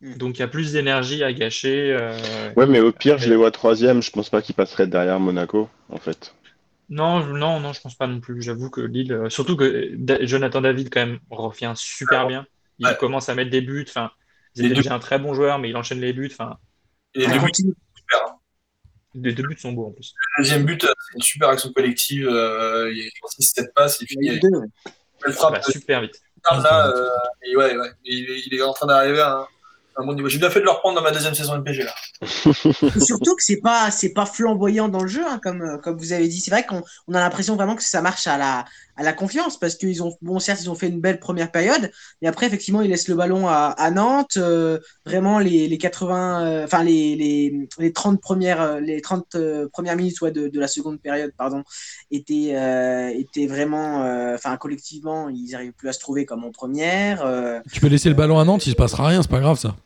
Mm. 0.00 0.16
Donc 0.16 0.36
il 0.36 0.40
y 0.40 0.42
a 0.42 0.48
plus 0.48 0.72
d'énergie 0.72 1.22
à 1.22 1.32
gâcher. 1.32 1.96
euh, 1.96 2.50
Ouais, 2.56 2.66
mais 2.66 2.80
au 2.80 2.90
pire, 2.90 3.18
je 3.18 3.26
Mais- 3.26 3.30
les 3.30 3.36
vois 3.36 3.52
troisième. 3.52 4.02
Je 4.02 4.10
pense 4.10 4.30
pas 4.30 4.42
qu'ils 4.42 4.56
passeraient 4.56 4.88
derrière 4.88 5.20
Monaco, 5.20 5.68
en 5.90 5.98
fait. 5.98 6.34
Non, 6.90 7.20
je- 7.22 7.32
non, 7.32 7.60
non, 7.60 7.72
je 7.72 7.80
pense 7.80 7.94
pas 7.96 8.06
non 8.06 8.20
plus. 8.20 8.40
J'avoue 8.40 8.70
que 8.70 8.80
Lille, 8.80 9.12
euh, 9.12 9.28
surtout 9.30 9.56
que 9.56 9.90
Da- 9.94 10.24
Jonathan 10.24 10.60
David 10.62 10.88
quand 10.92 11.04
même 11.06 11.18
revient 11.30 11.72
super 11.76 12.26
bien. 12.26 12.46
Il 12.78 12.86
Ouais. 12.86 12.96
commence 12.96 13.28
à 13.28 13.34
mettre 13.34 13.50
des 13.50 13.60
buts. 13.60 13.84
Enfin, 13.88 14.10
il 14.54 14.62
Les 14.62 14.66
était 14.68 14.76
deux- 14.76 14.82
déjà 14.82 14.94
un 14.94 14.98
très 14.98 15.18
bon 15.18 15.34
joueur, 15.34 15.58
mais 15.58 15.68
il 15.68 15.76
enchaîne 15.76 16.00
les 16.00 16.12
buts. 16.12 16.30
Enfin, 16.32 16.56
les 17.14 17.26
deux 17.26 17.32
buts, 17.34 17.38
continue. 17.40 17.74
super. 17.96 18.18
hein. 18.26 18.34
les 19.14 19.32
deux 19.32 19.42
buts 19.42 19.58
sont 19.58 19.72
beaux 19.72 19.86
en 19.88 19.90
plus. 19.90 20.14
Le 20.38 20.44
deuxième 20.44 20.64
but, 20.64 20.84
euh, 20.84 20.92
c'est 21.08 21.16
une 21.16 21.22
super 21.22 21.48
action 21.48 21.72
collective. 21.72 22.28
euh, 22.28 22.90
il 22.92 22.98
y 22.98 23.06
a 23.06 23.10
6-7 23.28 23.72
passes, 23.74 23.98
il 24.00 24.04
Il 24.04 24.06
y 24.06 24.08
finit 24.14 24.28
a 24.28 24.32
eu 24.32 24.36
avec 24.38 24.42
deux. 24.42 24.48
une 24.58 24.70
belle 25.24 25.32
frappe. 25.32 25.54
Va 25.54 25.62
super 25.62 26.00
vite. 26.02 26.20
Là, 26.50 26.88
euh, 26.94 27.08
et 27.44 27.56
ouais, 27.56 27.74
il, 28.04 28.30
est, 28.30 28.42
il 28.46 28.54
est 28.54 28.62
en 28.62 28.72
train 28.72 28.86
d'arriver 28.86 29.20
à 29.20 29.38
un, 29.40 29.46
un 29.98 30.06
bon 30.06 30.14
niveau. 30.14 30.28
J'ai 30.28 30.38
bien 30.38 30.50
fait 30.50 30.60
de 30.60 30.64
le 30.64 30.70
reprendre 30.70 30.96
dans 30.96 31.02
ma 31.02 31.10
deuxième 31.10 31.34
saison 31.34 31.58
MPG 31.58 31.82
là. 31.84 31.94
Surtout 33.00 33.36
que 33.36 33.42
c'est 33.42 33.60
pas 33.60 33.90
c'est 33.90 34.12
pas 34.12 34.26
flamboyant 34.26 34.88
dans 34.88 35.02
le 35.02 35.08
jeu 35.08 35.24
hein, 35.26 35.40
comme 35.42 35.62
euh, 35.62 35.78
comme 35.78 35.96
vous 35.96 36.12
avez 36.12 36.28
dit 36.28 36.40
c'est 36.40 36.50
vrai 36.50 36.64
qu'on 36.66 36.82
on 37.06 37.14
a 37.14 37.20
l'impression 37.20 37.56
vraiment 37.56 37.76
que 37.76 37.82
ça 37.82 38.00
marche 38.02 38.26
à 38.26 38.38
la 38.38 38.64
à 38.96 39.04
la 39.04 39.12
confiance 39.12 39.58
parce 39.58 39.76
qu'ils 39.76 40.02
ont 40.02 40.16
bon 40.22 40.40
certes 40.40 40.60
ils 40.62 40.70
ont 40.70 40.74
fait 40.74 40.88
une 40.88 41.00
belle 41.00 41.20
première 41.20 41.52
période 41.52 41.92
mais 42.20 42.26
après 42.26 42.46
effectivement 42.46 42.82
ils 42.82 42.90
laissent 42.90 43.06
le 43.06 43.14
ballon 43.14 43.46
à, 43.46 43.74
à 43.78 43.90
Nantes 43.92 44.36
euh, 44.38 44.80
vraiment 45.06 45.38
les, 45.38 45.68
les 45.68 45.78
80 45.78 46.42
euh, 46.42 46.64
enfin 46.64 46.82
les, 46.82 47.14
les 47.14 47.68
les 47.78 47.92
30 47.92 48.20
premières 48.20 48.80
les 48.80 49.00
30 49.00 49.36
euh, 49.36 49.68
premières 49.68 49.94
minutes 49.94 50.20
ouais, 50.20 50.32
de, 50.32 50.48
de 50.48 50.60
la 50.60 50.66
seconde 50.66 51.00
période 51.00 51.32
pardon 51.38 51.62
étaient 52.10 52.54
euh, 52.54 53.10
étaient 53.14 53.46
vraiment 53.46 54.02
euh, 54.02 54.34
enfin 54.34 54.56
collectivement 54.56 55.28
ils 55.28 55.52
n'arrivent 55.52 55.72
plus 55.72 55.88
à 55.88 55.92
se 55.92 56.00
trouver 56.00 56.24
comme 56.24 56.44
en 56.44 56.50
première 56.50 57.24
euh, 57.24 57.60
Tu 57.72 57.80
peux 57.80 57.88
laisser 57.88 58.08
le 58.08 58.14
ballon 58.14 58.38
à 58.38 58.44
Nantes, 58.44 58.66
il 58.66 58.70
se 58.70 58.76
passera 58.76 59.06
rien, 59.06 59.22
c'est 59.22 59.30
pas 59.30 59.40
grave 59.40 59.58
ça. 59.58 59.76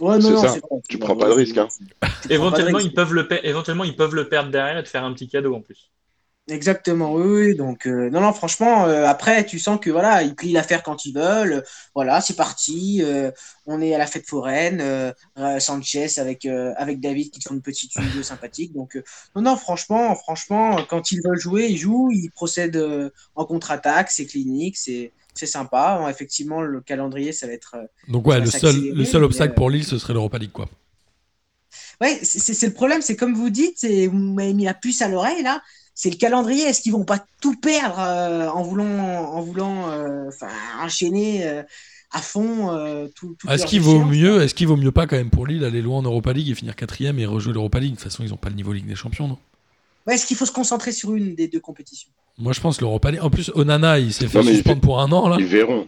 Ouais 0.00 0.20
C'est 0.20 0.22
non, 0.22 0.30
non 0.30 0.48
ça. 0.48 0.58
Tu 0.88 0.98
prends 0.98 1.16
pas 1.16 1.28
de 1.28 1.32
risque, 1.34 1.58
hein. 1.58 1.68
Éventuellement, 2.30 2.78
ils 2.78 2.92
peuvent 2.94 3.14
le 3.14 3.28
per- 3.28 3.40
éventuellement, 3.44 3.84
ils 3.84 3.96
peuvent 3.96 4.14
le 4.14 4.28
perdre 4.28 4.50
derrière 4.50 4.78
et 4.78 4.82
te 4.82 4.88
faire 4.88 5.04
un 5.04 5.12
petit 5.12 5.28
cadeau 5.28 5.54
en 5.54 5.60
plus. 5.60 5.90
Exactement, 6.46 7.14
oui, 7.14 7.22
oui. 7.24 7.54
Donc, 7.56 7.86
euh, 7.86 8.10
non, 8.10 8.20
non, 8.20 8.34
franchement, 8.34 8.84
euh, 8.84 9.06
après, 9.06 9.46
tu 9.46 9.58
sens 9.58 9.80
que 9.80 9.88
voilà, 9.88 10.22
ils 10.22 10.34
plient 10.34 10.52
l'affaire 10.52 10.82
quand 10.82 11.06
ils 11.06 11.14
veulent. 11.14 11.64
Voilà, 11.94 12.20
c'est 12.20 12.36
parti. 12.36 13.00
euh, 13.02 13.30
on 13.64 13.80
est 13.80 13.94
à 13.94 13.98
la 13.98 14.06
fête 14.06 14.28
foraine. 14.28 14.82
Sanchez 15.58 16.18
avec 16.18 16.44
euh, 16.44 16.74
avec 16.76 17.00
David 17.00 17.30
qui 17.30 17.40
font 17.40 17.54
une 17.54 17.62
petite 17.62 17.98
vidéo 17.98 18.22
sympathique. 18.22 18.74
Donc, 18.74 18.96
euh, 18.96 19.02
non, 19.34 19.40
non, 19.42 19.56
franchement, 19.56 20.14
franchement, 20.16 20.84
quand 20.88 21.12
ils 21.12 21.20
veulent 21.24 21.40
jouer, 21.40 21.66
ils 21.68 21.78
jouent. 21.78 22.10
Ils 22.12 22.30
procèdent 22.30 22.76
euh, 22.76 23.08
en 23.34 23.46
contre-attaque. 23.46 24.10
C'est 24.10 24.26
clinique, 24.26 24.76
c'est 24.76 25.12
c'est 25.34 25.46
sympa. 25.46 25.98
Bon, 26.00 26.08
effectivement, 26.08 26.60
le 26.62 26.80
calendrier, 26.80 27.32
ça 27.32 27.46
va 27.46 27.52
être. 27.52 27.74
euh, 27.76 27.86
Donc 28.08 28.26
ouais, 28.26 28.40
le 28.40 28.50
seul, 28.50 28.74
le 28.76 29.22
obstacle 29.22 29.52
euh, 29.52 29.54
pour 29.54 29.70
Lille, 29.70 29.84
ce 29.84 29.98
serait 29.98 30.12
l'Europa 30.14 30.38
League 30.38 30.52
quoi. 30.52 30.68
Ouais, 32.00 32.18
c'est 32.22 32.66
le 32.66 32.72
problème, 32.72 33.02
c'est 33.02 33.16
comme 33.16 33.34
vous 33.34 33.50
dites, 33.50 33.84
et 33.84 34.08
vous 34.08 34.16
m'avez 34.18 34.52
mis 34.52 34.64
la 34.64 34.74
puce 34.74 35.00
à 35.02 35.08
l'oreille 35.08 35.42
là, 35.42 35.62
c'est 35.94 36.10
le 36.10 36.16
calendrier. 36.16 36.64
Est-ce 36.64 36.80
qu'ils 36.82 36.92
vont 36.92 37.04
pas 37.04 37.24
tout 37.40 37.56
perdre 37.60 37.98
euh, 38.00 38.48
en 38.48 38.62
voulant, 38.62 38.84
en 38.84 39.40
voulant 39.42 39.90
euh, 39.90 40.28
enchaîner 40.80 41.62
à 42.10 42.20
fond 42.20 43.08
tout, 43.14 43.36
Est-ce 43.48 43.66
qu'il 43.66 43.80
vaut 43.80 44.04
mieux, 44.04 44.42
est-ce 44.42 44.54
qu'il 44.54 44.66
vaut 44.68 44.76
mieux 44.76 44.92
pas 44.92 45.06
quand 45.06 45.16
même 45.16 45.30
pour 45.30 45.46
Lille 45.46 45.64
aller 45.64 45.82
loin 45.82 45.98
en 45.98 46.02
Europa 46.02 46.32
League 46.32 46.48
et 46.50 46.54
finir 46.54 46.76
quatrième 46.76 47.18
et 47.18 47.26
rejouer 47.26 47.52
l'Europa 47.52 47.78
League? 47.80 47.92
De 47.92 47.96
toute 47.96 48.04
façon, 48.04 48.22
ils 48.22 48.32
ont 48.34 48.36
pas 48.38 48.50
le 48.50 48.56
niveau 48.56 48.72
Ligue 48.72 48.86
des 48.86 48.94
Champions, 48.96 49.28
non? 49.28 49.38
Ouais, 50.06 50.14
Est-ce 50.14 50.26
qu'il 50.26 50.36
faut 50.36 50.46
se 50.46 50.52
concentrer 50.52 50.92
sur 50.92 51.14
une 51.14 51.34
des 51.34 51.48
deux 51.48 51.60
compétitions? 51.60 52.10
Moi, 52.38 52.52
je 52.52 52.60
pense 52.60 52.80
l'Europa 52.80 53.10
League. 53.10 53.20
En 53.22 53.30
plus, 53.30 53.50
Onana, 53.54 53.98
il 53.98 54.12
s'est 54.12 54.26
fait 54.26 54.42
suspendre 54.42 54.80
pour 54.80 55.00
un 55.00 55.10
an 55.12 55.28
là. 55.28 55.36
Ils 55.38 55.46
verront. 55.46 55.86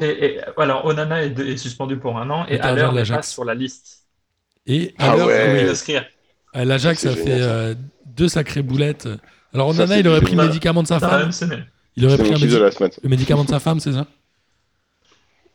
Et, 0.00 0.06
et- 0.06 0.40
alors, 0.58 0.84
Onana 0.84 1.24
est, 1.24 1.38
est 1.38 1.56
suspendu 1.56 1.96
pour 1.96 2.18
un 2.18 2.28
an 2.30 2.46
et 2.46 2.58
de 2.58 2.62
n'est 2.62 2.74
l'Ajax. 2.92 3.16
pas 3.16 3.22
sur 3.22 3.44
la 3.44 3.54
liste. 3.54 4.04
Et 4.66 4.94
Ah 4.98 5.16
ouais. 5.16 5.60
Oui, 5.60 5.66
d'inscrire. 5.66 6.04
à 6.52 6.64
l'Ajax, 6.64 7.02
ça 7.02 7.14
fait 7.14 7.40
euh, 7.40 7.74
deux 8.06 8.28
sacrées 8.28 8.62
boulettes. 8.62 9.08
Alors 9.54 9.68
Onana, 9.68 9.98
il 9.98 10.06
aurait 10.08 10.20
pris 10.20 10.36
le 10.36 10.42
médicament 10.46 10.82
de 10.82 10.88
sa 10.88 11.00
femme. 11.00 11.30
Il 11.96 12.06
aurait 12.06 12.18
pris 12.18 12.34
un 12.34 12.38
le 13.02 13.08
médicament 13.08 13.44
de 13.44 13.48
sa 13.50 13.58
femme, 13.58 13.80
c'est 13.80 13.92
ça? 13.92 14.06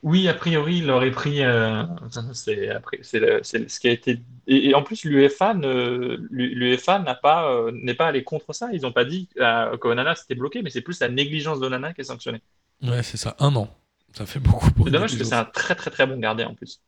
Oui, 0.03 0.27
a 0.27 0.33
priori, 0.33 0.77
il 0.79 0.89
aurait 0.91 1.11
pris. 1.11 1.43
euh, 1.43 1.83
c'est 2.33 2.69
après- 2.69 2.99
c'est 3.03 3.19
le- 3.19 3.39
c'est 3.43 3.69
ce 3.69 3.79
qui 3.79 3.87
a 3.87 3.91
été. 3.91 4.19
Et, 4.47 4.69
et 4.69 4.75
en 4.75 4.83
plus, 4.83 5.05
l'UEFA 5.05 5.53
ne, 5.53 6.17
l'UEFA 6.29 6.99
n'a 6.99 7.15
pas, 7.15 7.49
euh, 7.51 7.71
n'est 7.73 7.93
pas 7.95 8.07
allé 8.07 8.23
contre 8.23 8.53
ça. 8.53 8.69
Ils 8.73 8.81
n'ont 8.81 8.91
pas 8.91 9.05
dit 9.05 9.29
euh, 9.39 9.77
qu'Onana 9.77 10.15
s'était 10.15 10.35
bloqué, 10.35 10.61
mais 10.61 10.69
c'est 10.69 10.81
plus 10.81 10.99
la 10.99 11.09
négligence 11.09 11.59
d'Onana 11.59 11.93
qui 11.93 12.01
est 12.01 12.05
sanctionnée. 12.05 12.41
Ouais, 12.83 13.01
c'est 13.03 13.17
ça, 13.17 13.35
un 13.39 13.55
an. 13.55 13.67
Ça 14.15 14.25
fait 14.27 14.39
beaucoup 14.39 14.69
pour 14.71 14.85
C'est 14.85 14.89
une 14.89 14.93
dommage 14.93 15.09
parce 15.11 15.17
que 15.17 15.23
négligence. 15.23 15.29
c'est 15.29 15.35
un 15.35 15.45
très 15.45 15.75
très 15.75 15.89
très 15.91 16.05
bon 16.07 16.17
gardien 16.19 16.47
en 16.49 16.55
plus. 16.55 16.81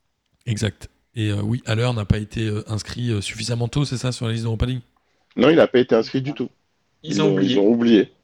Exact. 0.45 0.89
Et 1.15 1.29
euh, 1.31 1.41
oui, 1.41 1.61
à 1.65 1.75
l'heure 1.75 1.93
n'a 1.93 2.05
pas 2.05 2.17
été 2.17 2.45
euh, 2.47 2.63
inscrit 2.69 3.09
euh, 3.11 3.21
suffisamment 3.21 3.67
tôt, 3.67 3.85
c'est 3.85 3.97
ça, 3.97 4.11
sur 4.11 4.25
la 4.27 4.33
liste 4.33 4.43
d'Europa 4.43 4.65
League? 4.65 4.81
Non, 5.37 5.49
il 5.49 5.55
n'a 5.55 5.67
pas 5.67 5.79
été 5.79 5.95
inscrit 5.95 6.21
du 6.21 6.33
tout. 6.33 6.49
Ils, 7.03 7.21
ont 7.21 7.31
oublié. 7.31 7.53
Ils 7.53 7.59
ont 7.59 7.67
oublié. 7.67 8.14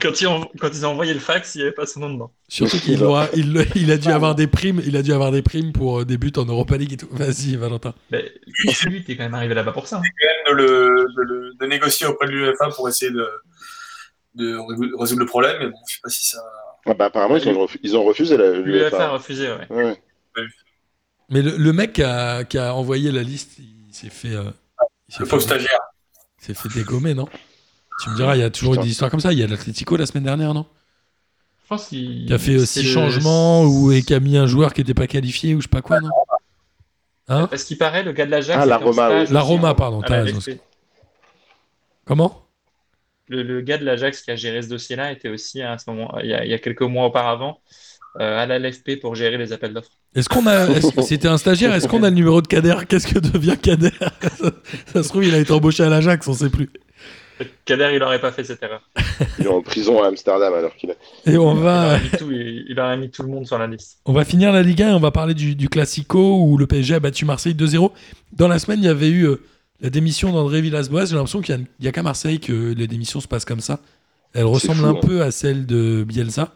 Quand, 0.00 0.20
ils 0.20 0.26
ont, 0.28 0.48
quand 0.60 0.68
ils 0.68 0.86
ont 0.86 0.90
envoyé 0.90 1.14
le 1.14 1.20
fax, 1.20 1.54
il 1.54 1.58
n'y 1.58 1.62
avait 1.62 1.72
pas 1.72 1.86
son 1.86 2.00
nom 2.00 2.10
dedans. 2.12 2.32
Surtout 2.48 2.78
qu'il 2.78 3.02
aura, 3.02 3.28
il, 3.34 3.66
il 3.74 3.90
a 3.90 3.96
dû 3.96 4.08
avoir 4.10 4.34
des 4.34 4.46
primes, 4.46 4.80
il 4.84 4.96
a 4.96 5.02
dû 5.02 5.12
avoir 5.12 5.32
des 5.32 5.42
primes 5.42 5.72
pour 5.72 6.00
euh, 6.00 6.04
des 6.04 6.18
buts 6.18 6.32
en 6.36 6.44
Europa 6.44 6.76
League 6.76 6.92
et 6.92 6.96
tout. 6.96 7.08
Vas-y, 7.10 7.56
Valentin. 7.56 7.94
Mais 8.10 8.32
lui, 8.86 9.04
t'es 9.04 9.16
quand 9.16 9.24
même 9.24 9.34
arrivé 9.34 9.54
là-bas 9.54 9.72
pour 9.72 9.86
ça. 9.86 9.96
hein. 9.98 10.02
Quand 10.02 10.54
même 10.54 10.58
de, 10.58 10.62
le, 10.62 11.06
de, 11.16 11.22
le- 11.22 11.54
de 11.58 11.66
négocier 11.66 12.06
auprès 12.06 12.26
de 12.26 12.32
l'UEFA 12.32 12.68
pour 12.70 12.88
essayer 12.88 13.10
de, 13.10 13.26
de 14.34 14.54
ré- 14.56 14.90
résoudre 14.98 15.20
le 15.20 15.26
problème, 15.26 15.56
mais 15.60 15.66
bon, 15.68 15.78
je 15.88 15.94
sais 15.94 16.00
pas 16.02 16.10
si 16.10 16.28
ça. 16.28 16.38
Ah 16.86 16.94
bah, 16.94 17.06
apparemment, 17.06 17.36
ils 17.36 17.48
ont, 17.48 17.66
refu- 17.66 17.80
ils 17.82 17.96
ont 17.96 18.04
refusé 18.04 18.36
L'UEFA 18.36 19.06
a 19.06 19.10
refusé, 19.10 19.48
ouais. 19.50 19.66
Ouais, 19.70 19.84
ouais. 19.84 20.02
Mais 21.30 21.42
le, 21.42 21.56
le 21.56 21.72
mec 21.72 21.92
qui 21.94 22.02
a, 22.02 22.44
qui 22.44 22.56
a 22.56 22.74
envoyé 22.74 23.10
la 23.12 23.22
liste, 23.22 23.58
il 23.58 23.92
s'est 23.92 24.08
fait, 24.10 24.34
euh, 24.34 24.44
il 25.08 25.14
s'est 25.14 25.20
Le 25.20 25.24
fait, 25.26 25.30
pauvre 25.30 25.42
stagiaire. 25.42 25.80
il 26.40 26.44
s'est 26.46 26.54
fait 26.54 26.68
dégommer, 26.72 27.14
non? 27.14 27.28
Tu 28.00 28.10
me 28.10 28.16
diras, 28.16 28.36
il 28.36 28.40
y 28.40 28.44
a 28.44 28.50
toujours 28.50 28.74
eu 28.74 28.78
des 28.78 28.88
histoires 28.88 29.10
comme 29.10 29.20
ça. 29.20 29.32
Il 29.32 29.38
y 29.38 29.42
a 29.42 29.46
l'Atlético 29.46 29.96
la 29.96 30.06
semaine 30.06 30.24
dernière, 30.24 30.54
non? 30.54 30.66
Je 31.64 31.68
pense 31.68 31.88
qu'il 31.88 32.26
Qui 32.26 32.32
a 32.32 32.38
fait 32.38 32.54
euh, 32.56 32.64
six 32.64 32.82
le- 32.82 32.88
changements 32.90 33.64
ou 33.64 33.92
et 33.92 34.02
qui 34.02 34.14
a 34.14 34.20
mis 34.20 34.36
un 34.38 34.46
joueur 34.46 34.72
qui 34.72 34.80
n'était 34.80 34.94
pas 34.94 35.06
qualifié 35.06 35.54
ou 35.54 35.58
je 35.60 35.64
sais 35.64 35.68
pas 35.68 35.82
quoi, 35.82 36.00
non? 36.00 36.08
Hein? 37.28 37.46
Parce 37.48 37.64
qu'il 37.64 37.76
paraît, 37.76 38.02
le 38.02 38.12
gars 38.12 38.24
de 38.24 38.30
l'Ajax. 38.30 38.58
Ah, 38.62 38.64
la 38.64 38.78
Roma, 38.78 38.92
stage 39.08 39.28
oui. 39.28 39.34
La 39.34 39.40
Roma, 39.42 39.74
pardon, 39.74 40.00
t'as 40.00 40.22
raison. 40.22 40.38
Comment? 42.06 42.42
Le, 43.28 43.42
le 43.42 43.60
gars 43.60 43.76
de 43.76 43.84
l'Ajax 43.84 44.22
qui 44.22 44.30
a 44.30 44.36
géré 44.36 44.62
ce 44.62 44.68
dossier-là 44.68 45.12
était 45.12 45.28
aussi 45.28 45.60
à 45.60 45.76
ce 45.76 45.90
moment, 45.90 46.16
il 46.22 46.30
y 46.30 46.34
a, 46.34 46.44
il 46.44 46.50
y 46.50 46.54
a 46.54 46.58
quelques 46.58 46.80
mois 46.80 47.04
auparavant, 47.04 47.60
euh, 48.18 48.38
à 48.38 48.46
la 48.46 48.58
LFP 48.58 48.98
pour 49.00 49.14
gérer 49.14 49.36
les 49.36 49.52
appels 49.52 49.74
d'offres. 49.74 49.90
Est-ce 50.14 50.30
qu'on 50.30 50.46
a. 50.46 50.66
C'était 51.02 51.28
un 51.28 51.36
stagiaire, 51.36 51.74
est-ce 51.74 51.86
qu'on 51.86 52.02
a 52.02 52.08
le 52.08 52.16
numéro 52.16 52.40
de 52.40 52.46
Kader? 52.46 52.76
Qu'est-ce 52.88 53.06
que 53.06 53.18
devient 53.18 53.58
Kader? 53.60 53.90
Ça, 54.38 54.50
ça 54.94 55.02
se 55.02 55.08
trouve, 55.10 55.24
il 55.24 55.34
a 55.34 55.38
été 55.38 55.52
embauché 55.52 55.82
à 55.82 55.90
l'Ajax, 55.90 56.26
on 56.28 56.32
sait 56.32 56.48
plus. 56.48 56.70
Kader, 57.64 57.92
il 57.94 58.02
aurait 58.02 58.20
pas 58.20 58.32
fait 58.32 58.44
cette 58.44 58.62
erreur. 58.62 58.82
Il 59.38 59.46
est 59.46 59.48
en 59.48 59.62
prison 59.62 60.02
à 60.02 60.08
Amsterdam 60.08 60.52
alors 60.54 60.74
qu'il 60.76 60.90
est. 60.90 60.98
Et 61.26 61.36
on 61.36 61.54
Il 61.54 61.60
va, 61.60 61.86
aurait, 61.86 62.00
mis 62.00 62.10
tout, 62.10 62.30
il, 62.30 62.66
il 62.68 62.80
aurait 62.80 62.96
mis 62.96 63.10
tout 63.10 63.22
le 63.22 63.28
monde 63.28 63.46
sur 63.46 63.58
la 63.58 63.66
liste. 63.66 63.98
on 64.04 64.12
va 64.12 64.24
finir 64.24 64.52
la 64.52 64.62
Ligue 64.62 64.82
1 64.82 64.90
et 64.90 64.94
on 64.94 65.00
va 65.00 65.10
parler 65.10 65.34
du, 65.34 65.54
du 65.54 65.68
Classico 65.68 66.42
où 66.42 66.56
le 66.56 66.66
PSG 66.66 66.94
a 66.94 67.00
battu 67.00 67.24
Marseille 67.24 67.54
2-0. 67.54 67.90
Dans 68.32 68.48
la 68.48 68.58
semaine, 68.58 68.80
il 68.80 68.86
y 68.86 68.88
avait 68.88 69.08
eu 69.08 69.24
euh, 69.24 69.40
la 69.80 69.90
démission 69.90 70.32
d'André 70.32 70.60
Villas-Boas. 70.60 71.06
J'ai 71.06 71.14
l'impression 71.14 71.40
qu'il 71.40 71.66
n'y 71.80 71.88
a, 71.88 71.92
qu'à 71.92 72.02
Marseille 72.02 72.40
que 72.40 72.72
les 72.72 72.86
démissions 72.86 73.20
se 73.20 73.28
passent 73.28 73.44
comme 73.44 73.60
ça. 73.60 73.80
Elle 74.34 74.44
ressemble 74.44 74.80
fou, 74.80 74.86
un 74.86 74.90
hein. 74.90 75.00
peu 75.00 75.22
à 75.22 75.30
celle 75.30 75.66
de 75.66 76.04
Bielsa, 76.06 76.52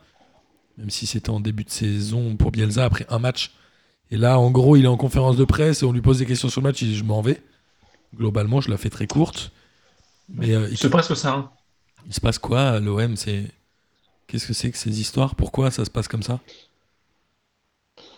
même 0.78 0.90
si 0.90 1.06
c'était 1.06 1.30
en 1.30 1.40
début 1.40 1.64
de 1.64 1.70
saison 1.70 2.36
pour 2.36 2.50
Bielsa 2.50 2.84
après 2.84 3.06
un 3.08 3.18
match. 3.18 3.52
Et 4.10 4.16
là, 4.16 4.38
en 4.38 4.50
gros, 4.50 4.76
il 4.76 4.84
est 4.84 4.88
en 4.88 4.98
conférence 4.98 5.36
de 5.36 5.44
presse 5.44 5.82
et 5.82 5.86
on 5.86 5.92
lui 5.92 6.02
pose 6.02 6.18
des 6.18 6.26
questions 6.26 6.50
sur 6.50 6.60
le 6.60 6.68
match. 6.68 6.82
Il 6.82 6.88
dit 6.88 6.96
Je 6.96 7.04
m'en 7.04 7.22
vais. 7.22 7.40
Globalement, 8.14 8.60
je 8.60 8.70
la 8.70 8.76
fais 8.76 8.90
très 8.90 9.06
courte. 9.06 9.52
Mais 10.28 10.52
euh, 10.54 10.68
il, 10.70 10.78
C'est 10.78 10.90
presque 10.90 11.16
ça. 11.16 11.32
hein. 11.32 11.50
il 12.06 12.14
se 12.14 12.20
passe 12.20 12.38
quoi 12.38 12.60
à 12.60 12.78
l'OM 12.80 13.16
C'est 13.16 13.50
Qu'est-ce 14.28 14.46
que 14.48 14.54
c'est 14.54 14.70
que 14.72 14.78
ces 14.78 15.00
histoires? 15.00 15.36
Pourquoi 15.36 15.70
ça 15.70 15.84
se 15.84 15.90
passe 15.90 16.08
comme 16.08 16.22
ça? 16.22 16.40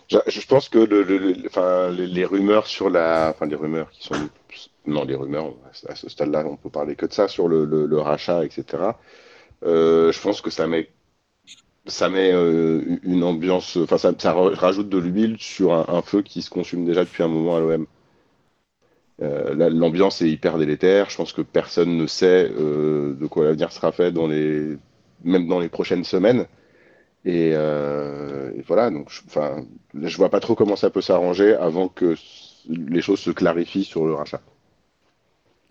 Je, 0.09 0.17
je 0.27 0.45
pense 0.47 0.69
que 0.69 0.77
le, 0.79 1.03
le- 1.03 1.17
le- 1.17 1.47
enfin, 1.47 1.89
les, 1.89 2.07
les 2.07 2.25
rumeurs 2.25 2.67
sur 2.67 2.89
la. 2.89 3.31
Enfin, 3.33 3.45
les 3.47 3.55
rumeurs 3.55 3.89
qui 3.91 4.03
sont. 4.03 4.29
Non, 4.87 5.03
les 5.05 5.15
rumeurs, 5.15 5.53
à 5.87 5.95
ce 5.95 6.09
stade-là, 6.09 6.45
on 6.45 6.57
peut 6.57 6.69
parler 6.69 6.95
que 6.95 7.05
de 7.07 7.13
ça, 7.13 7.27
sur 7.27 7.47
le, 7.47 7.65
le- 7.65 7.85
le 7.87 7.99
rachat, 7.99 8.45
etc. 8.45 8.99
Euh, 9.63 10.11
je 10.11 10.21
pense 10.21 10.41
que 10.41 10.49
ça 10.51 10.67
met. 10.67 10.89
Ça 11.87 12.09
met 12.09 12.31
euh, 12.33 12.99
une 13.03 13.23
ambiance. 13.23 13.77
Enfin, 13.77 13.97
ça, 13.99 14.13
ça 14.19 14.33
ra- 14.33 14.51
rajoute 14.55 14.89
de 14.89 14.97
l'huile 14.99 15.37
sur 15.39 15.73
un, 15.73 15.85
un 15.89 16.01
feu 16.03 16.21
qui 16.23 16.41
se 16.43 16.49
consume 16.51 16.85
déjà 16.85 17.05
depuis 17.05 17.23
un 17.23 17.29
moment 17.29 17.57
à 17.57 17.61
l'OM. 17.61 17.87
Euh, 19.21 19.69
L'ambiance 19.69 20.21
est 20.21 20.29
hyper 20.29 20.57
délétère. 20.57 21.09
Je 21.09 21.17
pense 21.17 21.33
que 21.33 21.41
personne 21.41 21.97
ne 21.97 22.07
sait 22.07 22.49
euh, 22.51 23.13
de 23.15 23.27
quoi 23.27 23.45
l'avenir 23.45 23.71
sera 23.71 23.91
fait 23.91 24.11
dans 24.11 24.27
les, 24.27 24.77
même 25.23 25.47
dans 25.47 25.59
les 25.59 25.69
prochaines 25.69 26.03
semaines. 26.03 26.45
Et, 27.25 27.51
euh, 27.55 28.51
et 28.57 28.63
voilà, 28.67 28.91
donc 28.91 29.09
je, 29.11 29.21
enfin, 29.27 29.65
je 29.95 30.17
vois 30.17 30.29
pas 30.29 30.39
trop 30.41 30.55
comment 30.55 30.75
ça 30.77 30.89
peut 30.91 31.01
s'arranger 31.01 31.55
avant 31.55 31.89
que 31.89 32.15
les 32.69 33.01
choses 33.01 33.19
se 33.19 33.31
clarifient 33.31 33.85
sur 33.85 34.05
le 34.05 34.13
rachat. 34.15 34.41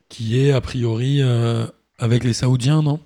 Qui 0.09 0.41
est 0.47 0.53
a 0.53 0.61
priori 0.61 1.21
euh, 1.23 1.67
avec 1.99 2.25
les 2.25 2.33
Saoudiens, 2.33 2.83
non? 2.83 3.01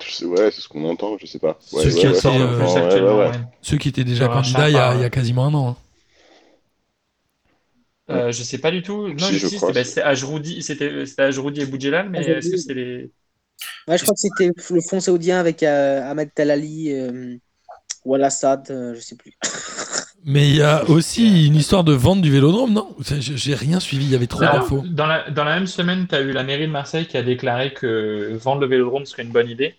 Sais- 0.00 0.24
ouais, 0.26 0.50
c'est 0.50 0.60
ce 0.60 0.68
qu'on 0.68 0.84
entend, 0.84 1.16
je 1.18 1.26
sais 1.26 1.38
pas. 1.38 1.58
Ouais, 1.72 1.82
Ceux 1.82 1.90
ouais, 1.90 1.96
qui 1.96 2.06
ouais, 2.06 3.30
étaient. 3.30 3.40
Ceux 3.62 3.78
qui 3.78 3.88
étaient 3.88 4.04
déjà 4.04 4.28
candidats 4.28 4.68
il 4.68 4.74
y, 4.74 4.78
a, 4.78 4.94
il 4.94 5.00
y 5.00 5.04
a 5.04 5.10
quasiment 5.10 5.46
un 5.46 5.54
an. 5.54 5.68
hein. 5.70 5.76
Euh, 8.10 8.32
je 8.32 8.42
sais 8.42 8.58
pas 8.58 8.70
du 8.70 8.82
tout. 8.82 9.08
Non, 9.08 9.18
Si, 9.18 9.38
je 9.38 9.48
si, 9.48 9.56
crois, 9.56 9.68
c'était 9.68 9.80
bah, 9.80 9.84
c'était 9.84 10.02
Ajroudi, 10.02 10.62
c'était 10.62 11.06
c'était 11.06 11.22
Ajroudi 11.22 11.62
et 11.62 11.66
Boudjelal, 11.66 12.10
mais 12.10 12.22
est-ce 12.24 12.50
que 12.50 12.56
c'est 12.56 12.74
les. 12.74 13.10
Ouais, 13.88 13.98
je 13.98 14.02
crois 14.02 14.14
que 14.14 14.20
c'était 14.20 14.50
le 14.74 14.80
fonds 14.80 15.00
saoudien 15.00 15.38
avec 15.40 15.62
euh, 15.62 16.02
Ahmed 16.10 16.32
Talali 16.34 16.92
euh, 16.92 17.36
ou 18.04 18.14
Al-Assad, 18.14 18.70
euh, 18.70 18.94
je 18.94 19.00
sais 19.00 19.16
plus. 19.16 19.32
Mais 20.26 20.48
il 20.48 20.56
y 20.56 20.62
a 20.62 20.88
aussi 20.88 21.46
une 21.46 21.54
histoire 21.56 21.84
de 21.84 21.92
vente 21.92 22.22
du 22.22 22.30
vélodrome, 22.30 22.72
non? 22.72 22.96
J'ai- 23.00 23.54
rien 23.54 23.78
suivi, 23.78 24.04
il 24.06 24.10
y 24.10 24.14
avait 24.14 24.26
trop 24.26 24.42
Alors, 24.42 24.54
d'infos. 24.60 24.82
dans, 24.82 25.06
la, 25.06 25.30
dans 25.30 25.44
la 25.44 25.54
même 25.56 25.66
semaine, 25.66 26.06
tu 26.08 26.14
as 26.14 26.22
eu 26.22 26.32
la 26.32 26.42
mairie 26.44 26.66
de 26.66 26.72
Marseille 26.72 27.06
qui 27.06 27.16
a 27.18 27.22
déclaré 27.22 27.74
que 27.74 28.34
vendre 28.36 28.62
le 28.62 28.66
vélodrome 28.66 29.04
serait 29.04 29.22
une 29.24 29.32
bonne 29.32 29.50
idée. 29.50 29.74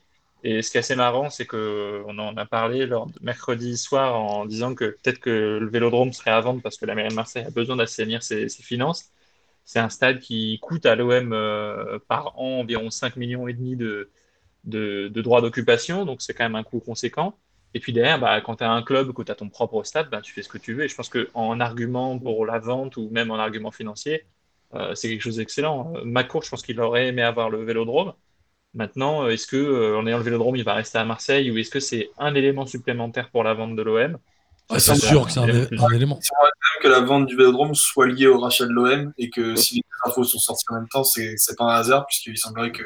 Et 0.47 0.61
ce 0.61 0.69
qui 0.69 0.77
est 0.77 0.81
assez 0.81 0.95
marrant, 0.95 1.31
c'est 1.31 1.47
qu'on 1.47 2.19
en 2.19 2.37
a 2.37 2.45
parlé 2.45 2.85
lors 2.85 3.09
mercredi 3.21 3.77
soir 3.77 4.15
en 4.21 4.45
disant 4.45 4.75
que 4.75 4.85
peut-être 5.01 5.19
que 5.19 5.57
le 5.59 5.67
vélodrome 5.67 6.13
serait 6.13 6.29
à 6.29 6.39
vendre 6.39 6.61
parce 6.61 6.77
que 6.77 6.85
la 6.85 6.93
mairie 6.93 7.09
de 7.09 7.15
Marseille 7.15 7.45
a 7.45 7.49
besoin 7.49 7.77
d'assainir 7.77 8.21
ses, 8.21 8.47
finances. 8.49 9.05
C'est 9.65 9.79
un 9.79 9.89
stade 9.89 10.19
qui 10.19 10.59
coûte 10.61 10.85
à 10.85 10.95
l'OM 10.95 11.33
euh, 11.33 11.97
par 12.07 12.39
an 12.39 12.59
environ 12.59 12.91
5 12.91 13.15
millions 13.15 13.47
et 13.47 13.53
demi 13.53 13.75
de, 13.75 14.11
droits 15.09 15.41
d'occupation, 15.41 16.05
donc 16.05 16.21
c'est 16.21 16.35
quand 16.35 16.43
même 16.43 16.53
un 16.53 16.63
coût 16.63 16.79
conséquent. 16.79 17.35
Et 17.73 17.79
puis 17.79 17.91
derrière, 17.91 18.19
bah, 18.19 18.39
quand 18.41 18.57
tu 18.57 18.63
as 18.63 18.71
un 18.71 18.83
club, 18.83 19.13
que 19.13 19.23
tu 19.23 19.31
as 19.31 19.35
ton 19.35 19.49
propre 19.49 19.83
stade, 19.83 20.11
bah, 20.11 20.21
tu 20.21 20.31
fais 20.31 20.43
ce 20.43 20.49
que 20.49 20.59
tu 20.59 20.75
veux. 20.75 20.83
Et 20.83 20.89
je 20.89 20.95
pense 20.95 21.09
qu'en 21.09 21.59
argument 21.59 22.19
pour 22.19 22.45
la 22.45 22.59
vente 22.59 22.97
ou 22.97 23.09
même 23.09 23.31
en 23.31 23.37
argument 23.37 23.71
financier, 23.71 24.25
euh, 24.75 24.93
c'est 24.95 25.09
quelque 25.09 25.21
chose 25.23 25.37
d'excellent. 25.37 25.93
Euh, 25.95 26.01
McCourt, 26.05 26.43
je 26.43 26.49
pense 26.51 26.61
qu'il 26.61 26.79
aurait 26.81 27.07
aimé 27.07 27.23
avoir 27.23 27.49
le 27.49 27.63
vélodrome. 27.63 28.13
Maintenant, 28.75 29.23
euh, 29.23 29.29
est-ce 29.29 29.47
que 29.47 29.55
euh, 29.55 29.97
en 29.97 30.05
ayant 30.05 30.17
le 30.17 30.23
vélodrome, 30.23 30.57
il 30.57 30.63
va 30.65 30.73
rester 30.73 30.97
à 30.97 31.05
Marseille 31.05 31.49
ou 31.49 31.57
est-ce 31.57 31.71
que 31.71 31.79
c'est 31.79 32.09
un 32.19 32.35
élément 32.35 32.65
supplémentaire 32.65 33.29
pour 33.29 33.43
la 33.43 33.53
vente 33.53 33.75
de 33.75 33.81
l'OM 33.81 34.17
Ah, 34.69 34.79
c'est 34.79 34.95
sûr 34.95 35.25
que 35.25 35.31
c'est 35.31 35.39
un, 35.39 35.47
élément 35.93 36.19
un 36.19 36.81
que 36.81 36.89
la 36.89 36.99
vente 36.99 37.25
du 37.25 37.37
Vélodrome 37.37 37.73
soit 37.73 38.07
liée 38.07 38.27
au 38.27 38.37
rachat 38.37 38.65
de 38.65 38.71
l'OM 38.71 39.13
et 39.17 39.29
que 39.29 39.55
si 39.55 39.75
les 39.75 39.83
infos 40.03 40.25
sont 40.25 40.39
sorties 40.39 40.65
en 40.69 40.75
même 40.75 40.89
temps, 40.89 41.05
c'est 41.05 41.37
pas 41.57 41.63
un 41.63 41.75
hasard 41.79 42.05
puisqu'il 42.05 42.37
semblerait 42.37 42.73
que 42.73 42.83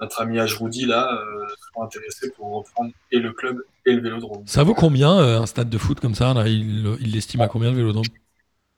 notre 0.00 0.22
ami 0.22 0.38
Ajroudi 0.38 0.86
là 0.86 1.12
euh, 1.12 1.46
soit 1.72 1.84
intéressé 1.84 2.30
pour 2.30 2.54
reprendre 2.54 2.92
et 3.12 3.18
le 3.18 3.32
club 3.32 3.62
et 3.84 3.92
le 3.92 4.00
Vélodrome. 4.00 4.46
Ça 4.46 4.62
vaut 4.62 4.74
combien 4.74 5.18
euh, 5.18 5.40
un 5.40 5.46
stade 5.46 5.68
de 5.68 5.76
foot 5.76 6.00
comme 6.00 6.14
ça 6.14 6.32
là, 6.32 6.46
Il 6.46 6.96
il 7.00 7.12
l'estime 7.12 7.42
à 7.42 7.48
combien 7.48 7.70
le 7.70 7.76
vélodrome 7.76 8.06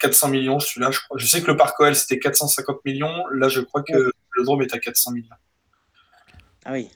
400 0.01 0.28
millions, 0.30 0.59
celui-là, 0.59 0.90
je 0.90 0.98
crois. 0.98 1.18
Je 1.18 1.26
sais 1.26 1.42
que 1.42 1.46
le 1.51 1.57
Parc 1.57 1.78
OL 1.78 1.94
c'était 1.94 2.18
450 2.18 2.84
millions. 2.86 3.26
Là, 3.32 3.48
je 3.48 3.61
crois 3.61 3.82
que 3.82 3.92
le 3.92 4.12
Vélodrome 4.34 4.62
est 4.62 4.74
à 4.74 4.78
400 4.78 5.12
millions. 5.12 5.28
Ah 6.65 6.73
oui. 6.73 6.91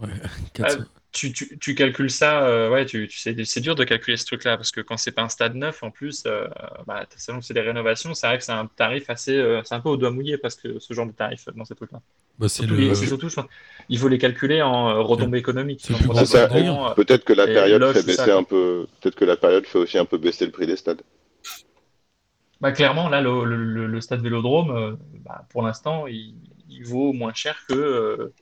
Ouais, 0.00 0.08
400. 0.54 0.84
tu, 1.12 1.32
tu, 1.32 1.58
tu 1.58 1.74
calcules 1.74 2.10
ça, 2.10 2.44
euh, 2.46 2.70
ouais, 2.70 2.84
tu, 2.84 3.08
tu 3.08 3.18
sais, 3.18 3.34
c'est 3.44 3.60
dur 3.60 3.74
de 3.74 3.84
calculer 3.84 4.16
ce 4.16 4.26
truc-là 4.26 4.56
parce 4.56 4.70
que 4.70 4.80
quand 4.82 4.96
c'est 4.98 5.12
pas 5.12 5.22
un 5.22 5.28
stade 5.28 5.54
neuf, 5.54 5.82
en 5.82 5.90
plus, 5.90 6.24
euh, 6.26 6.46
bah, 6.86 7.06
selon 7.16 7.38
que 7.40 7.44
c'est 7.46 7.54
des 7.54 7.60
rénovations, 7.62 8.12
c'est 8.14 8.26
vrai 8.26 8.38
que 8.38 8.44
c'est 8.44 8.52
un 8.52 8.66
tarif 8.66 9.08
assez, 9.08 9.36
euh, 9.36 9.62
c'est 9.64 9.74
un 9.74 9.80
peu 9.80 9.88
au 9.88 9.96
doigt 9.96 10.10
mouillé 10.10 10.36
parce 10.38 10.56
que 10.56 10.78
ce 10.78 10.92
genre 10.94 11.06
de 11.06 11.12
tarif 11.12 11.48
euh, 11.48 11.52
dans 11.52 11.64
ces 11.64 11.74
trucs-là. 11.74 12.02
Bah, 12.38 12.48
c'est 12.48 12.64
Surtout, 12.64 12.76
le, 12.76 12.76
les- 12.76 12.94
c'est 12.94 13.06
surtout, 13.06 13.28
je 13.28 13.34
pense, 13.36 13.46
il 13.88 13.98
faut 13.98 14.08
les 14.08 14.18
calculer 14.18 14.62
en 14.62 14.88
euh, 14.90 15.00
retombées 15.02 15.38
économiques. 15.38 15.88
Peut-être 16.94 17.24
que 17.24 17.32
la 17.32 17.48
période 17.48 17.84
fait 17.84 18.02
ça, 18.02 18.02
baisser 18.02 18.30
un 18.30 18.42
peu. 18.42 18.86
Peut-être 19.00 19.14
que 19.14 19.24
la 19.24 19.36
période 19.36 19.66
fait 19.66 19.78
aussi 19.78 19.98
un 19.98 20.04
peu 20.04 20.18
baisser 20.18 20.46
le 20.46 20.52
prix 20.52 20.66
des 20.66 20.76
stades. 20.76 21.02
bah, 22.60 22.72
clairement, 22.72 23.08
là, 23.08 23.20
le, 23.20 23.44
le- 23.44 23.56
le- 23.64 23.86
le 23.86 24.00
stade 24.00 24.22
Vélodrome, 24.22 24.70
euh, 24.70 24.96
bah, 25.24 25.46
pour 25.50 25.62
l'instant, 25.62 26.06
il, 26.06 26.36
il 26.68 26.84
vaut 26.84 27.12
moins 27.12 27.34
cher 27.34 27.64
que 27.68 27.74
euh, 27.74 28.34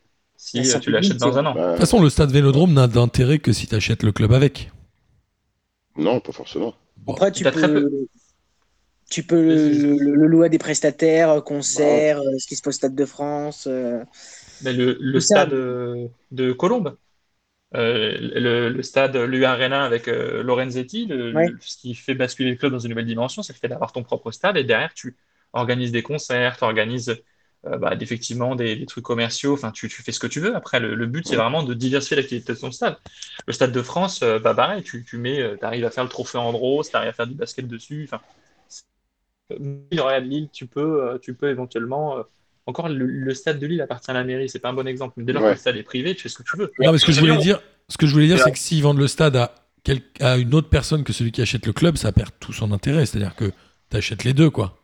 si 0.44 0.58
euh, 0.58 0.78
tu 0.78 0.90
l'achètes 0.90 1.16
dans 1.18 1.38
un 1.38 1.46
an. 1.46 1.54
Bah, 1.54 1.66
De 1.66 1.70
toute 1.72 1.80
façon, 1.80 2.02
le 2.02 2.10
stade 2.10 2.30
vélodrome 2.30 2.72
n'a 2.72 2.86
d'intérêt 2.86 3.38
que 3.38 3.52
si 3.52 3.66
tu 3.66 3.74
achètes 3.74 4.02
le 4.02 4.12
club 4.12 4.32
avec. 4.32 4.70
non, 5.96 6.20
pas 6.20 6.32
forcément. 6.32 6.74
Bon. 6.96 7.12
Après, 7.14 7.32
tu 7.32 7.44
très 7.44 7.52
peux, 7.52 8.08
tu 9.10 9.22
peux 9.22 9.42
le, 9.42 9.68
le- 9.98 10.14
le 10.14 10.26
louer 10.26 10.46
à 10.46 10.48
des 10.48 10.58
prestataires, 10.58 11.30
euh, 11.30 11.40
concerts, 11.40 12.18
euh, 12.20 12.38
ce 12.38 12.46
qui 12.46 12.56
se 12.56 12.62
passe 12.62 12.74
au 12.74 12.78
Stade 12.78 12.94
de 12.94 13.04
France. 13.04 13.66
euh. 13.70 14.02
Mais 14.62 14.72
le, 14.72 15.20
stade 15.20 15.50
de 15.50 16.52
Colombes, 16.52 16.96
euh, 17.74 18.16
le, 18.20 18.68
le 18.70 18.82
stade 18.82 19.16
l'U 19.16 19.44
Arena 19.44 19.84
avec 19.84 20.08
euh, 20.08 20.42
Lorenzetti, 20.42 21.06
le- 21.06 21.32
Ouais. 21.34 21.48
le- 21.48 21.58
ce 21.60 21.76
qui 21.76 21.94
fait 21.94 22.14
basculer 22.14 22.50
le 22.50 22.56
club 22.56 22.72
dans 22.72 22.78
une 22.78 22.90
nouvelle 22.90 23.06
dimension, 23.06 23.42
c'est 23.42 23.52
le 23.52 23.58
fait 23.58 23.68
d'avoir 23.68 23.92
ton 23.92 24.02
propre 24.02 24.30
stade 24.32 24.56
et 24.56 24.64
derrière 24.64 24.94
tu 24.94 25.16
organises 25.52 25.92
des 25.92 26.02
concerts, 26.02 26.56
tu 26.56 26.64
organises 26.64 27.16
bah, 27.78 27.94
effectivement 28.00 28.54
des, 28.56 28.76
des 28.76 28.86
trucs 28.86 29.04
commerciaux, 29.04 29.54
enfin 29.54 29.70
tu, 29.72 29.88
tu 29.88 30.02
fais 30.02 30.12
ce 30.12 30.18
que 30.20 30.26
tu 30.26 30.40
veux. 30.40 30.54
Après, 30.54 30.80
le, 30.80 30.94
le 30.94 31.06
but 31.06 31.26
c'est 31.26 31.36
vraiment 31.36 31.62
de 31.62 31.74
diversifier 31.74 32.16
l'activité 32.16 32.52
de 32.54 32.58
ton 32.58 32.70
stade. 32.70 32.96
Le 33.46 33.52
stade 33.52 33.72
de 33.72 33.82
France, 33.82 34.22
euh, 34.22 34.38
bah 34.38 34.54
pareil, 34.54 34.82
tu, 34.82 35.04
tu 35.04 35.16
mets, 35.18 35.56
tu 35.58 35.64
arrives 35.64 35.84
à 35.84 35.90
faire 35.90 36.04
le 36.04 36.10
trophée 36.10 36.38
Andros, 36.38 36.88
tu 36.88 36.96
arrives 36.96 37.10
à 37.10 37.12
faire 37.12 37.26
du 37.26 37.34
basket 37.34 37.66
dessus. 37.66 38.04
Enfin, 38.08 38.20
il 39.50 39.86
y 39.92 40.00
aurait 40.00 40.14
à 40.16 40.20
Lille, 40.20 40.48
tu 40.52 40.66
peux, 40.66 41.04
euh, 41.04 41.18
tu 41.18 41.34
peux 41.34 41.48
éventuellement. 41.50 42.18
euh, 42.18 42.22
encore, 42.66 42.88
le, 42.88 43.06
le 43.06 43.34
stade 43.34 43.58
de 43.58 43.66
Lille 43.66 43.82
appartient 43.82 44.10
à 44.10 44.14
la 44.14 44.24
mairie, 44.24 44.48
c'est 44.48 44.58
pas 44.58 44.70
un 44.70 44.72
bon 44.72 44.86
exemple. 44.86 45.14
Mais 45.18 45.24
dès 45.24 45.32
lors 45.32 45.42
Ouais. 45.42 45.50
que 45.50 45.54
le 45.54 45.60
stade 45.60 45.76
est 45.76 45.82
privé, 45.82 46.14
tu 46.14 46.22
fais 46.22 46.28
ce 46.30 46.38
que 46.38 46.42
tu 46.42 46.56
veux. 46.56 46.72
Non, 46.80 46.92
mais 46.92 46.98
ce 46.98 47.04
que 47.04 47.12
je 47.12 47.20
voulais 47.20 47.36
dire, 47.36 47.60
ce 47.88 47.98
que 47.98 48.06
je 48.06 48.12
voulais 48.12 48.26
dire, 48.26 48.38
c'est 48.38 48.52
que 48.52 48.58
s'ils 48.58 48.82
vendent 48.82 48.98
le 48.98 49.06
stade 49.08 49.36
à, 49.36 49.54
quel- 49.82 50.00
à 50.20 50.38
une 50.38 50.54
autre 50.54 50.70
personne 50.70 51.04
que 51.04 51.12
celui 51.12 51.30
qui 51.30 51.42
achète 51.42 51.66
le 51.66 51.72
club, 51.74 51.96
ça 51.96 52.10
perd 52.12 52.30
tout 52.40 52.52
son 52.52 52.72
intérêt. 52.72 53.04
C'est-à-dire 53.04 53.34
que 53.36 53.52
tu 53.90 53.96
achètes 53.96 54.24
les 54.24 54.32
deux, 54.32 54.48
quoi. 54.50 54.83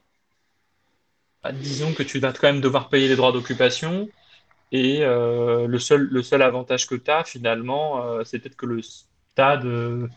Bah, 1.43 1.53
disons 1.53 1.95
que 1.95 2.03
tu 2.03 2.19
vas 2.19 2.33
quand 2.33 2.49
même 2.53 2.61
devoir 2.61 2.89
payer 2.89 3.09
les 3.09 3.17
droits 3.17 3.33
d'occupation. 3.33 4.13
Et 4.73 5.03
euh, 5.05 5.67
le 5.67 5.79
seul, 5.79 6.03
le 6.11 6.23
seul 6.23 6.43
avantage 6.43 6.87
que 6.87 6.95
tu 6.95 7.11
as, 7.11 7.25
finalement, 7.25 8.05
euh, 8.07 8.25
c'est 8.25 8.39
peut-être 8.41 8.57
que 8.57 8.67
le 8.67 8.83
stade. 8.83 9.65
euh, 9.67 10.09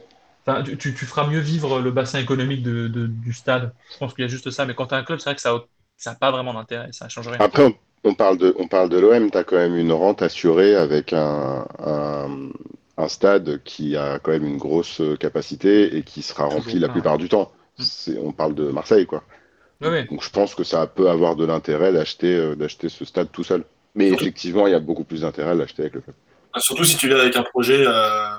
Enfin, 0.46 0.64
tu, 0.64 0.78
tu- 0.78 0.94
tu 0.96 1.06
feras 1.06 1.28
mieux 1.30 1.40
vivre 1.40 1.80
le 1.82 1.92
bassin 1.92 2.20
économique 2.20 2.64
de, 2.64 2.88
de- 2.90 3.08
du 3.08 3.34
stade. 3.34 3.74
Je 3.90 3.98
pense 3.98 4.14
qu'il 4.14 4.24
y 4.24 4.26
a 4.26 4.28
juste 4.30 4.52
ça. 4.52 4.66
Mais 4.66 4.76
quand 4.76 4.88
tu 4.88 4.96
as 4.96 4.98
un 4.98 5.04
club, 5.06 5.20
c'est 5.20 5.30
vrai 5.30 5.36
que 5.36 5.42
ça 5.42 6.12
n'a 6.12 6.16
pas 6.18 6.32
vraiment 6.32 6.54
d'intérêt. 6.54 6.92
Ça 6.92 7.06
ne 7.06 7.10
change 7.12 7.28
rien. 7.30 7.40
Après, 7.40 7.64
on, 7.64 7.74
on 8.10 8.14
parle 8.16 8.38
de, 8.38 8.56
on 8.58 8.68
parle 8.68 8.90
de 8.90 8.98
l'OM, 9.00 9.30
tu 9.32 9.38
as 9.38 9.44
quand 9.44 9.56
même 9.56 9.76
une 9.76 9.92
rente 9.92 10.22
assurée 10.22 10.76
avec 10.76 11.14
un, 11.14 11.66
un, 11.80 12.50
un 12.98 13.08
stade 13.08 13.62
qui 13.64 13.96
a 13.98 14.20
quand 14.20 14.32
même 14.32 14.46
une 14.46 14.58
grosse 14.58 15.02
capacité 15.20 15.96
et 15.98 16.04
qui 16.04 16.22
sera 16.22 16.46
Toujours 16.48 16.56
rempli 16.56 16.80
la 16.80 16.90
pas. 16.90 16.90
plupart 16.90 17.18
du 17.18 17.30
temps. 17.30 17.52
Mm. 17.78 17.86
On 18.22 18.32
parle 18.32 18.56
de 18.56 18.70
Marseille, 18.72 19.06
quoi. 19.06 19.24
Donc 20.10 20.24
je 20.24 20.30
pense 20.30 20.56
que 20.56 20.64
ça 20.64 20.88
peut 20.88 21.10
avoir 21.10 21.36
de 21.36 21.46
l'intérêt 21.46 21.92
d'acheter 21.94 22.36
euh, 22.36 22.56
d'acheter 22.56 22.90
ce 22.90 23.06
stade 23.06 23.32
tout 23.32 23.44
seul. 23.44 23.64
Mais 23.96 24.08
Surtout- 24.10 24.24
effectivement, 24.24 24.68
il 24.68 24.72
y 24.72 24.76
a 24.76 24.80
beaucoup 24.80 25.04
plus 25.04 25.22
d'intérêt 25.22 25.52
à 25.52 25.56
l'acheter 25.56 25.84
avec 25.84 25.94
le 25.96 26.02
club. 26.02 26.16
Surtout 26.58 26.84
si 26.84 26.98
tu 26.98 27.08
viens 27.08 27.20
avec 27.20 27.36
un 27.36 27.44
projet 27.44 27.84
euh, 27.86 28.30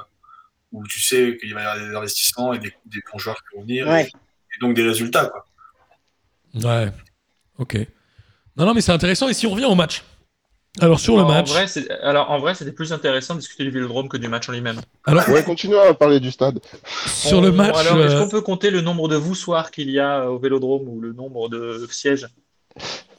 où 0.72 0.86
tu 0.86 1.00
sais 1.00 1.36
qu'il 1.40 1.54
va 1.54 1.60
y 1.62 1.64
avoir 1.64 1.78
des 1.88 1.94
investissements 1.96 2.52
et 2.54 2.58
des, 2.58 2.72
des 2.86 3.00
bons 3.12 3.18
joueurs 3.18 3.36
qui 3.36 3.56
vont 3.56 3.62
venir 3.62 3.86
Ouais. 3.88 4.02
et, 4.04 4.06
et 4.06 4.60
donc 4.60 4.74
des 4.74 4.82
résultats. 4.82 5.26
Quoi. 5.26 5.44
Ouais. 6.54 6.90
Ok. 7.58 7.76
Non, 8.56 8.66
non, 8.66 8.74
mais 8.74 8.80
c'est 8.80 8.92
intéressant. 8.92 9.28
Et 9.28 9.34
si 9.34 9.46
on 9.46 9.50
revient 9.50 9.64
au 9.64 9.74
match? 9.74 10.02
Alors 10.80 10.98
sur 10.98 11.16
le 11.16 11.22
En 11.22 11.28
match, 11.28 11.50
vrai, 11.50 11.68
c'est- 11.68 11.88
alors 12.02 12.30
en 12.32 12.38
vrai, 12.40 12.54
c'était 12.54 12.72
plus 12.72 12.92
intéressant 12.92 13.34
de 13.34 13.38
discuter 13.40 13.62
du 13.64 13.70
Vélodrome 13.70 14.08
que 14.08 14.16
du 14.16 14.26
match 14.28 14.48
en 14.48 14.52
lui-même. 14.52 14.80
alors 15.04 15.28
Ouais, 15.28 15.44
continuons 15.44 15.80
à 15.80 15.94
parler 15.94 16.18
du 16.18 16.32
stade. 16.32 16.58
sur 17.06 17.38
On- 17.38 17.42
le 17.42 17.52
match, 17.52 17.76
Alors, 17.76 18.00
est-ce 18.04 18.14
euh, 18.16 18.20
qu'on 18.20 18.28
peut 18.28 18.40
compter 18.40 18.70
le 18.70 18.80
nombre 18.80 19.08
de 19.08 19.14
voussoirs 19.16 19.70
qu'il 19.70 19.88
y 19.90 20.00
a 20.00 20.28
au 20.30 20.38
Vélodrome 20.38 20.88
ou 20.88 21.00
le 21.00 21.12
nombre 21.12 21.48
de 21.48 21.86
sièges? 21.90 22.26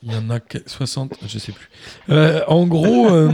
Il 0.04 0.12
y 0.12 0.16
en 0.18 0.30
a 0.30 0.42
que- 0.42 0.58
60, 0.66 1.14
je 1.26 1.40
sais 1.40 1.54
plus. 1.54 1.70
Euh, 2.10 2.42
en 2.48 2.68
gros, 2.68 3.10
euh, 3.10 3.32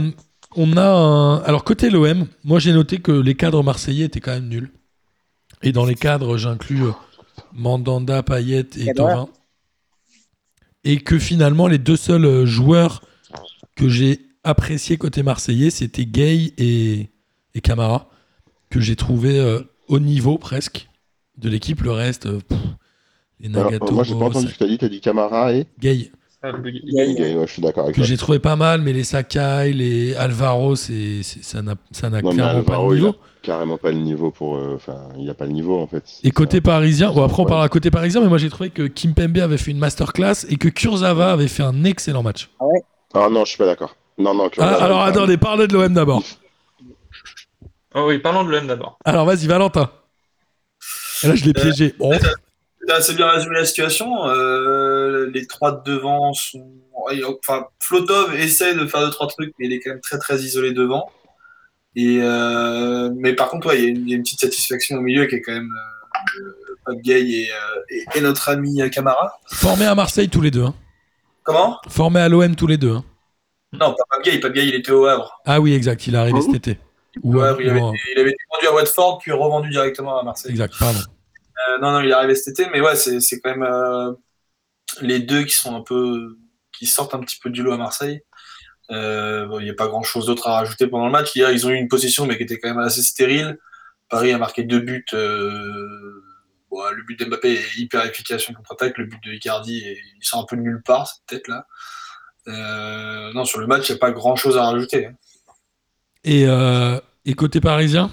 on 0.56 0.76
a 0.76 0.86
un... 0.88 1.38
alors 1.42 1.64
côté 1.64 1.90
l'OM, 1.90 2.26
moi 2.44 2.60
j'ai 2.60 2.72
noté 2.72 2.98
que 3.00 3.10
les 3.12 3.34
cadres 3.34 3.64
marseillais 3.64 4.04
étaient 4.06 4.20
quand 4.20 4.32
même 4.34 4.48
nuls. 4.48 4.70
Et 5.62 5.72
dans 5.72 5.84
les 5.84 5.96
cadres, 5.96 6.36
j'inclus 6.36 6.84
euh, 6.84 6.92
Mandanda, 7.52 8.22
Payet 8.22 8.66
et. 8.76 8.94
Thauvin. 8.94 9.28
Et 10.84 10.98
que 11.00 11.18
finalement, 11.18 11.66
les 11.68 11.78
deux 11.78 11.96
seuls 11.96 12.24
euh, 12.24 12.46
joueurs 12.46 13.02
que 13.76 13.88
j'ai 13.88 14.20
appréciés 14.44 14.96
côté 14.96 15.22
marseillais, 15.22 15.70
c'était 15.70 16.04
Gay 16.04 16.52
et, 16.58 17.08
et 17.54 17.60
Camara, 17.60 18.08
que 18.70 18.80
j'ai 18.80 18.96
trouvé 18.96 19.38
euh, 19.38 19.60
au 19.88 19.98
niveau 20.00 20.38
presque 20.38 20.88
de 21.38 21.48
l'équipe. 21.48 21.80
Le 21.82 21.92
reste, 21.92 22.26
euh, 22.26 22.40
pff, 22.48 22.58
les 23.40 23.48
Alors, 23.54 23.66
Nagatomo, 23.70 23.92
moi, 23.92 24.04
j'ai 24.04 24.14
pas 24.14 24.24
entendu 24.26 24.48
ce 24.48 24.54
que 24.54 24.58
t'as 24.58 24.66
dit. 24.68 24.78
T'as 24.78 24.88
dit 24.88 25.00
Camara 25.00 25.52
et. 25.54 25.66
Gay, 25.80 26.10
Ah, 26.42 26.50
le- 26.52 26.70
Gaï. 26.70 27.12
Ok, 27.12 27.18
ouais, 27.40 27.46
je 27.46 27.52
suis 27.52 27.62
d'accord 27.62 27.84
avec 27.84 27.94
que 27.94 28.00
toi. 28.00 28.06
j'ai 28.08 28.16
trouvé 28.16 28.38
pas 28.40 28.56
mal, 28.56 28.80
mais 28.82 28.92
les 28.92 29.04
Sakai, 29.04 29.72
les 29.72 30.14
Alvaro, 30.16 30.74
c'est, 30.74 31.22
c'est- 31.22 31.42
ça 31.44 31.62
n'a, 31.62 31.74
ça 31.92 32.10
n'a 32.10 32.20
Non, 32.20 32.30
clairement 32.30 32.62
pas 32.64 32.72
Alvaro, 32.74 32.90
de 32.90 32.96
il 32.96 33.00
niveau. 33.02 33.16
carrément 33.42 33.76
pas 33.78 33.92
le 33.92 33.98
niveau 33.98 34.30
pour. 34.32 34.56
euh, 34.56 34.74
Enfin, 34.74 35.08
il 35.18 35.30
a 35.30 35.34
pas 35.34 35.46
le 35.46 35.52
niveau 35.52 35.78
en 35.80 35.86
fait. 35.86 36.02
Et 36.24 36.30
côté 36.32 36.60
parisien, 36.60 37.12
bon 37.12 37.22
après 37.22 37.40
on 37.42 37.44
Ouais. 37.44 37.48
parlera 37.48 37.68
côté 37.68 37.90
parisien, 37.92 38.20
mais 38.20 38.28
moi 38.28 38.38
j'ai 38.38 38.48
trouvé 38.50 38.70
que 38.70 38.82
Kim 38.88 39.14
Pembe 39.14 39.38
avait 39.38 39.56
fait 39.56 39.70
une 39.70 39.78
masterclass 39.78 40.44
et 40.48 40.56
que 40.56 40.68
Kurzawa 40.68 41.30
avait 41.32 41.46
fait 41.48 41.62
un 41.62 41.84
excellent 41.84 42.22
match. 42.24 42.50
Ah 42.60 42.64
non, 43.14 43.44
je 43.44 43.50
suis 43.50 43.58
pas 43.58 43.66
d'accord. 43.66 43.94
Non, 44.18 44.34
non. 44.34 44.50
Ah, 44.58 44.84
alors 44.84 45.02
attendez, 45.02 45.36
parlez 45.36 45.66
de 45.66 45.72
l'OM 45.72 45.92
d'abord. 45.94 46.22
Oh 47.94 48.06
oui, 48.08 48.18
parlons 48.18 48.44
de 48.44 48.50
l'OM 48.50 48.66
d'abord. 48.66 48.98
Alors 49.04 49.26
vas-y, 49.26 49.46
Valentin. 49.46 49.90
Et 51.22 51.28
là 51.28 51.34
je 51.34 51.44
l'ai 51.44 51.52
piégé. 51.52 51.94
Bon, 51.98 52.10
T'as 52.88 52.96
assez 52.96 53.14
bien 53.14 53.28
résumé 53.28 53.54
la 53.56 53.64
situation. 53.64 54.26
Euh, 54.28 55.30
les 55.32 55.46
trois 55.46 55.70
de 55.72 55.82
devant 55.92 56.32
sont. 56.32 56.68
Enfin, 57.40 57.66
Flotov 57.80 58.34
essaie 58.34 58.74
de 58.74 58.86
faire 58.86 59.02
deux 59.02 59.10
trois 59.10 59.28
trucs, 59.28 59.54
mais 59.58 59.66
il 59.66 59.72
est 59.72 59.78
quand 59.80 59.90
même 59.90 60.00
très 60.00 60.18
très 60.18 60.38
isolé 60.40 60.72
devant. 60.72 61.10
Et 61.94 62.18
euh, 62.22 63.10
mais 63.16 63.34
par 63.34 63.50
contre, 63.50 63.68
ouais, 63.68 63.78
il 63.78 63.84
y, 63.84 63.86
a 63.86 63.90
une- 63.90 64.02
il 64.02 64.10
y 64.10 64.12
a 64.14 64.16
une 64.16 64.22
petite 64.22 64.40
satisfaction 64.40 64.96
au 64.98 65.00
milieu 65.00 65.26
qui 65.26 65.36
est 65.36 65.42
quand 65.42 65.52
même 65.52 65.70
euh, 66.40 66.74
Pape 66.86 66.96
Gay 67.02 67.20
et, 67.22 67.50
euh, 67.52 67.54
et- 67.90 68.18
et 68.18 68.20
notre 68.20 68.48
ami 68.48 68.82
euh, 68.82 68.88
Camara. 68.88 69.38
formés 69.52 69.84
à 69.86 69.94
Marseille 69.94 70.28
tous 70.28 70.40
les 70.40 70.50
deux. 70.50 70.64
hein. 70.64 70.74
Comment? 71.44 71.78
Formés 71.88 72.20
à 72.20 72.28
l'OM 72.28 72.54
tous 72.56 72.66
les 72.66 72.76
deux. 72.76 72.92
hein. 72.96 73.04
Non, 73.72 73.90
pas 73.94 74.04
Pape 74.10 74.22
Gay. 74.24 74.38
Pape 74.38 74.52
Gay, 74.52 74.66
il 74.68 74.74
était 74.74 74.92
au 74.92 75.06
Havre. 75.06 75.40
Ah 75.46 75.60
oui, 75.60 75.72
exact, 75.74 76.06
il 76.06 76.14
est 76.14 76.18
arrivé 76.18 76.38
Mhm. 76.38 76.42
cet 76.44 76.54
été. 76.54 76.78
Ou, 77.22 77.36
Au 77.36 77.40
Havre, 77.40 77.60
il, 77.60 77.70
avait, 77.70 77.80
ou, 77.80 77.92
il 78.14 78.20
avait 78.20 78.30
été 78.30 78.38
vendu 78.52 78.66
à 78.68 78.74
Watford, 78.74 79.18
puis 79.18 79.32
revendu 79.32 79.68
directement 79.70 80.18
à 80.18 80.22
Marseille. 80.22 80.50
exact, 80.52 80.74
pardon. 80.78 80.98
Euh, 80.98 81.78
non, 81.80 81.92
non, 81.92 82.00
il 82.00 82.08
est 82.10 82.12
arrivé 82.12 82.34
cet 82.34 82.58
été, 82.58 82.70
mais 82.72 82.80
ouais, 82.80 82.94
c'est 82.96 83.40
quand 83.40 83.50
même 83.50 83.62
euh, 83.62 84.12
les 85.00 85.20
deux 85.20 85.44
qui 85.44 85.54
sont 85.54 85.74
un 85.76 85.82
peu. 85.82 86.36
qui 86.76 86.86
sortent 86.86 87.14
un 87.14 87.20
petit 87.20 87.38
peu 87.42 87.50
du 87.50 87.62
lot 87.62 87.72
à 87.72 87.76
Marseille. 87.76 88.22
Euh, 88.90 89.46
bon, 89.46 89.60
Il 89.60 89.64
n'y 89.64 89.70
a 89.70 89.74
pas 89.74 89.86
grand 89.88 90.02
chose 90.02 90.26
d'autre 90.26 90.48
à 90.48 90.54
rajouter 90.54 90.86
pendant 90.86 91.06
le 91.06 91.12
match. 91.12 91.34
Hier, 91.36 91.50
ils 91.50 91.66
ont 91.66 91.70
eu 91.70 91.76
une 91.76 91.88
possession, 91.88 92.26
mais 92.26 92.36
qui 92.36 92.42
était 92.42 92.58
quand 92.58 92.68
même 92.68 92.78
assez 92.78 93.02
stérile. 93.02 93.58
Paris 94.08 94.32
a 94.32 94.38
marqué 94.38 94.62
deux 94.64 94.80
buts. 94.80 95.04
Bon, 96.72 96.90
le 96.90 97.04
but 97.04 97.18
d'Mbappé 97.20 97.52
est 97.54 97.76
hyper 97.76 98.04
efficace 98.06 98.48
en 98.50 98.54
contre-attaque. 98.54 98.98
Le 98.98 99.06
but 99.06 99.22
de 99.24 99.32
Icardi, 99.32 99.78
est- 99.80 100.00
il 100.18 100.24
sort 100.24 100.40
un 100.40 100.46
peu 100.46 100.56
de 100.56 100.62
nulle 100.62 100.82
part, 100.82 101.06
cette 101.06 101.26
tête-là. 101.26 101.66
Euh, 102.48 103.32
non, 103.34 103.44
sur 103.44 103.60
le 103.60 103.68
match, 103.68 103.88
il 103.88 103.92
n'y 103.92 103.96
a 103.96 104.00
pas 104.00 104.12
grand 104.12 104.36
chose 104.36 104.56
à 104.56 104.64
rajouter. 104.64 105.06
hein. 105.06 105.14
Et, 106.24 106.46
euh, 106.46 106.98
et 107.24 107.34
côté 107.34 107.60
parisien? 107.60 108.10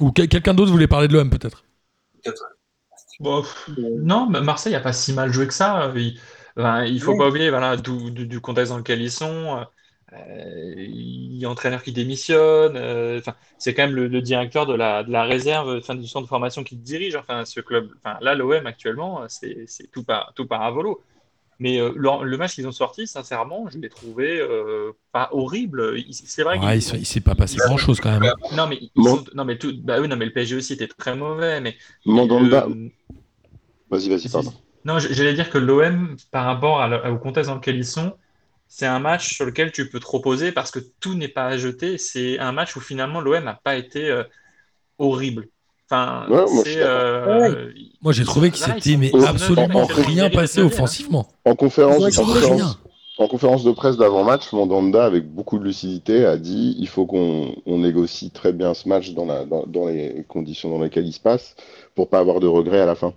Ou 0.00 0.12
quel- 0.12 0.28
quelqu'un 0.28 0.54
d'autre 0.54 0.72
voulait 0.72 0.88
parler 0.88 1.08
de 1.08 1.14
l'OM 1.14 1.30
peut-être? 1.30 1.64
Bon, 3.20 3.42
pff, 3.42 3.68
non, 3.78 4.28
mais 4.28 4.40
Marseille 4.40 4.72
n'a 4.72 4.80
pas 4.80 4.92
si 4.92 5.12
mal 5.12 5.32
joué 5.32 5.46
que 5.46 5.54
ça. 5.54 5.92
Il, 5.96 6.18
il 6.56 7.00
faut 7.02 7.16
pas 7.16 7.28
oublier 7.28 7.50
voilà, 7.50 7.76
du, 7.76 8.10
du- 8.10 8.26
du 8.26 8.40
contexte 8.40 8.70
dans 8.72 8.78
lequel 8.78 9.00
ils 9.02 9.12
sont. 9.12 9.64
Euh, 10.12 10.74
il 10.76 11.36
y 11.38 11.44
a 11.44 11.48
un 11.48 11.52
entraîneur 11.52 11.82
qui 11.82 11.92
démissionne. 11.92 12.76
euh, 12.76 13.18
enfin, 13.18 13.34
c'est 13.58 13.74
quand 13.74 13.84
même 13.86 13.94
le, 13.96 14.08
le 14.08 14.20
directeur 14.22 14.66
de 14.66 14.74
la, 14.74 15.04
de 15.04 15.10
la 15.10 15.24
réserve, 15.24 15.78
enfin, 15.78 15.94
du 15.94 16.06
centre 16.06 16.24
de 16.24 16.28
formation 16.28 16.64
qui 16.64 16.76
dirige 16.76 17.16
enfin, 17.16 17.44
ce 17.46 17.60
club. 17.60 17.90
Enfin, 18.04 18.18
là, 18.20 18.34
l'OM 18.34 18.66
actuellement, 18.66 19.24
c'est 19.28 19.64
c'est 19.66 19.90
tout 19.90 20.04
par, 20.04 20.32
tout 20.34 20.46
par 20.46 20.62
un 20.62 20.70
volo. 20.70 21.02
Mais 21.58 21.80
euh, 21.80 21.92
le, 21.94 22.24
le 22.24 22.36
match 22.36 22.54
qu'ils 22.54 22.66
ont 22.66 22.72
sorti, 22.72 23.06
sincèrement, 23.06 23.68
je 23.70 23.78
l'ai 23.78 23.88
trouvé 23.88 24.40
euh, 24.40 24.92
pas 25.12 25.28
horrible. 25.32 25.94
Il- 25.96 26.12
C'est 26.14 26.42
vrai 26.42 26.58
Ouais, 26.58 26.78
qu'ils- 26.78 26.88
il, 26.90 26.94
s- 26.94 26.94
il 26.98 27.06
s'est 27.06 27.20
pas 27.20 27.34
passé 27.34 27.56
grand 27.58 27.76
chose 27.76 28.00
quand 28.00 28.18
même. 28.18 28.32
non, 28.56 28.66
mais 28.66 28.78
ils 28.80 28.90
Bon. 28.96 29.16
sont- 29.16 29.24
non, 29.34 29.44
mais 29.44 29.58
tout, 29.58 29.72
bah 29.82 30.00
oui, 30.00 30.08
non, 30.08 30.16
mais 30.16 30.26
le 30.26 30.32
PSG 30.32 30.56
aussi 30.56 30.72
était 30.74 30.88
très 30.88 31.14
mauvais. 31.16 31.60
Mais 31.60 31.76
Mandanda. 32.06 32.66
le- 32.66 32.90
Vas-y, 33.90 34.08
vas-y, 34.08 34.28
pardon. 34.28 34.52
non, 34.84 34.98
j'allais 34.98 35.34
dire 35.34 35.50
que 35.50 35.58
l'OM, 35.58 36.16
par 36.32 36.44
rapport 36.46 36.80
à 36.80 36.88
la- 36.88 37.12
au 37.12 37.18
contexte 37.18 37.48
dans 37.48 37.56
lequel 37.56 37.76
ils 37.76 37.86
sont, 37.86 38.16
c'est 38.74 38.86
un 38.86 39.00
match 39.00 39.34
sur 39.34 39.44
lequel 39.44 39.70
tu 39.70 39.90
peux 39.90 40.00
te 40.00 40.06
reposer 40.06 40.50
parce 40.50 40.70
que 40.70 40.78
tout 40.98 41.12
n'est 41.14 41.28
pas 41.28 41.44
à 41.44 41.58
jeter. 41.58 41.98
C'est 41.98 42.38
un 42.38 42.52
match 42.52 42.74
où 42.74 42.80
finalement 42.80 43.20
l'OM 43.20 43.44
n'a 43.44 43.60
pas 43.62 43.76
été 43.76 44.08
euh, 44.10 44.24
horrible. 44.98 45.48
Enfin, 45.90 46.24
Ouais, 46.30 46.44
moi, 46.50 46.62
euh, 46.66 47.70
j'ai 48.12 48.24
trouvé 48.24 48.50
que 48.50 48.56
c'était 48.56 48.96
mais 48.96 49.12
absolument 49.26 49.80
en- 49.80 49.82
en- 49.82 49.86
rien 49.86 50.30
passé 50.30 50.62
en- 50.62 50.66
offensivement. 50.68 51.28
En 51.44 51.54
conférence, 51.54 52.02
en 52.02 52.08
de 52.08 52.16
conférence, 52.16 52.60
Rien. 52.62 52.76
en 53.18 53.28
conférence 53.28 53.62
de 53.62 53.72
presse 53.72 53.98
d'avant-match, 53.98 54.50
Mandanda, 54.54 55.04
avec 55.04 55.28
beaucoup 55.30 55.58
de 55.58 55.64
lucidité, 55.64 56.24
a 56.24 56.38
dit 56.38 56.74
il 56.78 56.88
faut 56.88 57.04
qu'on 57.04 57.54
on 57.66 57.76
négocie 57.76 58.30
très 58.30 58.54
bien 58.54 58.72
ce 58.72 58.88
match 58.88 59.10
dans, 59.10 59.26
la, 59.26 59.44
dans, 59.44 59.66
dans 59.66 59.86
les 59.88 60.24
conditions 60.28 60.70
dans 60.70 60.82
lesquelles 60.82 61.06
il 61.06 61.12
se 61.12 61.20
passe 61.20 61.56
pour 61.94 62.08
pas 62.08 62.20
avoir 62.20 62.40
de 62.40 62.46
regrets 62.46 62.80
à 62.80 62.86
la 62.86 62.94
fin. 62.94 63.12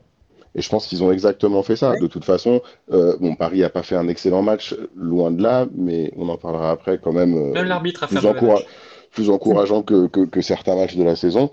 Et 0.56 0.62
je 0.62 0.70
pense 0.70 0.88
qu'ils 0.88 1.03
ont 1.03 1.12
exactement 1.12 1.62
fait 1.64 1.76
ça. 1.76 1.95
De 1.97 2.08
toute 2.08 2.24
façon, 2.26 2.62
euh, 2.93 3.16
bon, 3.20 3.36
Paris 3.36 3.64
a 3.64 3.70
pas 3.70 3.84
fait 3.84 3.95
un 3.95 4.08
excellent 4.08 4.41
match, 4.41 4.74
loin 4.95 5.30
de 5.32 5.41
là, 5.43 5.68
mais 5.76 6.12
on 6.16 6.30
en 6.30 6.38
parlera 6.38 6.72
après 6.72 6.97
quand 6.97 7.12
même. 7.12 7.36
euh, 7.36 7.51
Même 7.53 7.68
l'arbitre 7.68 8.03
a 8.03 8.08
fait 8.08 8.18
un 8.18 8.32
encoura- 8.32 8.53
match. 8.56 8.66
plus 9.12 9.30
encourageant 9.30 9.82
que, 9.84 10.08
que, 10.08 10.22
que 10.26 10.41
certains 10.41 10.76
matchs 10.76 10.95
de 10.95 11.03
la 11.03 11.16
saison. 11.16 11.49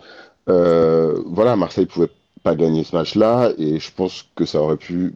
Euh, 0.48 1.20
voilà, 1.26 1.56
Marseille 1.56 1.86
pouvait 1.86 2.08
pas 2.42 2.54
gagner 2.54 2.82
ce 2.84 2.94
match-là 2.96 3.52
et 3.58 3.78
je 3.78 3.92
pense 3.94 4.24
que 4.34 4.44
ça 4.44 4.60
aurait 4.60 4.76
pu 4.76 5.14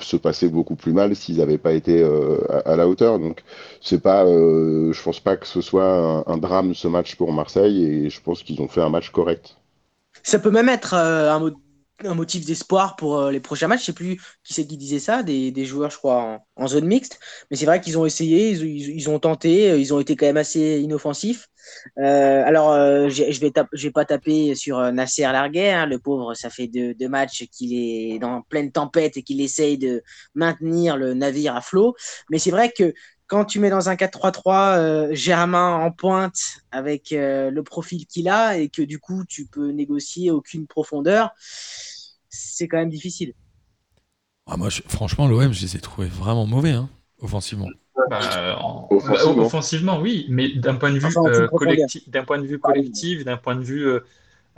se 0.00 0.16
passer 0.16 0.48
beaucoup 0.48 0.74
plus 0.74 0.92
mal 0.92 1.14
s'ils 1.14 1.36
n'avaient 1.38 1.58
pas 1.58 1.72
été 1.72 2.02
euh, 2.02 2.38
à, 2.50 2.72
à 2.72 2.76
la 2.76 2.88
hauteur. 2.88 3.18
Donc, 3.20 3.42
c'est 3.80 4.00
pas, 4.02 4.24
euh, 4.24 4.92
je 4.92 5.02
pense 5.02 5.20
pas 5.20 5.36
que 5.36 5.46
ce 5.46 5.60
soit 5.60 5.84
un, 5.86 6.24
un 6.26 6.36
drame 6.38 6.74
ce 6.74 6.88
match 6.88 7.14
pour 7.14 7.32
Marseille 7.32 7.84
et 7.84 8.10
je 8.10 8.20
pense 8.20 8.42
qu'ils 8.42 8.60
ont 8.60 8.66
fait 8.68 8.80
un 8.80 8.88
match 8.88 9.10
correct. 9.10 9.56
Ça 10.24 10.40
peut 10.40 10.50
même 10.50 10.68
être 10.68 10.94
euh, 10.94 11.30
un, 11.32 11.38
mo- 11.38 11.50
un 12.04 12.14
motif 12.14 12.44
d'espoir 12.44 12.96
pour 12.96 13.18
euh, 13.18 13.30
les 13.30 13.40
prochains 13.40 13.68
matchs. 13.68 13.80
Je 13.80 13.86
sais 13.86 13.92
plus 13.92 14.16
qui 14.44 14.54
c'est 14.54 14.66
qui 14.66 14.76
disait 14.76 14.98
ça, 14.98 15.22
des, 15.22 15.50
des 15.50 15.64
joueurs, 15.64 15.90
je 15.90 15.96
crois, 15.98 16.40
en, 16.56 16.66
zone 16.68 16.86
mixte. 16.86 17.18
Mais 17.50 17.56
c'est 17.56 17.66
vrai 17.66 17.80
qu'ils 17.80 17.98
ont 17.98 18.06
essayé, 18.06 18.50
ils, 18.50 18.62
ils- 18.64 18.90
ils 18.96 19.10
ont 19.10 19.18
tenté, 19.18 19.70
euh, 19.70 19.78
ils 19.78 19.94
ont 19.94 20.00
été 20.00 20.16
quand 20.16 20.26
même 20.26 20.36
assez 20.36 20.80
inoffensifs. 20.80 21.48
Euh, 21.98 22.42
alors, 22.44 22.70
euh, 22.72 23.08
je 23.08 23.24
vais 23.40 23.52
je 23.72 23.82
vais 23.86 23.90
pas 23.92 24.04
taper 24.04 24.54
sur 24.54 24.78
euh, 24.78 24.90
Nasser 24.92 25.22
Larguet, 25.22 25.70
hein, 25.70 25.86
le 25.86 25.98
pauvre. 25.98 26.34
Ça 26.34 26.50
fait 26.50 26.66
deux, 26.68 26.94
deux 26.94 27.08
matchs 27.08 27.44
qu'il 27.50 27.72
est 27.74 28.18
dans 28.18 28.42
pleine 28.42 28.72
tempête 28.72 29.16
et 29.16 29.22
qu'il 29.22 29.40
essaye 29.40 29.78
de 29.78 30.02
maintenir 30.34 30.96
le 30.96 31.14
navire 31.14 31.56
à 31.56 31.60
flot. 31.60 31.94
Mais 32.30 32.38
c'est 32.38 32.50
vrai 32.50 32.70
que 32.76 32.92
quand 33.26 33.44
tu 33.44 33.60
mets 33.60 33.70
dans 33.70 33.88
un 33.88 33.96
4-3-3 33.96 34.76
euh, 34.78 35.08
Germain 35.14 35.74
en 35.76 35.90
pointe 35.90 36.38
avec 36.70 37.12
euh, 37.12 37.50
le 37.50 37.62
profil 37.62 38.06
qu'il 38.06 38.28
a 38.28 38.56
et 38.58 38.68
que 38.68 38.82
du 38.82 38.98
coup 39.00 39.24
tu 39.26 39.46
peux 39.46 39.70
négocier 39.70 40.30
aucune 40.30 40.66
profondeur, 40.66 41.30
c'est 42.28 42.68
quand 42.68 42.78
même 42.78 42.90
difficile. 42.90 43.34
Ah, 44.46 44.56
moi, 44.56 44.68
je- 44.70 44.82
franchement, 44.88 45.26
l'OM, 45.26 45.52
je 45.52 45.62
les 45.62 45.76
ai 45.76 45.80
trouvés 45.80 46.08
vraiment 46.08 46.46
mauvais, 46.46 46.70
hein, 46.72 46.88
offensivement. 47.20 47.68
Bah, 48.06 48.56
en- 48.60 48.86
Offensivement. 48.90 49.32
bah, 49.42 49.42
offensivement, 49.42 50.00
oui, 50.00 50.26
mais 50.28 50.48
d'un 50.50 50.76
point 50.76 50.92
de 50.92 50.98
vue 50.98 51.08
Enfin, 51.08 51.20
euh, 51.26 51.48
collectif, 51.48 52.08
d'un 52.08 52.24
point 52.24 52.38
de 52.38 52.46
vue 52.46 52.58
collectif, 52.60 53.24
d'un 53.24 53.36
point 53.36 53.56
de 53.56 53.62
vue, 53.64 53.84
euh, 53.86 54.00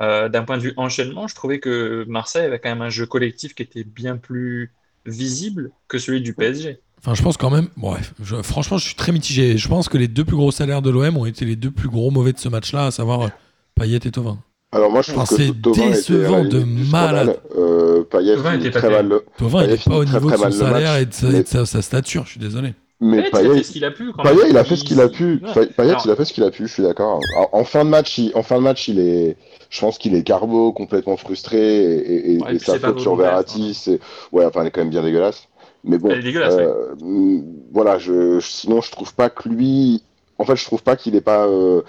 euh, 0.00 0.28
d'un 0.28 0.44
point 0.44 0.58
de 0.58 0.62
vue 0.62 0.74
enchaînement, 0.78 1.28
je 1.28 1.34
trouvais 1.34 1.60
que 1.60 2.04
Marseille 2.08 2.46
avait 2.46 2.58
quand 2.60 2.70
même 2.70 2.82
un 2.82 2.90
jeu 2.90 3.06
collectif 3.06 3.54
qui 3.54 3.62
était 3.62 3.84
bien 3.84 4.16
plus 4.18 4.74
visible 5.06 5.72
que 5.88 5.98
celui 5.98 6.22
du 6.22 6.34
PSG. 6.34 6.80
Enfin, 7.00 7.14
je 7.14 7.22
pense 7.22 7.36
quand 7.36 7.50
même. 7.50 7.68
Bref, 7.76 8.12
je- 8.22 8.42
franchement, 8.42 8.76
je 8.78 8.84
suis 8.86 8.94
très 8.94 9.12
mitigé. 9.12 9.56
Je 9.56 9.68
pense 9.68 9.88
que 9.88 9.96
les 9.98 10.08
deux 10.08 10.24
plus 10.24 10.36
gros 10.36 10.50
salaires 10.50 10.82
de 10.82 10.90
l'OM 10.90 11.16
ont 11.16 11.26
été 11.26 11.44
les 11.44 11.56
deux 11.56 11.70
plus 11.70 11.88
gros 11.88 12.10
mauvais 12.10 12.32
de 12.32 12.38
ce 12.38 12.48
match-là, 12.48 12.86
à 12.86 12.90
savoir 12.90 13.22
euh, 13.22 13.28
Payet 13.74 13.96
et 14.04 14.10
Tovin. 14.10 14.38
Alors 14.72 14.90
moi, 14.90 15.00
je 15.02 15.12
trouve 15.12 15.24
c'est 15.26 15.36
que 15.50 15.68
était 15.70 15.80
la 15.88 15.96
décevant 15.96 16.44
de 16.44 16.64
malade. 16.90 17.38
Euh, 17.56 18.02
Payet 18.04 18.34
était 18.34 18.70
pas 18.70 18.78
très 18.80 18.90
mal. 18.90 19.12
Tovin, 19.38 19.66
n'est 19.66 19.76
pas 19.76 19.96
au 19.96 20.04
très, 20.04 20.14
niveau 20.18 20.30
de 20.30 20.36
son 20.36 20.50
salaire 20.50 20.92
match, 20.92 21.02
et 21.02 21.06
de, 21.06 21.12
sa, 21.14 21.26
mais- 21.28 21.38
et 21.38 21.42
de 21.42 21.48
sa- 21.48 21.66
sa 21.66 21.82
stature, 21.82 22.24
je 22.26 22.30
suis 22.32 22.40
désolé. 22.40 22.74
Mais 23.00 23.30
Payet, 23.30 23.30
il 23.30 23.36
a 23.36 23.40
Payet, 23.40 23.54
fait 23.58 23.62
ce 23.64 23.72
qu'il 23.72 23.84
a 23.84 23.90
pu 23.92 24.12
quand 24.12 24.22
Payet, 24.24 24.34
même. 24.36 24.46
il 24.50 24.56
a 24.58 24.64
fait 24.64 24.76
ce 24.76 24.84
qu'il 24.84 25.00
a 25.00 25.08
pu. 25.08 25.40
Ouais. 25.56 25.66
Payet, 25.68 25.90
Alors- 25.90 26.02
il 26.04 26.10
a 26.10 26.16
fait 26.16 26.24
ce 26.24 26.32
qu'il 26.34 26.42
a 26.42 26.50
pu, 26.50 26.66
je 26.66 26.72
suis 26.72 26.82
d'accord. 26.82 27.20
En, 27.52 27.64
fin 27.64 27.84
de 27.84 27.90
match, 27.90 28.18
il, 28.18 28.32
en 28.34 28.42
fin 28.42 28.56
de 28.56 28.62
match, 28.62 28.88
il 28.88 28.98
est, 28.98 29.36
je 29.70 29.80
pense 29.80 29.96
qu'il 29.98 30.14
est 30.16 30.22
carbo, 30.24 30.72
complètement 30.72 31.16
frustré, 31.16 31.58
et, 31.58 31.94
et- 31.94 32.32
et- 32.34 32.38
Ouais, 32.38 32.52
et 32.52 32.54
et 32.56 32.58
puis 32.58 32.66
sa 32.66 32.78
faute 32.78 32.98
sur 33.00 33.14
Verratti, 33.14 33.72
c'est, 33.72 34.00
ouais, 34.32 34.44
enfin, 34.44 34.62
elle 34.62 34.66
est 34.66 34.70
quand 34.72 34.80
même 34.80 34.90
bien 34.90 35.02
dégueulasse. 35.02 35.48
Mais 35.84 35.98
bon, 35.98 36.10
Elle 36.10 36.18
est 36.18 36.22
dégueulasse, 36.22 36.54
euh, 36.58 36.94
mm, 37.00 37.42
voilà, 37.72 37.98
je, 37.98 38.40
sinon 38.40 38.80
je 38.80 38.90
trouve 38.90 39.14
pas 39.14 39.30
que 39.30 39.48
lui. 39.48 40.02
En 40.38 40.44
fait, 40.44 40.56
je 40.56 40.64
trouve 40.64 40.82
pas 40.82 40.96
qu'il 40.96 41.14
ait 41.16 41.20
pas 41.20 41.46
euh, 41.46 41.82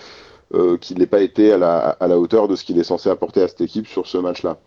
euh, 0.54 0.78
qu'il 0.78 0.98
n'ait 1.00 1.08
pas 1.08 1.22
été 1.22 1.54
à 1.54 1.58
la, 1.58 1.78
à 2.00 2.08
la 2.08 2.18
hauteur 2.18 2.48
de 2.48 2.56
ce 2.56 2.64
qu'il 2.64 2.80
est 2.80 2.84
censé 2.84 3.10
apporter 3.10 3.42
à 3.42 3.48
cette 3.48 3.62
équipe 3.62 3.88
sur 3.88 4.08
ce 4.08 4.18
match-là. 4.18 4.58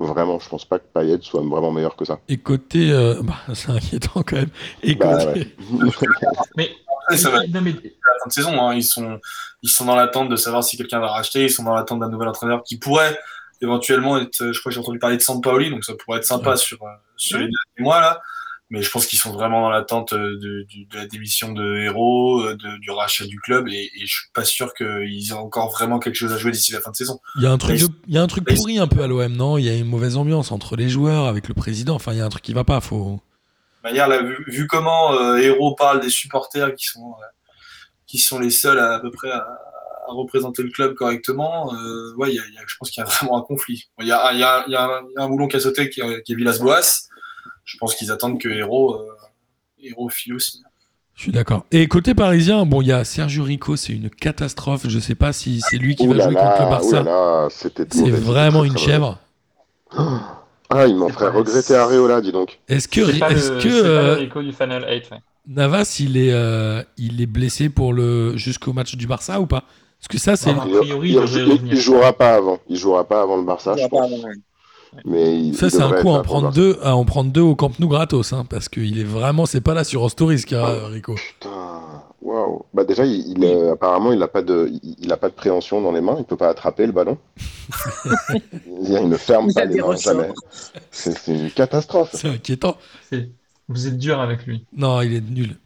Vraiment, 0.00 0.40
je 0.40 0.48
pense 0.48 0.64
pas 0.64 0.80
que 0.80 0.84
Payet 0.92 1.18
soit 1.22 1.40
vraiment 1.42 1.70
meilleur 1.70 1.94
que 1.94 2.04
ça. 2.04 2.18
Et 2.28 2.36
côté. 2.38 2.90
euh, 2.90 3.20
bah, 3.22 3.36
c'est 3.54 3.70
inquiétant 3.70 4.22
quand 4.26 4.36
même. 4.36 4.50
Et 4.82 4.94
Bah, 4.96 5.18
côté. 5.24 5.52
Après, 7.06 7.16
ça 7.18 7.30
va 7.30 7.40
mais 7.40 7.58
à 7.58 7.62
la 7.62 8.18
fin 8.22 8.26
de 8.28 8.32
saison. 8.32 8.60
hein. 8.60 8.74
Ils, 8.74 8.82
sont, 8.82 9.20
ils 9.62 9.68
sont 9.68 9.84
dans 9.84 9.94
l'attente 9.94 10.28
de 10.30 10.36
savoir 10.36 10.64
si 10.64 10.76
quelqu'un 10.76 11.00
va 11.00 11.08
racheter. 11.08 11.44
Ils 11.44 11.50
sont 11.50 11.62
dans 11.62 11.74
l'attente 11.74 12.00
d'un 12.00 12.08
nouvel 12.08 12.28
entraîneur 12.28 12.62
qui 12.64 12.78
pourrait 12.78 13.18
éventuellement 13.60 14.18
être. 14.18 14.52
Je 14.52 14.58
crois 14.58 14.70
que 14.70 14.74
j'ai 14.74 14.80
entendu 14.80 14.98
parler 14.98 15.16
de 15.16 15.22
Sampaoli, 15.22 15.70
donc 15.70 15.84
ça 15.84 15.92
pourrait 15.94 16.18
être 16.18 16.24
sympa 16.24 16.50
Ouais. 16.50 16.56
sur, 16.56 16.82
euh, 16.82 16.88
sur 17.16 17.38
les 17.38 17.44
derniers 17.44 17.80
mois 17.80 18.00
là. 18.00 18.20
Mais 18.74 18.82
je 18.82 18.90
pense 18.90 19.06
qu'ils 19.06 19.20
sont 19.20 19.32
vraiment 19.32 19.60
dans 19.60 19.70
l'attente 19.70 20.14
euh, 20.14 20.36
de, 20.40 20.66
la 20.94 21.06
démission 21.06 21.52
de 21.52 21.76
Héros, 21.84 22.40
euh, 22.42 22.56
de- 22.56 22.80
du 22.80 22.90
rachat 22.90 23.24
du 23.24 23.38
club, 23.38 23.68
et, 23.68 23.84
et 23.84 24.00
je 24.06 24.12
suis 24.12 24.28
pas 24.34 24.44
sûr 24.44 24.74
qu'ils 24.74 25.28
aient 25.30 25.32
encore 25.32 25.70
vraiment 25.70 26.00
quelque 26.00 26.16
chose 26.16 26.32
à 26.32 26.38
jouer 26.38 26.50
d'ici 26.50 26.72
la 26.72 26.80
fin 26.80 26.90
de 26.90 26.96
saison. 26.96 27.20
Il 27.36 27.42
y 27.44 27.46
a 27.46 27.52
un 27.52 27.58
truc, 27.58 27.78
de- 27.78 27.86
il 28.08 28.14
y 28.14 28.18
a 28.18 28.22
un 28.22 28.26
truc 28.26 28.44
pourri 28.52 28.78
un 28.78 28.88
peu 28.88 29.00
à 29.02 29.06
l'OM, 29.06 29.32
non? 29.32 29.58
Il 29.58 29.64
y 29.64 29.68
a 29.70 29.74
une 29.76 29.86
mauvaise 29.86 30.16
ambiance 30.16 30.50
entre 30.50 30.74
les 30.74 30.88
joueurs, 30.88 31.26
avec 31.26 31.46
le 31.46 31.54
président. 31.54 31.94
Enfin, 31.94 32.12
il 32.14 32.18
y 32.18 32.20
a 32.20 32.24
un 32.24 32.28
truc 32.30 32.42
qui 32.42 32.52
va 32.52 32.64
pas. 32.64 32.80
Faut. 32.80 33.20
Manière, 33.84 34.08
là, 34.08 34.20
vu, 34.22 34.44
vu 34.48 34.66
comment 34.66 35.12
euh, 35.14 35.36
Héros 35.36 35.76
parle 35.76 36.00
des 36.00 36.10
supporters 36.10 36.74
qui 36.74 36.86
sont, 36.86 37.12
euh, 37.20 37.24
qui 38.08 38.18
sont 38.18 38.40
les 38.40 38.50
seuls 38.50 38.80
à, 38.80 38.94
à 38.94 38.98
peu 38.98 39.10
près 39.12 39.30
à, 39.30 39.38
à 40.08 40.12
représenter 40.12 40.62
le 40.64 40.70
club 40.70 40.94
correctement, 40.94 41.72
euh, 41.74 42.14
ouais, 42.16 42.34
y 42.34 42.38
a- 42.38 42.42
y 42.42 42.58
a- 42.58 42.62
je 42.66 42.74
pense 42.78 42.90
qu'il 42.90 43.02
y 43.02 43.06
a 43.06 43.08
vraiment 43.08 43.38
un 43.38 43.42
conflit. 43.42 43.84
Il 44.00 44.06
y 44.06 44.12
a, 44.12 44.32
y 44.32 44.42
un, 45.22 45.28
moulon 45.28 45.46
qui 45.46 45.56
a 45.56 45.60
sauté 45.60 45.88
qui, 45.90 46.00
est- 46.00 46.22
qui 46.24 46.32
est 46.32 46.36
Villas-Boas. 46.36 47.08
Je 47.64 47.78
pense 47.78 47.94
qu'ils 47.94 48.10
attendent 48.10 48.38
que 48.40 48.48
Héros, 48.48 48.96
euh, 48.96 50.08
file 50.10 50.34
aussi. 50.34 50.62
Je 51.14 51.22
suis 51.22 51.32
d'accord. 51.32 51.64
Et 51.70 51.86
côté 51.86 52.14
parisien, 52.14 52.66
bon, 52.66 52.82
il 52.82 52.88
y 52.88 52.92
a 52.92 53.04
Sergio 53.04 53.44
Rico, 53.44 53.76
c'est 53.76 53.92
une 53.92 54.10
catastrophe. 54.10 54.86
Je 54.88 54.98
sais 54.98 55.14
pas 55.14 55.32
si 55.32 55.60
c'est 55.60 55.76
lui 55.76 55.94
qui 55.94 56.06
va 56.06 56.14
jouer 56.14 56.34
contre 56.34 56.62
le 56.62 56.70
Barça. 56.70 57.48
C'est 57.90 58.10
vraiment 58.10 58.64
une 58.64 58.78
chèvre. 58.78 59.18
Ah, 60.70 60.86
il 60.86 60.96
m'en 60.96 61.08
ferait 61.10 61.28
regretter 61.28 61.76
Areola, 61.76 62.20
dis 62.22 62.32
donc. 62.32 62.58
Est-ce 62.68 62.88
que, 62.88 63.00
est-ce 63.02 63.50
que 63.62 63.68
euh, 63.68 64.14
Rico 64.14 64.42
du 64.42 64.52
Final 64.52 64.82
8. 64.90 65.10
ouais. 65.12 65.18
Navas, 65.46 65.98
il 66.00 66.16
est, 66.16 66.32
euh, 66.32 66.82
il 66.96 67.20
est 67.20 67.26
blessé 67.26 67.68
pour 67.68 67.92
le 67.92 68.36
jusqu'au 68.36 68.72
match 68.72 68.96
du 68.96 69.06
Barça 69.06 69.40
ou 69.40 69.46
pas? 69.46 69.62
Parce 70.00 70.08
que 70.08 70.18
ça, 70.18 70.36
c'est. 70.36 70.50
Ah, 70.50 70.62
a 70.62 70.66
priori, 70.66 71.10
il 71.10 71.14
il, 71.14 71.20
devrait 71.20 71.40
il- 71.40 71.52
revenir. 71.52 71.74
il 71.74 71.78
jouera 71.80 72.12
pas 72.14 72.34
avant. 72.34 72.58
Il 72.68 72.76
jouera 72.76 73.06
pas 73.06 73.20
avant 73.22 73.36
le 73.36 73.44
Barça, 73.44 73.76
je 73.76 73.86
pense. 73.86 74.10
Mais 75.04 75.38
il, 75.38 75.56
Ça, 75.56 75.70
c'est 75.70 75.82
un 75.82 75.92
coup 75.92 76.10
à 76.10 76.18
en 76.18 76.22
prendre 76.22 76.50
deux, 76.50 76.78
à 76.82 76.96
en 76.96 77.04
prendre 77.04 77.30
deux 77.30 77.40
au 77.40 77.54
Camp 77.54 77.78
Nou 77.78 77.88
gratos, 77.88 78.32
hein, 78.32 78.44
parce 78.48 78.68
qu'il 78.68 78.98
est 78.98 79.04
vraiment, 79.04 79.46
c'est 79.46 79.60
pas 79.60 79.74
l'assurance 79.74 80.14
touriste 80.16 80.46
qui 80.46 80.54
a 80.54 80.86
Rico. 80.86 81.14
Putain, 81.14 81.80
waouh. 82.22 82.64
Bah 82.72 82.84
déjà, 82.84 83.04
il, 83.04 83.36
il, 83.36 83.44
euh, 83.44 83.72
apparemment, 83.72 84.12
il 84.12 84.22
a 84.22 84.28
pas 84.28 84.42
de, 84.42 84.70
il, 84.82 84.96
il 84.98 85.12
a 85.12 85.16
pas 85.16 85.28
de 85.28 85.34
préhension 85.34 85.80
dans 85.80 85.92
les 85.92 86.00
mains. 86.00 86.16
Il 86.18 86.24
peut 86.24 86.36
pas 86.36 86.48
attraper 86.48 86.86
le 86.86 86.92
ballon. 86.92 87.18
il 88.66 89.08
ne 89.08 89.16
ferme 89.16 89.48
Il 89.50 89.54
pas 89.54 89.62
a 89.62 89.64
les 89.64 89.80
mains 89.80 89.96
jamais. 89.96 90.28
C'est 90.90 91.26
une 91.28 91.50
catastrophe. 91.50 92.10
C'est 92.12 92.28
inquiétant. 92.28 92.76
Vous 93.68 93.86
êtes 93.86 93.98
dur 93.98 94.20
avec 94.20 94.46
lui. 94.46 94.64
Non, 94.76 95.00
il 95.00 95.14
est 95.14 95.20
nul. 95.20 95.56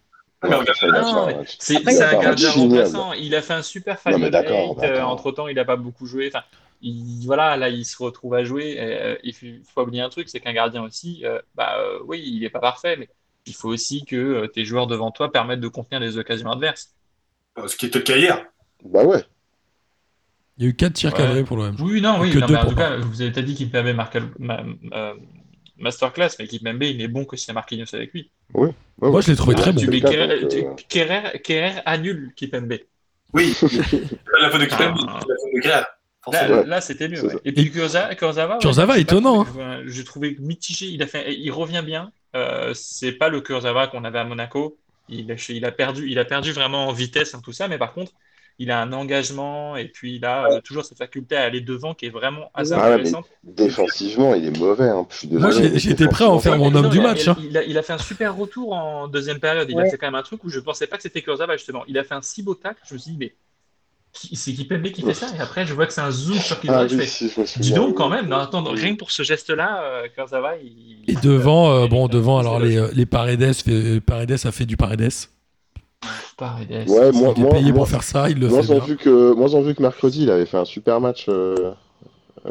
Ah, 0.41 0.49
match. 0.49 1.57
C'est 1.59 1.77
un 1.77 2.21
gardien 2.21 2.51
remplaçant. 2.51 3.13
Il 3.15 3.35
a 3.35 3.43
fait 3.43 3.55
un 3.55 3.63
super 3.63 3.95
Non, 3.95 4.01
Final 4.13 4.21
mais 4.21 4.31
d'accord, 4.31 4.77
8. 4.77 4.81
d'accord. 4.81 5.11
entre 5.11 5.33
temps, 5.33 5.49
il 5.49 5.57
n'a 5.57 5.65
pas 5.65 5.77
beaucoup 5.77 6.07
joué. 6.07 6.31
Enfin, 6.33 6.45
il, 6.81 7.25
voilà, 7.27 7.57
là, 7.57 7.69
il 7.69 7.85
se 7.85 8.01
retrouve 8.03 8.35
à 8.35 8.45
jouer. 8.45 8.77
euh, 8.79 9.17
il 9.25 9.35
faut, 9.35 9.47
faut 9.75 9.83
oublier 9.83 10.03
un 10.03 10.09
truc 10.09 10.29
c'est 10.29 10.41
qu'un 10.41 10.53
gardien 10.53 10.83
aussi, 10.83 11.23
euh, 11.25 11.41
bah, 11.55 11.77
euh, 11.79 11.99
oui, 12.07 12.23
il 12.25 12.41
n'est 12.41 12.51
pas 12.51 12.61
parfait, 12.61 12.97
mais 12.97 13.09
il 13.47 13.55
faut 13.55 13.69
aussi 13.69 14.05
que 14.05 14.17
euh, 14.17 14.47
tes 14.47 14.65
joueurs 14.65 14.87
devant 14.87 15.11
toi 15.11 15.33
permettent 15.33 15.61
de 15.61 15.69
contenir 15.69 16.01
les 16.01 16.19
occasions 16.19 16.51
adverses. 16.51 16.95
ce 17.67 17.77
qui 17.77 17.87
était 17.87 17.99
le 17.99 18.05
cas 18.05 18.17
hier. 18.17 18.45
Bah 18.85 19.05
ouais. 19.05 19.25
Il 20.59 20.65
y 20.65 20.67
a 20.67 20.71
eu 20.71 20.75
quatre 20.75 20.93
tirs 20.95 21.13
Ouais. 21.13 21.19
cadrés 21.19 21.45
pour 21.45 21.57
l'OM. 21.57 21.77
Oui, 21.81 22.01
non, 22.01 22.19
oui. 22.21 22.31
Que 22.33 22.39
non, 22.39 22.47
deux 22.47 22.53
mais 22.55 22.59
en 22.61 22.67
tout 22.69 22.75
cas, 22.75 22.97
vous 22.97 23.23
avez 23.23 23.43
dit 23.43 23.55
qu'il 23.55 23.75
avait 23.77 23.93
marqué 23.95 24.19
ma, 24.39 24.63
ma- 24.83 25.15
masterclass, 25.77 26.31
mais 26.39 26.47
Kimpembe, 26.49 26.83
il 26.83 27.01
est 27.01 27.09
bon 27.09 27.25
que 27.25 27.37
s'il 27.37 27.49
y 27.49 27.51
a 27.53 27.55
Marquinhos 27.55 27.95
avec 27.95 28.13
lui. 28.13 28.31
Ouais, 28.55 28.71
Moi, 28.99 29.11
ouais. 29.11 29.23
je 29.23 29.31
l'ai 29.31 29.37
trouvé 29.37 29.55
très 29.55 29.73
bon. 29.73 29.81
Kerrer, 29.81 30.47
Kerrer- 30.89 31.41
Kerrer 31.43 31.81
annule 31.87 32.33
Kimpembe. 32.37 32.75
Oui, 33.35 33.53
c'est 33.55 33.69
pas 33.69 34.39
la 34.41 34.51
faute 34.51 34.61
de 34.63 34.67
Kimpembe, 34.67 34.97
Ah. 35.09 35.21
c'est 35.23 35.29
la 35.29 35.35
faute 35.37 35.55
de 35.55 35.61
Kerr. 35.61 35.87
Là. 36.27 36.63
Ouais. 36.65 36.81
c'était 36.81 37.09
mieux. 37.09 37.25
Ouais. 37.25 37.35
Et 37.45 37.53
puis 37.53 37.71
Kurza- 37.71 38.15
Kurzawa, 38.17 38.55
ouais, 38.57 38.61
Kurzawa, 38.61 38.95
sais 38.95 38.97
pas, 38.97 38.99
étonnant, 38.99 39.45
je- 39.47 39.89
J'ai 39.91 40.05
trouvé 40.05 40.37
mitigé. 40.41 40.87
Il 40.87 41.03
a 41.03 41.07
fait, 41.07 41.35
il 41.35 41.51
revient 41.51 41.83
bien. 41.85 42.11
Euh, 42.37 42.73
c'est 42.75 43.13
pas 43.13 43.29
le 43.31 43.41
Kurzawa 43.41 43.87
qu'on 43.87 44.05
avait 44.05 44.19
à 44.19 44.25
Monaco. 44.25 44.77
Il 45.09 45.33
a, 45.33 45.37
il 45.49 45.65
a 45.65 45.73
perdu, 45.73 46.07
il 46.11 46.19
a 46.19 46.25
perdu 46.27 46.53
vraiment 46.53 46.89
en 46.89 46.93
vitesse 46.93 47.33
et 47.33 47.41
tout 47.43 47.53
ça, 47.53 47.67
mais 47.69 47.79
par 47.79 47.95
contre, 47.95 48.13
il 48.59 48.71
a 48.71 48.83
un 48.83 48.93
engagement 48.93 49.77
et 49.77 49.87
puis 49.87 50.17
il 50.17 50.25
a 50.27 50.51
euh, 50.51 50.61
toujours 50.61 50.85
cette 50.85 50.99
faculté 50.99 51.37
à 51.37 51.45
aller 51.45 51.61
devant 51.63 51.95
qui 51.95 52.07
est 52.07 52.11
vraiment 52.11 52.51
assez 52.53 52.73
Ah 52.75 52.79
ouais, 52.89 52.93
intéressante. 52.95 53.25
Défensivement, 53.45 54.35
il 54.35 54.45
est 54.47 54.59
mauvais. 54.59 54.89
hein. 54.89 55.07
Je 55.11 55.17
suis 55.17 55.29
désolé. 55.29 55.69
Moi, 55.71 55.79
j'étais 55.79 56.09
prêt 56.09 56.25
à 56.25 56.29
en 56.31 56.39
faire 56.41 56.59
mon 56.59 56.71
Ouais, 56.71 56.77
homme 56.77 56.91
du 56.91 57.01
match, 57.01 57.23
Il 57.25 57.29
a, 57.29 57.33
hein. 57.33 57.37
il 57.51 57.57
a- 57.59 57.63
il 57.65 57.79
a 57.79 57.83
fait 57.83 57.93
un 57.95 57.99
super 57.99 58.37
retour 58.37 58.73
en 58.75 59.09
deuxième 59.09 59.39
période. 59.39 59.69
Il 59.71 59.79
a 59.79 59.83
Ouais. 59.83 59.91
fait 59.91 59.97
quand 59.97 60.07
même 60.09 60.15
un 60.17 60.23
truc 60.23 60.43
où 60.45 60.51
je 60.51 60.61
pensais 60.61 60.87
pas 60.87 60.97
que 60.97 61.03
c'était 61.03 61.23
Kurzawa 61.23 61.57
justement. 61.57 61.85
Il 61.89 61.97
a 61.99 62.05
fait 62.05 62.15
un 62.15 62.23
si 62.23 62.43
beau 62.43 62.55
tacle. 62.55 62.81
Je 62.87 62.95
me 62.95 62.99
suis 62.99 63.13
dit, 63.13 63.17
mais 63.19 63.33
qui- 64.13 64.37
c'est 64.37 64.53
Kimpembe 64.53 64.91
qui 64.91 65.03
fait 65.03 65.15
ça? 65.15 65.27
Et 65.37 65.41
après, 65.41 65.67
je 65.67 65.75
vois 65.75 65.87
que 65.87 65.93
c'est 65.93 66.01
un 66.01 66.11
zoom 66.11 66.37
sur 66.39 66.57
Ah 66.57 66.61
Kurzawa. 66.61 66.89
je 66.89 66.97
oui, 66.97 67.07
si, 67.07 67.61
Dis 67.61 67.73
donc, 67.73 67.97
quand 67.97 68.09
même, 68.09 68.27
non, 68.29 68.37
attends, 68.39 68.63
rien 68.65 68.93
que 68.95 68.99
pour 68.99 69.11
ce 69.11 69.23
geste-là, 69.23 69.83
euh, 69.83 70.09
Kurzawa, 70.15 70.57
il. 70.57 71.05
Et 71.07 71.15
devant, 71.17 71.71
euh, 71.73 71.87
bon, 71.87 72.09
devant, 72.09 72.39
alors 72.39 72.59
les, 72.59 72.77
euh, 72.77 72.89
les 72.93 73.07
Paredes, 73.07 73.53
fait- 73.55 74.01
Paredes 74.01 74.39
a 74.45 74.53
fait 74.53 74.67
du 74.67 74.77
Paredes. 74.77 75.11
Paredes. 76.37 76.89
Ouais, 76.89 77.13
moi, 77.13 77.33
il 77.37 77.41
est 77.41 77.43
moi, 77.45 77.51
payé 77.53 77.65
moi, 77.65 77.75
pour 77.75 77.89
faire 77.89 78.03
ça, 78.03 78.31
il 78.31 78.39
le 78.39 78.49
moi, 78.49 78.63
fait 78.63 78.75
bien. 78.75 78.85
vu 78.85 78.97
que, 78.97 79.33
moi, 79.35 79.49
j'ai 79.49 79.61
vu 79.63 79.75
que 79.75 79.83
mercredi, 79.83 80.23
il 80.23 80.31
avait 80.31 80.47
fait 80.47 80.57
un 80.59 80.65
super 80.65 81.01
match 81.01 81.27
euh, 81.29 81.73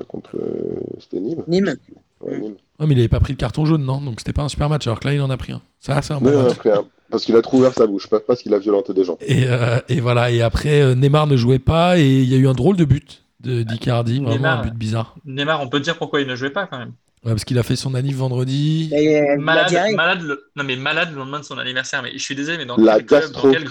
contre 0.08 0.32
euh, 0.36 0.80
c'était 1.00 1.20
Nîmes. 1.20 1.44
Nîmes. 1.48 1.76
Ouais, 2.22 2.40
Nîmes. 2.40 2.56
Non, 2.80 2.88
mais 2.88 2.94
il 2.94 3.00
avait 3.00 3.08
pas 3.08 3.20
pris 3.20 3.34
le 3.34 3.38
carton 3.38 3.66
jaune, 3.66 3.84
non 3.84 4.02
Donc 4.02 4.20
c'était 4.20 4.34
pas 4.34 4.44
un 4.44 4.50
super 4.50 4.70
match, 4.70 4.86
alors 4.88 5.00
que 5.00 5.08
là, 5.08 5.14
il 5.14 5.22
en 5.22 5.30
a 5.30 5.38
pris 5.38 5.54
un. 5.54 5.62
Ça, 5.80 6.02
c'est 6.02 6.14
un 6.14 6.20
bon 6.20 6.30
euh, 6.30 6.44
match. 6.44 6.54
après, 6.54 6.72
hein, 6.72 6.86
parce 7.10 7.26
qu'il 7.26 7.36
a 7.36 7.42
trop 7.42 7.58
ouvert 7.58 7.74
sa 7.74 7.88
bouche, 7.88 8.08
pas 8.08 8.20
parce 8.20 8.42
qu'il 8.42 8.54
a 8.54 8.60
violenté 8.60 8.94
des 8.94 9.04
gens. 9.04 9.18
Et, 9.22 9.46
euh, 9.48 9.80
et 9.90 10.00
voilà, 10.00 10.30
et 10.32 10.42
après, 10.42 10.82
euh, 10.82 10.96
Neymar 10.96 11.28
ne 11.28 11.38
jouait 11.38 11.60
pas, 11.60 11.98
et 11.98 12.06
il 12.06 12.30
y 12.30 12.36
a 12.36 12.38
eu 12.38 12.48
un 12.48 12.54
drôle 12.54 12.78
de 12.78 12.86
but 12.86 13.24
de 13.40 13.64
d'Icardi, 13.64 14.20
vraiment 14.20 14.36
Neymar, 14.36 14.60
un 14.60 14.64
but 14.64 14.74
bizarre. 14.74 15.16
Neymar, 15.26 15.62
on 15.62 15.70
peut 15.70 15.80
dire 15.80 15.98
pourquoi 15.98 16.22
il 16.22 16.28
ne 16.28 16.36
jouait 16.36 16.50
pas 16.50 16.68
quand 16.68 16.78
même. 16.78 16.94
Ouais, 17.24 17.32
parce 17.32 17.46
qu'il 17.46 17.58
a 17.58 17.64
fait 17.64 17.76
son 17.76 17.96
anniv 17.96 18.18
vendredi. 18.18 18.90
Et, 18.94 19.20
euh, 19.20 19.36
la 19.36 19.38
Malade, 19.38 19.96
malade, 19.96 20.22
le... 20.22 20.46
non 20.56 20.64
mais 20.64 20.76
malade 20.76 21.10
le 21.12 21.18
lendemain 21.18 21.40
de 21.40 21.46
son 21.46 21.58
anniversaire. 21.58 22.04
Mais 22.04 22.12
je 22.14 22.24
suis 22.24 22.36
désolé, 22.36 22.58
mais 22.58 22.66
dans 22.66 22.78
La 22.78 22.98
quel 22.98 23.06
club, 23.06 23.32
dans 23.32 23.52
quel 23.52 23.66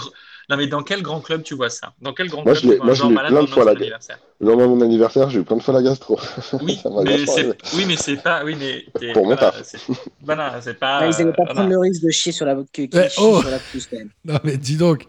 non 0.49 0.57
mais 0.57 0.67
dans 0.67 0.83
quel 0.83 1.03
grand 1.03 1.21
club 1.21 1.43
tu 1.43 1.55
vois 1.55 1.71
ça? 1.71 1.95
Dans 2.01 2.13
quel 2.15 2.29
grand 2.29 2.45
Moi, 2.45 2.55
club 2.55 2.63
je 2.65 2.69
l'ai- 2.69 2.75
tu 2.77 2.83
vois 2.83 2.85
un 2.85 2.87
moi, 2.87 3.09
l'ai 3.09 3.15
malade 3.15 3.33
plein 3.33 3.43
de 3.43 3.47
fois, 3.49 3.65
la- 3.65 3.73
son 3.73 3.77
anniversaire 3.79 4.19
Le 4.41 4.47
lendemain 4.49 4.67
de 4.67 4.71
mon 4.75 4.81
anniversaire, 4.83 5.31
j'ai 5.31 5.41
eu 5.41 5.45
plein 5.45 5.57
de 5.57 5.63
fois 5.63 5.75
la 5.75 5.83
gastro. 5.83 6.19
Oui, 6.63 6.79
mais 7.05 7.25
oui, 7.75 7.85
mais 7.87 7.97
c'est 7.97 8.17
pas 8.17 8.45
oui, 8.45 8.55
mais 8.59 8.85
Pour 9.13 9.25
mon 9.25 9.35
voilà, 9.35 9.51
taf. 9.51 9.63
c'est- 9.65 9.79
Voilà, 10.23 10.61
c'est 10.61 10.75
pas. 10.75 11.01
Ouais, 11.01 11.11
ils 11.11 11.19
n'allaient 11.19 11.33
pas 11.33 11.43
euh, 11.43 11.45
prendre 11.47 11.55
voilà. 11.55 11.69
le 11.71 11.79
risque 11.79 12.03
de 12.03 12.11
chier 12.11 12.33
sur 12.33 12.47
la 12.47 12.55
que, 12.55 12.83
qu'il 12.83 12.95
Ouais, 12.95 13.09
chie 13.09 13.23
oh. 13.23 13.41
sur 13.41 13.51
la 13.51 13.59
pelouse 13.61 13.87
quand 13.91 13.99
même. 13.99 14.11
Non, 14.25 14.39
mais 14.45 14.57
dis 14.57 14.77
donc, 14.77 15.07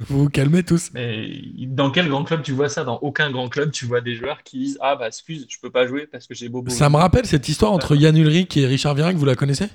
vous 0.00 0.24
vous 0.24 0.28
calmez 0.28 0.62
tous. 0.62 0.90
Mais 0.92 1.28
dans 1.68 1.90
quel 1.90 2.08
grand 2.08 2.24
club 2.24 2.42
tu 2.42 2.52
vois 2.52 2.68
ça? 2.68 2.84
Dans 2.84 2.98
aucun 2.98 3.30
grand 3.30 3.48
club, 3.48 3.70
tu 3.70 3.86
vois 3.86 4.00
des 4.00 4.14
joueurs 4.16 4.42
qui 4.42 4.58
disent 4.58 4.78
Ah 4.80 4.96
bah 4.96 5.06
excuse, 5.08 5.46
je 5.48 5.58
peux 5.60 5.70
pas 5.70 5.86
jouer 5.86 6.06
parce 6.06 6.26
que 6.26 6.34
j'ai 6.34 6.48
Bobo. 6.48 6.70
Ça 6.70 6.88
me 6.88 6.96
rappelle 6.96 7.26
cette 7.26 7.48
histoire 7.48 7.72
entre 7.72 7.94
Yann 7.96 8.16
Ulrich 8.16 8.56
et 8.56 8.66
Richard 8.66 8.94
Virenque, 8.94 9.16
vous 9.16 9.24
la 9.24 9.36
connaissez? 9.36 9.68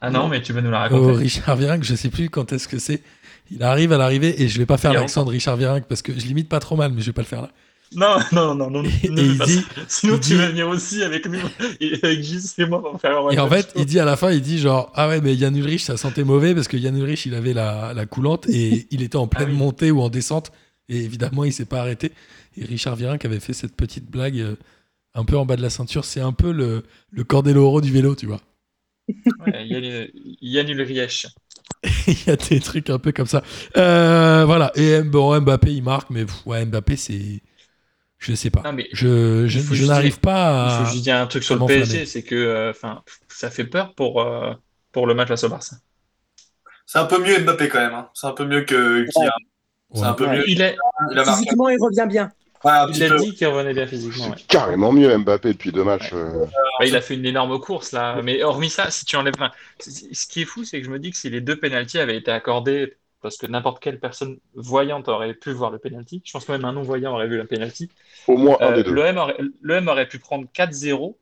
Ah 0.00 0.10
non, 0.10 0.28
mais 0.28 0.42
tu 0.42 0.52
vas 0.52 0.60
nous 0.60 0.70
la 0.70 0.80
Oh, 0.90 0.96
raconter. 0.96 1.12
Richard 1.22 1.56
Virenque, 1.56 1.84
je 1.84 1.94
sais 1.94 2.10
plus 2.10 2.28
quand 2.28 2.52
est-ce 2.52 2.68
que 2.68 2.78
c'est. 2.78 3.00
Il 3.50 3.62
arrive 3.62 3.92
à 3.92 3.98
l'arrivée, 3.98 4.42
et 4.42 4.48
je 4.48 4.58
vais 4.58 4.66
pas 4.66 4.78
faire 4.78 4.92
l'accent 4.92 5.24
de 5.24 5.30
Richard 5.30 5.56
Virenque 5.56 5.84
parce 5.88 6.02
que 6.02 6.12
je 6.18 6.26
limite 6.26 6.48
pas 6.48 6.60
trop 6.60 6.76
mal, 6.76 6.92
mais 6.92 7.00
je 7.02 7.06
vais 7.06 7.12
pas 7.12 7.22
le 7.22 7.26
faire 7.26 7.42
là. 7.42 7.50
Non, 7.94 8.16
non, 8.32 8.54
non, 8.56 8.70
non, 8.70 8.82
Et- 8.82 8.90
il 9.04 9.38
dit-. 9.38 9.62
Sinon 9.86 10.14
il 10.14 10.20
tu 10.20 10.30
dit- 10.30 10.36
vas 10.36 10.48
venir 10.48 10.66
aussi 10.68 11.02
avec 11.04 11.26
nous 11.26 11.38
et 11.80 11.92
avec 12.02 12.22
Gilles 12.24 12.40
et 12.58 12.66
moi 12.66 12.82
va 12.92 12.98
faire 12.98 13.18
un 13.18 13.30
Et 13.30 13.38
en 13.38 13.48
fait, 13.48 13.72
il 13.76 13.84
dit 13.86 14.00
à 14.00 14.04
la 14.04 14.16
fin, 14.16 14.32
il 14.32 14.40
dit 14.40 14.58
genre 14.58 14.90
ah 14.96 15.06
ouais 15.08 15.20
mais 15.20 15.34
Yann 15.36 15.54
Ulrich 15.56 15.84
ça 15.84 15.96
sentait 15.96 16.24
mauvais 16.24 16.54
parce 16.54 16.66
que 16.66 16.76
Yann 16.76 16.96
Ulrich 16.96 17.26
il 17.26 17.34
avait 17.34 17.52
la, 17.52 17.92
la 17.94 18.06
coulante 18.06 18.48
et 18.48 18.88
il 18.90 19.02
était 19.02 19.16
en 19.16 19.28
pleine 19.28 19.48
Ah 19.48 19.52
oui. 19.52 19.56
montée 19.58 19.90
ou 19.92 20.00
en 20.00 20.08
descente 20.08 20.50
et 20.88 20.96
évidemment 21.04 21.44
il 21.44 21.52
s'est 21.52 21.66
pas 21.66 21.80
arrêté. 21.80 22.10
Et 22.56 22.64
Richard 22.64 22.96
Virenque 22.96 23.24
avait 23.26 23.38
fait 23.40 23.52
cette 23.52 23.76
petite 23.76 24.10
blague 24.10 24.40
euh, 24.40 24.56
un 25.14 25.24
peu 25.24 25.36
en 25.38 25.44
bas 25.46 25.54
de 25.56 25.62
la 25.62 25.70
ceinture. 25.70 26.04
C'est 26.04 26.20
un 26.20 26.32
peu 26.32 26.50
le, 26.50 26.82
le 27.12 27.22
Cordeloro 27.24 27.80
du 27.80 27.92
vélo, 27.92 28.16
tu 28.16 28.26
vois. 28.26 28.40
Ouais, 29.46 29.66
Yann, 29.66 30.08
Yann 30.40 30.68
Ulrich. 30.68 31.26
il 32.06 32.16
y 32.26 32.30
a 32.30 32.36
des 32.36 32.60
trucs 32.60 32.88
un 32.90 32.98
peu 32.98 33.12
comme 33.12 33.26
ça. 33.26 33.42
Euh, 33.76 34.44
voilà. 34.46 34.72
Et 34.76 35.02
bon 35.02 35.38
Mbappé 35.40 35.72
il 35.72 35.82
marque 35.82 36.10
mais 36.10 36.24
pff, 36.24 36.46
ouais 36.46 36.64
Mbappé 36.64 36.96
c'est 36.96 37.42
je 38.18 38.34
sais 38.34 38.48
pas. 38.50 38.62
Non 38.64 38.72
mais 38.72 38.88
Je, 38.92 39.46
Il 39.74 39.86
n'arrive 39.86 40.18
pas 40.20 40.66
il 40.68 40.72
à. 40.72 40.84
faut 40.84 40.90
juste 40.92 41.04
dire 41.04 41.16
un 41.16 41.26
truc 41.26 41.44
sur 41.44 41.56
le. 41.56 41.66
PSG, 41.66 42.06
c'est 42.06 42.22
que 42.22 42.34
euh, 42.34 42.70
enfin 42.70 43.02
ça 43.28 43.50
fait 43.50 43.64
peur 43.64 43.94
pour 43.94 44.22
euh, 44.22 44.52
pour 44.92 45.06
le 45.06 45.14
match 45.14 45.28
face 45.28 45.44
au 45.44 45.48
Barça. 45.50 45.76
C'est 46.86 46.98
un 46.98 47.06
peu 47.06 47.22
mieux 47.22 47.38
Mbappé 47.40 47.68
quand 47.68 47.80
même. 47.80 47.94
hein. 47.94 48.08
C'est 48.14 48.26
un 48.26 48.32
peu 48.32 48.46
mieux 48.46 48.62
que 48.64 49.04
Ouais. 49.16 50.02
un 50.02 50.12
peu 50.14 50.26
Ouais. 50.26 50.38
mieux. 50.38 50.44
Il 50.48 50.62
est 50.62 50.76
Il 51.12 51.18
a. 51.18 51.24
Physiquement, 51.24 51.68
il 51.68 51.78
revient 51.80 52.06
bien. 52.08 52.30
Ouais, 52.64 52.70
un 52.72 52.86
Il 52.88 52.92
petit 52.92 53.04
a 53.04 53.08
peu. 53.10 53.16
dit 53.18 53.34
qu'il 53.34 53.46
revenait 53.46 53.74
bien 53.74 53.86
physiquement. 53.86 54.30
ouais. 54.30 54.36
Carrément 54.48 54.92
mieux 54.92 55.16
Mbappé 55.18 55.52
depuis 55.52 55.72
deux 55.72 55.84
matchs. 55.84 56.10
euh. 56.14 56.46
Bah, 56.78 56.86
il 56.86 56.96
a 56.96 57.00
fait 57.00 57.14
une 57.14 57.26
énorme 57.26 57.58
course 57.60 57.92
là. 57.92 58.20
Mais 58.22 58.42
hormis 58.42 58.70
ça, 58.70 58.90
si 58.90 59.04
tu 59.04 59.16
enlèves. 59.16 59.34
enfin, 59.36 59.50
ce 59.80 60.26
qui 60.26 60.42
est 60.42 60.44
fou, 60.44 60.64
c'est 60.64 60.80
que 60.80 60.86
je 60.86 60.90
me 60.90 60.98
dis 60.98 61.10
que 61.10 61.16
si 61.16 61.30
les 61.30 61.40
deux 61.40 61.58
pénalties 61.58 61.98
avaient 61.98 62.16
été 62.16 62.30
accordés, 62.30 62.96
parce 63.20 63.36
que 63.36 63.46
n'importe 63.46 63.82
quelle 63.82 64.00
personne 64.00 64.38
voyante 64.54 65.08
aurait 65.08 65.34
pu 65.34 65.50
voir 65.52 65.70
le 65.70 65.78
pénalty, 65.78 66.22
je 66.24 66.32
pense 66.32 66.44
que 66.44 66.52
même 66.52 66.64
un 66.64 66.72
non-voyant 66.72 67.12
aurait 67.14 67.28
vu 67.28 67.36
le 67.36 67.46
pénalty, 67.46 67.90
Au 68.26 68.36
moins 68.36 68.58
un 68.60 68.72
euh, 68.72 68.76
des 68.76 68.84
deux. 68.84 68.92
l'OM 68.92 69.16
aurait, 69.18 69.36
l'OM 69.62 69.88
aurait 69.88 70.08
pu 70.08 70.18
prendre 70.18 70.46
4-0, 70.52 71.18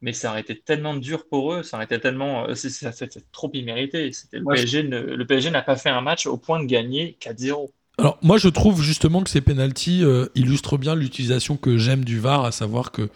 mais 0.00 0.12
ça 0.12 0.30
aurait 0.30 0.40
été 0.42 0.58
tellement 0.60 0.94
dur 0.96 1.28
pour 1.28 1.52
eux, 1.54 1.62
ça 1.62 1.76
aurait 1.76 1.86
été 1.86 2.00
tellement. 2.00 2.48
euh, 2.48 2.54
c'est- 2.54 3.30
trop 3.32 3.50
immérité. 3.54 4.12
C'était- 4.12 4.38
Le 4.38 4.44
Ouais, 4.44 4.56
je- 4.56 4.62
PSG 4.62 4.82
ne- 4.84 5.00
le 5.00 5.26
PSG 5.26 5.50
n'a 5.50 5.62
pas 5.62 5.76
fait 5.76 5.90
un 5.90 6.00
match 6.00 6.26
au 6.26 6.36
point 6.38 6.60
de 6.60 6.66
gagner 6.66 7.14
4-0. 7.20 7.72
Alors, 7.98 8.18
moi, 8.22 8.38
je 8.38 8.48
trouve 8.48 8.82
justement 8.82 9.22
que 9.22 9.30
ces 9.30 9.40
pénalties 9.40 10.04
euh, 10.04 10.26
illustrent 10.34 10.78
bien 10.78 10.94
l'utilisation 10.94 11.56
que 11.56 11.76
j'aime 11.78 12.04
du 12.04 12.20
VAR, 12.20 12.44
à 12.44 12.52
savoir 12.52 12.92
que 12.92 13.08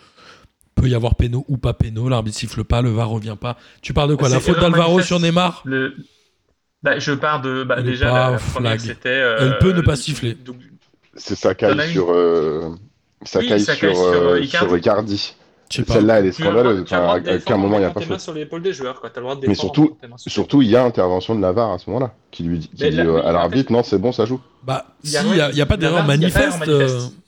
peut 0.75 0.89
y 0.89 0.95
avoir 0.95 1.15
péno 1.15 1.45
ou 1.49 1.57
pas 1.57 1.73
péno, 1.75 2.09
l'arbitre 2.09 2.37
siffle 2.39 2.65
pas, 2.65 2.83
le 2.83 2.91
VAR 2.91 3.09
revient 3.09 3.37
pas. 3.41 3.57
Tu 3.81 3.93
parles 3.93 4.11
de 4.11 4.15
quoi? 4.17 4.29
La 4.29 4.41
faute 4.41 4.59
d'Alvaro 4.59 5.01
sur 5.03 5.21
Neymar? 5.21 5.63
Le... 5.65 5.95
Bah, 6.83 6.99
je 6.99 7.13
pars 7.13 7.41
de. 7.41 7.63
Bah, 7.63 7.81
déjà, 7.81 8.11
pas 8.11 8.25
la, 8.27 8.31
la 8.33 8.39
flag. 8.39 8.53
première, 8.55 8.81
c'était. 8.81 9.09
euh, 9.09 9.37
Elle 9.41 9.59
peut 9.59 9.73
ne 9.73 9.83
pas 9.83 9.95
siffler. 9.95 10.37
C'est 11.15 11.37
sa 11.37 11.55
T'en 11.55 11.67
as 11.69 11.75
caille 11.77 11.87
une 11.87 11.93
sur, 11.93 12.11
euh, 12.11 12.71
Oui, 13.21 13.27
sur, 13.29 13.41
caille 13.41 13.61
sur, 13.63 14.37
Icardi. 14.39 14.49
sur 14.49 14.77
Icardi. 14.77 15.35
Celle-là, 15.73 16.19
elle 16.21 16.27
est 16.27 16.33
scandaleuse. 16.33 16.85
à 16.93 17.17
aucun 17.17 17.57
moment, 17.57 17.77
il 17.77 17.81
n'y 17.81 17.85
a 17.87 17.91
pas 17.91 18.01
faute. 18.01 18.21
sur 18.21 18.35
l'épaule 18.35 18.63
des 18.63 18.73
joueurs, 18.73 19.01
quoi. 19.01 19.11
T'as 19.11 19.21
le 19.21 19.27
droit 19.27 19.37
de 19.37 19.47
Mais 19.47 19.55
surtout, 19.55 19.97
surtout, 20.17 20.63
il 20.63 20.69
y 20.69 20.77
a 20.77 20.85
intervention 20.85 21.35
de 21.35 21.41
la 21.41 21.53
VAR 21.53 21.73
à 21.73 21.79
ce 21.79 21.89
moment-là, 21.91 22.15
qui 22.31 22.45
lui 22.45 22.59
dit, 22.59 22.71
euh, 22.83 23.23
à 23.23 23.31
en 23.31 23.33
l'arbitre, 23.33 23.73
non, 23.73 23.83
c'est 23.83 23.99
bon, 23.99 24.13
ça 24.13 24.27
joue. 24.27 24.41
Bah, 24.65 24.87
Il 25.03 25.11
si, 25.11 25.17
il 25.25 25.33
n'y 25.33 25.41
a, 25.41 25.51
il 25.51 25.57
y 25.57 25.61
a 25.63 25.67
pas 25.67 25.77
d'erreur 25.77 26.05
manifeste. 26.05 26.71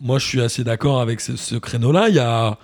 moi, 0.00 0.18
je 0.18 0.26
suis 0.26 0.40
assez 0.40 0.64
d'accord 0.64 1.00
avec 1.00 1.20
ce, 1.20 1.36
ce 1.36 1.56
créneau-là. 1.56 2.08
Il 2.08 2.14
y 2.14 2.20
a, 2.20 2.58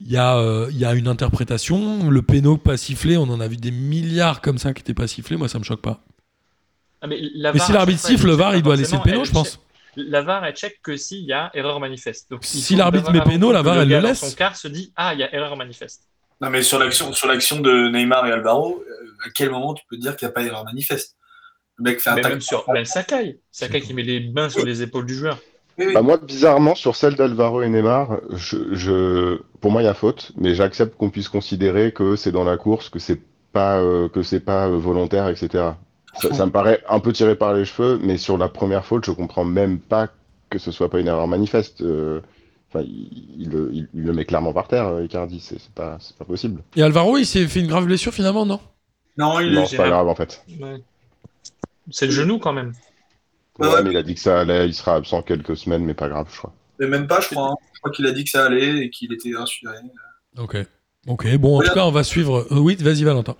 il 0.00 0.10
y, 0.12 0.16
a, 0.16 0.36
euh, 0.36 0.68
il 0.70 0.78
y 0.78 0.84
a 0.84 0.94
une 0.94 1.08
interprétation. 1.08 2.10
Le 2.10 2.22
péno 2.22 2.56
pas 2.56 2.76
sifflé, 2.76 3.16
on 3.16 3.24
en 3.24 3.40
a 3.40 3.48
vu 3.48 3.56
des 3.56 3.70
milliards 3.70 4.40
comme 4.40 4.58
ça 4.58 4.74
qui 4.74 4.80
n'étaient 4.80 4.94
pas 4.94 5.06
sifflés. 5.06 5.36
Moi, 5.36 5.48
ça 5.48 5.58
me 5.58 5.64
choque 5.64 5.80
pas. 5.80 6.00
Ah, 7.00 7.06
mais 7.06 7.18
la 7.34 7.52
Mais 7.52 7.58
VAR, 7.58 7.66
si 7.66 7.72
l'arbitre 7.72 8.00
siffle, 8.00 8.26
le 8.26 8.34
VAR, 8.34 8.56
il 8.56 8.62
doit 8.62 8.76
laisser 8.76 8.96
le 8.96 9.02
péno, 9.02 9.24
je 9.24 9.32
pense. 9.32 9.58
La 9.96 10.22
VAR, 10.22 10.44
elle 10.44 10.54
check 10.54 10.80
que 10.82 10.96
s'il 10.96 11.24
y 11.24 11.32
a 11.32 11.50
erreur 11.54 11.80
manifeste. 11.80 12.30
Donc, 12.30 12.44
Si 12.44 12.76
l'arbitre 12.76 13.10
met 13.12 13.22
péno, 13.22 13.52
la 13.52 13.62
VAR, 13.62 13.80
elle 13.80 13.88
le 13.88 13.96
dans 13.96 14.08
laisse. 14.08 14.20
Son 14.20 14.36
quart 14.36 14.56
se 14.56 14.68
dit 14.68 14.92
Ah, 14.96 15.14
il 15.14 15.20
y 15.20 15.22
a 15.22 15.34
erreur 15.34 15.56
manifeste. 15.56 16.08
Non, 16.40 16.50
mais 16.50 16.62
sur 16.62 16.78
l'action, 16.78 17.12
sur 17.12 17.28
l'action 17.28 17.60
de 17.60 17.88
Neymar 17.88 18.26
et 18.26 18.32
Alvaro, 18.32 18.84
euh, 18.86 19.26
à 19.26 19.30
quel 19.34 19.50
moment 19.50 19.72
tu 19.72 19.84
peux 19.88 19.96
dire 19.96 20.16
qu'il 20.16 20.26
n'y 20.26 20.30
a 20.30 20.34
pas 20.34 20.42
d'erreur 20.42 20.64
manifeste? 20.64 21.16
Le 21.76 21.84
mec 21.84 22.00
fait 22.00 22.10
un 22.10 22.14
Mais 22.16 22.22
même 22.22 22.40
sur 22.40 22.70
même 22.70 22.84
Sakai. 22.84 23.40
Sakai 23.50 23.80
qui 23.80 23.94
met 23.94 24.02
les 24.02 24.28
mains 24.28 24.50
sur 24.50 24.64
les 24.64 24.82
épaules 24.82 25.06
du 25.06 25.14
joueur. 25.14 25.38
Oui, 25.78 25.86
oui. 25.88 25.94
Bah, 25.94 26.02
moi, 26.02 26.16
bizarrement, 26.16 26.74
sur 26.74 26.96
celle 26.96 27.16
d'Alvaro 27.16 27.62
et 27.62 27.68
Neymar, 27.68 28.18
je, 28.30 28.56
je, 28.72 29.42
pour 29.60 29.70
moi, 29.70 29.82
il 29.82 29.84
y 29.84 29.88
a 29.88 29.94
faute, 29.94 30.32
mais 30.36 30.54
j'accepte 30.54 30.96
qu'on 30.96 31.10
puisse 31.10 31.28
considérer 31.28 31.92
que 31.92 32.16
c'est 32.16 32.32
dans 32.32 32.44
la 32.44 32.56
course, 32.56 32.88
que 32.88 32.98
c'est 32.98 33.20
pas, 33.52 33.78
euh, 33.78 34.08
que 34.08 34.22
c'est 34.22 34.40
pas 34.40 34.68
euh, 34.68 34.76
volontaire, 34.76 35.28
etc. 35.28 35.64
Ça, 36.20 36.32
ça 36.34 36.46
me 36.46 36.50
paraît 36.52 36.82
un 36.88 37.00
peu 37.00 37.12
tiré 37.12 37.36
par 37.36 37.54
les 37.54 37.64
cheveux, 37.64 37.98
mais 38.02 38.16
sur 38.16 38.38
la 38.38 38.48
première 38.48 38.84
faute, 38.86 39.04
je 39.04 39.10
comprends 39.10 39.44
même 39.44 39.78
pas 39.78 40.08
que 40.50 40.58
ce 40.58 40.70
soit 40.70 40.88
pas 40.90 40.98
une 41.00 41.08
erreur 41.08 41.26
manifeste. 41.28 41.82
Euh, 41.82 42.20
Enfin, 42.68 42.84
il, 42.84 43.42
il 43.42 43.48
le- 43.50 43.70
il- 43.72 43.88
il 43.94 44.02
le 44.02 44.12
met 44.12 44.24
clairement 44.24 44.52
par 44.52 44.66
terre, 44.66 44.88
euh, 44.88 45.04
Icardi, 45.04 45.38
c'est 45.38 45.62
pas, 45.70 45.98
c'est 46.00 46.16
pas 46.16 46.24
possible. 46.24 46.62
Et 46.74 46.82
Alvaro, 46.82 47.16
il 47.16 47.24
s'est 47.24 47.46
fait 47.46 47.60
une 47.60 47.68
grave 47.68 47.84
blessure 47.86 48.12
finalement, 48.12 48.44
non? 48.44 48.58
Non, 49.16 49.38
il 49.38 49.52
Non, 49.52 49.62
est. 49.62 49.66
c'est 49.66 49.76
pas 49.76 49.88
grave 49.88 50.08
en 50.08 50.16
fait. 50.16 50.44
Ouais. 50.60 50.82
C'est 51.92 52.06
le 52.06 52.12
genou 52.12 52.40
quand 52.40 52.52
même. 52.52 52.72
Ouais, 53.60 53.68
Ouais, 53.68 53.82
mais 53.84 53.90
il 53.92 53.96
a 53.96 54.02
dit 54.02 54.14
que 54.14 54.20
ça 54.20 54.40
allait, 54.40 54.66
il 54.66 54.74
sera 54.74 54.96
absent 54.96 55.22
quelques 55.22 55.56
semaines, 55.56 55.84
mais 55.84 55.94
pas 55.94 56.08
grave, 56.08 56.26
je 56.32 56.38
crois. 56.38 56.52
Mais 56.80 56.88
même 56.88 57.06
pas, 57.06 57.20
je 57.20 57.28
crois. 57.28 57.50
hein. 57.50 57.54
Je 57.72 57.78
crois 57.78 57.92
qu'il 57.92 58.04
a 58.06 58.10
dit 58.12 58.24
que 58.24 58.30
ça 58.30 58.44
allait 58.46 58.78
et 58.78 58.90
qu'il 58.90 59.12
était 59.12 59.34
rassuré. 59.34 59.76
Ok. 60.36 60.56
Ok, 61.06 61.36
bon, 61.36 61.60
en 61.60 61.62
tout 61.62 61.72
cas, 61.72 61.86
on 61.86 61.92
va 61.92 62.02
suivre. 62.02 62.46
Euh, 62.50 62.58
oui, 62.58 62.74
vas-y, 62.80 63.04
Valentin. 63.04 63.36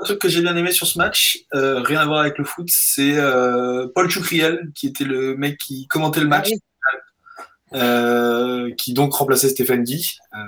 Un 0.00 0.04
truc 0.04 0.20
que 0.20 0.28
j'ai 0.28 0.42
bien 0.42 0.56
aimé 0.56 0.70
sur 0.70 0.86
ce 0.86 0.96
match, 0.98 1.40
euh, 1.54 1.80
rien 1.82 2.00
à 2.00 2.06
voir 2.06 2.20
avec 2.20 2.38
le 2.38 2.44
foot, 2.44 2.68
c'est 2.70 3.16
euh, 3.16 3.88
Paul 3.94 4.08
Choucriel, 4.08 4.70
qui 4.74 4.86
était 4.86 5.04
le 5.04 5.36
mec 5.36 5.58
qui 5.58 5.88
commentait 5.88 6.20
le 6.20 6.28
match, 6.28 6.50
euh, 7.74 8.72
qui 8.76 8.94
donc 8.94 9.12
remplaçait 9.14 9.48
Stéphane 9.48 9.82
Guy. 9.82 10.16
Euh, 10.34 10.38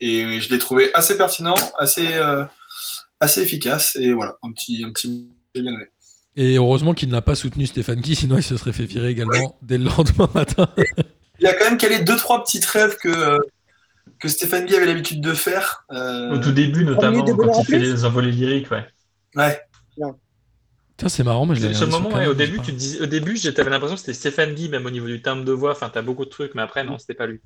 et 0.00 0.40
je 0.40 0.50
l'ai 0.50 0.58
trouvé 0.58 0.92
assez 0.94 1.16
pertinent, 1.16 1.54
assez, 1.78 2.14
euh, 2.14 2.44
assez 3.18 3.40
efficace. 3.40 3.96
Et 3.96 4.12
voilà, 4.12 4.36
un 4.42 4.52
petit, 4.52 4.84
un 4.84 4.92
petit. 4.92 5.28
j'ai 5.54 5.62
bien 5.62 5.72
aimé. 5.72 5.86
Et 6.36 6.56
heureusement 6.56 6.92
qu'il 6.92 7.08
n'a 7.08 7.22
pas 7.22 7.34
soutenu 7.34 7.66
Stéphane 7.66 8.00
Guy, 8.00 8.14
sinon 8.14 8.36
il 8.36 8.42
se 8.42 8.56
serait 8.58 8.74
fait 8.74 8.84
virer 8.84 9.08
également 9.08 9.58
dès 9.62 9.78
le 9.78 9.84
lendemain 9.84 10.28
matin. 10.34 10.68
Il 11.40 11.46
a 11.46 11.54
quand 11.54 11.64
même 11.64 11.78
calé 11.78 12.00
deux 12.00 12.16
trois 12.16 12.44
petites 12.44 12.66
rêves 12.66 12.96
que 13.02 13.38
que 14.18 14.28
Stéphane 14.28 14.66
Guy 14.66 14.76
avait 14.76 14.86
l'habitude 14.86 15.20
de 15.20 15.34
faire. 15.34 15.84
Euh, 15.92 16.32
Au 16.32 16.38
tout 16.38 16.52
début, 16.52 16.84
notamment, 16.84 17.24
quand 17.24 17.58
il 17.60 17.64
fait 17.64 17.78
les 17.78 18.04
envolées 18.04 18.32
lyriques, 18.32 18.70
ouais. 18.70 18.86
Ouais. 19.34 19.60
Ça, 20.98 21.10
c'est 21.10 21.24
marrant, 21.24 21.44
mais 21.44 21.54
je 21.54 21.66
l'ai 21.66 21.86
moment, 21.86 22.08
ouais, 22.08 22.26
au 22.26 22.34
début, 22.34 22.58
tu 22.62 22.72
dis, 22.72 22.98
au 23.00 23.06
début, 23.06 23.38
t'avais 23.38 23.68
l'impression 23.70 23.96
que 23.96 24.00
c'était 24.00 24.14
Stéphane 24.14 24.54
Guy, 24.54 24.70
même 24.70 24.86
au 24.86 24.90
niveau 24.90 25.06
du 25.06 25.20
timbre 25.20 25.44
de 25.44 25.52
voix. 25.52 25.72
Enfin, 25.72 25.90
t'as 25.92 26.02
beaucoup 26.02 26.24
de 26.24 26.30
trucs, 26.30 26.54
mais 26.54 26.62
après, 26.62 26.84
non, 26.84 26.98
c'était 26.98 27.14
pas 27.14 27.26
lui. 27.26 27.40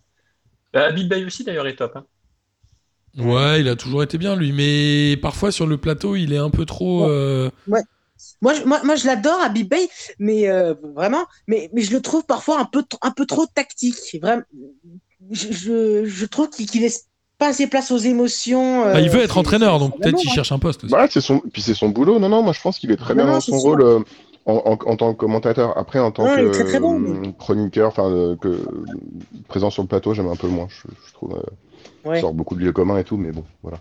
Euh, 0.77 0.89
Habib 0.89 1.09
Bay 1.09 1.24
aussi, 1.24 1.43
d'ailleurs, 1.43 1.66
est 1.66 1.74
top. 1.74 1.97
hein. 1.97 2.05
Ouais, 3.19 3.61
il 3.61 3.69
a 3.69 3.74
toujours 3.74 4.05
été 4.05 4.19
bien, 4.19 4.37
lui. 4.37 4.53
Mais 4.53 5.16
parfois, 5.20 5.51
sur 5.51 5.66
le 5.66 5.78
plateau, 5.78 6.15
il 6.15 6.32
est 6.32 6.39
un 6.39 6.51
peu 6.51 6.65
trop. 6.65 7.09
euh, 7.11 7.51
Moi, 7.66 8.55
je, 8.55 8.65
moi, 8.65 8.85
moi, 8.85 8.95
je 8.95 9.07
l'adore, 9.07 9.41
Habib 9.41 9.69
Bey, 9.69 9.89
mais 10.20 10.49
euh, 10.49 10.74
vraiment, 10.95 11.27
mais, 11.49 11.70
mais 11.73 11.82
je 11.82 11.93
le 11.93 12.01
trouve 12.01 12.24
parfois 12.24 12.61
un 12.61 12.66
peu, 12.66 12.85
un 13.03 13.11
peu 13.11 13.27
trop 13.27 13.47
tactique. 13.47 13.97
Vraiment, 14.23 14.43
je, 15.30 15.52
je, 15.52 16.05
je 16.06 16.26
trouve 16.26 16.48
qu'il 16.51 16.66
qu'il 16.66 16.82
laisse 16.82 17.06
pas 17.38 17.48
assez 17.48 17.66
place 17.66 17.90
aux 17.90 17.97
émotions. 17.98 18.84
bah, 18.84 19.01
il 19.01 19.09
euh, 19.09 19.12
veut 19.12 19.20
être 19.22 19.38
entraîneur, 19.38 19.78
donc 19.78 19.98
peut-être 19.98 20.16
qu'il 20.16 20.30
cherche 20.30 20.52
un 20.52 20.59
poste 20.59 20.84
aussi. 20.84 20.92
Bah, 20.92 21.06
c'est 21.10 21.20
son, 21.20 21.40
puis 21.52 21.62
c'est 21.62 21.74
son 21.74 21.88
boulot. 21.88 22.18
Non, 22.18 22.28
non, 22.28 22.42
moi 22.42 22.52
je 22.52 22.60
pense 22.60 22.78
qu'il 22.78 22.90
est 22.90 22.97
très 22.97 23.14
Non, 23.14 23.22
bien 23.22 23.26
non, 23.26 23.32
dans 23.34 23.40
son 23.40 23.59
sûr. 23.59 23.70
rôle 23.70 23.82
euh, 23.82 23.98
en, 24.47 24.55
en- 24.55 24.90
en 24.90 24.97
tant 24.97 25.12
que 25.12 25.18
commentateur. 25.18 25.76
Après, 25.78 25.98
en 25.98 26.10
tant 26.10 26.24
que 26.24 26.40
il 26.40 26.47
est 26.48 26.51
très, 26.51 26.64
très 26.64 26.80
bon, 26.80 26.98
mais- 26.98 27.28
euh, 27.28 27.32
chroniqueur, 27.38 27.88
enfin 27.88 28.10
euh, 28.10 28.36
que 28.36 28.60
présent 29.48 29.70
sur 29.70 29.82
le 29.82 29.88
plateau, 29.88 30.12
j'aime 30.14 30.28
un 30.28 30.36
peu 30.36 30.48
moins. 30.48 30.66
Je, 30.68 30.88
je 31.09 31.12
trouve, 31.12 31.34
euh, 31.36 32.09
Ouais. 32.09 32.18
il 32.18 32.20
sort 32.22 32.32
beaucoup 32.34 32.55
de 32.56 32.60
lieux 32.60 32.72
communs 32.72 32.97
et 32.98 33.05
tout, 33.05 33.16
mais 33.18 33.30
bon, 33.32 33.44
voilà. 33.62 33.78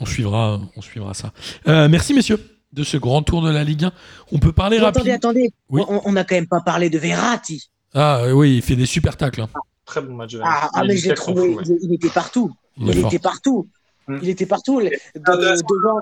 On 0.00 0.04
suivra, 0.06 0.60
on 0.76 0.80
suivra 0.80 1.14
ça. 1.14 1.32
Euh, 1.68 1.88
merci, 1.88 2.14
messieurs, 2.14 2.38
de 2.72 2.82
ce 2.84 2.96
grand 2.96 3.22
tour 3.22 3.42
de 3.42 3.50
la 3.50 3.62
Ligue 3.64 3.84
1. 3.84 3.92
On 4.32 4.38
peut 4.38 4.50
parler 4.52 4.78
Mais 4.78 4.84
rapide. 4.84 5.02
Attendez, 5.08 5.12
attendez, 5.12 5.52
Oui. 5.68 5.82
on, 5.88 6.00
on 6.04 6.16
a 6.16 6.24
quand 6.24 6.34
même 6.36 6.48
pas 6.48 6.60
parlé 6.60 6.90
de 6.90 6.98
Verratti. 6.98 7.70
Ah 7.94 8.20
euh, 8.22 8.32
oui, 8.32 8.56
il 8.56 8.62
fait 8.62 8.76
des 8.76 8.86
super 8.86 9.16
tacles. 9.16 9.42
hein. 9.42 9.48
Très 9.90 10.00
bon 10.02 10.14
match. 10.14 10.36
Ah, 10.42 10.70
ah, 10.72 10.80
Il 10.84 10.88
mais 10.88 10.96
je 10.96 11.08
l'ai 11.08 11.14
très 11.14 11.32
fou, 11.32 11.38
trouvé, 11.38 11.54
ouais. 11.56 11.64
il, 11.82 11.92
était 11.94 12.08
partout. 12.10 12.52
Il 12.76 12.96
était 12.98 13.18
partout. 13.18 13.68
Mm. 14.06 14.18
Il 14.22 14.28
était 14.28 14.46
partout. 14.46 14.80
De- 14.80 14.88
devant, 15.18 15.98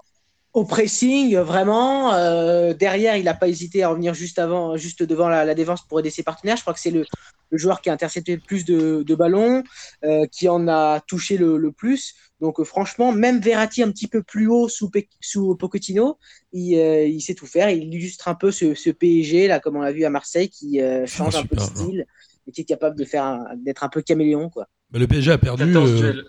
au 0.52 0.65
pressing, 0.65 1.36
vraiment. 1.39 2.12
euh, 2.12 2.74
derrière, 2.74 3.16
il 3.16 3.24
n'a 3.24 3.35
pas 3.35 3.48
hésité 3.48 3.82
à 3.82 3.89
revenir 3.89 4.12
juste 4.12 4.39
avant, 4.39 4.77
juste 4.77 5.02
devant 5.02 5.28
la, 5.28 5.44
la 5.47 5.55
défense 5.55 5.81
pour 5.89 6.01
aider 6.01 6.10
ses 6.10 6.23
partenaires. 6.23 6.56
Je 6.56 6.62
crois 6.62 6.74
que 6.74 6.81
c'est 6.81 6.90
le, 6.90 7.05
le 7.51 7.59
joueur 7.59 7.81
qui 7.81 7.89
a 7.89 7.94
intercepté 7.94 8.35
le 8.35 8.43
plus 8.43 8.66
de, 8.66 9.02
de 9.02 9.15
ballons, 9.15 9.62
euh, 10.05 10.27
qui 10.31 10.48
en 10.51 10.69
a 10.69 11.01
touché 11.01 11.39
le, 11.39 11.56
le 11.56 11.73
plus. 11.73 12.15
Donc, 12.40 12.60
euh, 12.60 12.65
franchement, 12.65 13.10
même 13.10 13.40
Verratti 13.40 13.82
un 13.82 13.90
petit 13.90 14.06
peu 14.06 14.23
plus 14.23 14.48
haut 14.48 14.69
sous, 14.69 14.90
Pe- 14.90 15.09
sous 15.20 15.56
Pochettino, 15.56 16.19
il, 16.52 16.77
euh, 16.78 17.06
il 17.06 17.20
sait 17.23 17.35
tout 17.35 17.47
faire. 17.47 17.70
Il 17.70 17.85
illustre 17.94 18.28
un 18.28 18.35
peu 18.35 18.51
ce, 18.51 18.74
ce 18.74 18.90
PSG, 18.90 19.48
là, 19.48 19.60
comme 19.60 19.77
on 19.77 19.81
l'a 19.81 19.93
vu 19.93 20.05
à 20.05 20.10
Marseille, 20.10 20.48
qui 20.51 20.81
euh, 20.82 21.06
change 21.06 21.36
un 21.36 21.44
peu 21.44 21.56
de 21.56 21.60
super, 21.62 21.77
style 21.77 22.06
qui 22.53 22.62
est 22.62 22.65
capable 22.65 22.97
de 22.99 23.05
faire 23.05 23.25
un- 23.25 23.45
d'être 23.57 23.85
un 23.85 23.89
peu 23.89 24.03
caméléon. 24.03 24.49
Quoi. 24.51 24.66
Bah, 24.91 24.99
le 24.99 25.07
PSG 25.07 25.33
a 25.33 25.39
perdu 25.39 25.65
14 25.66 26.03
euh, 26.03 26.23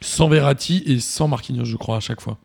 sans 0.00 0.28
Verratti 0.28 0.82
et 0.86 0.98
sans 1.00 1.28
Marquinhos, 1.28 1.64
je 1.64 1.76
crois, 1.76 1.96
à 1.96 2.00
chaque 2.00 2.20
fois. 2.20 2.38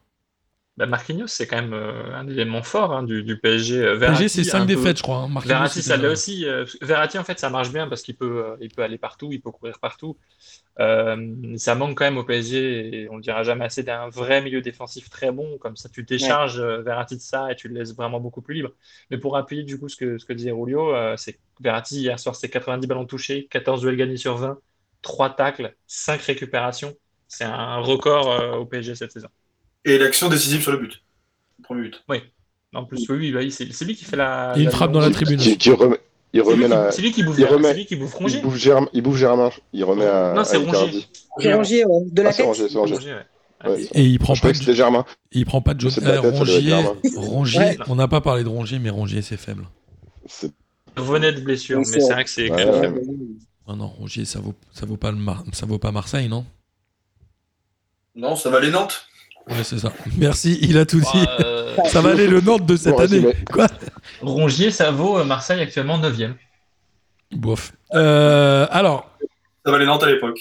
Bah, 0.77 0.85
Marquinhos, 0.85 1.27
c'est 1.27 1.47
quand 1.47 1.55
même 1.61 1.73
euh, 1.73 2.13
un 2.15 2.27
élément 2.27 2.61
fort 2.61 2.93
hein, 2.93 3.03
du, 3.03 3.23
du 3.23 3.39
PSG. 3.39 3.81
Euh, 3.83 3.97
PSG, 3.97 4.27
c'est 4.29 4.43
5 4.43 4.61
un 4.61 4.67
peu- 4.67 4.67
défaites, 4.67 4.97
je 4.97 5.03
crois. 5.03 5.17
hein. 5.17 5.29
Verratti, 5.43 5.81
ça 5.81 5.97
l'est 5.97 6.07
aussi. 6.07 6.45
euh, 6.45 6.65
Verratti, 6.81 7.17
en 7.17 7.23
fait, 7.23 7.39
ça 7.39 7.49
marche 7.49 7.71
bien 7.71 7.87
parce 7.87 8.03
qu'il 8.03 8.15
peut, 8.15 8.45
euh, 8.45 8.57
il 8.61 8.69
peut 8.71 8.83
aller 8.83 8.97
partout, 8.99 9.29
il 9.31 9.41
peut 9.41 9.51
courir 9.51 9.79
partout. 9.79 10.17
Euh, 10.79 11.57
ça 11.57 11.75
manque 11.75 11.97
quand 11.97 12.05
même 12.05 12.17
au 12.17 12.23
PSG, 12.23 13.03
et 13.03 13.09
on 13.09 13.15
le 13.17 13.21
dira 13.21 13.43
jamais 13.43 13.65
assez, 13.65 13.83
d'un 13.83 14.09
vrai 14.09 14.41
milieu 14.41 14.61
défensif 14.61 15.09
très 15.09 15.31
bon. 15.31 15.57
Comme 15.59 15.75
ça, 15.77 15.89
tu 15.89 16.03
décharges 16.03 16.59
euh, 16.59 16.81
Verratti 16.81 17.15
de 17.15 17.21
ça 17.21 17.51
et 17.51 17.55
tu 17.55 17.67
le 17.69 17.75
laisses 17.79 17.95
vraiment 17.95 18.19
beaucoup 18.19 18.41
plus 18.41 18.55
libre. 18.55 18.71
Mais 19.09 19.17
pour 19.17 19.37
appuyer 19.37 19.63
du 19.63 19.79
coup 19.79 19.89
ce 19.89 19.95
que, 19.95 20.17
ce 20.17 20.25
que 20.25 20.33
disait 20.33 20.51
Rulio, 20.51 20.93
euh, 20.95 21.17
c'est 21.17 21.33
que 21.33 21.39
Verratti, 21.61 22.01
hier 22.01 22.19
soir, 22.19 22.35
c'est 22.35 22.49
90 22.49 22.87
ballons 22.87 23.05
touchés, 23.05 23.47
14 23.49 23.81
duels 23.81 23.97
gagnés 23.97 24.17
sur 24.17 24.37
20, 24.37 24.59
3 25.01 25.31
tacles, 25.35 25.75
5 25.87 26.21
récupérations. 26.21 26.93
C'est 27.27 27.43
un 27.45 27.77
record 27.79 28.31
euh, 28.31 28.53
au 28.57 28.65
PSG 28.65 28.95
cette 28.95 29.11
saison. 29.11 29.29
Et 29.87 29.97
l'action 29.97 30.27
décisive 30.29 30.61
sur 30.61 30.71
le 30.71 30.77
but. 30.79 31.01
Le 31.59 31.63
premier 31.63 31.81
but. 31.83 32.03
En 32.75 32.83
plus, 32.83 33.07
oui, 33.09 33.17
oui, 33.17 33.31
bah 33.31 33.39
oui, 33.39 33.51
c'est 33.51 33.85
lui 33.85 33.95
qui 33.95 34.03
fait 34.05 34.17
la. 34.17 34.53
Une 34.57 34.69
frappe 34.69 34.91
dans 34.91 34.99
la 34.99 35.09
tribune. 35.09 35.39
Qui, 35.39 35.57
qui 35.57 35.71
remet, 35.71 35.97
il 36.33 36.41
C'est 36.43 36.45
lui, 36.45 36.51
remet 36.51 36.63
qui- 36.65 36.69
la, 36.69 36.91
c'est 36.91 37.01
lui 37.01 37.11
qui 37.13 37.23
bouffe, 37.23 37.39
il 37.39 37.45
remet- 37.45 37.67
c'est 37.69 37.73
lui 37.75 37.85
qui 37.85 37.95
bouffe 37.95 38.13
Rongier. 38.13 38.39
il 38.39 38.43
bouffe 38.43 38.57
Germain, 38.57 38.89
il 38.93 39.01
bouffe 39.01 39.17
Germain, 39.17 39.49
il 39.73 39.83
remet 39.85 40.05
à, 40.05 40.33
Non, 40.35 40.43
c'est 40.43 40.57
Rongier. 40.57 41.05
C'est 41.39 41.53
Rongier, 41.53 41.85
ouais, 41.85 42.01
de 42.11 42.21
la 42.21 42.29
Ah, 42.29 42.31
c'est 42.33 42.37
tête. 42.37 42.45
Rongier, 42.45 42.69
c'est 42.69 42.77
Rongier. 42.77 42.97
Ouais. 43.65 43.87
Et 43.95 44.03
il 44.03 44.19
prend 44.19 44.35
Je 44.35 44.41
pas 44.43 44.51
de, 44.51 44.73
Germain. 44.73 45.05
il 45.31 45.45
prend 45.45 45.61
pas 45.61 45.73
de 45.73 45.87
Euh, 45.87 46.19
Rongier. 46.29 46.75
Rongier 47.15 47.59
Ouais. 47.59 47.77
on 47.87 47.95
n'a 47.95 48.07
pas 48.09 48.21
parlé 48.21 48.43
de 48.43 48.49
Rongier, 48.49 48.77
mais 48.77 48.89
Rongier, 48.91 49.21
c'est 49.23 49.37
faible. 49.37 49.65
Il 50.43 50.51
revenait 51.01 51.31
de 51.31 51.39
blessure, 51.39 51.79
Oui, 51.79 51.85
mais 51.91 51.99
c'est 52.01 52.13
vrai. 52.13 52.23
que 52.25 52.29
c'est 52.29 52.43
Ouais, 52.43 52.49
quand 52.49 52.55
même 52.57 52.69
ouais. 52.69 52.81
faible. 52.81 53.01
Ah 53.67 53.75
non, 53.75 53.87
Rongier, 53.87 54.25
ça 54.25 54.39
vaut, 54.39 54.53
ça 54.73 54.85
vaut 54.85 54.97
pas 54.97 55.09
le 55.11 55.17
Mar- 55.17 55.43
ça 55.53 55.65
vaut 55.65 55.79
pas 55.79 55.91
Marseille, 55.91 56.27
non? 56.27 56.45
Non, 58.15 58.35
ça 58.35 58.49
va 58.49 58.59
les 58.59 58.69
Nantes. 58.71 59.07
Ouais, 59.49 59.63
c'est 59.63 59.79
ça. 59.79 59.91
Merci, 60.17 60.57
il 60.61 60.77
a 60.77 60.85
tout 60.85 60.99
dit. 60.99 61.25
Euh, 61.39 61.75
Ça 61.85 62.01
va 62.01 62.09
aller 62.11 62.27
le 62.27 62.41
Nantes 62.41 62.65
de 62.65 62.75
cette 62.75 62.93
Bon 62.95 63.01
année. 63.01 63.25
Quoi 63.51 63.67
Rongier, 64.21 64.71
ça 64.71 64.91
vaut 64.91 65.19
euh, 65.19 65.23
Marseille 65.23 65.61
actuellement 65.61 65.99
9ème. 65.99 66.33
Bof. 67.31 67.71
Euh, 67.93 68.65
alors, 68.71 69.09
Ça 69.65 69.71
va 69.71 69.77
les 69.79 69.85
Nantes 69.85 70.03
à 70.03 70.07
l'époque. 70.07 70.39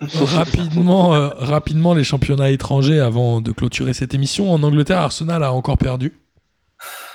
rapidement, 0.14 1.14
euh, 1.14 1.28
rapidement, 1.36 1.94
les 1.94 2.04
championnats 2.04 2.50
étrangers 2.50 3.00
avant 3.00 3.40
de 3.40 3.52
clôturer 3.52 3.92
cette 3.92 4.14
émission. 4.14 4.52
En 4.52 4.62
Angleterre, 4.62 4.98
Arsenal 4.98 5.42
a 5.44 5.52
encore 5.52 5.78
perdu. 5.78 6.18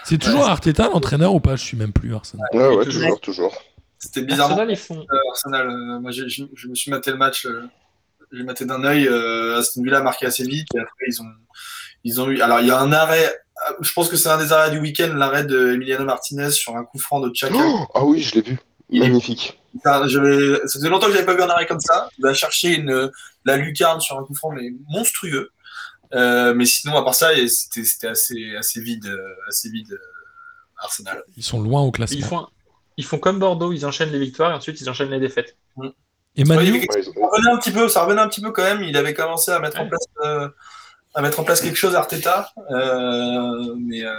C'est 0.03 0.17
toujours 0.17 0.45
Arteta 0.45 0.89
l'entraîneur 0.89 1.33
ou 1.35 1.39
pas? 1.39 1.55
Je 1.55 1.63
suis 1.63 1.77
même 1.77 1.91
plus 1.93 2.15
Arsenal. 2.15 2.47
Ouais, 2.53 2.75
ouais, 2.75 2.85
toujours. 2.85 3.19
toujours. 3.19 3.53
C'était 3.99 4.21
bizarrement 4.23 4.55
Arsenal, 4.55 4.71
ils 4.71 4.77
font. 4.77 4.99
euh, 4.99 5.29
Arsenal. 5.29 5.67
euh, 5.69 5.99
moi, 5.99 6.11
je 6.11 6.67
me 6.67 6.75
suis 6.75 6.89
maté 6.89 7.11
le 7.11 7.17
match. 7.17 7.45
J'ai 8.31 8.43
maté 8.43 8.65
d'un 8.65 8.83
œil. 8.83 9.07
Euh, 9.07 9.59
Aston 9.59 9.83
Villa 9.83 9.99
a 9.99 10.01
marqué 10.03 10.25
assez 10.25 10.43
vite. 10.43 10.67
Et 10.75 10.79
après, 10.79 11.05
ils 11.07 11.21
ont, 11.21 11.25
ils 12.03 12.21
ont 12.21 12.29
eu. 12.29 12.41
Alors, 12.41 12.59
il 12.59 12.67
y 12.67 12.71
a 12.71 12.79
un 12.79 12.91
arrêt. 12.91 13.25
euh, 13.69 13.73
Je 13.81 13.91
pense 13.93 14.09
que 14.09 14.15
c'est 14.15 14.29
un 14.29 14.37
des 14.37 14.51
arrêts 14.53 14.71
du 14.71 14.79
week-end, 14.79 15.13
l'arrêt 15.15 15.43
de 15.45 15.73
Emiliano 15.73 16.05
Martinez 16.05 16.51
sur 16.51 16.75
un 16.75 16.83
coup 16.83 16.99
franc 16.99 17.19
de 17.19 17.31
Chaka. 17.33 17.55
Oh, 17.57 17.85
ah 17.93 18.03
oui, 18.05 18.21
je 18.21 18.35
l'ai 18.35 18.41
vu. 18.41 18.59
Il 18.89 19.01
est- 19.03 19.07
Magnifique. 19.07 19.57
Enfin, 19.77 20.05
je 20.05 20.59
ça 20.65 20.73
faisait 20.79 20.89
longtemps 20.89 21.07
que 21.07 21.13
j'avais 21.13 21.25
pas 21.25 21.33
vu 21.35 21.41
un 21.41 21.47
arrêt 21.49 21.65
comme 21.65 21.79
ça. 21.79 22.09
Il 22.17 22.23
va 22.23 22.33
chercher 22.33 22.75
une, 22.75 23.09
la 23.45 23.55
lucarne 23.55 24.01
sur 24.01 24.17
un 24.19 24.23
coup 24.25 24.35
franc, 24.35 24.51
mais 24.51 24.69
monstrueux. 24.89 25.49
Euh, 26.13 26.53
mais 26.53 26.65
sinon, 26.65 26.97
à 26.97 27.03
part 27.05 27.15
ça, 27.15 27.29
c'était 27.47 28.07
assez, 28.07 28.53
assez 28.57 28.81
vide, 28.81 29.09
assez 29.47 29.69
vide 29.69 29.93
euh, 29.93 29.97
Arsenal. 30.83 31.23
Ils 31.37 31.43
sont 31.43 31.61
loin 31.61 31.83
au 31.83 31.87
Ils 31.87 31.91
classement. 31.93 32.27
font, 32.27 32.47
ils 32.97 33.05
font 33.05 33.17
comme 33.17 33.39
Bordeaux, 33.39 33.71
ils 33.71 33.85
enchaînent 33.85 34.11
les 34.11 34.19
victoires 34.19 34.51
et 34.51 34.55
ensuite 34.55 34.81
ils 34.81 34.89
enchaînent 34.89 35.09
les 35.11 35.21
défaites. 35.21 35.55
Et 36.35 36.43
Manu, 36.45 36.71
Ouais, 36.71 36.87
ça 37.03 37.11
revenait 37.11 37.51
un 37.51 37.57
petit 37.57 37.71
peu, 37.71 37.87
ça 37.89 38.03
revenait 38.03 38.21
un 38.21 38.27
petit 38.27 38.41
peu 38.41 38.51
quand 38.51 38.63
même. 38.63 38.81
Il 38.83 38.95
avait 38.95 39.13
commencé 39.13 39.51
à 39.51 39.59
mettre 39.59 39.79
en 39.81 39.87
place, 39.87 40.05
euh, 40.25 40.47
à 41.13 41.21
mettre 41.21 41.39
en 41.39 41.43
place 41.43 41.61
quelque 41.61 41.75
chose 41.77 41.93
Arteta, 41.95 42.49
euh, 42.71 43.75
mais 43.77 44.03
euh, 44.05 44.13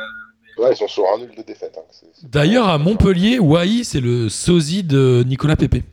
ouais, 0.58 0.72
ils 0.72 0.76
sont 0.76 0.88
sur 0.88 1.04
un 1.14 1.18
nul 1.18 1.30
de 1.34 1.42
défaite. 1.42 1.74
hein. 1.78 1.82
D'ailleurs, 2.24 2.68
à 2.68 2.76
Montpellier, 2.78 3.38
Wai, 3.38 3.82
c'est 3.84 4.00
le 4.00 4.28
sosie 4.28 4.82
de 4.82 5.24
Nicolas 5.26 5.56
Pepe. 5.56 5.84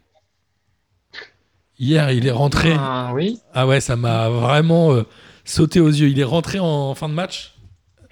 Hier, 1.79 2.11
il 2.11 2.27
est 2.27 2.31
rentré. 2.31 2.73
Ah 2.77 3.11
oui. 3.13 3.39
Ah 3.53 3.65
ouais, 3.65 3.79
ça 3.79 3.95
m'a 3.95 4.27
vraiment 4.29 4.91
euh, 4.91 5.03
sauté 5.45 5.79
aux 5.79 5.87
yeux. 5.87 6.09
Il 6.09 6.19
est 6.19 6.23
rentré 6.25 6.59
en 6.59 6.93
fin 6.95 7.07
de 7.07 7.13
match, 7.13 7.55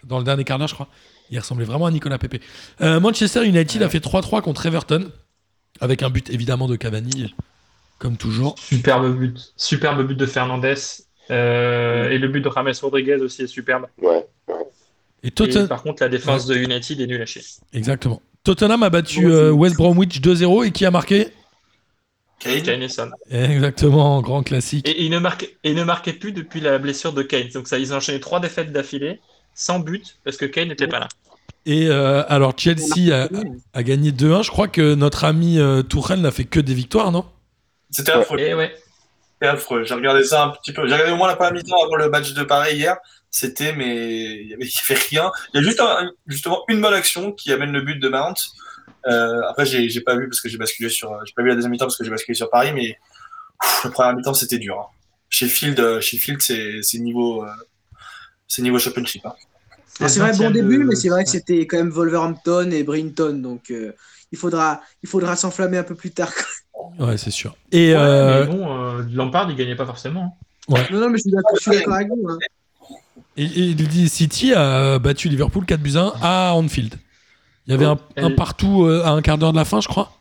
dans 0.05 0.17
le 0.19 0.23
dernier 0.23 0.45
quart 0.45 0.57
d'heure, 0.57 0.69
je 0.69 0.73
crois. 0.73 0.87
Il 1.29 1.37
ressemblait 1.37 1.65
vraiment 1.65 1.85
à 1.87 1.91
Nicolas 1.91 2.17
Pepe. 2.17 2.41
Euh, 2.79 3.01
Manchester 3.01 3.45
United 3.45 3.83
a 3.83 3.89
fait 3.89 3.99
3-3 3.99 4.41
contre 4.41 4.65
Everton, 4.65 5.11
avec 5.81 6.01
un 6.01 6.09
but 6.09 6.29
évidemment 6.29 6.69
de 6.69 6.77
Cavani, 6.77 7.33
comme 7.99 8.17
toujours. 8.17 8.55
Superbe 8.59 9.11
but. 9.17 9.53
Superbe 9.57 10.03
but 10.05 10.15
de 10.15 10.25
Fernandez. 10.25 10.75
Euh, 11.29 12.09
Et 12.09 12.17
le 12.17 12.27
but 12.29 12.41
de 12.41 12.49
James 12.53 12.73
Rodriguez 12.81 13.15
aussi 13.15 13.41
est 13.43 13.47
superbe. 13.47 13.87
Ouais. 14.01 14.25
Et 15.23 15.27
Et 15.27 15.31
Totten- 15.31 15.67
par 15.67 15.83
contre, 15.83 16.03
la 16.03 16.09
défense 16.09 16.45
de 16.45 16.55
United 16.55 17.01
est 17.01 17.07
nulle 17.07 17.21
à 17.21 17.25
chier. 17.25 17.41
Exactement. 17.73 18.21
Tottenham 18.43 18.81
a 18.83 18.89
battu 18.89 19.29
euh, 19.29 19.51
West 19.51 19.75
Bromwich 19.75 20.21
2-0 20.21 20.65
et 20.67 20.71
qui 20.71 20.85
a 20.85 20.91
marqué? 20.91 21.27
Kane, 22.39 22.61
Kane 22.61 22.81
et 22.83 22.87
Son. 22.87 23.09
Exactement, 23.31 24.21
grand 24.21 24.43
classique. 24.43 24.87
Et, 24.87 24.91
et 24.91 25.03
il 25.05 25.11
ne 25.11 25.17
marquait, 25.19 25.57
et 25.63 25.71
il 25.71 25.75
ne 25.75 25.83
marquait 25.83 26.13
plus 26.13 26.31
depuis 26.31 26.61
la 26.61 26.77
blessure 26.77 27.11
de 27.11 27.23
Kane. 27.23 27.47
Donc 27.53 27.67
ça, 27.67 27.79
ils 27.79 27.93
ont 27.93 27.97
enchaîné 27.97 28.19
trois 28.19 28.39
défaites 28.39 28.71
d'affilée, 28.71 29.19
sans 29.55 29.79
but, 29.79 30.17
parce 30.23 30.37
que 30.37 30.45
Kane 30.45 30.67
n'était 30.69 30.87
pas 30.87 30.99
là. 30.99 31.07
Et 31.65 31.87
euh, 31.87 32.23
alors 32.29 32.53
Chelsea 32.55 33.11
a, 33.13 33.27
a 33.73 33.83
gagné 33.83 34.11
2-1. 34.11 34.43
Je 34.43 34.51
crois 34.51 34.67
que 34.69 34.93
notre 34.93 35.25
ami 35.25 35.59
euh, 35.59 35.81
Tourelle 35.81 36.21
n'a 36.21 36.31
fait 36.31 36.45
que 36.45 36.59
des 36.61 36.73
victoires, 36.75 37.11
non? 37.11 37.25
C'était 37.89 38.11
affreux. 38.11 38.37
Ouais. 38.37 38.75
C'était 39.33 39.47
affreux. 39.51 39.83
J'ai 39.85 39.93
regardé 39.93 40.23
ça 40.23 40.43
un 40.45 40.49
petit 40.49 40.73
peu. 40.73 40.87
J'ai 40.87 40.93
regardé 40.93 41.13
au 41.13 41.17
moins 41.17 41.27
la 41.27 41.35
première 41.35 41.53
mi-temps 41.53 41.83
avant 41.83 41.95
le 41.95 42.09
match 42.09 42.33
de 42.33 42.43
Paris 42.43 42.75
hier. 42.75 42.97
C'était, 43.29 43.73
mais 43.73 44.33
il 44.41 44.47
y 44.47 44.53
avait, 44.53 44.65
rien. 45.09 45.31
Il 45.53 45.57
y 45.57 45.63
a 45.63 45.63
juste 45.63 45.79
un- 45.79 46.11
justement 46.27 46.63
une 46.69 46.81
bonne 46.81 46.93
action 46.93 47.31
qui 47.33 47.51
amène 47.51 47.71
le 47.71 47.81
but 47.81 47.99
de 47.99 48.09
Mount. 48.09 48.35
Euh, 49.07 49.41
après, 49.49 49.65
j'ai 49.65 49.89
j'ai 49.89 50.01
pas 50.01 50.15
vu 50.15 50.27
parce 50.27 50.41
que 50.41 50.49
j'ai 50.49 50.57
basculé 50.57 50.89
sur. 50.89 51.13
J'ai 51.25 51.33
pas 51.33 51.41
vu 51.43 51.49
la 51.49 51.55
deuxième 51.55 51.71
mi-temps 51.71 51.85
parce 51.85 51.97
que 51.97 52.03
j'ai 52.03 52.09
basculé 52.09 52.35
sur 52.35 52.49
Paris, 52.49 52.71
mais 52.73 52.97
pff, 53.61 53.83
la 53.85 53.89
première 53.91 54.15
mi-temps 54.15 54.33
c'était 54.33 54.57
dur. 54.59 54.79
hein. 54.79 54.93
Sheffield, 55.29 55.79
euh, 55.79 56.01
Sheffield, 56.01 56.41
c'est 56.41 56.81
c'est 56.81 56.97
niveau, 56.99 57.43
euh, 57.43 57.49
c'est 58.47 58.61
niveau 58.61 58.79
championship. 58.79 59.25
hein. 59.25 59.33
Ah, 59.99 60.07
c'est 60.07 60.19
vrai, 60.19 60.31
bon 60.33 60.51
début, 60.51 60.77
de- 60.79 60.83
mais 60.83 60.95
c'est 60.95 61.09
vrai 61.09 61.23
que 61.23 61.29
c'était 61.29 61.65
quand 61.67 61.77
même 61.77 61.89
Wolverhampton 61.89 62.69
et 62.71 62.83
Brinton, 62.83 63.41
donc 63.41 63.71
euh, 63.71 63.93
il 64.31 64.37
faudra, 64.37 64.81
il 65.03 65.09
faudra 65.09 65.35
s'enflammer 65.35 65.77
un 65.79 65.83
peu 65.83 65.95
plus 65.95 66.11
tard. 66.11 66.31
Ouais, 66.99 67.17
c'est 67.17 67.31
sûr. 67.31 67.55
Et 67.71 67.91
Ouais, 67.93 67.99
euh, 67.99 68.45
mais 68.45 68.55
bon, 68.55 68.69
euh, 68.97 69.03
Lampard, 69.13 69.49
il 69.51 69.55
gagnait 69.55 69.75
pas 69.75 69.85
forcément. 69.85 70.37
non, 70.69 70.77
non, 70.91 71.09
mais 71.09 71.17
je 71.17 71.23
suis 71.23 71.31
d'accord, 71.31 71.51
je 71.55 71.61
suis 71.61 71.71
d'accord 71.79 71.93
avec 71.95 72.07
vous. 72.09 72.27
hein. 72.29 72.37
Et, 73.37 73.43
et 73.43 73.59
il 73.69 73.87
dit 73.87 74.09
City 74.09 74.53
a 74.53 74.97
battu 74.99 75.29
Liverpool 75.29 75.65
4 75.65 75.79
buts 75.79 75.95
1 75.97 76.13
à 76.21 76.53
Anfield. 76.53 76.95
Il 77.67 77.71
y 77.71 77.73
avait 77.75 77.85
un, 77.85 77.97
un 78.17 78.29
Et- 78.29 78.35
partout 78.35 78.85
euh, 78.85 79.03
à 79.03 79.09
un 79.11 79.21
quart 79.21 79.37
d'heure 79.37 79.51
de 79.51 79.57
la 79.57 79.65
fin, 79.65 79.79
je 79.81 79.87
crois. 79.87 80.11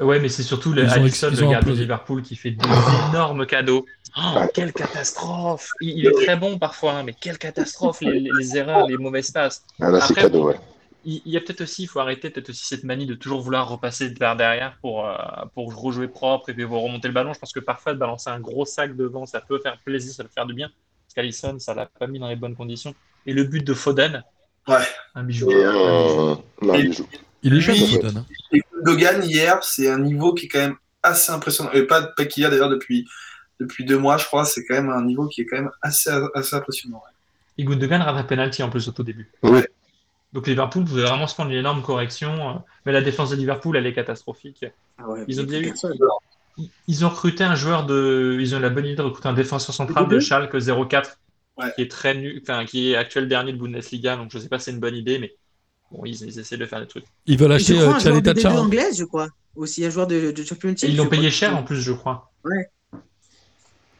Ouais, 0.00 0.20
mais 0.20 0.28
c'est 0.28 0.42
surtout 0.42 0.72
le 0.72 0.84
Ils 0.84 0.88
ont 0.90 0.92
Alisson, 0.92 1.30
le 1.30 1.50
gardien 1.50 1.72
de. 1.74 1.78
Liverpool, 1.80 2.22
qui 2.22 2.36
fait 2.36 2.50
des 2.52 2.64
énormes 3.10 3.46
cadeaux. 3.46 3.86
Oh, 4.16 4.40
quelle 4.54 4.72
catastrophe 4.72 5.70
il, 5.80 5.98
il 5.98 6.06
est 6.06 6.24
très 6.24 6.36
bon 6.36 6.58
parfois, 6.58 6.92
hein, 6.94 7.02
mais 7.02 7.14
quelle 7.18 7.38
catastrophe 7.38 8.00
les, 8.02 8.20
les- 8.20 8.30
les 8.38 8.56
erreurs, 8.56 8.86
les 8.86 8.96
mauvaises 8.96 9.30
passes. 9.30 9.62
Ah, 9.80 9.90
là, 9.90 10.00
c'est 10.00 10.14
cadeau, 10.14 10.48
ouais. 10.48 10.56
Il, 11.10 11.22
y 11.32 11.36
a 11.38 11.40
peut-être 11.40 11.62
aussi, 11.62 11.84
il 11.84 11.86
faut 11.86 12.00
arrêter 12.00 12.28
peut-être 12.28 12.50
aussi 12.50 12.66
cette 12.66 12.84
manie 12.84 13.06
de 13.06 13.14
toujours 13.14 13.40
vouloir 13.40 13.66
repasser 13.66 14.08
vers 14.08 14.36
derrière 14.36 14.76
pour, 14.82 15.06
euh, 15.08 15.14
pour 15.54 15.74
rejouer 15.74 16.06
propre 16.08 16.50
et 16.50 16.54
puis 16.54 16.64
remonter 16.64 17.08
le 17.08 17.14
ballon. 17.14 17.32
Je 17.32 17.38
pense 17.38 17.52
que 17.52 17.60
parfois 17.60 17.94
de 17.94 17.98
balancer 17.98 18.28
un 18.28 18.40
gros 18.40 18.66
sac 18.66 18.94
devant, 18.94 19.24
ça 19.24 19.40
peut 19.40 19.58
faire 19.58 19.78
plaisir, 19.84 20.12
ça 20.12 20.22
peut 20.22 20.30
faire 20.34 20.44
du 20.44 20.52
bien. 20.52 20.68
Parce 21.06 21.14
qu'Alisson, 21.14 21.58
ça 21.60 21.72
l'a 21.74 21.86
pas 21.86 22.06
mis 22.08 22.18
dans 22.18 22.28
les 22.28 22.36
bonnes 22.36 22.54
conditions. 22.56 22.94
Et 23.24 23.32
le 23.32 23.44
but 23.44 23.64
de 23.66 23.72
Foden, 23.72 24.22
Ouais. 24.66 24.84
un 25.14 25.22
bijou. 25.24 25.50
Euh, 25.50 26.34
non, 26.60 26.74
Et- 26.74 26.90
il 27.42 27.54
est 27.54 27.60
jeune. 27.60 27.76
Foden. 27.76 28.18
hein. 28.18 28.26
Et 28.52 28.60
Dogan 28.84 29.22
hier, 29.24 29.64
c'est 29.64 29.88
un 29.88 29.98
niveau 30.00 30.34
qui 30.34 30.44
est 30.44 30.48
quand 30.48 30.58
même 30.60 30.76
assez 31.02 31.32
impressionnant. 31.32 31.70
Et 31.72 31.84
pas, 31.84 32.02
pas 32.02 32.26
qu'hier 32.26 32.50
d'ailleurs 32.50 32.68
depuis 32.68 33.08
depuis 33.60 33.84
deux 33.86 33.98
mois, 33.98 34.18
je 34.18 34.26
crois. 34.26 34.44
C'est 34.44 34.64
quand 34.66 34.74
même 34.74 34.90
un 34.90 35.02
niveau 35.04 35.26
qui 35.28 35.40
est 35.40 35.46
quand 35.46 35.56
même 35.56 35.70
assez 35.80 36.10
assez 36.34 36.54
impressionnant. 36.54 36.98
ouais. 36.98 37.12
Et 37.56 37.64
Gundogan 37.64 38.02
rate 38.02 38.16
un 38.16 38.22
penalty 38.24 38.62
en 38.62 38.68
plus 38.68 38.86
au 38.88 38.92
tout 38.92 39.02
début. 39.02 39.30
Ouais. 39.42 39.66
Donc 40.32 40.46
Liverpool 40.46 40.84
pouvait 40.84 41.02
vraiment 41.02 41.26
se 41.26 41.34
prendre 41.34 41.50
une 41.50 41.56
énorme 41.58 41.82
correction. 41.82 42.50
euh, 42.50 42.54
Mais 42.86 42.92
la 42.92 43.00
défense 43.00 43.30
de 43.30 43.36
Liverpool, 43.36 43.76
elle 43.76 43.86
est 43.86 43.94
catastrophique. 43.94 44.64
Ah 44.98 45.08
ouais, 45.08 45.24
Ils 45.28 45.40
ont 45.40 45.44
bien 45.44 45.60
eu-. 45.60 45.72
Ils- 46.88 47.04
ont 47.04 47.08
recruté 47.08 47.44
un 47.44 47.54
joueur 47.54 47.86
de. 47.86 48.36
Ils 48.40 48.54
ont 48.54 48.58
la 48.60 48.68
bonne 48.68 48.84
idée 48.84 48.96
de 48.96 49.02
recruter 49.02 49.28
un 49.28 49.32
défenseur 49.32 49.74
central 49.74 50.08
de. 50.08 50.18
Schalke 50.20 50.56
04, 50.88 51.18
Ouais. 51.56 51.72
qui 51.74 51.82
est 51.82 51.90
très 51.90 52.14
nu, 52.14 52.38
enfin 52.42 52.64
qui 52.66 52.92
est 52.92 52.96
actuel 52.96 53.26
dernier 53.28 53.52
de 53.52 53.58
Bundesliga. 53.58 54.16
Donc 54.16 54.30
je 54.32 54.38
sais 54.38 54.48
pas 54.48 54.58
si 54.58 54.66
c'est 54.66 54.70
une 54.72 54.80
bonne 54.80 54.94
idée, 54.94 55.18
mais 55.18 55.32
bon, 55.90 56.04
ils, 56.04 56.14
ils 56.22 56.38
essaient 56.38 56.56
de 56.56 56.66
faire 56.66 56.80
des 56.80 56.86
trucs. 56.86 57.04
Ils 57.26 57.38
veulent 57.38 57.50
Et 57.52 57.54
acheter 57.56 57.72
euh, 57.74 57.76
un 57.76 57.80
joueur 57.82 57.94
de 57.96 58.00
Tchaleta 58.20 58.32
D2 58.34 58.40
Tchar. 58.42 58.56
anglaise, 58.62 58.98
je 58.98 59.04
crois. 59.04 59.28
Aussi 59.56 59.84
un 59.84 59.90
joueur 59.90 60.06
de, 60.06 60.30
de 60.30 60.44
Championship. 60.44 60.84
Et 60.88 60.92
ils 60.92 60.96
l'ont 60.96 61.08
payé 61.08 61.30
cher 61.30 61.56
en 61.56 61.62
plus, 61.64 61.80
je 61.80 61.92
crois. 61.92 62.30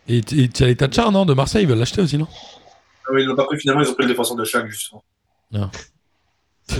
Et, 0.08 0.18
et 0.18 0.46
Tchaleta 0.48 0.88
Tchar, 0.88 1.10
non 1.12 1.26
De 1.26 1.34
Marseille, 1.34 1.62
ils 1.64 1.68
veulent 1.68 1.78
l'acheter 1.78 2.00
aussi, 2.00 2.16
non? 2.18 2.28
Ah 3.06 3.10
oui, 3.12 3.22
ils 3.22 3.26
l'ont 3.26 3.36
pas 3.36 3.44
pris 3.44 3.58
finalement, 3.58 3.82
ils 3.82 3.88
ont 3.88 3.94
pris 3.94 4.04
le 4.04 4.10
défenseur 4.10 4.36
de 4.36 4.44
Schalke 4.44 4.68
justement. 4.68 5.02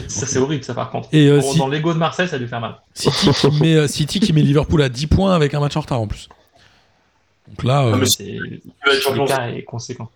Ça 0.08 0.26
c'est 0.26 0.38
horrible, 0.38 0.62
ça 0.64 0.74
par 0.74 0.90
contre. 0.90 1.08
Et 1.12 1.28
euh, 1.28 1.40
si- 1.40 1.58
Dans 1.58 1.68
l'ego 1.68 1.92
de 1.94 1.98
Marseille, 1.98 2.28
ça 2.28 2.36
a 2.36 2.38
dû 2.38 2.46
faire 2.48 2.60
mal. 2.60 2.76
City, 2.94 3.30
qui 3.32 3.50
met, 3.62 3.74
euh, 3.74 3.88
City 3.88 4.20
qui 4.20 4.32
met 4.32 4.42
Liverpool 4.42 4.82
à 4.82 4.88
10 4.88 5.06
points 5.06 5.34
avec 5.34 5.54
un 5.54 5.60
match 5.60 5.76
en 5.76 5.80
retard 5.80 6.00
en 6.00 6.06
plus. 6.06 6.28
Donc 7.48 7.64
là, 7.64 7.86
euh, 7.86 7.92
Ah, 7.94 7.96
mais 7.96 8.06
C'est 8.06 8.24
Il 8.26 8.60
va 8.84 8.92
être 8.92 9.00
champion. 9.02 9.24
l'écart 9.24 9.44
est 9.48 9.62
conséquent. 9.64 10.10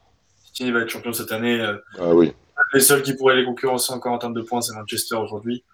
City 0.45 0.71
va 0.71 0.81
être 0.81 0.91
champion 0.91 1.13
cette 1.13 1.33
année. 1.33 1.61
euh, 1.61 1.77
Ah 1.99 2.15
oui. 2.15 2.33
Les 2.75 2.81
seuls 2.81 3.03
qui 3.03 3.15
pourraient 3.15 3.37
les 3.37 3.45
concurrencer 3.45 3.93
encore 3.93 4.13
en 4.13 4.19
termes 4.19 4.35
de 4.35 4.43
points, 4.43 4.61
c'est 4.61 4.75
Manchester 4.75 5.17
aujourd'hui. 5.17 5.65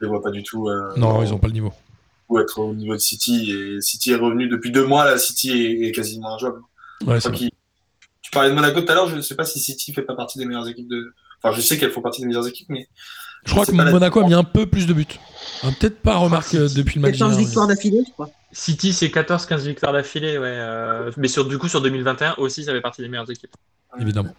Je 0.00 0.06
les 0.06 0.08
vois 0.10 0.22
pas 0.22 0.30
du 0.30 0.42
tout. 0.42 0.68
euh, 0.68 0.92
non, 0.96 1.22
ils 1.22 1.32
ont 1.34 1.38
pas 1.38 1.48
le 1.48 1.52
niveau. 1.54 1.72
ou 2.28 2.38
être 2.38 2.58
au 2.60 2.72
niveau 2.74 2.94
de 2.94 2.98
City. 3.00 3.50
Et 3.52 3.80
City 3.80 4.12
est 4.12 4.16
revenu 4.16 4.48
depuis 4.48 4.70
deux 4.70 4.86
mois. 4.86 5.04
Là, 5.04 5.18
City 5.18 5.50
est, 5.50 5.88
est 5.88 5.92
quasiment 5.92 6.34
injouable. 6.36 6.60
Ouais, 7.06 7.20
c'est 7.20 7.30
Tu 7.32 8.30
parlais 8.32 8.50
de 8.50 8.54
Monaco 8.54 8.80
tout 8.80 8.90
à 8.90 8.94
l'heure. 8.94 9.08
Je 9.08 9.16
ne 9.16 9.20
sais 9.20 9.34
pas 9.34 9.44
si 9.44 9.58
City 9.60 9.92
fait 9.92 10.02
pas 10.02 10.14
partie 10.14 10.38
des 10.38 10.44
meilleures 10.46 10.68
équipes 10.68 10.88
de. 10.88 11.12
Enfin, 11.42 11.54
je 11.54 11.60
sais 11.60 11.76
qu'elles 11.76 11.90
font 11.92 12.00
partie 12.00 12.22
des 12.22 12.26
meilleures 12.26 12.46
équipes, 12.48 12.68
mais 12.70 12.88
Je 13.44 13.50
crois 13.52 13.66
que 13.66 13.72
Monaco 13.72 14.20
a 14.20 14.26
mis 14.26 14.34
un 14.34 14.44
peu 14.44 14.66
plus 14.66 14.86
de 14.86 14.92
buts. 14.94 15.06
Peut-être 15.62 16.00
pas 16.00 16.16
remarque 16.16 16.54
euh, 16.54 16.68
depuis 16.74 16.96
le 16.96 17.02
match 17.02 17.12
14 17.18 17.32
d'hier, 17.36 17.46
victoires 17.46 17.66
d'affilée, 17.66 18.02
je 18.06 18.12
crois. 18.12 18.30
City, 18.52 18.92
c'est 18.92 19.08
14-15 19.08 19.60
victoires 19.66 19.92
d'affilée, 19.92 20.38
ouais. 20.38 20.44
euh, 20.46 21.10
mais 21.16 21.28
sur, 21.28 21.46
du 21.46 21.58
coup, 21.58 21.68
sur 21.68 21.80
2021 21.82 22.34
aussi, 22.38 22.64
ça 22.64 22.72
fait 22.72 22.80
partie 22.80 23.02
des 23.02 23.08
meilleures 23.08 23.30
équipes. 23.30 23.54
évidemment. 24.00 24.34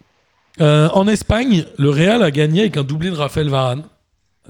Euh, 0.61 0.87
en 0.93 1.07
Espagne, 1.07 1.65
le 1.77 1.89
Real 1.89 2.23
a 2.23 2.31
gagné 2.31 2.61
avec 2.61 2.77
un 2.77 2.83
doublé 2.83 3.09
de 3.09 3.15
Raphaël 3.15 3.49
Varane. 3.49 3.83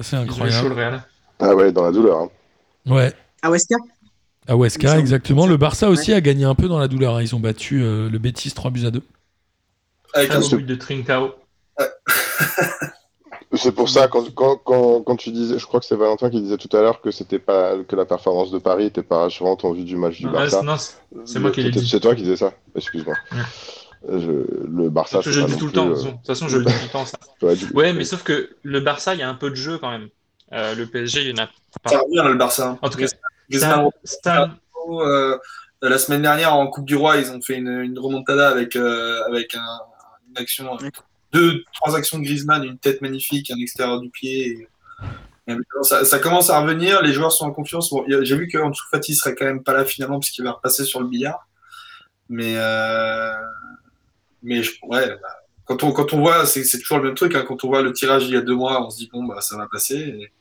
C'est 0.01 0.15
eu 0.15 0.19
chaud, 0.19 0.25
le 0.25 0.31
incroyable. 0.31 0.73
Real. 0.73 1.03
Ah 1.39 1.55
ouais, 1.55 1.71
dans 1.71 1.83
la 1.83 1.91
douleur. 1.91 2.17
hein. 2.19 2.29
Ouais, 2.85 3.13
À 3.41 3.49
West 3.49 3.71
Ham 3.71 3.79
à 4.47 4.55
Huesca, 4.55 4.99
exactement. 4.99 5.47
Le 5.47 5.57
Barça 5.57 5.89
aussi 5.89 6.13
a 6.13 6.21
gagné 6.21 6.45
un 6.45 6.53
peu 6.53 6.67
dans 6.67 6.77
la 6.77 6.87
douleur. 6.87 7.15
hein. 7.15 7.21
Ils 7.23 7.33
ont 7.35 7.39
battu 7.39 7.81
euh, 7.81 8.09
le 8.09 8.19
Betis 8.19 8.51
3 8.51 8.69
buts 8.69 8.85
à 8.85 8.91
2. 8.91 9.01
avec 10.13 10.31
un 10.31 10.39
but 10.39 10.65
de 10.65 10.75
Trincao. 10.75 11.33
C'est 13.55 13.71
pour 13.71 13.89
ça, 13.89 14.07
quand, 14.07 14.23
quand, 14.33 14.57
quand, 14.63 15.01
quand 15.01 15.15
tu 15.15 15.31
disais, 15.31 15.57
je 15.59 15.65
crois 15.65 15.79
que 15.79 15.85
c'est 15.85 15.95
Valentin 15.95 16.29
qui 16.29 16.41
disait 16.41 16.57
tout 16.57 16.75
à 16.75 16.81
l'heure 16.81 17.01
que 17.01 17.11
c'était 17.11 17.39
pas 17.39 17.73
que 17.87 17.95
la 17.95 18.05
performance 18.05 18.51
de 18.51 18.57
Paris 18.59 18.85
était 18.85 19.03
pas 19.03 19.19
rassurante 19.19 19.63
en 19.65 19.71
vue 19.73 19.83
du 19.83 19.95
match 19.95 20.17
du 20.19 20.27
Barça. 20.27 20.61
non, 20.63 20.77
c'est- 20.77 21.39
moi 21.39 21.51
qui 21.51 21.63
l'ai 21.63 21.69
dit. 21.71 21.87
C'est 21.87 21.99
toi 21.99 22.15
qui 22.15 22.23
disais 22.23 22.37
ça. 22.37 22.53
Excuse-moi. 22.75 23.15
Euh, 24.09 24.19
je- 24.19 24.67
Le 24.67 24.89
Barça, 24.89 25.21
je 25.21 25.31
c'est 25.31 25.39
le 25.39 25.45
dis 25.45 25.57
tout 25.57 25.65
le 25.67 25.71
temps. 25.71 25.85
De 25.87 25.91
euh, 25.91 25.95
toute 25.95 26.03
façon- 26.03 26.11
de 26.11 26.17
toute 26.17 26.27
façon, 26.27 26.47
je 26.47 26.57
le 26.57 26.65
dis 26.65 26.73
tout 26.73 26.79
le 26.85 26.89
temps. 26.91 27.05
Ça. 27.05 27.17
ouais, 27.41 27.55
du- 27.55 27.71
Ouais, 27.73 27.93
mais 27.93 28.03
sauf 28.05 28.23
que 28.23 28.49
le 28.63 28.79
Barça, 28.79 29.13
il 29.15 29.19
y 29.19 29.23
a 29.23 29.29
un 29.29 29.33
peu 29.35 29.49
de 29.49 29.55
jeu 29.55 29.77
quand 29.79 29.89
même. 29.91 30.09
Euh, 30.53 30.75
le 30.75 30.85
PSG, 30.85 31.21
il 31.23 31.29
y 31.29 31.33
en 31.39 31.43
a 31.43 31.47
pas. 31.81 31.89
Ça 31.89 31.99
revient, 31.99 32.21
le 32.27 32.35
Barça. 32.35 32.77
En 32.81 32.89
tout 32.89 32.97
cas, 32.99 33.07
Griezmann, 33.49 33.89
c'est 34.03 34.27
un- 34.27 34.47
c'est 34.47 34.51
un- 34.51 34.57
euh, 35.01 35.37
la 35.81 35.97
semaine 35.97 36.21
dernière, 36.21 36.53
en 36.53 36.67
Coupe 36.67 36.85
du 36.85 36.95
Roi, 36.95 37.17
ils 37.17 37.31
ont 37.31 37.41
fait 37.41 37.55
une, 37.55 37.67
une 37.81 37.97
remontada 37.99 38.49
avec, 38.49 38.75
euh, 38.75 39.23
avec 39.27 39.55
un- 39.55 39.79
une 40.29 40.37
action, 40.37 40.75
euh, 40.75 40.89
deux, 41.35 41.63
trois 41.73 41.95
actions 41.95 42.17
de 42.19 42.23
Griezmann, 42.23 42.63
une 42.63 42.77
tête 42.77 43.01
magnifique, 43.01 43.51
un 43.51 43.57
extérieur 43.59 43.99
du 43.99 44.09
pied. 44.09 44.47
et- 44.47 44.67
et 45.47 45.55
ça, 45.83 46.03
ça 46.05 46.17
commence 46.17 46.49
à 46.49 46.59
revenir, 46.59 47.01
les 47.03 47.13
joueurs 47.13 47.31
sont 47.31 47.45
en 47.45 47.51
confiance. 47.51 47.91
Bon, 47.91 48.03
J'ai 48.07 48.35
vu 48.35 48.47
qu'Ansu 48.47 48.81
Fati 48.89 49.13
serait 49.13 49.35
quand 49.35 49.45
même 49.45 49.63
pas 49.63 49.73
là 49.73 49.85
finalement, 49.85 50.19
parce 50.19 50.31
qu'il 50.31 50.43
va 50.43 50.53
repasser 50.53 50.85
sur 50.85 50.99
le 51.01 51.07
billard. 51.07 51.47
Mais, 52.29 52.55
euh, 52.57 53.31
mais 54.41 54.63
je- 54.63 54.71
ouais, 54.83 55.07
bah, 55.07 55.35
quand, 55.65 55.83
on, 55.83 55.91
quand 55.91 56.13
on 56.13 56.19
voit, 56.19 56.45
c'est 56.47 56.63
toujours 56.79 56.97
le 56.97 57.03
même 57.05 57.15
truc, 57.15 57.35
hein, 57.35 57.43
quand 57.47 57.63
on 57.63 57.67
voit 57.67 57.83
le 57.83 57.93
tirage 57.93 58.23
il 58.25 58.33
y 58.33 58.37
a 58.37 58.41
deux 58.41 58.55
mois, 58.55 58.83
on 58.85 58.89
se 58.89 58.97
dit, 58.97 59.09
bon, 59.13 59.23
bah, 59.23 59.41
ça 59.41 59.55
va 59.57 59.67
passer. 59.71 59.97
Et 59.97 60.31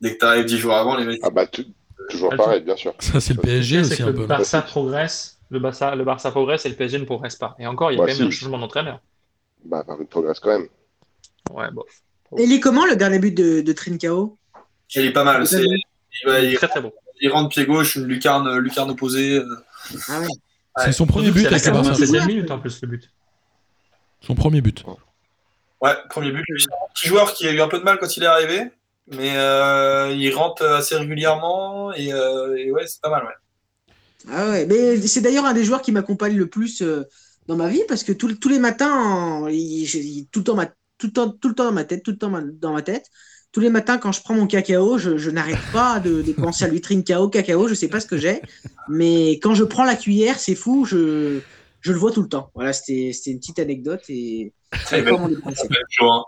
dès 0.00 0.14
que 0.14 0.18
tu 0.20 0.24
arrives 0.24 0.44
dix 0.44 0.58
jours 0.58 0.74
avant, 0.74 0.96
les 0.96 1.04
mecs. 1.04 1.20
Ah 1.24 1.30
bah, 1.30 1.46
tu- 1.48 1.66
toujours 2.10 2.30
Ah, 2.32 2.36
pareil, 2.36 2.60
bien 2.62 2.76
sûr. 2.76 2.94
Ça, 3.00 3.18
c'est 3.20 3.34
le 3.34 3.40
PSG 3.40 3.82
c'est 3.82 3.94
aussi 3.94 4.02
que 4.04 4.08
un 4.08 4.12
le. 4.12 4.26
Barça 4.26 4.62
progresse, 4.62 5.38
le 5.50 5.58
Barça, 5.58 5.94
le 5.96 6.04
Barça 6.04 6.30
progresse 6.30 6.64
et 6.66 6.68
le 6.68 6.76
PSG 6.76 6.98
ne 7.00 7.04
progresse 7.06 7.34
pas. 7.36 7.56
Et 7.58 7.66
encore, 7.66 7.90
il 7.90 7.94
y 7.94 7.96
a 7.96 8.00
Bah, 8.00 8.12
quand 8.12 8.18
même 8.18 8.30
si. 8.30 8.36
un 8.36 8.38
changement 8.40 8.58
d'entraîneur. 8.58 9.00
Bah, 9.64 9.82
Paris 9.86 10.04
progresse 10.08 10.40
quand 10.40 10.50
même. 10.58 10.68
Ouais, 11.50 11.70
bon. 11.72 11.82
Et 12.38 12.44
il 12.44 12.52
est 12.52 12.60
comment 12.60 12.84
le 12.86 12.96
dernier 12.96 13.18
but 13.18 13.32
de, 13.34 13.60
de 13.60 13.72
Trincao? 13.72 14.36
Il 14.94 15.06
est 15.06 15.12
pas 15.12 15.24
mal. 15.24 15.46
c'est- 15.46 15.62
il, 16.26 16.54
Très 16.56 16.68
très 16.68 16.80
bon. 16.80 16.92
il 17.20 17.30
rentre 17.30 17.48
pied 17.48 17.64
gauche, 17.66 17.96
une 17.96 18.04
lucarne, 18.06 18.58
lucarne 18.58 18.90
opposée. 18.90 19.38
euh, 19.38 19.56
Ah 20.08 20.20
ouais. 20.20 20.26
C'est 20.84 20.92
son 20.92 21.06
premier 21.06 21.30
but 21.30 21.46
avec 21.46 21.64
la 21.64 21.70
Barça. 21.70 21.92
87e 21.92 22.26
minute 22.26 22.50
en 22.50 22.58
plus 22.58 22.80
le 22.82 22.88
but. 22.88 23.10
Son 24.20 24.34
premier 24.34 24.60
but. 24.60 24.84
Ouais, 25.80 25.92
premier 26.10 26.30
but. 26.32 26.44
C'est 26.58 26.70
un 26.72 26.92
petit 26.94 27.08
joueur 27.08 27.32
qui 27.34 27.46
a 27.46 27.52
eu 27.52 27.60
un 27.60 27.68
peu 27.68 27.78
de 27.78 27.84
mal 27.84 27.98
quand 27.98 28.16
il 28.16 28.22
est 28.22 28.26
arrivé, 28.26 28.62
mais 29.08 29.36
euh, 29.36 30.12
il 30.16 30.32
rentre 30.34 30.64
assez 30.64 30.96
régulièrement 30.96 31.92
et, 31.92 32.12
euh, 32.12 32.56
et 32.56 32.70
ouais, 32.72 32.86
c'est 32.86 33.00
pas 33.00 33.10
mal. 33.10 33.24
Ouais. 33.24 33.94
Ah 34.32 34.48
ouais, 34.50 34.66
mais 34.66 34.96
c'est 35.06 35.20
d'ailleurs 35.20 35.44
un 35.44 35.52
des 35.52 35.64
joueurs 35.64 35.82
qui 35.82 35.92
m'accompagne 35.92 36.36
le 36.36 36.46
plus 36.48 36.80
euh, 36.82 37.04
dans 37.46 37.56
ma 37.56 37.68
vie 37.68 37.82
parce 37.88 38.04
que 38.04 38.12
tous 38.12 38.34
tous 38.34 38.48
les 38.48 38.58
matins, 38.58 38.92
en- 38.92 39.48
il- 39.48 39.86
je- 39.86 39.98
il- 39.98 40.26
tout, 40.28 40.40
le 40.40 40.44
temps, 40.44 40.54
ma- 40.56 40.66
tout, 40.98 41.06
le 41.08 41.12
temps, 41.12 41.30
tout 41.30 41.48
le 41.48 41.54
temps 41.54 41.64
dans 41.66 41.72
ma 41.72 41.84
tête, 41.84 42.02
tout 42.02 42.10
le 42.12 42.18
temps 42.18 42.30
ma- 42.30 42.42
dans 42.42 42.72
ma 42.72 42.82
tête, 42.82 43.06
tous 43.52 43.60
les 43.60 43.70
matins 43.70 43.98
quand 43.98 44.12
je 44.12 44.20
prends 44.22 44.34
mon 44.34 44.46
cacao, 44.46 44.98
je, 44.98 45.16
je 45.16 45.30
n'arrête 45.30 45.64
pas 45.70 46.00
de, 46.00 46.22
de 46.22 46.32
penser 46.32 46.64
à 46.64 46.68
lui 46.68 46.80
trincao, 46.80 47.28
cacao, 47.28 47.68
je 47.68 47.74
sais 47.74 47.88
pas 47.88 48.00
ce 48.00 48.06
que 48.06 48.16
j'ai, 48.16 48.42
mais 48.88 49.32
quand 49.32 49.54
je 49.54 49.64
prends 49.64 49.84
la 49.84 49.96
cuillère, 49.96 50.38
c'est 50.38 50.54
fou, 50.54 50.84
je, 50.84 51.42
je 51.80 51.92
le 51.92 51.98
vois 51.98 52.12
tout 52.12 52.22
le 52.22 52.28
temps. 52.28 52.50
Voilà, 52.54 52.72
c'était 52.72 53.12
c'était 53.12 53.30
une 53.32 53.38
petite 53.40 53.58
anecdote 53.58 54.02
et 54.08 54.52
c'est 54.86 55.02
ben, 55.02 55.14
pas 55.14 55.18
mon 55.18 55.28
joueur, 55.28 56.12
hein. 56.12 56.22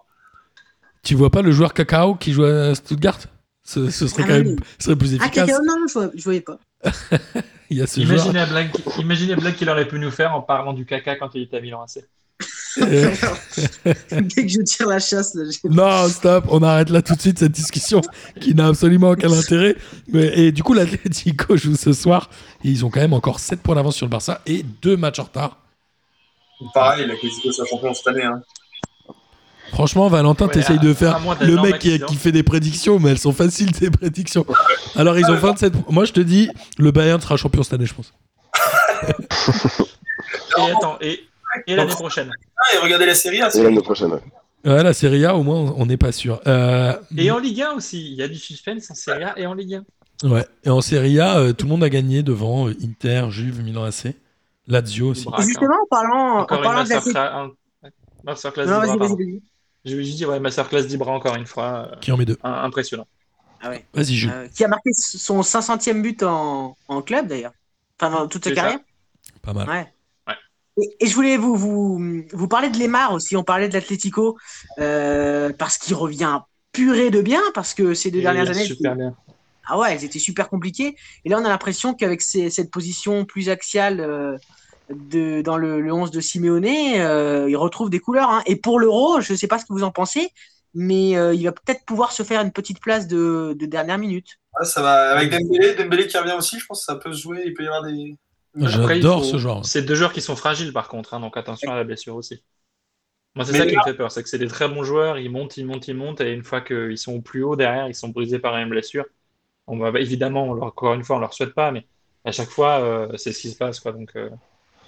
Tu 1.03 1.15
vois 1.15 1.31
pas 1.31 1.43
le 1.43 1.53
joueur 1.53 1.73
Cacao 1.73 2.15
qui 2.17 2.33
joue 2.33 2.45
à 2.45 2.75
Stuttgart? 2.75 3.19
Ce, 3.65 3.91
ce 3.91 4.07
serait 4.07 4.23
Ah 4.23 4.27
quand 4.29 4.35
oui. 4.35 4.45
même 4.45 4.57
ce 4.79 4.85
serait 4.87 4.97
plus 4.97 5.15
Ah, 5.15 5.27
efficace. 5.27 5.49
cacao, 5.51 5.63
non, 5.65 5.87
je, 5.89 6.19
je 6.19 6.25
voyais 6.25 6.41
pas. 6.41 6.59
Il 7.71 7.79
y 7.79 7.83
a 7.83 7.87
ce 7.87 8.01
joueur. 8.01 8.17
Imaginez 8.19 8.39
la 8.39 8.47
blague, 8.47 8.71
imaginez 8.99 9.35
la 9.35 9.41
blague 9.41 9.55
qu'il 9.55 9.71
aurait 9.71 9.89
pu 9.89 9.99
nous 9.99 10.11
faire 10.11 10.35
en 10.35 10.43
parlant 10.43 10.73
du 10.73 10.85
caca 10.85 11.17
quand 11.17 11.31
il 11.35 11.43
était 11.43 11.57
à 11.57 11.61
Milan 11.61 11.83
AC. 11.83 12.05
Euh, 12.79 13.11
Dès 14.11 14.43
que 14.43 14.49
je 14.49 14.63
tire 14.63 14.89
la 14.89 14.99
chasse, 14.99 15.35
là, 15.35 15.45
non, 15.65 16.09
stop, 16.09 16.45
on 16.51 16.63
arrête 16.63 16.91
là 16.91 17.01
tout 17.01 17.15
de 17.15 17.21
suite 17.21 17.39
cette 17.39 17.53
discussion 17.53 18.03
qui 18.41 18.55
n'a 18.55 18.67
absolument 18.67 19.11
aucun 19.11 19.33
intérêt. 19.39 19.77
Mais, 20.09 20.27
et 20.39 20.53
du 20.53 20.63
coup, 20.63 20.75
l'Atlético 20.75 21.57
joue 21.57 21.77
ce 21.77 21.93
soir 21.93 22.29
et 22.65 22.69
ils 22.69 22.85
ont 22.85 22.91
quand 22.91 23.01
même 23.01 23.15
encore 23.15 23.41
7 23.41 23.63
points 23.63 23.75
d'avance 23.75 23.97
sur 23.97 24.07
le 24.07 24.11
Barça 24.11 24.43
et 24.47 24.63
2 24.83 24.97
matchs 24.97 25.19
en 25.19 25.25
retard. 25.25 25.59
Pareil, 26.75 27.07
la 27.07 27.17
Clésico 27.17 27.53
soit 27.53 27.67
champion 27.67 27.93
cette 27.95 28.09
année. 28.09 28.25
Hein. 28.25 28.43
Franchement, 29.73 30.09
Valentin, 30.09 30.47
Ouais, 30.47 30.53
t'essayes 30.53 30.79
de 30.79 30.91
à 30.91 30.95
faire 30.95 31.21
le 31.43 31.57
mec 31.61 31.79
qui, 31.79 32.17
fait 32.17 32.33
des 32.33 32.43
prédictions, 32.43 32.99
mais 32.99 33.11
elles 33.11 33.19
sont 33.19 33.33
faciles 33.33 33.73
tes 33.73 33.91
prédictions. 33.91 34.47
Alors, 34.95 35.19
ils 35.19 35.27
ont 35.27 35.35
27. 35.37 35.73
Moi, 35.91 36.05
je 36.05 36.13
te 36.13 36.21
dis, 36.21 36.49
le 36.79 36.91
Bayern 36.93 37.21
sera 37.21 37.37
champion 37.37 37.63
cette 37.63 37.75
année, 37.75 37.87
je 37.87 37.95
pense. 37.95 38.13
Et 40.59 40.71
attends, 40.71 40.97
et, 41.01 41.21
et 41.67 41.77
l'année 41.77 41.91
prochaine. 41.93 42.31
Ah, 42.57 42.77
et 42.77 42.79
regardez 42.79 43.07
la 43.07 43.15
série 43.15 43.43
A, 43.43 43.55
Et 43.55 43.63
l'année 43.63 43.83
prochaine, 43.83 44.13
ouais. 44.13 44.23
Ouais, 44.65 44.83
la 44.83 44.93
Serie 44.95 45.25
A, 45.25 45.37
au 45.37 45.45
moins, 45.45 45.75
on 45.77 45.87
n'est 45.87 45.97
pas 45.97 46.11
sûr. 46.11 46.41
Euh, 46.49 46.93
Et 47.17 47.31
en 47.31 47.39
Ligue 47.39 47.63
1 47.63 47.75
aussi, 47.75 48.05
il 48.05 48.15
y 48.15 48.23
a 48.23 48.27
du 48.27 48.35
suspense 48.35 48.91
en 48.91 48.95
Serie 48.95 49.23
A 49.23 49.39
et 49.39 49.47
en 49.47 49.55
Ligue 49.55 49.81
1. 50.25 50.29
ouais. 50.31 50.45
Et 50.65 50.71
en 50.71 50.81
Serie 50.81 51.21
A, 51.21 51.37
euh, 51.39 51.53
tout 51.53 51.67
le 51.67 51.71
monde 51.71 51.85
a 51.85 51.89
gagné 51.89 52.25
devant 52.25 52.67
euh, 52.69 52.75
Inter, 52.83 53.27
Juve, 53.31 53.63
Milan 53.63 53.85
AC, 53.85 54.15
Lazio 54.67 55.11
aussi. 55.11 55.25
Braque, 55.27 55.41
hein. 55.41 55.45
Justement, 55.47 55.77
en 55.81 55.87
parlant, 55.89 56.39
en 56.41 56.47
parlant 56.47 56.83
de 56.83 56.89
la 56.89 57.01
masterclass, 58.25 58.67
un- 58.67 58.91
Je 59.87 59.97
vais 59.97 60.05
juste 60.05 60.17
dire, 60.19 60.29
ouais, 60.29 60.41
masterclass 60.41 60.83
d'Ibra 60.85 61.13
encore 61.13 61.37
une 61.37 61.47
fois, 61.47 61.89
euh, 61.93 61.97
Qui 62.01 62.13
en 62.13 62.17
met 62.17 62.25
deux 62.27 62.37
un- 62.43 62.53
impressionnant. 62.65 63.07
Vas-y, 63.95 64.15
Jules. 64.15 64.31
Euh, 64.33 64.49
qui 64.49 64.65
a 64.65 64.69
marqué 64.69 64.91
son 64.93 65.43
500e 65.43 66.03
but 66.03 66.23
en, 66.23 66.77
en 66.89 67.03
club 67.03 67.27
d'ailleurs. 67.29 67.53
Enfin, 68.01 68.13
dans 68.15 68.29
toute 68.29 68.45
sa 68.45 68.51
ça. 68.51 68.57
carrière. 68.57 68.79
Pas 69.43 69.53
mal. 69.55 69.69
Ouais. 69.69 69.87
Et, 70.79 71.05
et 71.05 71.07
je 71.09 71.15
voulais 71.15 71.37
vous, 71.39 71.57
vous, 71.57 72.23
vous 72.33 72.49
parler 72.49 72.69
de 72.69 72.79
Lemar 72.79 73.13
aussi. 73.13 73.35
On 73.37 73.43
parlait 73.45 73.69
de 73.69 73.73
l'Atlético 73.75 74.37
euh, 74.79 75.53
parce 75.59 75.79
qu'il 75.79 75.95
revient 75.95 76.41
puré 76.73 77.11
de 77.11 77.23
bien 77.23 77.41
parce 77.55 77.73
que 77.73 77.95
ces 77.95 78.11
deux 78.11 78.19
Et 78.19 78.23
dernières 78.23 78.51
années, 78.51 78.67
super 78.67 78.95
bien. 78.95 79.17
ah 79.67 79.79
ouais, 79.79 79.95
elles 79.95 80.05
étaient 80.05 80.19
super 80.19 80.49
compliquées. 80.51 80.95
Et 81.25 81.29
là, 81.31 81.39
on 81.41 81.45
a 81.45 81.49
l'impression 81.49 81.95
qu'avec 81.95 82.21
cette 82.21 82.71
position 82.71 83.25
plus 83.25 83.49
axiale 83.49 84.01
euh, 84.01 84.37
de, 84.91 85.43
dans 85.43 85.57
le, 85.57 85.81
le 85.81 85.93
11 85.93 86.11
de 86.11 86.21
Simeone, 86.21 86.65
euh, 86.67 87.47
il 87.49 87.57
retrouve 87.57 87.91
des 87.91 88.01
couleurs. 88.01 88.31
hein. 88.31 88.43
Et 88.47 88.57
pour 88.57 88.79
l'Euro, 88.79 89.21
je 89.21 89.33
ne 89.33 89.39
sais 89.39 89.47
pas 89.49 89.59
ce 89.59 89.65
que 89.65 89.73
vous 89.73 89.83
en 89.83 89.91
pensez, 89.91 90.31
mais 90.75 91.17
euh, 91.17 91.35
il 91.35 91.45
va 91.45 91.53
peut-être 91.53 91.85
pouvoir 91.85 92.13
se 92.13 92.23
faire 92.23 92.41
une 92.41 92.53
petite 92.53 92.81
place 92.81 93.07
de, 93.09 93.57
de 93.59 93.67
dernière 93.67 93.99
minute. 93.99 94.39
Ouais, 94.59 94.67
ça 94.67 94.83
va. 94.83 95.17
Avec 95.17 95.31
Dembélé, 95.31 95.75
Dembélé 95.75 96.07
qui 96.07 96.17
revient 96.19 96.37
aussi, 96.39 96.59
je 96.59 96.67
pense 96.67 96.81
que 96.81 96.93
ça 96.93 96.97
peut 96.97 97.13
se 97.13 97.21
jouer. 97.23 97.43
Il 97.47 97.55
peut 97.55 97.65
y 97.65 97.67
avoir 97.67 97.83
des. 97.85 98.17
J'adore 98.59 99.19
faut- 99.25 99.25
ce 99.33 99.39
genre. 99.39 99.67
C'est 99.67 99.83
deux 99.83 99.95
joueurs 99.95 100.13
qui 100.13 100.23
sont 100.23 100.37
fragiles 100.37 100.73
par 100.73 100.89
contre, 100.89 101.13
hein, 101.15 101.21
donc 101.21 101.37
attention 101.37 101.71
à 101.73 101.77
la 101.77 101.85
blessure 101.85 102.17
aussi. 102.17 102.43
Moi, 103.35 103.45
c'est 103.45 103.53
ça 103.53 103.67
qui 103.67 103.75
là- 103.75 103.83
me 103.85 103.91
fait 103.91 103.95
peur, 103.97 104.11
c'est 104.11 104.23
que 104.23 104.31
c'est 104.31 104.39
des 104.39 104.47
très 104.47 104.67
bons 104.67 104.83
joueurs, 104.83 105.19
ils 105.19 105.31
montent, 105.31 105.59
ils 105.59 105.67
montent, 105.67 105.89
ils 105.89 105.95
montent, 105.95 106.23
et 106.23 106.33
une 106.33 106.43
fois 106.43 106.63
qu'ils 106.63 106.97
sont 106.97 107.13
au 107.17 107.21
plus 107.21 107.43
haut 107.45 107.55
derrière, 107.55 107.87
ils 107.87 107.95
sont 107.95 108.09
brisés 108.09 108.39
par 108.39 108.57
une 108.57 108.71
blessure. 108.71 109.05
On 109.67 109.77
va, 109.77 109.91
évidemment, 110.01 110.45
on 110.45 110.55
leur- 110.55 110.65
encore 110.69 110.95
une 110.95 111.05
fois, 111.05 111.17
on 111.17 111.19
leur 111.19 111.35
souhaite 111.35 111.53
pas, 111.53 111.71
mais 111.71 111.87
à 112.25 112.33
chaque 112.33 112.49
fois, 112.49 112.81
euh, 112.81 113.15
c'est 113.19 113.33
ce 113.35 113.41
qui 113.43 113.51
se 113.51 113.57
passe. 113.59 113.79
Quoi, 113.81 113.93
donc, 113.93 114.13
euh, 114.17 114.31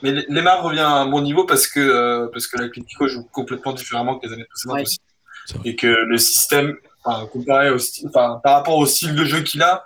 Mais 0.03 0.13
Lemar 0.29 0.63
revient 0.63 0.79
à 0.81 0.91
un 0.91 1.07
bon 1.07 1.21
niveau 1.23 1.45
parce 1.45 1.67
que, 1.67 1.81
euh, 1.81 2.29
parce 2.33 2.47
que 2.47 2.57
l'Atlético 2.61 3.09
joue 3.09 3.25
complètement 3.33 3.73
différemment 3.73 4.19
que 4.19 4.27
les 4.27 4.33
années 4.35 4.45
précédentes 4.45 4.77
Ouais. 4.77 4.83
aussi. 4.83 4.99
Et 5.65 5.77
que 5.77 5.87
le 5.87 6.19
système, 6.19 6.77
enfin, 7.05 7.27
comparé 7.27 7.71
au 7.71 7.79
style, 7.79 8.07
enfin, 8.09 8.41
par 8.45 8.55
rapport 8.55 8.77
au 8.77 8.87
style 8.87 9.15
de 9.15 9.25
jeu 9.25 9.41
qu'il 9.41 9.63
a, 9.63 9.85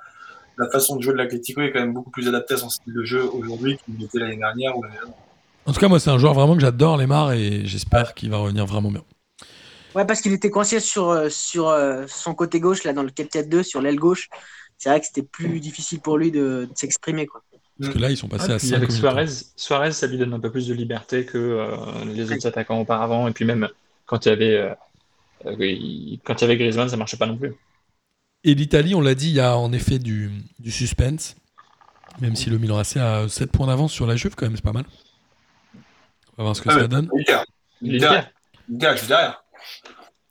la 0.58 0.68
façon 0.70 0.96
de 0.96 1.02
jouer 1.02 1.12
de 1.12 1.18
l'Atlético 1.18 1.60
est 1.62 1.72
quand 1.72 1.80
même 1.80 1.94
beaucoup 1.94 2.10
plus 2.10 2.28
adaptée 2.28 2.54
à 2.54 2.56
son 2.58 2.68
style 2.68 2.92
de 2.92 3.04
jeu 3.04 3.24
aujourd'hui 3.32 3.78
qu'il 3.84 3.94
n'était 3.96 4.18
l'année 4.18 4.36
dernière 4.36 4.76
ou 4.76 4.82
l'année. 4.82 4.96
En 5.64 5.72
tout 5.72 5.80
cas, 5.80 5.88
moi, 5.88 6.00
c'est 6.00 6.10
un 6.10 6.18
joueur 6.18 6.34
vraiment 6.34 6.54
que 6.56 6.60
j'adore, 6.60 6.96
Lemar, 6.96 7.32
et 7.32 7.62
j'espère 7.64 8.14
qu'il 8.14 8.28
va 8.30 8.38
revenir 8.38 8.66
vraiment 8.66 8.90
bien. 8.90 9.02
Ouais, 9.94 10.04
parce 10.04 10.20
qu'il 10.20 10.32
était 10.32 10.50
coincé 10.50 10.80
sur, 10.80 11.10
euh, 11.10 11.28
sur 11.28 11.68
euh, 11.68 12.04
son 12.08 12.34
côté 12.34 12.58
gauche, 12.60 12.82
là, 12.84 12.92
dans 12.92 13.02
le 13.02 13.10
4-4-2, 13.10 13.62
sur 13.62 13.80
l'aile 13.80 13.96
gauche. 13.96 14.28
C'est 14.78 14.88
vrai 14.88 15.00
que 15.00 15.06
c'était 15.06 15.22
plus 15.22 15.60
difficile 15.60 16.00
pour 16.00 16.18
lui 16.18 16.32
de, 16.32 16.66
de 16.68 16.70
s'exprimer. 16.74 17.26
Quoi. 17.26 17.42
Parce 17.82 17.94
que 17.94 17.98
là, 17.98 18.10
ils 18.10 18.16
sont 18.16 18.28
passés 18.28 18.50
ah, 18.50 18.54
à 18.54 18.58
puis 18.58 18.68
5 18.68 18.76
avec 18.76 18.92
Suarez, 18.92 19.26
Suarez, 19.56 19.90
ça 19.90 20.06
lui 20.06 20.16
donne 20.16 20.32
un 20.32 20.38
peu 20.38 20.50
plus 20.50 20.68
de 20.68 20.74
liberté 20.74 21.24
que 21.24 21.36
euh, 21.36 22.04
les 22.14 22.30
autres 22.30 22.46
attaquants 22.46 22.80
auparavant, 22.80 23.26
et 23.26 23.32
puis 23.32 23.44
même 23.44 23.68
quand 24.06 24.24
il 24.24 24.28
y 24.28 24.32
avait, 24.32 24.56
euh, 24.56 24.74
euh, 25.46 26.16
quand 26.22 26.40
il 26.40 26.42
y 26.42 26.44
avait 26.44 26.56
Griezmann, 26.56 26.88
ça 26.88 26.96
marchait 26.96 27.16
pas 27.16 27.26
non 27.26 27.36
plus. 27.36 27.54
Et 28.44 28.54
l'Italie, 28.54 28.94
on 28.94 29.00
l'a 29.00 29.16
dit, 29.16 29.30
il 29.30 29.34
y 29.34 29.40
a 29.40 29.56
en 29.56 29.72
effet 29.72 29.98
du, 29.98 30.30
du 30.60 30.70
suspense. 30.70 31.34
Même 32.20 32.36
si 32.36 32.50
le 32.50 32.58
Milan 32.58 32.78
AC 32.78 32.98
a 32.98 33.28
7 33.28 33.50
points 33.50 33.66
d'avance 33.66 33.92
sur 33.92 34.06
la 34.06 34.16
Juve, 34.16 34.34
quand 34.36 34.46
même, 34.46 34.54
c'est 34.54 34.64
pas 34.64 34.72
mal. 34.72 34.84
On 35.74 36.42
va 36.42 36.44
voir 36.44 36.56
ce 36.56 36.62
que 36.62 36.68
Ah 36.68 36.74
ça 36.74 36.86
donne. 36.86 37.08
Inter. 37.18 37.38
L'Inter. 37.80 38.20
Juste 38.68 39.08
derrière. 39.08 39.42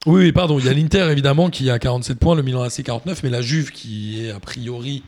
Oui, 0.05 0.21
oui, 0.23 0.31
pardon. 0.31 0.57
Il 0.59 0.65
y 0.65 0.69
a 0.69 0.73
l'Inter, 0.73 1.09
évidemment, 1.11 1.49
qui 1.49 1.69
a 1.69 1.79
47 1.79 2.17
points, 2.19 2.35
le 2.35 2.43
Milan 2.43 2.61
AC 2.61 2.83
49, 2.83 3.23
mais 3.23 3.29
la 3.29 3.41
Juve, 3.41 3.71
qui 3.71 4.25
est 4.25 4.31
a 4.31 4.39
priori 4.39 5.03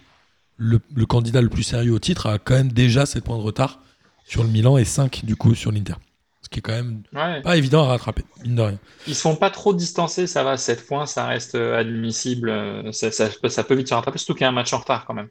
le, 0.57 0.79
le 0.95 1.05
candidat 1.05 1.41
le 1.41 1.49
plus 1.49 1.63
sérieux 1.63 1.93
au 1.93 1.99
titre, 1.99 2.27
a 2.27 2.39
quand 2.39 2.55
même 2.55 2.71
déjà 2.71 3.05
7 3.05 3.23
points 3.23 3.37
de 3.37 3.43
retard 3.43 3.79
sur 4.25 4.43
le 4.43 4.49
Milan 4.49 4.77
et 4.77 4.85
5 4.85 5.25
du 5.25 5.35
coup 5.35 5.55
sur 5.55 5.71
l'Inter. 5.71 5.95
Ce 6.41 6.49
qui 6.49 6.59
est 6.59 6.61
quand 6.61 6.73
même 6.73 7.03
Ouais. 7.13 7.41
pas 7.41 7.57
évident 7.57 7.83
à 7.85 7.87
rattraper, 7.87 8.23
mine 8.43 8.55
de 8.55 8.61
rien. 8.61 8.79
Ils 9.07 9.15
sont 9.15 9.35
pas 9.35 9.49
trop 9.49 9.73
distancés, 9.73 10.27
ça 10.27 10.43
va, 10.43 10.57
7 10.57 10.85
points, 10.85 11.05
ça 11.05 11.25
reste 11.25 11.55
euh, 11.55 11.79
admissible, 11.79 12.49
euh, 12.49 12.91
ça, 12.91 13.11
ça 13.11 13.29
peut- 13.41 13.49
ça 13.49 13.63
peut 13.63 13.75
vite 13.75 13.87
se 13.89 13.93
rattraper, 13.93 14.17
surtout 14.17 14.33
qu'il 14.33 14.41
y 14.41 14.45
a 14.45 14.49
un 14.49 14.53
match 14.53 14.73
en 14.73 14.79
retard 14.79 15.05
quand 15.05 15.13
même. 15.13 15.29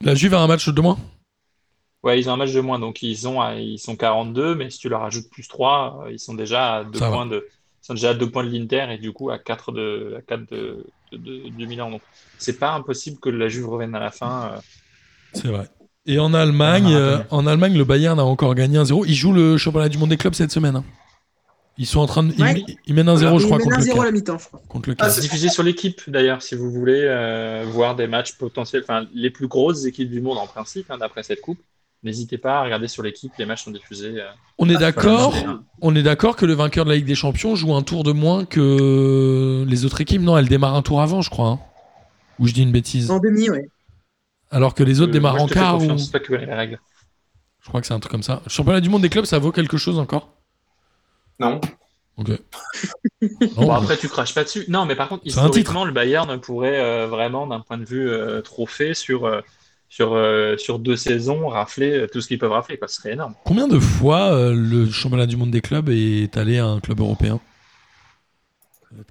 La 0.00 0.14
Juve 0.14 0.34
a 0.34 0.40
un 0.40 0.46
match 0.46 0.68
de 0.68 0.80
moins? 0.80 0.98
Ouais, 2.02 2.18
ils 2.18 2.28
ont 2.28 2.32
un 2.32 2.36
match 2.36 2.52
de 2.52 2.60
moins, 2.60 2.78
donc 2.80 3.02
ils, 3.02 3.28
ont, 3.28 3.40
à- 3.40 3.54
ils 3.54 3.78
sont 3.78 3.94
42, 3.94 4.54
mais 4.56 4.70
si 4.70 4.78
tu 4.78 4.88
leur 4.88 5.04
ajoutes 5.04 5.30
plus 5.30 5.46
3, 5.46 6.02
euh, 6.06 6.12
ils 6.12 6.18
sont 6.18 6.34
déjà 6.34 6.76
à 6.78 6.84
2 6.84 6.98
Ça 6.98 7.08
va. 7.10 7.16
points 7.16 7.26
de, 7.26 7.46
Ils 7.82 7.86
sont 7.86 7.94
déjà 7.94 8.10
à 8.10 8.14
deux 8.14 8.30
points 8.30 8.44
de 8.44 8.50
l'Inter 8.50 8.86
et 8.90 8.98
du 8.98 9.12
coup 9.12 9.30
à 9.30 9.38
4 9.38 9.70
de, 9.72 10.16
à 10.18 10.22
4 10.22 10.50
de, 10.50 10.84
de, 11.12 11.16
de- 11.18 11.48
du 11.50 11.66
Milan. 11.66 11.90
Donc 11.90 12.02
c'est 12.38 12.58
pas 12.58 12.72
impossible 12.72 13.18
que 13.20 13.28
la 13.28 13.48
Juve 13.48 13.68
revienne 13.68 13.94
à 13.94 14.00
la 14.00 14.10
fin. 14.10 14.52
euh. 14.54 14.58
C'est 15.34 15.48
vrai. 15.48 15.68
Et 16.06 16.18
en 16.18 16.34
Allemagne, 16.34 16.86
On 16.86 16.94
a 16.94 16.98
euh, 16.98 17.18
en 17.30 17.46
Allemagne, 17.46 17.76
le 17.78 17.84
Bayern 17.84 18.18
a 18.18 18.24
encore 18.24 18.54
gagné 18.56 18.78
1-0. 18.78 19.04
Ils 19.06 19.14
jouent 19.14 19.32
le 19.32 19.56
championnat 19.56 19.88
du 19.88 19.98
monde 19.98 20.10
des 20.10 20.16
clubs 20.16 20.34
cette 20.34 20.50
semaine. 20.50 20.76
hein. 20.76 20.84
Ils 21.78 21.86
sont 21.86 22.00
en 22.00 22.06
train 22.06 22.24
de. 22.24 22.32
ils- 22.36 22.42
Ouais. 22.42 22.64
Ils, 22.86 22.94
mènent 22.94 23.08
1-0, 23.08 23.38
je 23.38 23.44
Il 23.44 23.46
crois, 23.46 23.58
mène 23.58 23.66
contre 23.68 23.78
le, 23.78 23.84
1-0 23.92 24.00
à 24.00 24.04
la 24.04 24.10
mi-temps, 24.10 24.38
je 24.38 24.46
crois. 24.46 24.60
contre 24.68 24.88
le 24.90 24.96
Ah, 24.98 25.08
c'est- 25.08 25.20
diffusé 25.22 25.48
sur 25.48 25.62
l'équipe 25.62 26.02
d'ailleurs 26.08 26.42
si 26.42 26.54
vous 26.54 26.70
voulez 26.70 27.00
euh, 27.04 27.64
voir 27.68 27.94
des 27.96 28.06
matchs 28.08 28.32
potentiels, 28.34 28.82
enfin 28.84 29.06
les 29.14 29.30
plus 29.30 29.46
grosses 29.46 29.84
équipes 29.86 30.10
du 30.10 30.20
monde 30.20 30.36
en 30.38 30.46
principe 30.46 30.90
hein, 30.90 30.98
d'après 30.98 31.22
cette 31.22 31.40
coupe. 31.40 31.60
N'hésitez 32.04 32.36
pas 32.36 32.58
à 32.58 32.62
regarder 32.64 32.88
sur 32.88 33.02
l'équipe, 33.04 33.32
les 33.38 33.46
matchs 33.46 33.64
sont 33.64 33.70
diffusés. 33.70 34.20
euh. 34.20 34.26
On 34.58 34.68
est 34.68 34.76
d'accord. 34.76 35.34
On 35.80 35.94
est 35.94 36.02
d'accord 36.02 36.34
que 36.34 36.44
le 36.46 36.52
vainqueur 36.52 36.84
de 36.84 36.90
la 36.90 36.96
Ligue 36.96 37.04
des 37.06 37.14
Champions 37.14 37.54
joue 37.54 37.74
un 37.74 37.82
tour 37.82 38.02
de 38.02 38.10
moins 38.12 38.44
que 38.44 39.64
les 39.68 39.84
autres 39.84 40.00
équipes. 40.00 40.22
Non, 40.22 40.36
elle 40.36 40.48
démarre 40.48 40.74
un 40.74 40.82
tour 40.82 41.00
avant, 41.00 41.22
je 41.22 41.30
crois. 41.30 41.48
hein. 41.48 41.60
Ou 42.40 42.48
je 42.48 42.52
dis 42.54 42.62
une 42.62 42.72
bêtise. 42.72 43.10
En 43.10 43.20
demi, 43.20 43.48
ouais. 43.50 43.68
Alors 44.50 44.74
que 44.74 44.82
les 44.82 45.00
autres 45.00 45.10
Euh, 45.10 45.12
démarrent 45.12 45.34
moi, 45.34 45.44
en 45.44 45.46
je 45.46 45.52
te 45.52 45.58
fais 45.58 45.64
quart. 45.64 45.76
ou-. 45.80 45.96
Je 47.60 47.68
crois 47.68 47.80
que 47.80 47.86
c'est 47.86 47.94
un 47.94 48.00
truc 48.00 48.10
comme 48.10 48.22
ça. 48.24 48.42
Championnat 48.48 48.80
du 48.80 48.88
monde 48.88 49.02
des 49.02 49.08
clubs, 49.08 49.24
ça 49.24 49.38
vaut 49.38 49.52
quelque 49.52 49.76
chose 49.76 49.98
encore? 50.00 50.32
Non. 51.38 51.60
Ok. 52.16 52.30
Non, 53.22 53.28
Bon, 53.54 53.68
mais- 53.68 53.74
après, 53.76 53.96
tu 53.96 54.08
craches 54.08 54.34
pas 54.34 54.42
dessus. 54.42 54.64
Non, 54.68 54.84
mais 54.84 54.96
par 54.96 55.08
contre, 55.08 55.22
C'est 55.26 55.30
un 55.38 55.44
titre. 55.44 55.58
historiquement, 55.58 55.84
le 55.84 55.92
Bayern 55.92 56.40
pourrait 56.40 56.80
euh, 56.80 57.06
vraiment, 57.06 57.46
d'un 57.46 57.60
point 57.60 57.78
de 57.78 57.84
vue 57.84 58.10
euh, 58.10 58.40
trophée, 58.42 58.94
sur, 58.94 59.26
euh, 59.26 59.40
sur, 59.92 60.14
euh, 60.14 60.56
sur 60.56 60.78
deux 60.78 60.96
saisons, 60.96 61.48
rafler 61.48 61.90
euh, 61.92 62.06
tout 62.10 62.22
ce 62.22 62.28
qu'ils 62.28 62.38
peuvent 62.38 62.50
rafler. 62.50 62.78
Quoi. 62.78 62.88
Ce 62.88 62.96
serait 62.96 63.12
énorme. 63.12 63.34
Combien 63.44 63.68
de 63.68 63.78
fois 63.78 64.32
euh, 64.32 64.54
le 64.54 64.90
championnat 64.90 65.26
du 65.26 65.36
monde 65.36 65.50
des 65.50 65.60
clubs 65.60 65.90
est 65.90 66.34
allé 66.38 66.58
à 66.58 66.64
un 66.64 66.80
club 66.80 67.00
européen? 67.00 67.40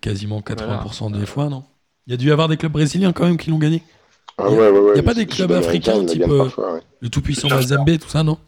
Quasiment 0.02 0.40
80% 0.42 1.20
des 1.20 1.28
fois, 1.28 1.50
non? 1.50 1.64
Il 2.08 2.12
y 2.12 2.14
a 2.16 2.18
dû 2.18 2.30
y 2.30 2.32
avoir 2.32 2.48
des 2.48 2.58
clubs 2.58 2.72
brésiliens 2.72 3.14
quand 3.14 3.26
même 3.26 3.38
qui 3.38 3.52
l'ont 3.52 3.60
gagné. 3.60 3.84
Ah 4.40 4.50
ouais, 4.50 4.58
ouais, 4.58 4.80
ouais. 4.80 4.96
Y 4.96 5.00
a 5.00 5.04
pas 5.04 5.14
des 5.14 5.28
clubs 5.28 5.52
africains 5.52 6.04
type, 6.04 6.22
gagnent 6.22 6.38
parfois, 6.38 6.74
ouais. 6.74 6.82
Le 7.00 7.10
tout-puissant 7.10 7.48
Mazembe, 7.48 8.00
tout 8.00 8.10
ça, 8.10 8.24
non? 8.24 8.40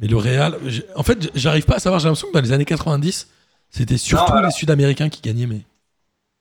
Mais 0.00 0.08
le 0.08 0.16
Real, 0.16 0.58
en 0.96 1.04
fait, 1.04 1.30
j'arrive 1.36 1.64
pas 1.64 1.76
à 1.76 1.78
savoir. 1.78 2.00
J'ai 2.00 2.08
l'impression 2.08 2.26
que 2.26 2.32
dans 2.32 2.40
les 2.42 2.50
années 2.50 2.64
90, 2.64 3.28
c'était 3.70 3.98
surtout 3.98 4.32
Non, 4.32 4.38
alors- 4.38 4.46
les 4.46 4.52
Sud-Américains 4.52 5.10
qui 5.10 5.20
gagnaient. 5.22 5.46
Mais 5.46 5.60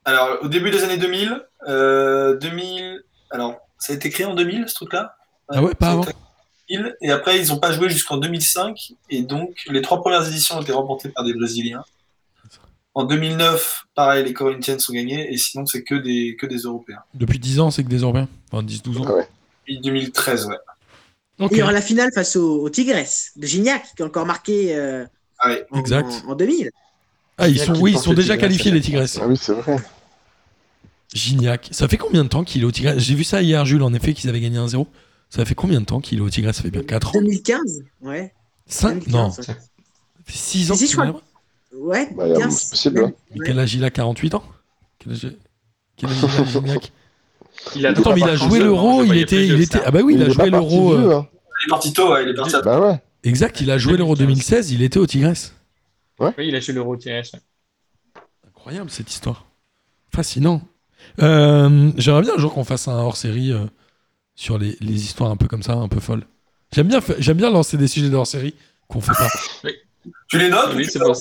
Alors, 0.03 0.39
au 0.41 0.47
début 0.47 0.71
des 0.71 0.83
années 0.83 0.97
2000, 0.97 1.45
euh, 1.67 2.35
2000, 2.37 3.03
alors, 3.29 3.64
ça 3.77 3.93
a 3.93 3.95
été 3.95 4.09
créé 4.09 4.25
en 4.25 4.35
2000, 4.35 4.65
ce 4.67 4.73
truc-là 4.75 5.15
Ah 5.49 5.61
ouais, 5.63 5.73
pas 5.75 5.91
avant 5.91 6.03
été 6.03 6.13
créé 6.13 6.77
en 6.79 6.81
2000, 6.83 6.95
Et 7.01 7.11
après, 7.11 7.39
ils 7.39 7.47
n'ont 7.49 7.59
pas 7.59 7.71
joué 7.71 7.89
jusqu'en 7.89 8.17
2005. 8.17 8.93
Et 9.09 9.21
donc, 9.21 9.55
les 9.67 9.81
trois 9.81 10.01
premières 10.01 10.27
éditions 10.27 10.57
ont 10.57 10.61
été 10.61 10.71
remportées 10.71 11.09
par 11.09 11.23
des 11.23 11.33
Brésiliens. 11.33 11.83
En 12.93 13.03
2009, 13.03 13.87
pareil, 13.93 14.23
les 14.23 14.33
Corinthians 14.33 14.77
ont 14.89 14.93
gagné. 14.93 15.31
Et 15.33 15.37
sinon, 15.37 15.65
c'est 15.65 15.83
que 15.83 15.95
des, 15.95 16.37
que 16.39 16.45
des 16.45 16.59
Européens. 16.59 16.99
depuis 17.13 17.39
10 17.39 17.59
ans, 17.59 17.69
c'est 17.71 17.83
que 17.83 17.89
des 17.89 17.99
Européens. 17.99 18.29
Enfin, 18.51 18.63
10-12 18.65 18.99
ans. 18.99 19.05
Ah 19.07 19.13
ouais. 19.15 19.27
Puis 19.65 19.79
2013, 19.81 20.45
ouais. 20.47 20.55
Et 21.39 21.47
il 21.51 21.57
y 21.57 21.61
aura 21.61 21.73
la 21.73 21.81
finale 21.81 22.09
face 22.15 22.37
au, 22.37 22.61
au 22.61 22.69
Tigres 22.69 22.95
de 23.35 23.45
Gignac, 23.45 23.83
qui 23.97 24.01
a 24.03 24.05
encore 24.05 24.25
marqué 24.25 24.73
euh, 24.75 25.05
Ah 25.39 25.49
ouais. 25.49 25.65
en, 25.71 25.79
Exact. 25.79 26.23
en- 26.25 26.31
en 26.31 26.35
2000. 26.35 26.71
Ah, 27.37 27.49
ils 27.49 27.59
sont, 27.59 27.73
oui, 27.81 27.91
ils 27.91 27.99
sont 27.99 28.13
déjà 28.13 28.33
Tigres, 28.35 28.41
qualifiés, 28.47 28.71
les 28.71 28.79
Tigres. 28.79 29.03
Ah 29.21 29.27
oui, 29.27 29.35
c'est 29.35 29.51
vrai. 29.51 29.75
Gignac. 31.13 31.69
Ça 31.71 31.87
fait 31.87 31.97
combien 31.97 32.23
de 32.23 32.29
temps 32.29 32.43
qu'il 32.43 32.61
est 32.61 32.65
au 32.65 32.71
Tigres 32.71 32.93
J'ai 32.97 33.15
vu 33.15 33.23
ça 33.23 33.41
hier, 33.41 33.65
Jules, 33.65 33.83
en 33.83 33.93
effet, 33.93 34.13
qu'ils 34.13 34.29
avaient 34.29 34.41
gagné 34.41 34.57
1-0. 34.57 34.85
Ça 35.29 35.45
fait 35.45 35.55
combien 35.55 35.79
de 35.79 35.85
temps 35.85 35.99
qu'il 36.01 36.17
est 36.19 36.21
au 36.21 36.29
Tigres 36.29 36.53
Ça 36.53 36.61
fait 36.63 36.71
bien 36.71 36.83
4 36.83 37.09
ans 37.09 37.11
2015 37.19 37.83
Ouais. 38.01 38.33
5 38.67 39.07
Non, 39.07 39.29
2015, 39.29 39.45
ça 39.45 39.51
ouais. 39.53 39.57
fait 40.25 40.37
6 40.37 40.71
ans 40.71 40.75
Si, 40.75 40.87
si, 40.87 40.87
qu'il 40.87 40.91
je 40.91 40.93
crois. 40.95 41.05
est 41.05 41.07
là-bas. 41.07 41.21
Ouais, 41.77 42.09
Bah, 42.15 42.25
15. 42.37 42.57
c'est 42.57 42.69
possible, 42.69 43.03
hein. 43.05 43.13
Mais 43.35 43.45
Quel 43.45 43.59
âge 43.59 43.73
il 43.75 43.83
a? 43.83 43.89
48 43.91 44.35
ans? 44.35 44.43
Quel 44.99 45.11
âge, 45.13 45.27
quel 45.97 46.09
âge 46.09 46.17
il 46.21 46.25
a, 46.25 46.45
Gignac? 46.61 46.91
Il 47.75 47.85
a 47.85 47.89
Attends, 47.91 48.13
mais 48.13 48.21
il 48.21 48.29
a 48.29 48.35
joué 48.35 48.59
l'euro, 48.59 49.03
il 49.03 49.17
était, 49.17 49.45
il 49.47 49.61
était. 49.61 49.79
Ah 49.85 49.91
bah 49.91 50.01
oui, 50.03 50.13
il, 50.15 50.21
Il 50.21 50.25
a 50.25 50.29
joué 50.29 50.49
l'euro. 50.49 50.93
euh, 50.93 51.15
hein. 51.17 51.27
Il 51.63 51.67
est 51.67 51.69
parti 51.69 51.93
tôt, 51.93 52.11
ouais, 52.13 52.23
il 52.23 52.29
est 52.29 52.33
parti 52.33 52.55
à 52.55 52.61
Bah 52.61 52.79
ouais. 52.81 53.01
Exact, 53.23 53.59
il 53.61 53.71
a 53.71 53.77
joué 53.77 53.97
l'euro 53.97 54.15
2016, 54.15 54.71
il 54.71 54.81
était 54.83 54.99
au 54.99 55.07
Tigres. 55.07 55.33
Oui, 56.19 56.29
il 56.39 56.55
a 56.55 56.59
joué 56.59 56.73
l'Euro 56.73 56.95
TS. 56.95 57.07
ouais. 57.33 57.39
Incroyable 58.47 58.89
cette 58.89 59.09
histoire. 59.11 59.45
Fascinant. 60.13 60.61
Euh, 61.21 61.91
J'aimerais 61.97 62.21
bien 62.21 62.33
un 62.35 62.39
jour 62.39 62.53
qu'on 62.53 62.63
fasse 62.63 62.87
un 62.87 62.97
hors-série 62.97 63.51
euh, 63.51 63.65
sur 64.35 64.57
les, 64.57 64.77
les 64.81 65.03
histoires 65.03 65.31
un 65.31 65.37
peu 65.37 65.47
comme 65.47 65.63
ça, 65.63 65.73
un 65.73 65.87
peu 65.87 65.99
folles. 65.99 66.25
J'aime 66.73 66.87
bien, 66.87 66.99
j'aime 67.19 67.37
bien 67.37 67.49
lancer 67.49 67.77
des 67.77 67.87
sujets 67.87 68.09
de 68.09 68.15
hors-série 68.15 68.55
qu'on 68.87 69.01
fait 69.01 69.13
pas. 69.13 69.29
Tu 70.27 70.37
les 70.37 70.49
notes 70.49 70.73
ou 70.73 70.77
Oui, 70.77 70.85
c'est 70.85 70.99
pour, 70.99 71.15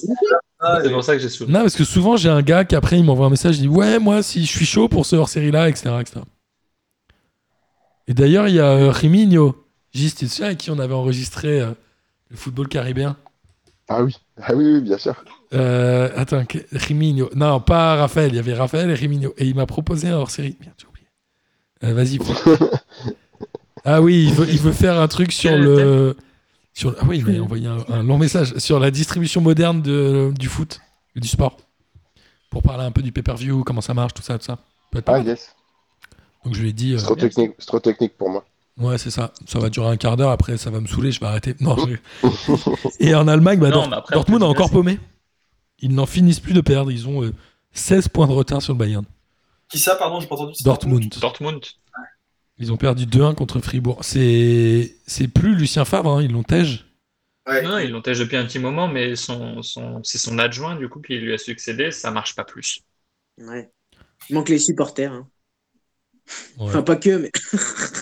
Ah, 0.61 0.81
ça 1.03 1.15
que 1.15 1.19
j'ai 1.21 1.29
souri. 1.29 1.53
Non, 1.53 1.61
parce 1.61 1.77
que 1.77 1.85
souvent 1.85 2.17
j'ai 2.17 2.29
un 2.29 2.43
gars 2.43 2.65
qui 2.65 2.75
après 2.75 2.99
il 2.99 3.05
m'envoie 3.05 3.27
un 3.27 3.31
message, 3.31 3.59
il 3.59 3.63
dit 3.63 3.69
ouais 3.69 3.99
moi 3.99 4.23
si 4.23 4.45
je 4.45 4.51
suis 4.51 4.67
chaud 4.67 4.89
pour 4.89 5.07
ce 5.07 5.17
hors-série 5.17 5.51
là, 5.51 5.69
etc., 5.69 5.97
etc. 6.01 6.21
Et 8.09 8.15
d'ailleurs 8.15 8.49
il 8.49 8.57
y 8.57 8.61
a 8.61 8.71
euh, 8.71 8.91
Riminho, 8.91 9.65
souviens 9.95 10.47
avec 10.47 10.59
qui 10.59 10.71
on 10.71 10.79
avait 10.79 10.95
enregistré 10.95 11.61
euh, 11.61 11.71
le 12.31 12.37
football 12.37 12.69
caribéen? 12.69 13.17
Ah 13.89 14.03
oui. 14.03 14.17
Ah 14.41 14.55
oui, 14.55 14.65
oui, 14.67 14.81
bien 14.81 14.99
sûr. 14.99 15.15
Euh, 15.55 16.11
attends, 16.17 16.45
que- 16.45 16.59
Riminho. 16.73 17.31
Non, 17.35 17.61
pas 17.61 17.97
Raphaël. 17.97 18.31
Il 18.33 18.37
y 18.37 18.39
avait 18.39 18.55
Raphaël 18.55 18.91
et 18.91 18.95
Riminho. 18.95 19.33
Et 19.39 19.47
il 19.47 19.55
m'a 19.55 19.67
proposé 19.67 20.09
un 20.09 20.17
hors-série. 20.17 20.57
Merde, 20.61 20.75
j'ai 20.79 20.87
oublié. 20.87 21.07
Euh, 21.85 21.95
Vas-y. 21.95 22.19
ah 23.85 24.01
oui, 24.01 24.25
il 24.29 24.35
veut, 24.35 24.47
il 24.49 24.59
veut 24.59 24.73
faire 24.73 24.99
un 25.01 25.09
truc 25.09 25.33
sur 25.33 25.57
le. 25.57 26.17
Sur... 26.73 26.97
Ah 27.01 27.05
oui, 27.07 27.19
il 27.25 27.27
m'a 27.39 27.43
envoyé 27.45 27.69
un, 27.69 27.79
un 27.89 28.03
long 28.03 28.19
message 28.19 28.55
sur 28.59 28.81
la 28.81 28.91
distribution 28.91 29.41
moderne 29.41 29.81
de, 29.81 30.33
du 30.37 30.49
foot 30.49 30.81
et 31.15 31.21
du 31.21 31.29
sport. 31.29 31.57
Pour 32.51 32.63
parler 32.63 32.85
un 32.85 32.91
peu 32.91 33.03
du 33.03 33.13
pay-per-view, 33.13 33.63
comment 33.65 33.81
ça 33.81 33.95
marche, 33.95 34.15
tout 34.15 34.23
ça, 34.23 34.39
tout 34.39 34.45
ça. 34.45 34.59
Ah 35.07 35.13
mal. 35.13 35.27
yes. 35.27 35.55
Donc 36.45 36.55
je 36.55 36.61
lui 36.63 36.71
ai 36.71 36.73
dit. 36.73 36.95
euh, 36.95 36.99
C'est 36.99 37.05
trop 37.05 37.15
technique, 37.17 37.53
c'est 37.59 37.67
trop 37.67 37.81
technique 37.81 38.17
pour 38.17 38.29
moi. 38.31 38.45
Ouais, 38.77 38.99
c'est 38.99 39.11
ça. 39.11 39.33
Ça 39.47 39.61
va 39.61 39.71
durer 39.71 39.87
un 39.89 39.97
quart 39.97 40.17
d'heure. 40.17 40.31
Après, 40.31 40.57
ça 40.57 40.71
va 40.71 40.81
me 40.81 40.87
saouler. 40.89 41.13
Je 41.13 41.21
vais 41.21 41.27
arrêter. 41.27 41.55
Non. 41.61 41.77
je- 41.87 42.27
Et 43.01 43.15
en 43.15 43.29
Allemagne, 43.29 43.61
bah, 43.61 43.69
Non, 43.71 43.83
Dort- 43.83 43.89
mais 43.91 43.97
après, 43.97 44.15
Dortmund 44.15 44.43
a 44.43 44.47
encore 44.47 44.71
paumé. 44.71 44.99
Ils 45.85 45.95
n'en 45.95 46.07
finissent 46.07 46.41
plus 46.41 46.55
de 46.55 46.61
perdre. 46.63 46.91
Ils 46.91 47.07
ont 47.07 47.23
euh, 47.23 47.33
16 47.73 48.09
points 48.09 48.27
de 48.27 48.33
retard 48.33 48.63
sur 48.63 48.73
le 48.73 48.79
Bayern. 48.79 49.05
Qui 49.69 49.79
ça, 49.79 49.95
pardon, 49.97 50.19
j'ai 50.19 50.27
pas 50.27 50.35
entendu. 50.35 50.53
Dortmund. 50.65 51.15
Dortmund. 51.21 51.63
Ils 52.59 52.73
ont 52.73 52.77
perdu 52.77 53.05
2-1 53.07 53.35
contre 53.35 53.61
Fribourg. 53.61 53.99
C'est 54.03 54.97
c'est 55.07 55.29
plus 55.29 55.55
Lucien 55.55 55.85
Favre. 55.85 56.11
hein, 56.17 56.23
Ils 56.23 56.33
l'ont 56.33 56.43
tège. 56.43 56.87
Ouais. 57.47 57.61
Non, 57.63 57.79
ils 57.79 57.91
l'ont 57.91 58.01
tâché 58.01 58.21
depuis 58.21 58.37
un 58.39 58.47
petit 58.47 58.59
moment, 58.59 58.89
mais 58.89 59.17
son, 59.17 59.61
son, 59.63 60.03
c'est 60.03 60.17
son 60.19 60.39
adjoint 60.39 60.77
du 60.77 60.89
coup 60.89 61.01
qui 61.03 61.19
lui 61.19 61.35
a 61.35 61.39
succédé. 61.39 61.91
Ça 61.91 62.11
marche 62.11 62.35
pas 62.35 62.45
plus. 62.45 62.81
Ouais. 63.39 63.71
Il 64.31 64.35
manque 64.35 64.49
les 64.49 64.59
supporters. 64.59 65.13
hein. 65.13 65.29
Ouais. 66.59 66.67
Enfin, 66.69 66.83
pas 66.83 66.97
que, 66.97 67.17
mais. 67.19 67.31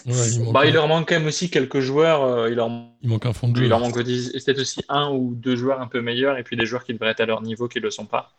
Ouais, 0.07 0.31
il, 0.33 0.43
manque 0.45 0.55
Bah, 0.55 0.61
un, 0.61 0.65
il 0.67 0.75
leur 0.75 0.87
manque 0.89 1.09
quand 1.09 1.17
même 1.17 1.27
aussi 1.27 1.51
quelques 1.51 1.81
joueurs. 1.81 2.23
euh, 2.23 2.49
il 2.51 2.55
leur, 2.55 2.69
il 3.03 3.09
manque 3.09 3.27
un 3.27 3.33
fond 3.33 3.49
de 3.49 3.57
jeu. 3.57 3.65
il 3.65 3.69
leur 3.69 3.81
manque 3.81 3.95
peut-être 3.95 4.59
aussi 4.61 4.85
un 4.89 5.11
ou 5.11 5.35
deux 5.35 5.57
joueurs 5.57 5.81
un 5.81 5.89
peu 5.89 6.01
meilleurs 6.01 6.39
et 6.39 6.45
puis 6.45 6.57
des 6.57 6.65
joueurs 6.67 6.85
qui 6.85 6.93
devraient 6.93 7.11
être 7.11 7.21
à 7.21 7.27
leur 7.27 7.43
niveau 7.43 7.67
qui 7.69 7.79
ne 7.79 7.85
le 7.85 7.91
sont 7.91 8.07
pas. 8.07 8.31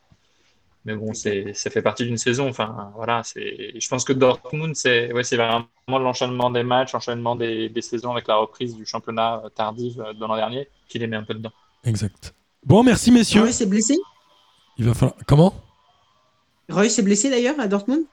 Mais 0.85 0.95
bon, 0.95 1.13
c'est, 1.13 1.53
ça 1.53 1.69
fait 1.69 1.81
partie 1.81 2.03
d'une 2.05 2.17
saison. 2.17 2.47
Enfin, 2.49 2.91
voilà, 2.95 3.23
c'est, 3.23 3.73
je 3.79 3.87
pense 3.89 4.03
que 4.03 4.11
Dortmund, 4.13 4.75
c'est, 4.75 5.11
ouais, 5.13 5.23
c'est 5.23 5.37
vraiment 5.37 5.65
l'enchaînement 5.87 6.49
des 6.49 6.63
matchs, 6.63 6.91
l'enchaînement 6.93 7.35
des, 7.35 7.69
des 7.69 7.81
saisons 7.81 8.11
avec 8.11 8.27
la 8.27 8.35
reprise 8.35 8.75
du 8.75 8.85
championnat 8.85 9.41
euh, 9.45 9.49
tardif 9.49 9.97
euh, 9.99 10.13
de 10.13 10.19
l'an 10.19 10.35
dernier 10.35 10.67
qui 10.89 10.99
les 10.99 11.07
met 11.07 11.15
un 11.17 11.23
peu 11.23 11.33
dedans. 11.33 11.51
Exact. 11.85 12.33
Bon, 12.65 12.83
merci 12.83 13.11
messieurs. 13.11 13.41
Roy 13.41 13.51
s'est 13.51 13.65
blessé? 13.65 13.95
Il 14.77 14.85
va 14.85 14.93
falloir. 14.93 15.15
Comment? 15.27 15.53
Roy 16.69 16.89
s'est 16.89 17.01
blessé 17.01 17.29
d'ailleurs 17.29 17.59
à 17.59 17.67
Dortmund? 17.67 18.03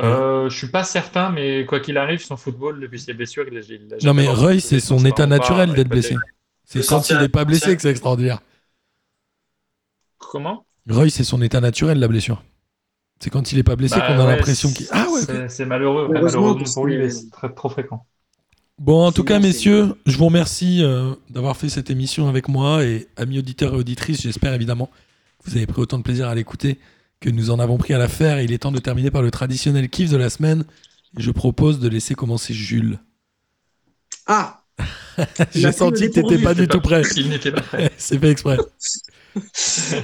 Euh, 0.00 0.48
je 0.48 0.56
suis 0.56 0.68
pas 0.68 0.84
certain, 0.84 1.30
mais 1.30 1.66
quoi 1.66 1.80
qu'il 1.80 1.98
arrive, 1.98 2.20
son 2.22 2.36
football, 2.36 2.80
depuis 2.80 2.98
ses 3.00 3.12
blessures, 3.12 3.44
il, 3.50 3.54
il 3.68 3.94
a 3.94 3.96
Non, 4.04 4.14
mais 4.14 4.28
Roy, 4.28 4.60
c'est 4.60 4.76
de 4.76 4.80
son 4.80 5.04
état 5.04 5.26
naturel 5.26 5.74
d'être 5.74 5.88
blessé. 5.88 6.16
C'est 6.64 6.86
quand 6.86 7.08
il 7.10 7.18
n'est 7.18 7.28
pas 7.28 7.44
blessé 7.44 7.74
que 7.76 7.82
c'est 7.82 7.90
extraordinaire. 7.90 8.40
Comment? 10.18 10.64
Roy, 10.88 11.10
c'est 11.10 11.24
son 11.24 11.42
état 11.42 11.60
naturel, 11.60 11.98
la 11.98 12.08
blessure. 12.08 12.42
C'est 13.20 13.30
quand 13.30 13.52
il 13.52 13.58
est 13.58 13.62
pas 13.64 13.76
blessé 13.76 13.96
Bah 13.98 14.06
qu'on 14.06 14.20
a 14.20 14.26
ouais, 14.26 14.36
l'impression 14.36 14.70
qu'il. 14.72 14.86
Ah 14.90 15.06
ouais, 15.10 15.48
c'est- 15.48 15.64
malheureux, 15.64 16.08
malheureusement 16.08 16.54
pour 16.54 16.86
lui, 16.86 17.10
c'est 17.12 17.30
très- 17.30 17.52
trop 17.52 17.68
fréquent. 17.68 18.06
Bon, 18.78 19.04
en 19.06 19.10
tout 19.12 19.24
cas, 19.24 19.40
messieurs, 19.40 19.96
je 20.06 20.16
vous 20.16 20.26
remercie 20.26 20.84
euh, 20.84 21.12
d'avoir 21.30 21.56
fait 21.56 21.68
cette 21.68 21.90
émission 21.90 22.28
avec 22.28 22.46
moi 22.46 22.84
et 22.84 23.08
amis 23.16 23.40
auditeurs 23.40 23.74
et 23.74 23.76
auditrices, 23.76 24.22
j'espère 24.22 24.54
évidemment 24.54 24.86
que 25.44 25.50
vous 25.50 25.56
avez 25.56 25.66
pris 25.66 25.80
autant 25.82 25.98
de 25.98 26.04
plaisir 26.04 26.28
à 26.28 26.34
l'écouter 26.36 26.78
que 27.20 27.30
nous 27.30 27.50
en 27.50 27.58
avons 27.58 27.78
pris 27.78 27.94
à 27.94 27.98
la 27.98 28.08
faire. 28.08 28.38
Et 28.38 28.44
il 28.44 28.52
est 28.52 28.58
temps 28.58 28.72
de 28.72 28.78
terminer 28.78 29.10
par 29.10 29.22
le 29.22 29.30
traditionnel 29.30 29.88
kiff 29.88 30.10
de 30.10 30.16
la 30.16 30.30
semaine. 30.30 30.64
Je 31.16 31.30
propose 31.30 31.80
de 31.80 31.88
laisser 31.88 32.14
commencer 32.14 32.54
Jules. 32.54 32.98
Ah 34.26 34.62
J'ai 35.54 35.72
senti 35.72 36.08
que 36.10 36.20
t'étais 36.20 36.38
pas 36.38 36.54
du 36.54 36.68
tout 36.68 36.80
prêt. 36.80 37.02
Il 37.16 37.28
n'était 37.30 37.50
pas 37.52 37.62
prêt. 37.62 37.90
C'est 37.98 38.18
fait 38.18 38.30
exprès. 38.30 38.58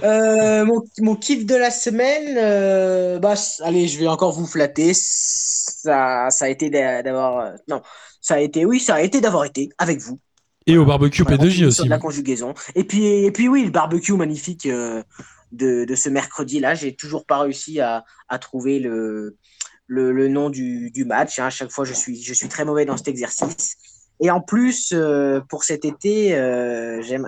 Euh, 0.03 0.65
mon, 0.65 0.83
mon 1.01 1.17
kiff 1.17 1.45
de 1.47 1.55
la 1.55 1.71
semaine, 1.71 2.37
euh, 2.39 3.19
bah, 3.19 3.35
allez, 3.63 3.89
je 3.89 3.99
vais 3.99 4.07
encore 4.07 4.33
vous 4.33 4.47
flatter. 4.47 4.93
Ça, 4.95 6.29
ça 6.31 6.45
a 6.45 6.49
été 6.49 6.71
d'a- 6.71 7.03
d'avoir. 7.03 7.39
euh, 7.39 7.53
non, 7.69 7.83
ça 8.21 8.35
a 8.35 8.41
été, 8.41 8.65
oui, 8.65 8.81
ça 8.81 8.97
a 8.97 9.01
été 9.03 9.21
d'avoir 9.21 9.45
été 9.45 9.71
avec 9.79 10.01
vous. 10.01 10.19
Et 10.67 10.77
au 10.79 10.85
barbecue 10.87 11.23
Voilà, 11.23 11.37
P2J 11.45 11.57
sur 11.57 11.67
aussi. 11.69 11.85
de 11.85 11.91
la 11.91 11.99
conjugaison. 11.99 12.55
Et 12.75 12.85
puis, 12.85 13.05
et 13.05 13.31
puis 13.33 13.49
oui, 13.49 13.65
le 13.65 13.71
barbecue 13.71 14.15
magnifique 14.15 14.67
euh, 14.67 15.03
de, 15.55 15.95
ce 15.95 16.09
mercredi-là, 16.09 16.75
j'ai 16.75 16.95
toujours 16.95 17.27
pas 17.27 17.39
réussi 17.41 17.81
à, 17.81 18.05
à 18.29 18.39
trouver 18.39 18.79
le, 18.79 19.37
le, 19.87 20.29
nom 20.29 20.51
du, 20.51 20.91
du 20.91 21.05
match. 21.05 21.39
hein. 21.39 21.47
À 21.47 21.51
chaque 21.51 21.71
fois, 21.71 21.85
je 21.85 21.93
suis, 21.93 22.23
je 22.23 22.35
suis 22.35 22.49
très 22.49 22.65
mauvais 22.65 22.85
dans 22.85 22.97
cet 22.97 23.09
exercice. 23.09 23.77
Et 24.21 24.31
en 24.31 24.41
plus, 24.41 24.93
euh, 24.93 25.41
pour 25.49 25.65
cet 25.65 25.85
été, 25.85 26.37
euh, 26.37 27.03
j'ai 27.03 27.19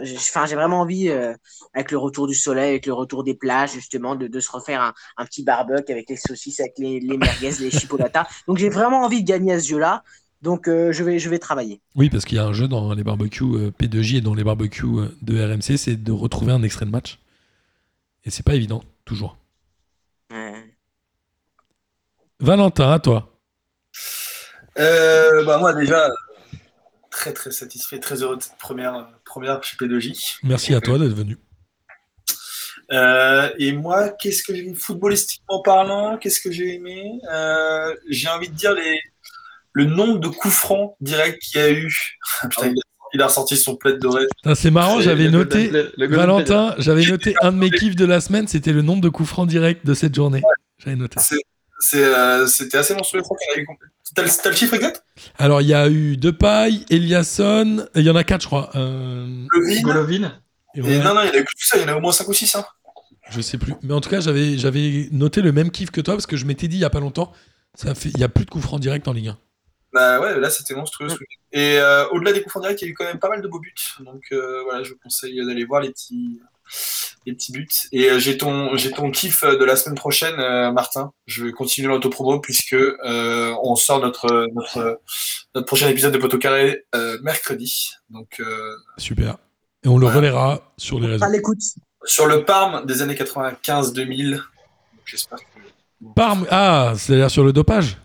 vraiment 0.55 0.81
envie, 0.83 1.09
euh, 1.09 1.35
avec 1.75 1.91
le 1.91 1.99
retour 1.99 2.29
du 2.29 2.35
soleil, 2.35 2.71
avec 2.71 2.87
le 2.87 2.93
retour 2.93 3.25
des 3.25 3.35
plages, 3.35 3.73
justement, 3.73 4.15
de, 4.15 4.29
de 4.29 4.41
se 4.41 4.51
refaire 4.51 4.81
un, 4.81 4.95
un 5.17 5.25
petit 5.25 5.43
barbecue 5.43 5.91
avec 5.91 6.09
les 6.09 6.17
saucisses, 6.17 6.61
avec 6.61 6.75
les, 6.79 7.01
les 7.01 7.19
merguez, 7.19 7.51
les 7.61 7.71
chipolatas. 7.73 8.27
Donc 8.47 8.59
j'ai 8.59 8.69
vraiment 8.69 9.03
envie 9.03 9.23
de 9.23 9.29
gagner 9.29 9.55
à 9.55 9.61
ce 9.61 9.69
jeu-là. 9.69 10.05
Donc 10.43 10.67
je, 10.67 11.03
vais, 11.03 11.19
je 11.19 11.29
vais 11.29 11.41
travailler. 11.41 11.81
Oui, 11.97 12.09
parce 12.09 12.25
qu'il 12.25 12.37
y 12.37 12.41
a 12.41 12.45
un 12.45 12.53
jeu 12.53 12.69
dans 12.69 12.95
les 12.95 13.03
barbecues 13.03 13.43
euh, 13.43 13.71
P2J 13.73 14.19
et 14.19 14.21
dans 14.21 14.35
les 14.35 14.45
barbecues 14.45 14.87
de 15.23 15.43
RMC, 15.43 15.77
c'est 15.77 15.97
de 15.97 16.13
retrouver 16.13 16.53
un 16.53 16.63
extrait 16.63 16.87
de 16.87 16.91
match. 16.93 17.19
Et 18.27 18.31
c'est 18.31 18.45
pas 18.45 18.55
évident, 18.55 18.83
toujours. 19.05 19.39
Valentin, 22.41 22.93
à 22.93 22.99
toi. 22.99 23.33
Euh, 24.79 25.45
bah, 25.45 25.59
moi, 25.59 25.73
déjà, 25.73 26.11
très 27.11 27.33
très 27.33 27.51
satisfait, 27.51 27.99
très 27.99 28.23
heureux 28.23 28.37
de 28.37 28.43
cette 28.43 28.59
première, 28.59 29.09
première 29.25 29.63
chez 29.63 29.77
P2J. 29.77 30.39
Merci 30.43 30.75
à 30.75 30.81
toi 30.81 30.99
d'être 30.99 31.15
venu. 31.15 31.39
Euh, 32.93 33.51
et 33.59 33.73
moi, 33.73 34.11
qu'est-ce 34.11 34.43
que 34.43 34.55
j'ai 34.55 34.75
footballistiquement 34.75 35.63
parlant, 35.63 36.19
qu'est-ce 36.19 36.41
que 36.41 36.53
j'ai 36.53 36.75
aimé? 36.75 37.21
Euh, 37.33 37.97
J'ai 38.09 38.29
envie 38.29 38.49
de 38.49 38.55
dire 38.55 38.75
les, 38.75 39.01
le 39.73 39.87
nombre 39.87 40.19
de 40.19 40.29
coups 40.29 40.55
francs 40.55 40.95
directs 41.01 41.39
qu'il 41.39 41.61
y 41.61 41.65
a 41.65 41.71
eu. 41.71 41.93
Putain, 42.43 42.75
il, 43.13 43.23
a, 43.23 43.27
ressorti 43.27 43.57
son 43.57 43.77
plaid 43.77 43.99
doré. 43.99 44.25
C'est 44.55 44.71
marrant, 44.71 45.01
j'avais 45.01 45.29
noté. 45.29 45.71
Valentin, 45.99 46.75
j'avais 46.79 47.07
noté 47.07 47.35
un 47.43 47.53
de 47.53 47.59
mes 47.59 47.71
kiffs 47.71 47.97
de 47.97 48.05
la 48.05 48.21
semaine, 48.21 48.49
c'était 48.49 48.73
le 48.73 48.83
nombre 48.83 49.03
de 49.03 49.09
coups 49.09 49.29
francs 49.29 49.49
directs 49.49 49.85
de 49.85 49.95
cette 49.95 50.15
journée. 50.15 50.43
J'avais 50.79 50.97
noté. 50.97 51.17
Euh, 51.95 52.47
C'était 52.47 52.79
assez 52.79 52.95
monstrueux. 52.95 53.21
je 53.21 53.25
crois 53.25 53.77
T'as 54.15 54.23
le, 54.23 54.57
chiffre 54.57 54.75
exact? 54.75 55.03
Alors, 55.37 55.61
il 55.61 55.69
y 55.69 55.75
a 55.75 55.89
eu 55.89 56.17
Depay, 56.17 56.85
Eliasson, 56.89 57.87
il 57.95 58.03
y 58.03 58.11
en 58.11 58.17
a 58.17 58.25
quatre, 58.25 58.43
je 58.43 58.47
crois. 58.47 58.71
Euh, 58.75 59.27
Le 59.51 59.83
Golovin. 59.83 60.33
et 60.75 60.79
Et 60.79 60.83
ouais, 60.83 60.99
non, 60.99 61.15
non, 61.15 61.23
il 61.23 61.27
y 61.27 61.31
en 61.31 61.35
a 61.35 61.39
eu 61.39 61.45
que 61.45 61.51
tout 61.51 61.67
ça, 61.67 61.77
il 61.77 61.83
y 61.83 61.85
en 61.85 61.89
a 61.89 61.97
au 61.97 62.01
moins 62.01 62.13
5 62.13 62.27
ou 62.29 62.33
6. 62.33 62.55
Hein. 62.55 62.65
Je 63.31 63.41
sais 63.41 63.59
plus. 63.59 63.75
Mais 63.83 63.93
en 63.93 64.01
tout 64.01 64.09
cas, 64.09 64.21
j'avais 64.21 64.57
j'avais 64.57 65.09
noté 65.11 65.43
le 65.43 65.53
même 65.53 65.71
kiff 65.71 65.91
que 65.91 66.01
toi 66.01 66.15
parce 66.15 66.27
que 66.27 66.37
je 66.37 66.45
m'étais 66.45 66.69
dit 66.69 66.77
il 66.77 66.81
y 66.81 66.85
a 66.85 66.91
pas 66.91 67.01
longtemps, 67.01 67.33
ça 67.75 67.95
fait, 67.95 68.11
il 68.11 68.21
y 68.21 68.25
a 68.25 68.29
plus 68.29 68.45
de 68.45 68.51
coups 68.51 68.65
francs 68.65 68.81
directs 68.81 69.07
en 69.09 69.13
Ligue 69.13 69.29
1. 69.29 69.39
Bah 69.97 70.21
ouais, 70.21 70.39
là 70.39 70.51
c'était 70.51 70.75
monstrueux. 70.75 71.09
ce 71.09 71.15
week-end. 71.15 71.41
Et 71.53 71.79
euh, 71.79 72.07
au-delà 72.11 72.33
des 72.35 72.41
coups 72.43 72.51
francs 72.51 72.63
directs, 72.63 72.83
il 72.83 72.85
y 72.85 72.89
a 72.89 72.91
eu 72.91 72.95
quand 72.95 73.05
même 73.05 73.19
pas 73.19 73.31
mal 73.31 73.41
de 73.41 73.49
beaux 73.49 73.61
buts. 73.61 73.75
Donc 74.01 74.23
euh, 74.33 74.63
voilà, 74.65 74.83
je 74.83 74.91
vous 74.93 74.99
conseille 75.03 75.45
d'aller 75.47 75.65
voir 75.65 75.81
les 75.81 75.91
petits, 75.91 76.39
les 77.25 77.33
petits 77.33 77.53
buts. 77.53 77.67
Et 77.93 78.11
euh, 78.11 78.19
j'ai 78.19 78.37
ton, 78.37 78.77
j'ai 78.77 78.91
ton 78.91 79.11
kiff 79.11 79.43
de 79.45 79.65
la 79.65 79.75
semaine 79.77 79.95
prochaine, 79.97 80.39
euh, 80.39 80.71
Martin. 80.71 81.13
Je 81.27 81.45
vais 81.47 81.53
continuer 81.53 81.89
l'autopromo 81.89 82.41
puisque 82.41 82.75
euh, 82.75 83.55
on 83.63 83.75
sort 83.75 84.01
notre, 84.01 84.49
notre, 84.55 85.01
notre 85.55 85.67
prochain 85.67 85.89
épisode 85.89 86.13
de 86.13 86.19
Poteau 86.19 86.39
Carré 86.39 86.85
euh, 86.95 87.19
mercredi. 87.23 87.93
Donc 88.11 88.39
euh, 88.41 88.75
Super. 88.99 89.39
Et 89.83 89.89
on 89.89 89.97
le 89.99 90.05
Voilà. 90.07 90.17
reverra 90.19 90.73
sur 90.77 91.01
les 91.01 91.07
réseaux. 91.07 91.27
L'écoute. 91.31 91.61
sur 92.05 92.27
le 92.27 92.45
Parme 92.45 92.85
des 92.87 93.01
années 93.03 93.15
95-2000. 93.15 94.33
Donc, 94.33 94.43
J'espère 95.07 95.39
que. 95.39 95.45
Parme, 96.15 96.47
ah, 96.51 96.93
c'est-à-dire 96.97 97.31
sur 97.31 97.45
le 97.45 97.53
dopage, 97.55 97.97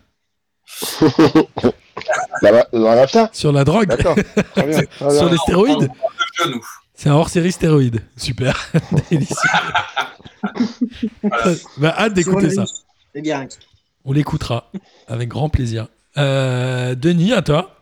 La, 2.42 2.52
la, 2.52 2.68
la 2.72 2.96
rafta 2.96 3.30
sur 3.34 3.52
la 3.52 3.64
drogue, 3.64 3.88
D'accord. 3.88 4.16
Très 4.54 4.64
bien. 4.68 4.82
très 4.82 5.08
bien. 5.08 5.10
sur 5.18 5.30
les 5.30 5.38
stéroïdes. 5.38 5.90
C'est 6.94 7.10
un 7.10 7.14
hors-série 7.14 7.52
stéroïde. 7.52 8.02
Super. 8.18 8.72
Délicieux. 9.10 9.50
bah, 11.78 11.96
hâte 11.98 12.14
d'écouter 12.14 12.50
ça. 12.50 12.66
C'est 13.14 13.22
bien. 13.22 13.48
On 14.06 14.14
l'écoutera 14.14 14.70
avec 15.08 15.30
grand 15.30 15.50
plaisir. 15.50 15.88
Euh, 16.18 16.96
Denis, 16.96 17.34
à 17.34 17.42
toi. 17.42 17.76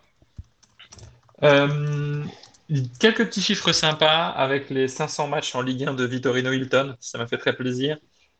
Euh, 1.44 2.24
quelques 3.00 3.26
petits 3.26 3.42
chiffres 3.42 3.72
sympas 3.72 4.28
avec 4.30 4.70
les 4.70 4.88
500 4.88 5.28
matchs 5.28 5.56
en 5.56 5.62
Ligue 5.62 5.86
1 5.86 5.94
de 5.94 6.06
Vittorino 6.06 6.52
Hilton. 6.52 6.96
Ça 7.00 7.18
m'a 7.18 7.28
fait 7.28 7.38
très 7.38 7.54
plaisir. 7.56 7.98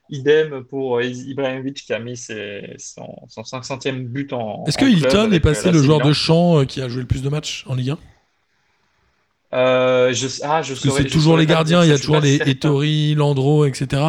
Idem 0.10 0.64
pour 0.64 1.02
Ibrahimovic 1.02 1.84
qui 1.86 1.94
a 1.94 2.00
mis 2.00 2.18
ses- 2.18 2.76
son, 2.78 3.08
son 3.30 3.44
500e 3.44 4.06
but 4.08 4.34
en. 4.34 4.64
Est-ce 4.66 4.78
que 4.78 4.86
Hilton 4.86 5.24
est 5.24 5.26
avec, 5.28 5.44
passé 5.44 5.68
euh, 5.70 5.72
le 5.72 5.82
joueur 5.84 6.02
de 6.02 6.14
champ 6.14 6.60
euh, 6.60 6.66
qui 6.66 6.82
a 6.82 6.90
joué 6.90 7.02
le 7.02 7.08
plus 7.08 7.22
de 7.22 7.30
matchs 7.30 7.64
en 7.68 7.76
Ligue 7.76 7.92
1 7.92 7.98
Euh, 9.54 10.14
je, 10.14 10.28
ah, 10.44 10.62
je 10.62 10.74
Parce 10.74 10.82
que 10.82 10.90
saurais- 10.90 11.04
c'est 11.04 11.10
toujours 11.10 11.38
les 11.38 11.46
gardiens, 11.46 11.84
il 11.84 11.90
y 11.90 11.94
a 11.94 11.98
toujours 11.98 12.20
les. 12.20 12.36
Ettori, 12.36 13.16
Landreau, 13.16 13.66
etc. 13.66 14.04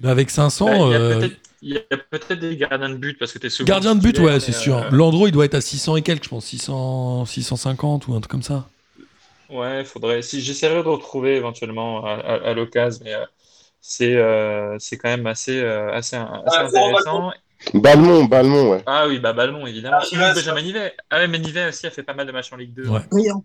Mais 0.00 0.08
avec 0.08 0.30
500, 0.30 0.66
Ouais, 0.66 0.72
il 0.72 0.92
y 0.92 0.94
a 0.94 0.98
euh, 1.00 1.18
peut-être- 1.18 1.36
il 1.62 1.68
y 1.74 1.76
a 1.76 1.96
peut-être 1.98 2.40
des 2.40 2.56
gardiens 2.56 2.88
de 2.88 2.94
but 2.94 3.18
parce 3.18 3.32
que 3.32 3.38
tu 3.38 3.46
es 3.46 3.50
souvent. 3.50 3.66
gardien 3.66 3.94
de 3.94 4.00
but, 4.00 4.18
ouais, 4.18 4.40
c'est 4.40 4.52
sûr. 4.52 4.78
euh, 4.78 4.90
Landreau, 4.90 5.26
il 5.26 5.32
doit 5.32 5.44
être 5.44 5.54
à 5.56 5.60
600 5.60 5.96
et 5.96 6.02
quelques, 6.02 6.24
je 6.24 6.30
pense. 6.30 6.46
600, 6.46 7.26
650 7.26 8.08
ou 8.08 8.14
un 8.14 8.20
truc 8.20 8.30
comme 8.30 8.42
ça. 8.42 8.66
Ouais, 9.50 9.84
faudrait. 9.84 10.22
Si 10.22 10.40
j'essaierai 10.40 10.76
de 10.82 10.88
retrouver 10.88 11.36
éventuellement 11.36 12.06
à, 12.06 12.12
à- 12.12 12.48
à 12.50 12.54
l'occasion, 12.54 13.02
mais 13.04 13.12
euh, 13.14 13.24
c'est 13.80 14.16
euh, 14.16 14.76
c'est 14.78 14.96
quand 14.98 15.08
même 15.08 15.26
assez 15.26 15.60
euh, 15.60 15.92
assez, 15.92 16.16
assez 16.16 16.26
Ah, 16.46 16.64
intéressant. 16.64 17.32
Balmont, 17.74 18.24
Balmont, 18.24 18.70
ouais. 18.70 18.82
Ah 18.86 19.06
oui, 19.06 19.18
bah 19.18 19.32
Balmont 19.32 19.66
évidemment. 19.66 19.98
Ah, 20.00 20.04
Giresse. 20.04 20.34
Benjamin 20.36 20.62
Nivet. 20.62 20.94
Ah 21.10 21.18
ouais, 21.18 21.28
mais 21.28 21.38
Nivet 21.38 21.68
aussi 21.68 21.86
a 21.86 21.90
fait 21.90 22.02
pas 22.02 22.14
mal 22.14 22.26
de 22.26 22.32
matchs 22.32 22.52
en 22.52 22.56
Ligue 22.56 22.72
2. 22.74 22.88
Ouais. 22.88 23.00
Brillant. 23.10 23.44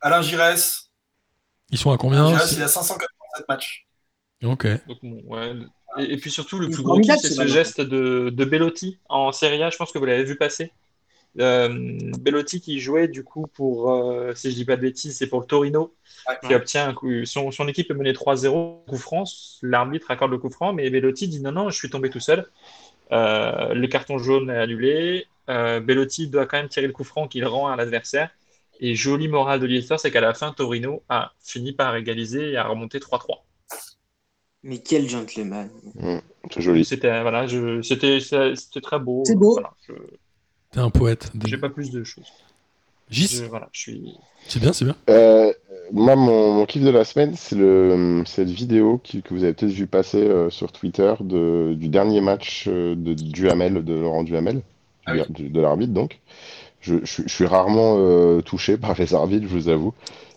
Alain 0.00 0.22
Giresse. 0.22 0.90
Ils 1.70 1.78
sont 1.78 1.90
à 1.90 1.92
Alain 1.92 1.98
combien 1.98 2.28
Giresse, 2.28 2.52
il 2.56 2.62
a 2.62 2.68
587 2.68 3.48
matchs. 3.48 3.86
Ok. 4.42 4.66
Donc, 4.86 4.98
bon, 5.02 5.22
ouais. 5.26 5.52
Et, 5.98 6.14
et 6.14 6.16
puis 6.16 6.30
surtout, 6.30 6.58
le 6.58 6.68
plus 6.70 6.82
gros 6.82 7.02
c'est 7.02 7.18
ce 7.30 7.46
geste 7.46 7.80
de, 7.80 8.30
de 8.30 8.44
Bellotti 8.44 8.98
en 9.08 9.32
Serie 9.32 9.62
A. 9.62 9.70
Je 9.70 9.76
pense 9.76 9.92
que 9.92 9.98
vous 9.98 10.04
l'avez 10.04 10.24
vu 10.24 10.36
passer. 10.36 10.72
Euh, 11.38 11.68
Bellotti 12.20 12.60
qui 12.60 12.80
jouait 12.80 13.08
du 13.08 13.22
coup 13.24 13.46
pour, 13.46 13.92
euh, 13.92 14.34
si 14.34 14.50
je 14.50 14.54
dis 14.56 14.64
pas 14.64 14.76
de 14.76 14.80
bêtises, 14.82 15.16
c'est 15.18 15.26
pour 15.28 15.40
le 15.40 15.46
Torino, 15.46 15.94
qui 16.42 16.54
obtient 16.54 16.88
un 16.88 16.94
coup. 16.94 17.24
Son, 17.26 17.50
son 17.50 17.68
équipe 17.68 17.90
est 17.90 17.94
menée 17.94 18.12
3-0, 18.14 18.84
coup 18.88 18.96
franc. 18.96 19.24
L'arbitre 19.62 20.10
accorde 20.10 20.30
le 20.30 20.38
coup 20.38 20.50
franc, 20.50 20.72
mais 20.72 20.88
Bellotti 20.90 21.28
dit 21.28 21.40
non, 21.40 21.52
non, 21.52 21.70
je 21.70 21.76
suis 21.76 21.90
tombé 21.90 22.10
tout 22.10 22.20
seul. 22.20 22.46
Euh, 23.12 23.74
le 23.74 23.86
carton 23.88 24.18
jaune 24.18 24.50
est 24.50 24.56
annulé. 24.58 25.26
Euh, 25.48 25.80
Bellotti 25.80 26.28
doit 26.28 26.46
quand 26.46 26.56
même 26.58 26.68
tirer 26.68 26.86
le 26.86 26.92
coup 26.92 27.04
franc 27.04 27.28
qu'il 27.28 27.44
rend 27.46 27.68
à 27.68 27.76
l'adversaire. 27.76 28.30
Et 28.80 28.94
joli 28.94 29.28
moral 29.28 29.60
de 29.60 29.66
l'histoire, 29.66 30.00
c'est 30.00 30.10
qu'à 30.10 30.20
la 30.20 30.34
fin, 30.34 30.52
Torino 30.52 31.02
a 31.08 31.32
fini 31.42 31.72
par 31.72 31.96
égaliser 31.96 32.52
et 32.52 32.56
a 32.56 32.66
remonté 32.66 33.00
3-3. 33.00 33.44
Mais 34.62 34.78
quel 34.78 35.08
gentleman. 35.08 35.70
C'est 36.52 36.60
joli. 36.60 36.84
C'était 36.84 37.22
voilà, 37.22 37.46
je- 37.46 37.82
c'était 37.82 38.20
c'était 38.20 38.80
très 38.80 38.98
beau. 38.98 39.22
C'est 39.24 39.36
beau. 39.36 39.52
Voilà, 39.54 39.72
je 39.86 39.92
T'es 40.72 40.80
un 40.80 40.90
poète. 40.90 41.32
j'ai 41.46 41.58
pas 41.58 41.70
plus 41.70 41.90
de 41.90 42.04
choses. 42.04 42.26
Gis, 43.08 43.28
Je- 43.36 43.44
voilà, 43.44 43.68
je 43.72 43.80
suis. 43.80 44.14
c'est 44.48 44.58
bien, 44.60 44.72
c'est 44.72 44.84
bien. 44.84 44.96
Euh, 45.10 45.52
moi, 45.92 46.16
mon, 46.16 46.52
mon 46.54 46.66
kiff 46.66 46.82
de 46.82 46.90
la 46.90 47.04
semaine, 47.04 47.34
c'est 47.36 47.54
le, 47.56 48.24
cette 48.26 48.50
vidéo 48.50 49.00
qui- 49.02 49.22
que 49.22 49.32
vous 49.32 49.44
avez 49.44 49.52
peut-être 49.52 49.72
vu 49.72 49.86
passer 49.86 50.18
euh, 50.26 50.50
sur 50.50 50.72
Twitter 50.72 51.14
de, 51.20 51.74
du 51.74 51.88
dernier 51.88 52.20
match 52.20 52.64
euh, 52.66 52.96
de 52.96 53.14
Duhamel, 53.14 53.84
de 53.84 53.94
Laurent 53.94 54.24
Duhamel, 54.24 54.60
Ah 55.06 55.12
oui. 55.14 55.22
du- 55.30 55.48
de 55.50 55.60
l'arbitre 55.60 55.92
donc. 55.92 56.18
Je, 56.80 56.96
je- 57.04 57.22
je 57.22 57.28
suis 57.28 57.46
rarement 57.46 57.96
euh, 57.98 58.40
touché 58.42 58.76
par 58.76 58.94
les 58.98 59.14
arbitres, 59.14 59.46
je 59.48 59.54
vous 59.54 59.68
avoue. 59.68 59.94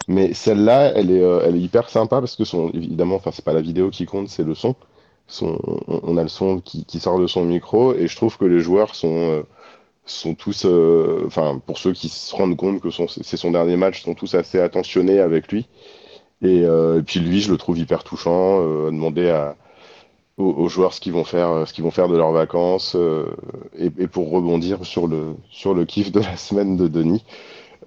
Mais 0.07 0.33
celle-là, 0.33 0.91
elle 0.95 1.09
est, 1.11 1.21
euh, 1.23 1.41
elle 1.45 1.55
est 1.55 1.59
hyper 1.61 1.89
sympa 1.89 2.19
parce 2.19 2.35
que 2.35 2.43
son, 2.43 2.69
évidemment, 2.71 3.15
enfin, 3.15 3.31
c'est 3.33 3.45
pas 3.45 3.53
la 3.53 3.61
vidéo 3.61 3.89
qui 3.89 4.05
compte, 4.05 4.29
c'est 4.29 4.43
le 4.43 4.53
son. 4.55 4.75
Son, 5.27 5.59
on 5.87 5.99
on 6.03 6.17
a 6.17 6.23
le 6.23 6.29
son 6.29 6.59
qui, 6.59 6.85
qui 6.85 6.99
sort 6.99 7.19
de 7.19 7.27
son 7.27 7.45
micro 7.45 7.93
et 7.95 8.07
je 8.07 8.15
trouve 8.15 8.37
que 8.37 8.45
les 8.45 8.59
joueurs 8.59 8.95
sont, 8.95 9.15
euh, 9.31 9.43
sont 10.13 10.35
tous, 10.35 10.65
euh, 10.65 11.23
enfin, 11.27 11.61
pour 11.65 11.77
ceux 11.77 11.93
qui 11.93 12.09
se 12.09 12.35
rendent 12.35 12.55
compte 12.57 12.79
que 12.81 12.89
c'est 13.21 13.37
son 13.37 13.51
dernier 13.51 13.75
match, 13.77 14.03
sont 14.03 14.13
tous 14.15 14.35
assez 14.35 14.59
attentionnés 14.59 15.19
avec 15.19 15.51
lui. 15.51 15.67
Et, 16.41 16.63
euh, 16.63 16.99
et 16.99 17.03
puis 17.03 17.19
lui, 17.19 17.41
je 17.41 17.51
le 17.51 17.57
trouve 17.57 17.77
hyper 17.77 18.03
touchant, 18.03 18.59
euh, 18.61 18.87
à 18.87 18.91
demander 18.91 19.29
à, 19.29 19.55
aux, 20.37 20.45
aux 20.51 20.69
joueurs 20.69 20.93
ce 20.93 21.01
qu'ils 21.01 21.11
vont 21.13 21.25
faire, 21.25 21.67
ce 21.67 21.73
qu'ils 21.73 21.83
vont 21.83 21.91
faire 21.91 22.07
de 22.07 22.15
leurs 22.15 22.31
vacances. 22.31 22.95
euh, 22.95 23.25
et, 23.77 23.87
et 23.97 24.07
pour 24.07 24.31
rebondir 24.31 24.85
sur 24.85 25.07
le, 25.07 25.35
sur 25.51 25.73
le 25.73 25.85
kiff 25.85 26.11
de 26.11 26.21
la 26.21 26.37
semaine 26.37 26.77
de 26.77 26.87
Denis, 26.87 27.23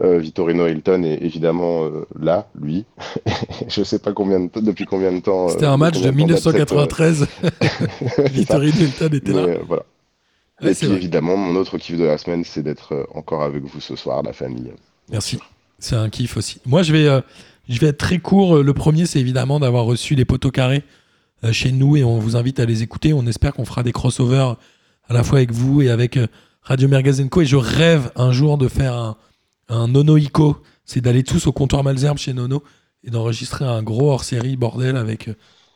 Vittorino 0.00 0.66
Hilton 0.66 1.04
est 1.04 1.22
évidemment 1.22 1.88
là, 2.18 2.48
lui. 2.60 2.86
je 3.68 3.84
sais 3.84 4.00
pas 4.00 4.12
combien 4.12 4.40
de 4.40 4.48
temps- 4.48 4.60
depuis 4.60 4.84
combien 4.84 5.12
de 5.12 5.20
temps. 5.20 5.48
C'était 5.48 5.66
un 5.66 5.76
match 5.76 6.00
de 6.00 6.08
combien 6.10 6.26
temps 6.26 6.32
date 6.32 6.42
cette, 6.42 6.46
euh, 6.46 6.58
1993. 6.58 7.26
Vittorio 8.32 8.70
Hilton 8.72 9.10
était 9.12 9.32
là. 9.32 9.46
mais, 9.46 9.60
voilà. 9.66 9.84
Et 10.62 10.74
puis 10.74 10.86
évidemment, 10.86 11.36
mon 11.36 11.56
autre 11.56 11.78
kiff 11.78 11.98
de 11.98 12.04
la 12.04 12.18
semaine, 12.18 12.44
c'est 12.44 12.62
d'être 12.62 12.94
euh, 12.94 13.04
encore 13.14 13.42
avec 13.42 13.62
vous 13.62 13.80
ce 13.80 13.96
soir, 13.96 14.22
la 14.22 14.32
famille. 14.32 14.72
Merci. 15.10 15.38
C'est 15.78 15.96
un 15.96 16.08
kiff 16.08 16.36
aussi. 16.36 16.58
Moi, 16.64 16.82
je 16.82 16.92
vais, 16.92 17.06
euh, 17.08 17.20
je 17.68 17.78
vais 17.80 17.88
être 17.88 17.98
très 17.98 18.18
court. 18.18 18.56
Euh, 18.56 18.62
Le 18.62 18.72
premier, 18.72 19.06
c'est 19.06 19.18
évidemment 19.20 19.58
d'avoir 19.60 19.84
reçu 19.84 20.14
les 20.14 20.24
poteaux 20.24 20.50
carrés 20.50 20.84
euh, 21.44 21.52
chez 21.52 21.72
nous 21.72 21.96
et 21.96 22.04
on 22.04 22.18
vous 22.18 22.36
invite 22.36 22.60
à 22.60 22.64
les 22.64 22.82
écouter. 22.82 23.12
On 23.12 23.26
espère 23.26 23.52
qu'on 23.52 23.64
fera 23.64 23.82
des 23.82 23.92
crossovers 23.92 24.56
à 25.08 25.14
la 25.14 25.24
fois 25.24 25.38
avec 25.38 25.52
vous 25.52 25.82
et 25.82 25.90
avec 25.90 26.16
euh, 26.16 26.28
Radio 26.62 26.88
Mergazenco. 26.88 27.42
Et 27.42 27.46
je 27.46 27.56
rêve 27.56 28.10
un 28.14 28.30
jour 28.30 28.58
de 28.58 28.68
faire 28.68 28.94
un, 28.94 29.16
un 29.68 29.88
Nonoïco 29.88 30.62
c'est 30.84 31.00
d'aller 31.00 31.22
tous 31.22 31.46
au 31.46 31.52
comptoir 31.52 31.84
Malzerbe 31.84 32.18
chez 32.18 32.32
Nono 32.32 32.62
et 33.04 33.10
d'enregistrer 33.10 33.64
un 33.64 33.82
gros 33.82 34.10
hors-série 34.10 34.56
bordel 34.56 34.96
avec 34.96 35.30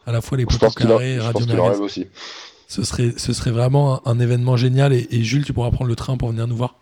à 0.04 0.12
la 0.12 0.20
fois 0.20 0.36
les 0.36 0.46
poteaux 0.46 0.70
carrés 0.70 1.14
et 1.14 1.18
Radio 1.20 1.46
aussi. 1.82 2.06
Ce 2.68 2.82
serait, 2.84 3.12
ce 3.16 3.32
serait 3.32 3.50
vraiment 3.52 4.06
un, 4.06 4.12
un 4.12 4.20
événement 4.20 4.56
génial. 4.56 4.92
Et, 4.92 5.06
et 5.10 5.22
Jules, 5.22 5.44
tu 5.44 5.52
pourras 5.52 5.70
prendre 5.70 5.88
le 5.88 5.96
train 5.96 6.16
pour 6.16 6.30
venir 6.30 6.46
nous 6.46 6.56
voir. 6.56 6.76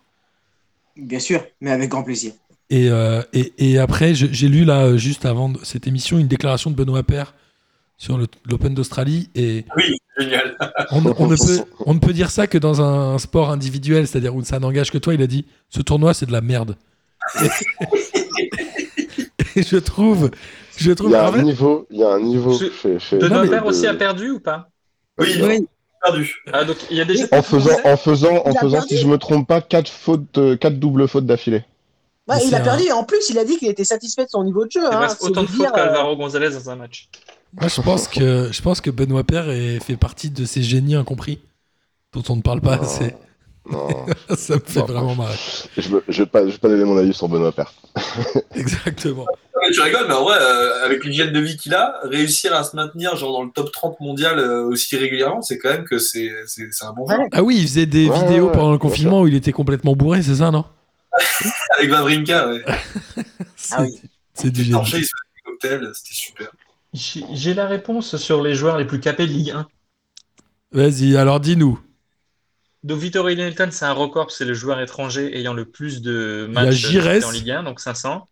Bien 0.97 1.19
sûr, 1.19 1.43
mais 1.61 1.71
avec 1.71 1.89
grand 1.89 2.03
plaisir. 2.03 2.33
Et, 2.71 2.89
euh, 2.89 3.21
et, 3.33 3.53
et 3.59 3.77
après, 3.77 4.15
j'ai 4.15 4.47
lu 4.47 4.63
là, 4.65 4.85
euh, 4.85 4.97
juste 4.97 5.25
avant 5.25 5.53
cette 5.63 5.85
émission, 5.87 6.17
une 6.17 6.27
déclaration 6.27 6.71
de 6.71 6.75
Benoît 6.75 7.03
Père 7.03 7.35
sur 7.97 8.17
l'Open 8.45 8.73
d'Australie. 8.73 9.29
Et 9.35 9.65
Oui, 9.77 9.95
génial. 10.17 10.57
on, 10.91 11.05
on 11.19 11.27
ne 11.27 11.35
peut, 11.35 11.63
on 11.85 11.93
ne 11.93 11.99
peut 11.99 12.13
dire 12.13 12.31
ça 12.31 12.47
que 12.47 12.57
dans 12.57 12.81
un 12.81 13.19
sport 13.19 13.51
individuel, 13.51 14.07
c'est-à-dire 14.07 14.35
où 14.35 14.43
ça 14.43 14.59
n'engage 14.59 14.89
que 14.91 14.97
toi. 14.97 15.13
Il 15.13 15.21
a 15.21 15.27
dit 15.27 15.45
ce 15.69 15.81
tournoi, 15.81 16.13
c'est 16.15 16.25
de 16.25 16.31
la 16.31 16.41
merde. 16.41 16.75
Et, 17.43 17.47
et 19.59 19.63
je 19.63 19.77
trouve. 19.77 20.31
Je 20.77 20.89
Il 20.91 20.95
trouve 20.95 21.11
y 21.11 21.15
a 21.15 21.27
un 21.27 21.41
niveau, 21.43 21.87
il 21.91 21.99
y 21.99 22.03
a 22.03 22.09
un 22.13 22.19
niveau 22.19 22.57
Je- 22.57 22.69
chez, 22.71 22.99
chez- 22.99 23.17
Benoît 23.17 23.43
mais 23.43 23.49
Père 23.49 23.63
de- 23.63 23.69
aussi 23.69 23.87
a 23.87 23.93
perdu 23.93 24.31
ou 24.31 24.39
pas? 24.39 24.69
Oui, 25.17 25.27
Oui. 25.41 25.65
Perdu. 26.05 26.35
ah, 26.53 26.63
donc, 26.63 26.77
Il 26.89 26.97
y 26.97 27.01
a 27.01 27.05
déjà 27.05 27.25
En 27.31 27.41
faisant, 27.41 27.77
en 27.83 27.97
faisant, 27.97 28.37
en 28.45 28.51
Il 28.51 28.57
a 28.57 28.59
faisant, 28.61 28.77
perdu. 28.77 28.95
si 28.95 29.01
je 29.01 29.07
me 29.07 29.17
trompe 29.17 29.47
pas, 29.47 29.61
quatre 29.61 29.89
fautes, 29.89 30.37
euh, 30.37 30.55
quatre 30.57 30.79
doubles 30.79 31.07
fautes 31.07 31.25
d'affilée. 31.25 31.63
Ouais, 32.27 32.37
il 32.45 32.55
a 32.55 32.59
perdu 32.59 32.83
et 32.85 32.91
en 32.91 33.03
plus 33.03 33.29
il 33.29 33.37
a 33.37 33.45
dit 33.45 33.57
qu'il 33.57 33.67
était 33.69 33.83
satisfait 33.83 34.25
de 34.25 34.29
son 34.29 34.43
niveau 34.43 34.65
de 34.65 34.71
jeu. 34.71 34.81
Il 34.81 34.93
Hein, 34.95 34.99
reste 34.99 35.21
autant 35.21 35.43
de 35.43 35.47
fautes 35.47 35.57
dire, 35.57 35.71
euh, 35.71 35.75
qu'Alvaro 35.75 36.15
Gonzalez 36.15 36.49
dans 36.49 36.69
un 36.71 36.75
match. 36.75 37.07
Moi, 37.53 37.67
je 37.69 37.81
pense 37.81 38.07
que, 38.07 38.49
je 38.51 38.61
pense 38.63 38.81
que 38.81 38.89
Benoît 38.89 39.23
Père 39.23 39.45
fait 39.81 39.95
partie 39.95 40.29
de 40.31 40.43
ces 40.45 40.61
génies 40.63 40.95
incompris 40.95 41.39
dont 42.13 42.23
on 42.29 42.35
ne 42.35 42.41
parle 42.41 42.61
pas 42.61 42.77
Non. 42.77 42.81
assez. 42.83 43.15
Non, 43.69 43.87
Ça 44.37 44.55
me 44.55 44.59
fait 44.59 44.79
Non. 44.79 44.85
vraiment 44.85 45.15
marrer. 45.15 45.35
je 45.77 45.89
ne 45.89 45.99
vais, 46.07 46.25
pas, 46.27 46.43
pas 46.45 46.69
donner 46.69 46.83
mon 46.83 46.97
avis 46.97 47.13
sur 47.13 47.27
Benoît 47.27 47.51
Père. 47.51 47.73
Exactement. 48.55 49.25
Ah, 49.55 49.67
tu 49.73 49.81
rigoles, 49.81 50.05
mais 50.07 50.13
en 50.13 50.23
vrai, 50.23 50.37
euh, 50.39 50.85
avec 50.85 51.03
l'hygiène 51.03 51.31
de 51.33 51.39
vie 51.39 51.57
qu'il 51.57 51.73
a, 51.73 51.95
réussir 52.03 52.53
à 52.53 52.63
se 52.63 52.75
maintenir 52.75 53.15
genre 53.15 53.31
dans 53.33 53.43
le 53.43 53.49
top 53.51 53.71
30 53.71 53.99
mondial 54.01 54.37
euh, 54.37 54.65
aussi 54.65 54.95
régulièrement, 54.97 55.41
c'est 55.41 55.57
quand 55.57 55.69
même 55.69 55.85
que 55.85 55.97
c'est 55.97 56.29
un 56.81 56.93
bon 56.93 57.07
joueur. 57.07 57.21
Ah 57.31 57.41
oui, 57.41 57.57
il 57.57 57.63
faisait 57.67 57.85
des 57.87 58.07
Ouais, 58.07 58.19
vidéos 58.19 58.47
ouais, 58.47 58.51
pendant 58.53 58.71
le 58.71 58.77
confinement 58.77 59.21
où 59.21 59.27
il 59.27 59.33
était 59.35 59.51
complètement 59.51 59.95
bourré, 59.95 60.21
c'est 60.21 60.35
ça, 60.35 60.51
non? 60.51 60.65
Avec 61.77 61.89
Vavrinka, 61.89 62.49
ouais. 62.49 62.63
C'est 63.55 63.75
Ah 63.77 63.81
oui. 63.83 63.99
c'est 64.33 64.51
du 64.51 64.63
génie. 64.63 64.77
il 64.83 64.85
se 64.85 64.91
faisait 64.91 65.01
des 65.01 65.41
cocktails, 65.45 65.91
c'était 65.95 66.13
super. 66.13 66.47
J'ai 66.93 67.23
j'ai 67.33 67.53
la 67.53 67.65
réponse 67.65 68.15
sur 68.17 68.43
les 68.43 68.53
joueurs 68.53 68.77
les 68.77 68.85
plus 68.85 68.99
capés 68.99 69.25
de 69.25 69.31
Ligue 69.31 69.51
1. 69.51 69.67
Vas-y, 70.73 71.17
alors 71.17 71.39
dis-nous. 71.39 71.79
Donc 72.85 72.99
Vittorio 72.99 73.35
Nelton, 73.35 73.69
c'est 73.71 73.85
un 73.85 73.93
record, 73.93 74.29
c'est 74.29 74.45
le 74.45 74.53
joueur 74.53 74.79
étranger 74.79 75.35
ayant 75.37 75.53
le 75.53 75.65
plus 75.65 76.03
de 76.03 76.47
matchs 76.51 76.85
en 77.25 77.31
Ligue 77.31 77.49
1, 77.49 77.63
donc 77.63 77.79
500. 77.79 78.27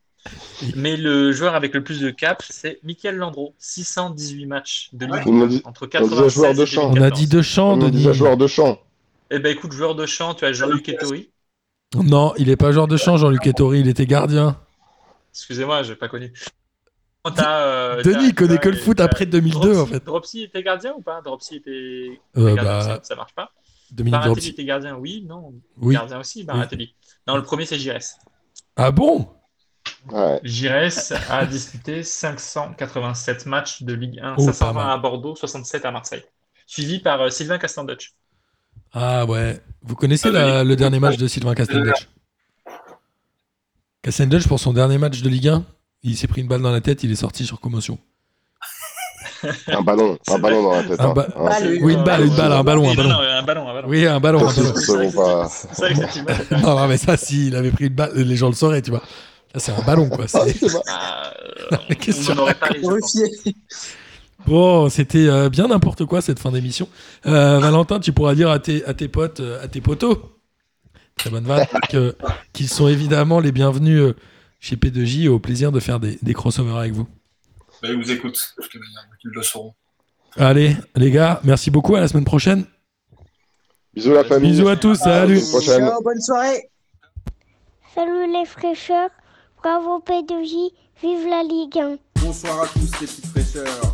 Mais 0.76 0.96
le 0.96 1.32
joueur 1.32 1.56
avec 1.56 1.74
le 1.74 1.84
plus 1.84 2.00
de 2.00 2.12
caps, 2.12 2.46
c'est 2.50 2.80
Michael 2.84 3.16
Landreau, 3.16 3.56
618 3.58 4.46
matchs 4.46 4.90
de 4.94 5.08
Ligue 5.08 5.16
1 5.16 5.24
On 5.28 5.42
a 5.42 5.48
dit, 5.48 5.62
entre 5.66 5.84
on 5.84 5.88
disait 5.88 6.00
96 6.00 6.34
joueur 6.34 6.54
de 6.54 6.62
et 6.62 6.66
champ. 6.68 6.92
On 6.92 7.02
a 7.02 7.10
dit 7.10 7.28
2014. 7.28 7.30
deux 7.30 7.42
champs, 7.42 7.74
on 7.74 7.82
a 7.82 7.90
dit 7.90 8.14
joueur 8.14 8.38
de 8.38 8.46
champ. 8.48 8.80
Eh 9.32 9.40
ben 9.40 9.52
écoute, 9.52 9.72
joueur 9.72 9.96
de 9.96 10.06
champ, 10.06 10.36
tu 10.36 10.46
as 10.46 10.54
Jean-Luc 10.54 10.88
Ettori. 10.88 11.32
Non, 11.96 12.34
il 12.38 12.50
est 12.52 12.56
pas 12.56 12.72
joueur 12.72 12.88
de 12.88 12.96
champ, 12.96 13.18
Jean-Luc 13.18 13.48
Ettori, 13.48 13.80
il 13.80 13.88
était 13.90 14.06
gardien. 14.06 14.60
Excusez-moi, 15.34 15.82
j'ai 15.82 15.96
pas 15.96 16.08
connu. 16.10 16.32
T'as, 17.36 17.66
euh, 17.66 18.04
Denis, 18.04 18.34
connaît 18.34 18.58
que 18.60 18.70
le 18.70 18.78
foot 18.78 19.00
après 19.00 19.26
2002, 19.26 19.58
en 19.58 19.86
Dropsy- 19.86 19.90
fait. 19.90 20.06
Dropsy 20.06 20.44
était 20.44 20.62
gardien 20.62 20.94
ou 20.96 21.02
pas? 21.02 21.22
Dropsy 21.22 21.56
était 21.56 22.20
Euh, 22.38 22.54
gardien, 22.54 22.64
bah, 22.64 22.82
ça, 22.82 23.00
ça 23.02 23.16
marche 23.16 23.34
pas? 23.34 23.50
Dominique 23.94 24.20
Baratelli 24.22 24.48
était 24.50 24.66
gardien, 24.66 24.96
oui, 24.98 25.24
non. 25.28 25.54
Oui. 25.78 25.94
Gardien 25.94 26.20
aussi, 26.20 26.44
Baratelli. 26.44 26.96
Non, 27.28 27.36
le 27.38 27.44
premier 27.44 27.66
c'est 27.66 27.78
Gires. 27.78 28.00
Ah 28.76 28.92
bon? 28.92 29.30
Ouais. 30.12 30.40
Gires 30.44 30.92
a 31.30 31.46
disputé 31.46 32.04
587 32.04 33.46
matchs 33.46 33.84
de 33.84 33.94
Ligue 33.94 34.20
1, 34.20 34.36
Oh, 34.38 34.46
pas 34.48 34.54
520 34.54 34.74
mal. 34.84 34.90
à 34.92 34.98
Bordeaux, 34.98 35.36
67 35.36 35.86
à 35.86 35.92
Marseille. 35.92 36.24
Suivi 36.66 37.00
par 37.00 37.22
euh, 37.22 37.30
Sylvain 37.30 37.58
Castanduch. 37.60 38.14
Ah 38.94 39.26
ouais. 39.26 39.62
Vous 39.82 39.96
connaissez 39.96 40.30
Ah, 40.30 40.32
la- 40.32 40.64
le 40.64 40.76
dernier 40.76 41.00
match 41.00 41.18
de 41.18 41.28
Sylvain 41.28 41.54
Castenduch 41.56 42.10
Castenduch, 44.02 44.48
pour 44.48 44.60
son 44.60 44.74
dernier 44.74 44.98
match 44.98 45.22
de 45.22 45.30
Ligue 45.30 45.48
1, 45.50 45.66
il 46.04 46.18
s'est 46.18 46.28
pris 46.28 46.42
une 46.42 46.48
balle 46.48 46.62
dans 46.62 46.72
la 46.72 46.82
tête, 46.82 47.04
il 47.04 47.12
est 47.12 47.16
sorti 47.16 47.46
sur 47.46 47.60
commotion. 47.60 47.98
Un 49.68 49.82
ballon, 49.82 50.18
un 50.28 50.40
ballon 50.40 50.64
dans 50.64 50.72
la 50.76 50.84
tête. 50.84 51.00
Un 51.00 51.10
hein. 51.10 51.14
ba- 51.14 51.28
Hein, 51.36 51.50
Oui, 51.82 51.94
une 51.94 52.04
balle, 52.04 52.26
une 52.26 52.36
balle, 52.36 52.52
un 52.52 52.64
ballon, 52.64 52.90
un 52.90 52.94
ballon. 52.96 53.10
non, 53.10 53.20
un 53.20 53.44
ballon, 53.44 53.70
un 53.70 53.74
ballon. 53.74 53.88
Oui, 53.90 54.06
un 54.06 54.20
ballon, 54.20 54.48
un 54.48 54.52
Ça, 54.52 54.94
ballon. 54.94 55.12
pas- 55.12 55.50
Ça. 55.50 56.58
Non, 56.62 56.76
non, 56.80 56.88
mais 56.88 56.98
ça, 56.98 57.18
si, 57.18 57.48
il 57.48 57.56
avait 57.56 57.72
pris 57.72 57.86
une 57.88 57.94
balle, 57.96 58.12
les 58.16 58.36
gens 58.36 58.48
le 58.50 58.56
sauraient, 58.56 58.82
tu 58.82 58.92
vois. 58.92 59.04
C'est 59.56 59.72
un 59.72 59.82
ballon, 59.84 60.10
quoi. 60.10 60.26
Ah, 60.34 60.40
c'est-. 60.48 60.68
Ah. 60.88 61.34
Bon, 64.46 64.90
c'était 64.90 65.28
euh, 65.30 65.50
bien 65.50 65.68
n'importe 65.68 66.04
quoi 66.06 66.22
cette 66.22 66.40
fin 66.40 66.52
d'émission. 66.52 66.90
Euh, 67.26 67.60
Valentin, 67.60 68.00
tu 68.00 68.12
pourras 68.12 68.36
dire 68.36 68.50
à 68.50 68.60
tes, 68.60 68.84
à 68.86 68.94
tes 68.94 69.08
potes, 69.08 69.40
euh, 69.40 69.64
à 69.64 69.70
tes 69.70 69.80
potos, 69.80 70.18
très 71.16 71.30
bonne 71.30 71.46
vanne, 71.46 71.66
que- 71.90 72.14
qu'ils 72.52 72.68
sont 72.68 72.90
évidemment 72.90 73.40
les 73.40 73.54
bienvenus 73.54 74.14
chez 74.60 74.76
P2J 74.76 75.24
et 75.24 75.28
au 75.30 75.40
plaisir 75.40 75.72
de 75.72 75.80
faire 75.80 76.00
des, 76.02 76.18
des 76.22 76.34
crossovers 76.34 76.76
avec 76.78 76.92
vous. 76.94 77.08
Bah, 77.82 77.88
ils 77.90 77.96
vous 77.96 78.12
écoutent, 78.12 78.54
de 79.24 79.30
toute 79.30 79.36
manière, 79.36 79.36
ils 79.36 79.36
le 79.36 79.44
sauront. 79.44 79.74
Allez, 80.38 80.76
les 80.96 81.12
gars, 81.12 81.40
merci 81.44 81.70
beaucoup. 81.72 81.96
À 81.96 82.00
la 82.02 82.08
semaine 82.08 82.26
prochaine. 82.26 82.66
Bisous 83.94 84.14
la 84.14 84.24
famille. 84.24 84.52
Bisous 84.52 84.68
à 84.68 84.76
tous. 84.76 84.96
Salut. 84.96 85.36
la 85.36 85.50
prochaine. 85.50 85.88
Ciao, 85.88 86.02
bonne 86.04 86.22
soirée. 86.22 86.70
Salut 87.94 88.34
les 88.34 88.46
fraîcheurs, 88.46 89.10
bravo 89.62 90.00
P2J, 90.00 90.72
vive 91.04 91.28
la 91.30 91.44
Ligue 91.44 91.78
1. 91.78 91.98
Bonsoir 92.24 92.64
à 92.64 92.68
tous 92.68 92.80
les 92.80 93.06
petites 93.08 93.26
fraîcheurs. 93.28 93.94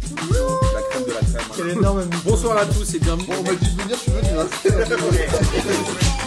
La 0.74 0.82
crème 0.90 1.04
de 1.04 1.12
la 1.12 1.20
crème. 1.20 1.52
Quel 1.58 1.70
énorme 1.72 2.04
Bonsoir 2.26 2.58
à 2.60 2.66
tous 2.66 2.94
et 2.96 3.00
bienvenue. 3.00 3.28
On 3.38 3.44
m'a 3.44 3.56
dit 3.56 3.76
de 3.76 3.82
venir, 3.82 3.98
je 3.98 4.02
suis 4.02 4.12
venu. 4.12 4.40
hein. 4.40 4.48